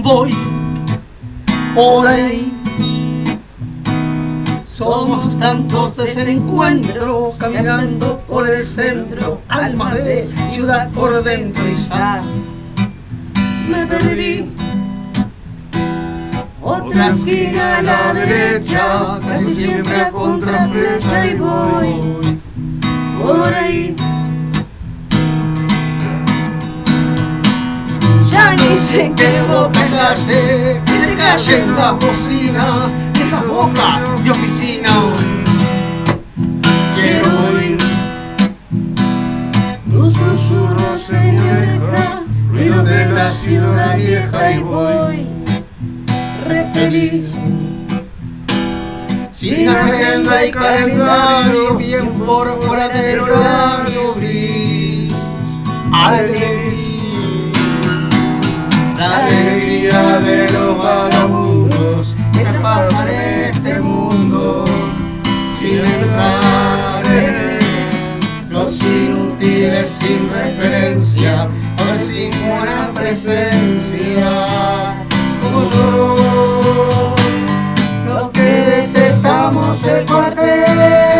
Voy 0.01 0.33
por 1.75 2.07
ahí. 2.07 2.56
Somos 4.77 5.35
tantos 5.39 5.97
desencuentros 5.97 7.35
caminando 7.39 8.19
por 8.27 8.47
el 8.47 8.63
centro, 8.63 9.41
almas 9.49 9.95
de 10.03 10.29
ciudad 10.51 10.91
por 10.91 11.23
dentro 11.23 11.67
y 11.67 11.71
Quizás 11.71 12.25
me 13.67 13.87
perdí. 13.87 14.51
Otra 16.61 17.07
esquina 17.07 17.77
a 17.77 17.81
la 17.81 18.13
derecha, 18.13 19.19
casi 19.27 19.55
siempre 19.55 19.95
a 19.99 20.11
contraflecha 20.11 21.25
y 21.25 21.33
voy 21.33 22.29
por 23.19 23.51
ahí. 23.51 23.95
Ya 28.29 28.53
ni 28.53 28.77
sé 28.77 29.11
qué 29.15 29.41
boca 29.41 29.87
calle, 29.89 30.81
que 30.85 30.91
se 30.91 31.15
callen 31.15 31.75
las 31.75 31.95
bocinas, 31.97 32.93
esas 33.21 33.45
bocas 33.47 34.23
de 34.23 34.31
oficina. 34.31 34.89
quiero 36.95 37.29
oír. 37.53 37.77
Tus 39.89 40.13
susurros 40.13 41.09
en 41.09 41.39
oreja, 41.39 42.21
ruido 42.51 42.83
de 42.83 43.05
la 43.09 43.31
ciudad 43.31 43.97
vieja 43.97 44.51
y 44.51 44.59
voy 44.59 45.27
re 46.47 46.63
feliz. 46.73 47.25
Sin 49.31 49.69
agenda 49.69 50.45
y 50.45 50.51
calendario, 50.51 51.75
bien 51.75 52.11
por 52.25 52.59
fuera 52.61 52.87
del 52.89 53.19
horario 53.19 54.15
gris. 54.15 55.13
Alegría, 55.93 57.51
la 58.97 59.17
alegría 59.17 60.19
de 60.19 60.49
los 60.49 60.77
vagabundos 60.77 61.36
pasan 62.67 63.07
este 63.07 63.79
mundo 63.79 64.65
sin 65.57 65.77
entrar 65.77 67.05
en 67.07 68.49
los 68.49 68.83
inútiles 68.83 69.89
sin 69.89 70.29
referencias, 70.29 71.51
ahora 71.77 71.97
sin 71.97 72.29
buena 72.31 72.89
presencia, 72.93 74.31
como 75.41 75.59
yo 75.71 77.15
los 78.05 78.31
que 78.31 78.49
detestamos 78.75 79.83
el 79.85 80.05
cuartel. 80.05 81.16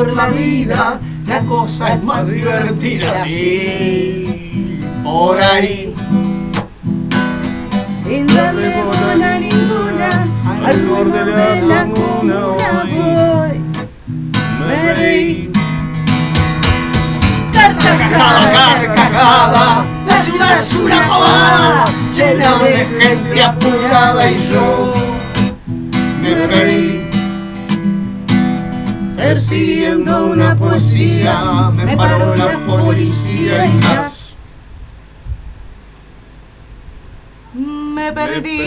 Por 0.00 0.16
la 0.16 0.28
vida, 0.28 0.98
la 1.26 1.40
cosa 1.40 1.92
es 1.92 2.02
más 2.02 2.26
divertida 2.26 3.10
así. 3.10 4.80
Por 5.04 5.38
ahí. 5.38 5.94
Sin 8.02 8.26
darle 8.28 8.82
bola 8.82 9.38
ninguna 9.38 10.08
al 10.64 10.86
rumor 10.86 11.12
de 11.12 11.62
la 11.66 11.84
comuna 11.84 12.34
voy. 12.46 13.60
Me 14.66 14.94
reí. 14.94 15.52
Carcajada, 17.52 18.52
carcajada, 18.52 19.84
la 20.06 20.16
ciudad 20.16 20.54
es 20.54 20.74
una 20.76 21.00
pavada, 21.02 21.84
llena 22.16 22.56
de 22.56 22.86
gente 23.00 23.42
apurada 23.42 24.30
y 24.30 24.50
yo 24.50 24.94
me 26.22 26.46
reí. 26.46 26.99
Persiguiendo 29.20 30.28
una 30.28 30.56
poesía, 30.56 31.70
me 31.74 31.94
paró 31.94 32.34
la 32.34 32.58
policía 32.66 33.66
y 33.66 33.72
¡zas! 33.72 34.38
Me 37.54 38.12
perdí. 38.14 38.64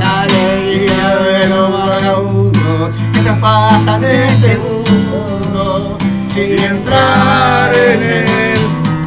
La 0.00 0.22
alegría 0.22 1.16
de 1.16 1.48
los 1.48 1.72
vagabundos 1.72 2.90
que 3.12 3.20
te 3.20 3.32
pasan 3.34 4.02
en 4.02 4.22
este 4.22 4.58
mundo 4.58 5.96
sin 6.34 6.58
entrar 6.58 7.72
en 7.76 8.02
él. 8.02 8.58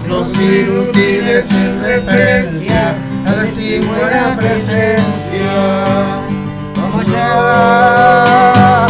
Los 0.08 0.40
inútiles 0.40 1.48
sin 1.48 1.82
referencias, 1.82 2.96
a 3.26 3.46
sin 3.46 3.86
buena 3.86 4.38
presencia. 4.38 6.22
Como 6.74 7.02
ya, 7.04 8.88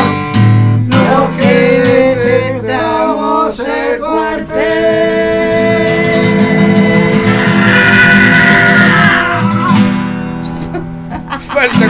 Falta 11.39 11.79
como. 11.79 11.86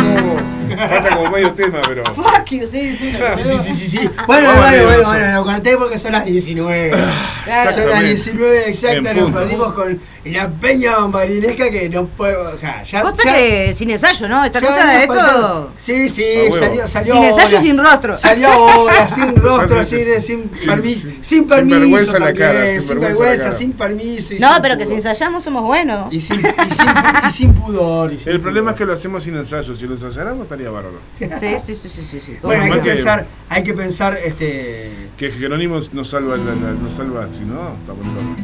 Falta 0.78 1.16
como 1.16 1.32
medio 1.32 1.52
tema, 1.54 1.80
pero. 1.88 2.04
Fuck 2.14 2.46
you, 2.52 2.68
sí, 2.68 2.96
sí. 2.96 3.12
Sí, 3.14 3.60
sí, 3.64 3.74
sí, 3.76 3.88
sí. 3.90 4.10
Bueno, 4.28 4.50
Vamos 4.50 4.66
bueno, 4.70 4.84
bueno, 4.86 5.02
eso. 5.02 5.10
bueno, 5.12 5.34
lo 5.34 5.44
corté 5.46 5.78
porque 5.78 5.98
son 5.98 6.12
las 6.14 6.26
19. 6.26 6.92
Son 6.92 7.00
las 7.48 7.66
Exactamente. 7.68 8.04
19 8.08 8.70
exactas, 8.70 9.16
nos 9.16 9.32
perdimos 9.32 9.74
con 9.74 10.00
la 10.26 10.50
peña 10.50 10.98
bambalinesca 10.98 11.70
que 11.70 11.88
no 11.88 12.06
puedo, 12.06 12.52
o 12.54 12.58
sea, 12.58 12.84
ya... 12.84 13.02
Cosa 13.02 13.24
ya- 13.24 13.34
que 13.34 13.74
sin 13.78 13.90
ensayo, 13.92 14.28
¿no? 14.28 14.44
Esta 14.44 14.60
cosa 14.60 14.86
de 14.86 15.04
esto. 15.04 15.72
Sí, 15.78 16.10
sí, 16.10 16.24
A 16.26 16.42
huevo. 16.44 16.56
salió, 16.56 16.86
salió 16.88 17.14
Sin 17.14 17.24
ensayo, 17.24 17.48
ahora. 17.48 17.62
sin 17.62 17.78
rostro. 17.78 18.16
Salió 18.18 18.48
ahora, 18.50 19.08
sin 19.08 19.36
rostro, 19.42 19.84
sin, 19.86 20.00
sin, 20.20 20.52
Sin- 20.54 20.68
permiso, 20.68 21.02
sin- 21.04 21.12
sin 21.12 21.24
sin 21.24 21.48
permiso 21.48 21.80
vergüenza 21.80 22.18
en 22.18 22.20
la 22.20 22.26
también, 22.28 22.48
cara, 22.48 22.80
sin 22.82 23.00
vergüenza 23.00 23.52
sin 23.54 23.72
permiso. 23.74 24.34
No, 24.40 24.50
pero 24.62 24.78
que 24.78 24.86
si 24.86 24.94
ensayamos 24.96 25.44
somos 25.46 25.64
buenos. 25.64 26.14
Y 26.14 26.20
sin, 26.20 26.40
y 26.42 26.72
sin, 26.74 26.88
y 27.28 27.32
sin 27.32 27.54
pudor. 27.54 28.12
y 28.12 28.20
sin 28.20 28.34
El 28.34 28.42
problema 28.42 28.72
es 28.72 28.78
que 28.78 28.86
lo 28.86 28.92
hacemos 28.94 29.24
sin 29.24 29.38
ensayo. 29.38 29.76
Si 29.78 29.86
lo 29.88 29.94
ensayáramos 29.94 30.42
estaría 30.44 30.70
bárbaro. 30.78 31.00
Sí, 31.20 31.26
sí, 31.64 31.76
sí, 31.76 31.90
sí, 31.90 32.08
sí. 32.10 32.20
sí. 32.26 32.38
Bueno, 32.42 32.64
hay 32.64 32.72
que 32.72 32.82
que- 32.82 32.90
pensar, 32.92 33.26
hay 33.50 33.64
que 33.64 33.74
pensar, 33.74 34.18
este... 34.24 34.92
Que 35.18 35.32
Jerónimo 35.32 35.80
nos 35.94 36.10
salva, 36.10 36.38
la- 36.38 36.56
la- 36.56 36.72
nos 36.74 36.94
salva, 36.94 37.28
si 37.32 37.42
no, 37.42 37.74
está 37.80 37.94
bueno. 37.94 38.36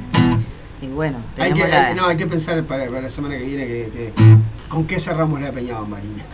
Y 0.81 0.87
bueno, 0.87 1.17
Hay 1.37 1.53
que, 1.53 1.63
hay 1.63 1.71
la- 1.71 1.87
que- 1.89 1.95
no, 1.95 2.07
hay 2.07 2.17
que 2.17 2.27
pensar 2.27 2.61
para, 2.63 2.85
para 2.87 3.01
la 3.01 3.09
semana 3.09 3.37
que 3.37 3.43
viene 3.43 3.65
que, 3.67 3.89
que- 3.95 4.13
con 4.69 4.85
qué 4.85 4.99
cerramos 4.99 5.39
la 5.41 5.51
peña 5.51 5.79
bambalinesca. 5.79 6.29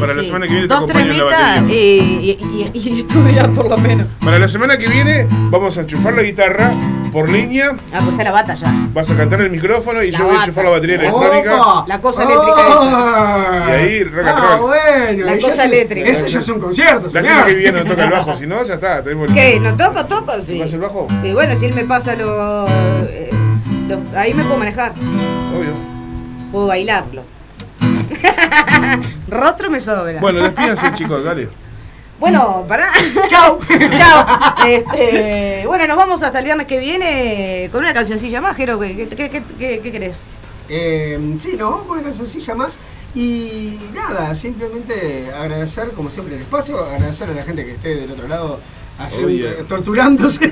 Para 0.00 0.14
la 0.14 0.20
Sí. 0.22 0.26
semana 0.28 0.46
que 0.46 0.52
viene 0.52 0.66
te 0.68 0.74
Dos, 0.74 0.86
tres 0.86 0.96
acompaño 0.96 1.12
en 1.24 1.30
la 1.30 1.36
batería. 1.56 1.74
y, 1.76 2.30
y, 2.30 2.70
y, 2.72 2.88
y 2.88 3.00
estudiar 3.00 3.50
por 3.52 3.68
lo 3.68 3.76
menos. 3.76 4.06
Para 4.24 4.38
la 4.38 4.48
semana 4.48 4.78
que 4.78 4.88
viene 4.88 5.26
vamos 5.50 5.76
a 5.76 5.82
enchufar 5.82 6.14
la 6.14 6.22
guitarra 6.22 6.72
por 7.14 7.30
línea, 7.30 7.70
Ah, 7.92 7.98
pues 8.00 8.08
está 8.10 8.24
la 8.24 8.32
bata 8.32 8.52
ya. 8.54 8.70
vas 8.92 9.10
a 9.10 9.16
cantar 9.16 9.40
el 9.40 9.48
micrófono 9.50 10.02
y 10.02 10.10
La 10.10 10.18
yo 10.18 10.24
voy 10.26 10.36
a 10.36 10.40
enchufar 10.40 10.64
la 10.64 10.70
batería 10.72 10.96
electrónica. 10.96 11.54
¡Opa! 11.56 11.84
La 11.88 12.00
cosa 12.00 12.24
eléctrica 12.24 12.54
¡Ah! 12.58 13.64
Y 13.68 13.70
ahí, 13.72 14.04
rock 14.04 14.26
and 14.26 14.38
Ah, 14.38 14.58
bueno. 14.60 15.24
La 15.26 15.34
cosa 15.34 15.52
se- 15.52 15.64
eléctrica. 15.64 16.10
Eso 16.10 16.26
ya 16.26 16.40
son 16.42 16.60
conciertos, 16.60 17.14
La 17.14 17.20
señor. 17.22 17.34
semana 17.34 17.46
que 17.46 17.54
viene 17.54 17.78
no 17.84 17.90
toca 17.90 18.04
el 18.04 18.10
bajo, 18.10 18.34
si 18.34 18.46
no, 18.46 18.62
ya 18.64 18.74
está. 18.74 19.02
Tenemos 19.02 19.28
el- 19.30 19.34
¿Qué? 19.34 19.60
¿No 19.60 19.74
toco? 19.76 20.04
Toco, 20.04 20.32
sí. 20.42 20.58
¿Tocas 20.58 20.72
el 20.74 20.80
bajo? 20.80 21.06
Y 21.22 21.32
bueno, 21.32 21.56
si 21.56 21.66
él 21.66 21.74
me 21.74 21.84
pasa 21.84 22.14
lo, 22.16 22.66
eh, 22.68 23.30
lo- 23.88 24.18
Ahí 24.18 24.34
me 24.34 24.42
puedo 24.42 24.58
manejar. 24.58 24.92
Obvio. 24.92 25.72
Puedo 26.52 26.66
bailarlo. 26.66 27.22
Rostro 29.28 29.70
me 29.70 29.80
sobra. 29.80 30.20
Bueno, 30.20 30.40
despídanse, 30.42 30.92
chicos, 30.94 31.24
dale. 31.24 31.48
Bueno, 32.24 32.64
pará. 32.66 32.90
Chau. 33.28 33.58
Chao. 33.98 34.26
Este, 34.66 35.64
bueno, 35.66 35.86
nos 35.86 35.96
vamos 35.98 36.22
hasta 36.22 36.38
el 36.38 36.46
viernes 36.46 36.66
que 36.66 36.78
viene 36.78 37.68
con 37.70 37.82
una 37.82 37.92
cancioncilla 37.92 38.40
más, 38.40 38.56
Jero. 38.56 38.80
¿Qué, 38.80 39.06
qué, 39.10 39.28
qué, 39.28 39.42
qué- 39.58 39.80
qué 39.82 39.92
querés? 39.92 40.22
Eh, 40.70 41.34
sí, 41.36 41.58
nos 41.58 41.70
vamos 41.72 41.86
con 41.86 41.98
una 41.98 42.04
cancioncilla 42.04 42.54
más. 42.54 42.78
Y 43.14 43.78
nada, 43.92 44.34
simplemente 44.34 45.30
agradecer, 45.38 45.90
como 45.90 46.08
siempre, 46.08 46.36
el 46.36 46.40
espacio, 46.40 46.82
agradecer 46.82 47.28
a 47.28 47.34
la 47.34 47.42
gente 47.42 47.62
que 47.62 47.72
esté 47.74 47.94
del 47.94 48.10
otro 48.10 48.26
lado 48.26 48.58
haciendo, 48.98 49.26
Oye. 49.28 49.48
torturándose, 49.68 50.44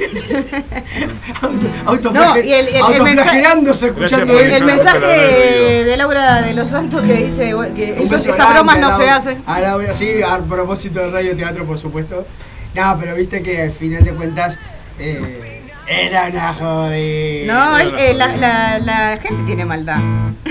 autoflage- 1.86 2.12
No, 2.12 2.36
y 2.38 2.52
el- 2.52 2.68
el- 2.68 2.74
el 2.74 2.82
autoflagelándose 2.82 3.86
escuchando 3.88 4.38
El, 4.38 4.52
el 4.52 4.64
mensaje 4.64 5.84
de 5.84 5.96
Laura 5.96 6.42
de 6.42 6.54
los 6.54 6.70
Santos 6.70 7.02
que 7.02 7.14
dice 7.14 7.54
que 7.74 8.02
esas 8.02 8.52
bromas 8.52 8.78
no 8.78 8.96
se 8.96 9.08
hacen. 9.08 9.42
A 9.46 9.60
Laura, 9.60 9.94
sí, 9.94 10.22
a 10.22 10.38
propósito 10.38 11.00
de 11.00 11.10
radio 11.10 11.36
teatro, 11.36 11.64
por 11.64 11.78
supuesto. 11.78 12.26
No, 12.74 12.96
pero 12.98 13.14
viste 13.14 13.42
que 13.42 13.62
al 13.62 13.70
final 13.70 14.02
de 14.04 14.12
cuentas 14.12 14.58
eh, 14.98 15.51
era 15.86 16.26
una 16.28 16.54
jodida. 16.54 17.52
No, 17.52 17.78
no, 17.90 17.98
eh, 17.98 18.14
la, 18.14 18.28
la- 18.36 18.78
la 18.78 19.18
gente 19.20 19.42
tiene 19.44 19.64
maldad. 19.64 19.98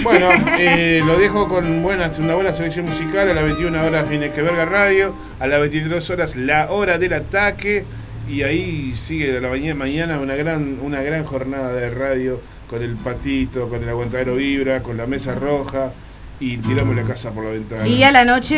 Bueno, 0.03 0.29
eh, 0.59 1.01
lo 1.05 1.17
dejo 1.17 1.47
con 1.47 1.81
buenas, 1.83 2.19
una 2.19 2.35
buena 2.35 2.53
selección 2.53 2.85
musical. 2.85 3.29
A 3.29 3.33
las 3.33 3.43
21 3.43 3.83
horas 3.85 4.09
viene 4.09 4.31
Que 4.31 4.41
Verga 4.41 4.65
Radio. 4.65 5.15
A 5.39 5.47
las 5.47 5.59
23 5.59 6.09
horas 6.09 6.35
la 6.35 6.71
hora 6.71 6.97
del 6.97 7.13
ataque. 7.13 7.85
Y 8.29 8.43
ahí 8.43 8.93
sigue 8.95 9.31
de 9.31 9.41
la 9.41 9.49
mañana, 9.49 9.75
mañana 9.75 10.19
una 10.19 10.35
gran, 10.35 10.77
una 10.81 11.01
gran 11.01 11.23
jornada 11.23 11.73
de 11.73 11.89
radio 11.89 12.39
con 12.69 12.81
el 12.81 12.95
patito, 12.95 13.67
con 13.67 13.83
el 13.83 13.89
aguantadero 13.89 14.35
vibra, 14.35 14.81
con 14.81 14.95
la 14.97 15.05
mesa 15.07 15.33
roja. 15.35 15.91
Y 16.39 16.57
tiramos 16.57 16.95
la 16.95 17.03
casa 17.03 17.29
por 17.31 17.43
la 17.43 17.51
ventana. 17.51 17.87
Y 17.87 18.01
a 18.03 18.11
la 18.11 18.25
noche. 18.25 18.55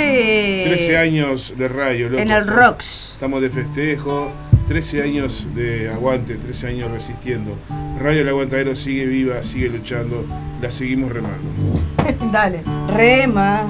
eh, 0.64 0.68
13 0.68 0.98
años 0.98 1.54
de 1.58 1.68
radio, 1.68 2.08
loco. 2.10 2.22
En 2.22 2.32
el 2.32 2.48
Rocks. 2.48 3.12
Estamos 3.14 3.41
de 3.41 3.50
festejo, 3.50 4.32
13 4.68 5.02
años 5.03 5.45
de 5.56 5.90
aguante, 5.90 6.35
13 6.35 6.68
años 6.68 6.91
resistiendo. 6.91 7.56
Radio 7.99 8.22
El 8.22 8.30
Aguantadero 8.30 8.76
sigue 8.76 9.06
viva, 9.06 9.44
sigue 9.44 9.69
luchando, 9.69 10.26
la 10.61 10.72
seguimos 10.72 11.11
remando. 11.11 11.49
Dale. 12.31 12.61
Rema, 12.88 13.64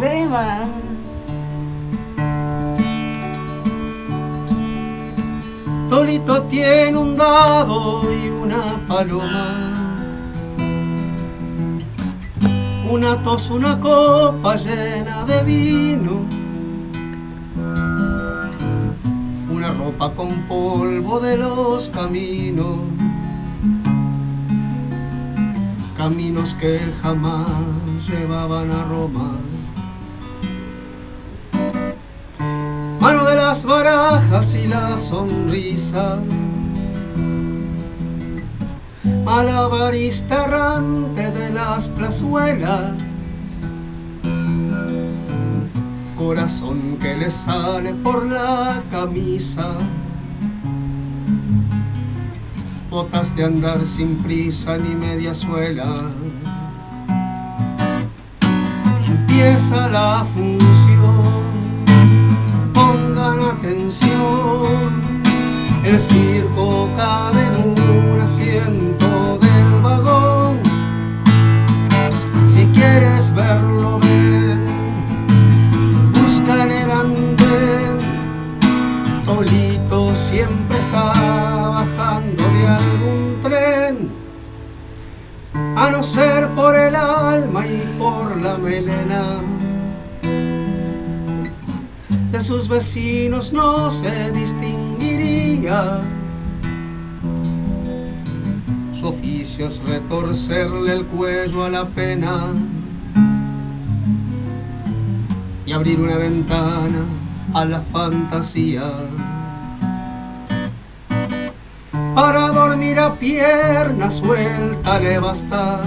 rema. 0.00 0.64
Tolito 5.88 6.42
tiene 6.44 6.96
un 6.96 7.16
dado 7.16 8.02
y 8.10 8.30
una 8.30 8.80
paloma. 8.88 9.68
Una 12.90 13.22
tos, 13.22 13.50
una 13.50 13.78
copa 13.78 14.56
llena 14.56 15.24
de 15.24 15.42
vino. 15.42 16.41
Una 19.62 19.74
ropa 19.74 20.10
con 20.10 20.42
polvo 20.48 21.20
de 21.20 21.36
los 21.36 21.88
caminos. 21.90 22.80
Caminos 25.96 26.54
que 26.54 26.80
jamás 27.00 27.46
llevaban 28.08 28.72
a 28.72 28.82
Roma. 28.86 29.36
mano 33.00 33.24
de 33.24 33.36
las 33.36 33.64
barajas 33.64 34.52
y 34.56 34.66
la 34.66 34.96
sonrisa. 34.96 36.18
Malabarista 39.24 40.44
errante 40.44 41.30
de 41.30 41.50
las 41.50 41.88
plazuelas. 41.88 43.11
Corazón 46.24 46.98
que 47.00 47.16
le 47.16 47.30
sale 47.32 47.92
por 47.94 48.24
la 48.24 48.80
camisa. 48.92 49.74
Botas 52.88 53.34
de 53.34 53.44
andar 53.44 53.84
sin 53.84 54.16
prisa 54.18 54.78
ni 54.78 54.94
media 54.94 55.34
suela. 55.34 56.10
Empieza 59.04 59.88
la 59.88 60.24
función 60.24 61.42
pongan 62.72 63.40
atención. 63.56 64.92
El 65.84 65.98
circo 65.98 66.88
cabe 66.96 67.42
en 67.42 68.14
un 68.14 68.20
asiento 68.20 69.38
del 69.38 69.82
vagón. 69.82 70.60
Si 72.46 72.64
quieres 72.66 73.34
verlo, 73.34 73.98
Tolito 79.34 80.14
siempre 80.14 80.78
está 80.78 81.12
bajando 81.70 82.42
de 82.50 82.66
algún 82.66 83.40
tren. 83.40 84.10
A 85.74 85.90
no 85.90 86.04
ser 86.04 86.48
por 86.48 86.76
el 86.76 86.94
alma 86.94 87.66
y 87.66 87.78
por 87.98 88.36
la 88.36 88.58
melena 88.58 89.36
de 92.30 92.40
sus 92.42 92.68
vecinos 92.68 93.54
no 93.54 93.88
se 93.88 94.32
distinguiría. 94.32 96.02
Su 98.92 99.08
oficio 99.08 99.68
es 99.68 99.82
retorcerle 99.82 100.92
el 100.92 101.06
cuello 101.06 101.64
a 101.64 101.70
la 101.70 101.86
pena 101.86 102.48
y 105.64 105.72
abrir 105.72 105.98
una 106.00 106.16
ventana 106.16 107.02
a 107.54 107.64
la 107.64 107.80
fantasía. 107.80 108.91
Para 112.14 112.48
dormir 112.48 112.98
a 112.98 113.14
pierna 113.14 114.10
suelta 114.10 114.98
le 115.00 115.18
basta 115.18 115.80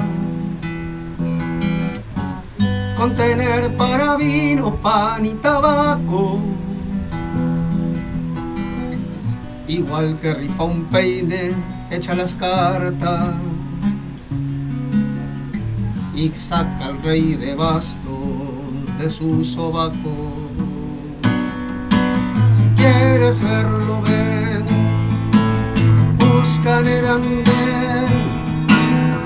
con 2.97 3.15
tener 3.15 3.75
para 3.77 4.15
vino, 4.15 4.73
pan 4.75 5.25
y 5.25 5.33
tabaco. 5.35 6.39
Igual 9.67 10.17
que 10.21 10.33
rifa 10.33 10.63
un 10.63 10.85
peine, 10.85 11.51
echa 11.91 12.15
las 12.15 12.33
cartas 12.35 13.29
y 16.15 16.29
saca 16.29 16.85
al 16.85 17.01
rey 17.03 17.35
de 17.35 17.55
bastos 17.55 18.07
de 18.97 19.09
su 19.09 19.43
sobaco. 19.43 20.49
Si 22.51 22.63
quieres 22.75 23.41
verlo, 23.41 24.01
ven, 24.03 24.44
busca 26.45 26.79
en 26.79 26.87
el 26.87 27.05
andén. 27.07 28.05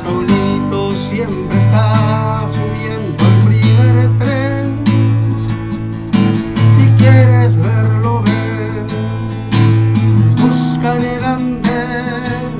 Tolito 0.06 0.96
siempre 0.96 1.58
está 1.58 2.46
subiendo 2.48 3.26
al 3.30 3.38
primer 3.48 3.96
tren. 4.20 4.68
Si 6.76 6.86
quieres 6.98 7.58
verlo, 7.58 8.24
ven, 8.24 8.88
busca 10.42 10.96
en 10.96 11.04
el 11.16 11.24
andén. 11.24 12.52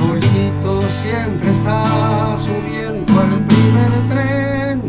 Tolito 0.00 0.90
siempre 0.90 1.50
está 1.50 2.36
subiendo 2.36 3.20
al 3.20 3.38
primer 3.50 3.92
tren. 4.10 4.82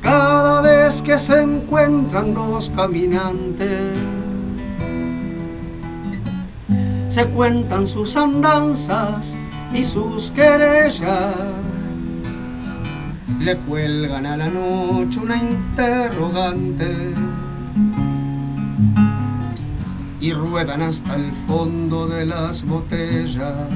Cada 0.00 0.60
vez 0.60 1.02
que 1.02 1.18
se 1.18 1.42
encuentran 1.42 2.34
dos 2.34 2.70
caminantes, 2.70 3.98
se 7.18 7.26
cuentan 7.30 7.84
sus 7.84 8.16
andanzas 8.16 9.36
y 9.74 9.82
sus 9.82 10.30
querellas. 10.30 11.34
Le 13.40 13.56
cuelgan 13.56 14.24
a 14.24 14.36
la 14.36 14.48
noche 14.48 15.18
una 15.18 15.36
interrogante 15.36 17.12
y 20.20 20.32
ruedan 20.32 20.82
hasta 20.82 21.16
el 21.16 21.32
fondo 21.32 22.06
de 22.06 22.24
las 22.24 22.62
botellas. 22.62 23.66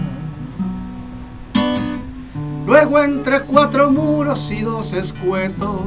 Luego 2.64 3.02
entre 3.02 3.40
cuatro 3.40 3.90
muros 3.90 4.52
y 4.52 4.60
dos 4.60 4.92
escuetos, 4.92 5.80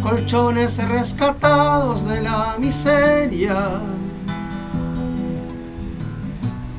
colchones 0.00 0.78
rescatados 0.88 2.04
de 2.04 2.20
la 2.22 2.54
miseria 2.56 3.97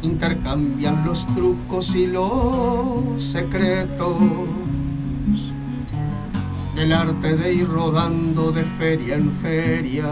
intercambian 0.01 1.05
los 1.05 1.27
trucos 1.35 1.93
y 1.95 2.07
los 2.07 3.21
secretos 3.21 4.17
del 6.75 6.93
arte 6.93 7.35
de 7.35 7.53
ir 7.53 7.67
rodando 7.67 8.51
de 8.51 8.63
feria 8.63 9.15
en 9.15 9.31
feria. 9.31 10.07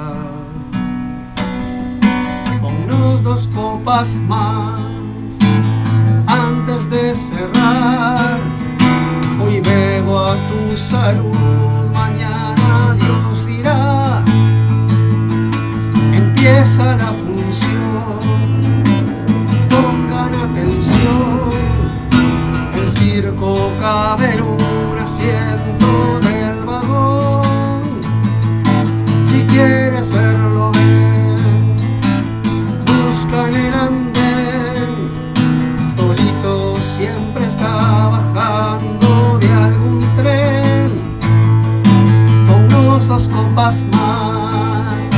Ponnos 2.61 3.23
dos 3.23 3.49
copas 3.55 4.15
más 4.27 4.81
antes 6.27 6.89
de 6.89 7.15
cerrar. 7.15 8.37
Hoy 9.39 9.61
bebo 9.61 10.19
a 10.19 10.35
tu 10.35 10.77
salud, 10.77 11.33
mañana 11.93 12.97
Dios 12.99 13.45
dirá. 13.45 14.25
Empieza 16.13 16.97
la 16.97 17.13
función 17.13 18.46
circo 22.97 23.71
cabe 23.79 24.41
un 24.41 24.97
asiento 24.99 26.19
del 26.19 26.65
vagón. 26.65 27.83
Si 29.25 29.41
quieres 29.43 30.09
verlo, 30.09 30.71
ven, 30.71 31.75
busca 32.85 33.47
en 33.47 33.55
el 33.55 33.73
andén. 33.73 34.89
Tolito 35.95 36.77
siempre 36.97 37.45
está 37.45 38.09
bajando 38.15 39.37
de 39.39 39.49
algún 39.53 40.01
tren. 40.15 40.91
Con 42.47 42.61
unos 42.73 43.29
copas 43.29 43.85
más, 43.91 45.09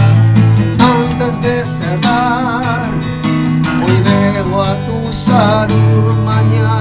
antes 0.98 1.42
de 1.42 1.64
cerrar, 1.64 2.90
hoy 3.84 3.96
debo 4.04 4.64
a 4.64 4.76
tu 4.86 5.14
salud 5.14 6.14
mañana. 6.26 6.79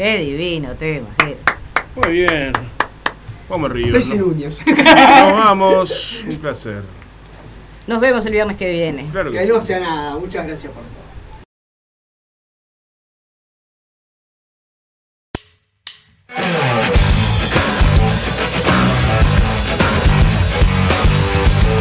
Qué 0.00 0.16
divino 0.16 0.74
tema, 0.76 1.08
Jero. 1.18 1.36
Muy 1.94 2.12
bien. 2.20 2.52
Vamos. 3.50 3.70
Pez 3.70 4.12
y 4.12 4.16
¿no? 4.16 4.24
uñas. 4.28 4.58
Nos 4.66 5.32
vamos. 5.34 6.24
Un 6.26 6.36
placer. 6.36 6.82
Nos 7.86 8.00
vemos 8.00 8.24
el 8.24 8.32
viernes 8.32 8.56
que 8.56 8.70
viene. 8.70 9.06
Claro 9.12 9.30
que 9.30 9.36
Que 9.36 9.44
sí. 9.44 9.52
no 9.52 9.60
sea 9.60 9.78
nada. 9.78 10.16
Muchas 10.16 10.46
gracias 10.46 10.72
por 10.72 10.82
todo. 10.84 11.09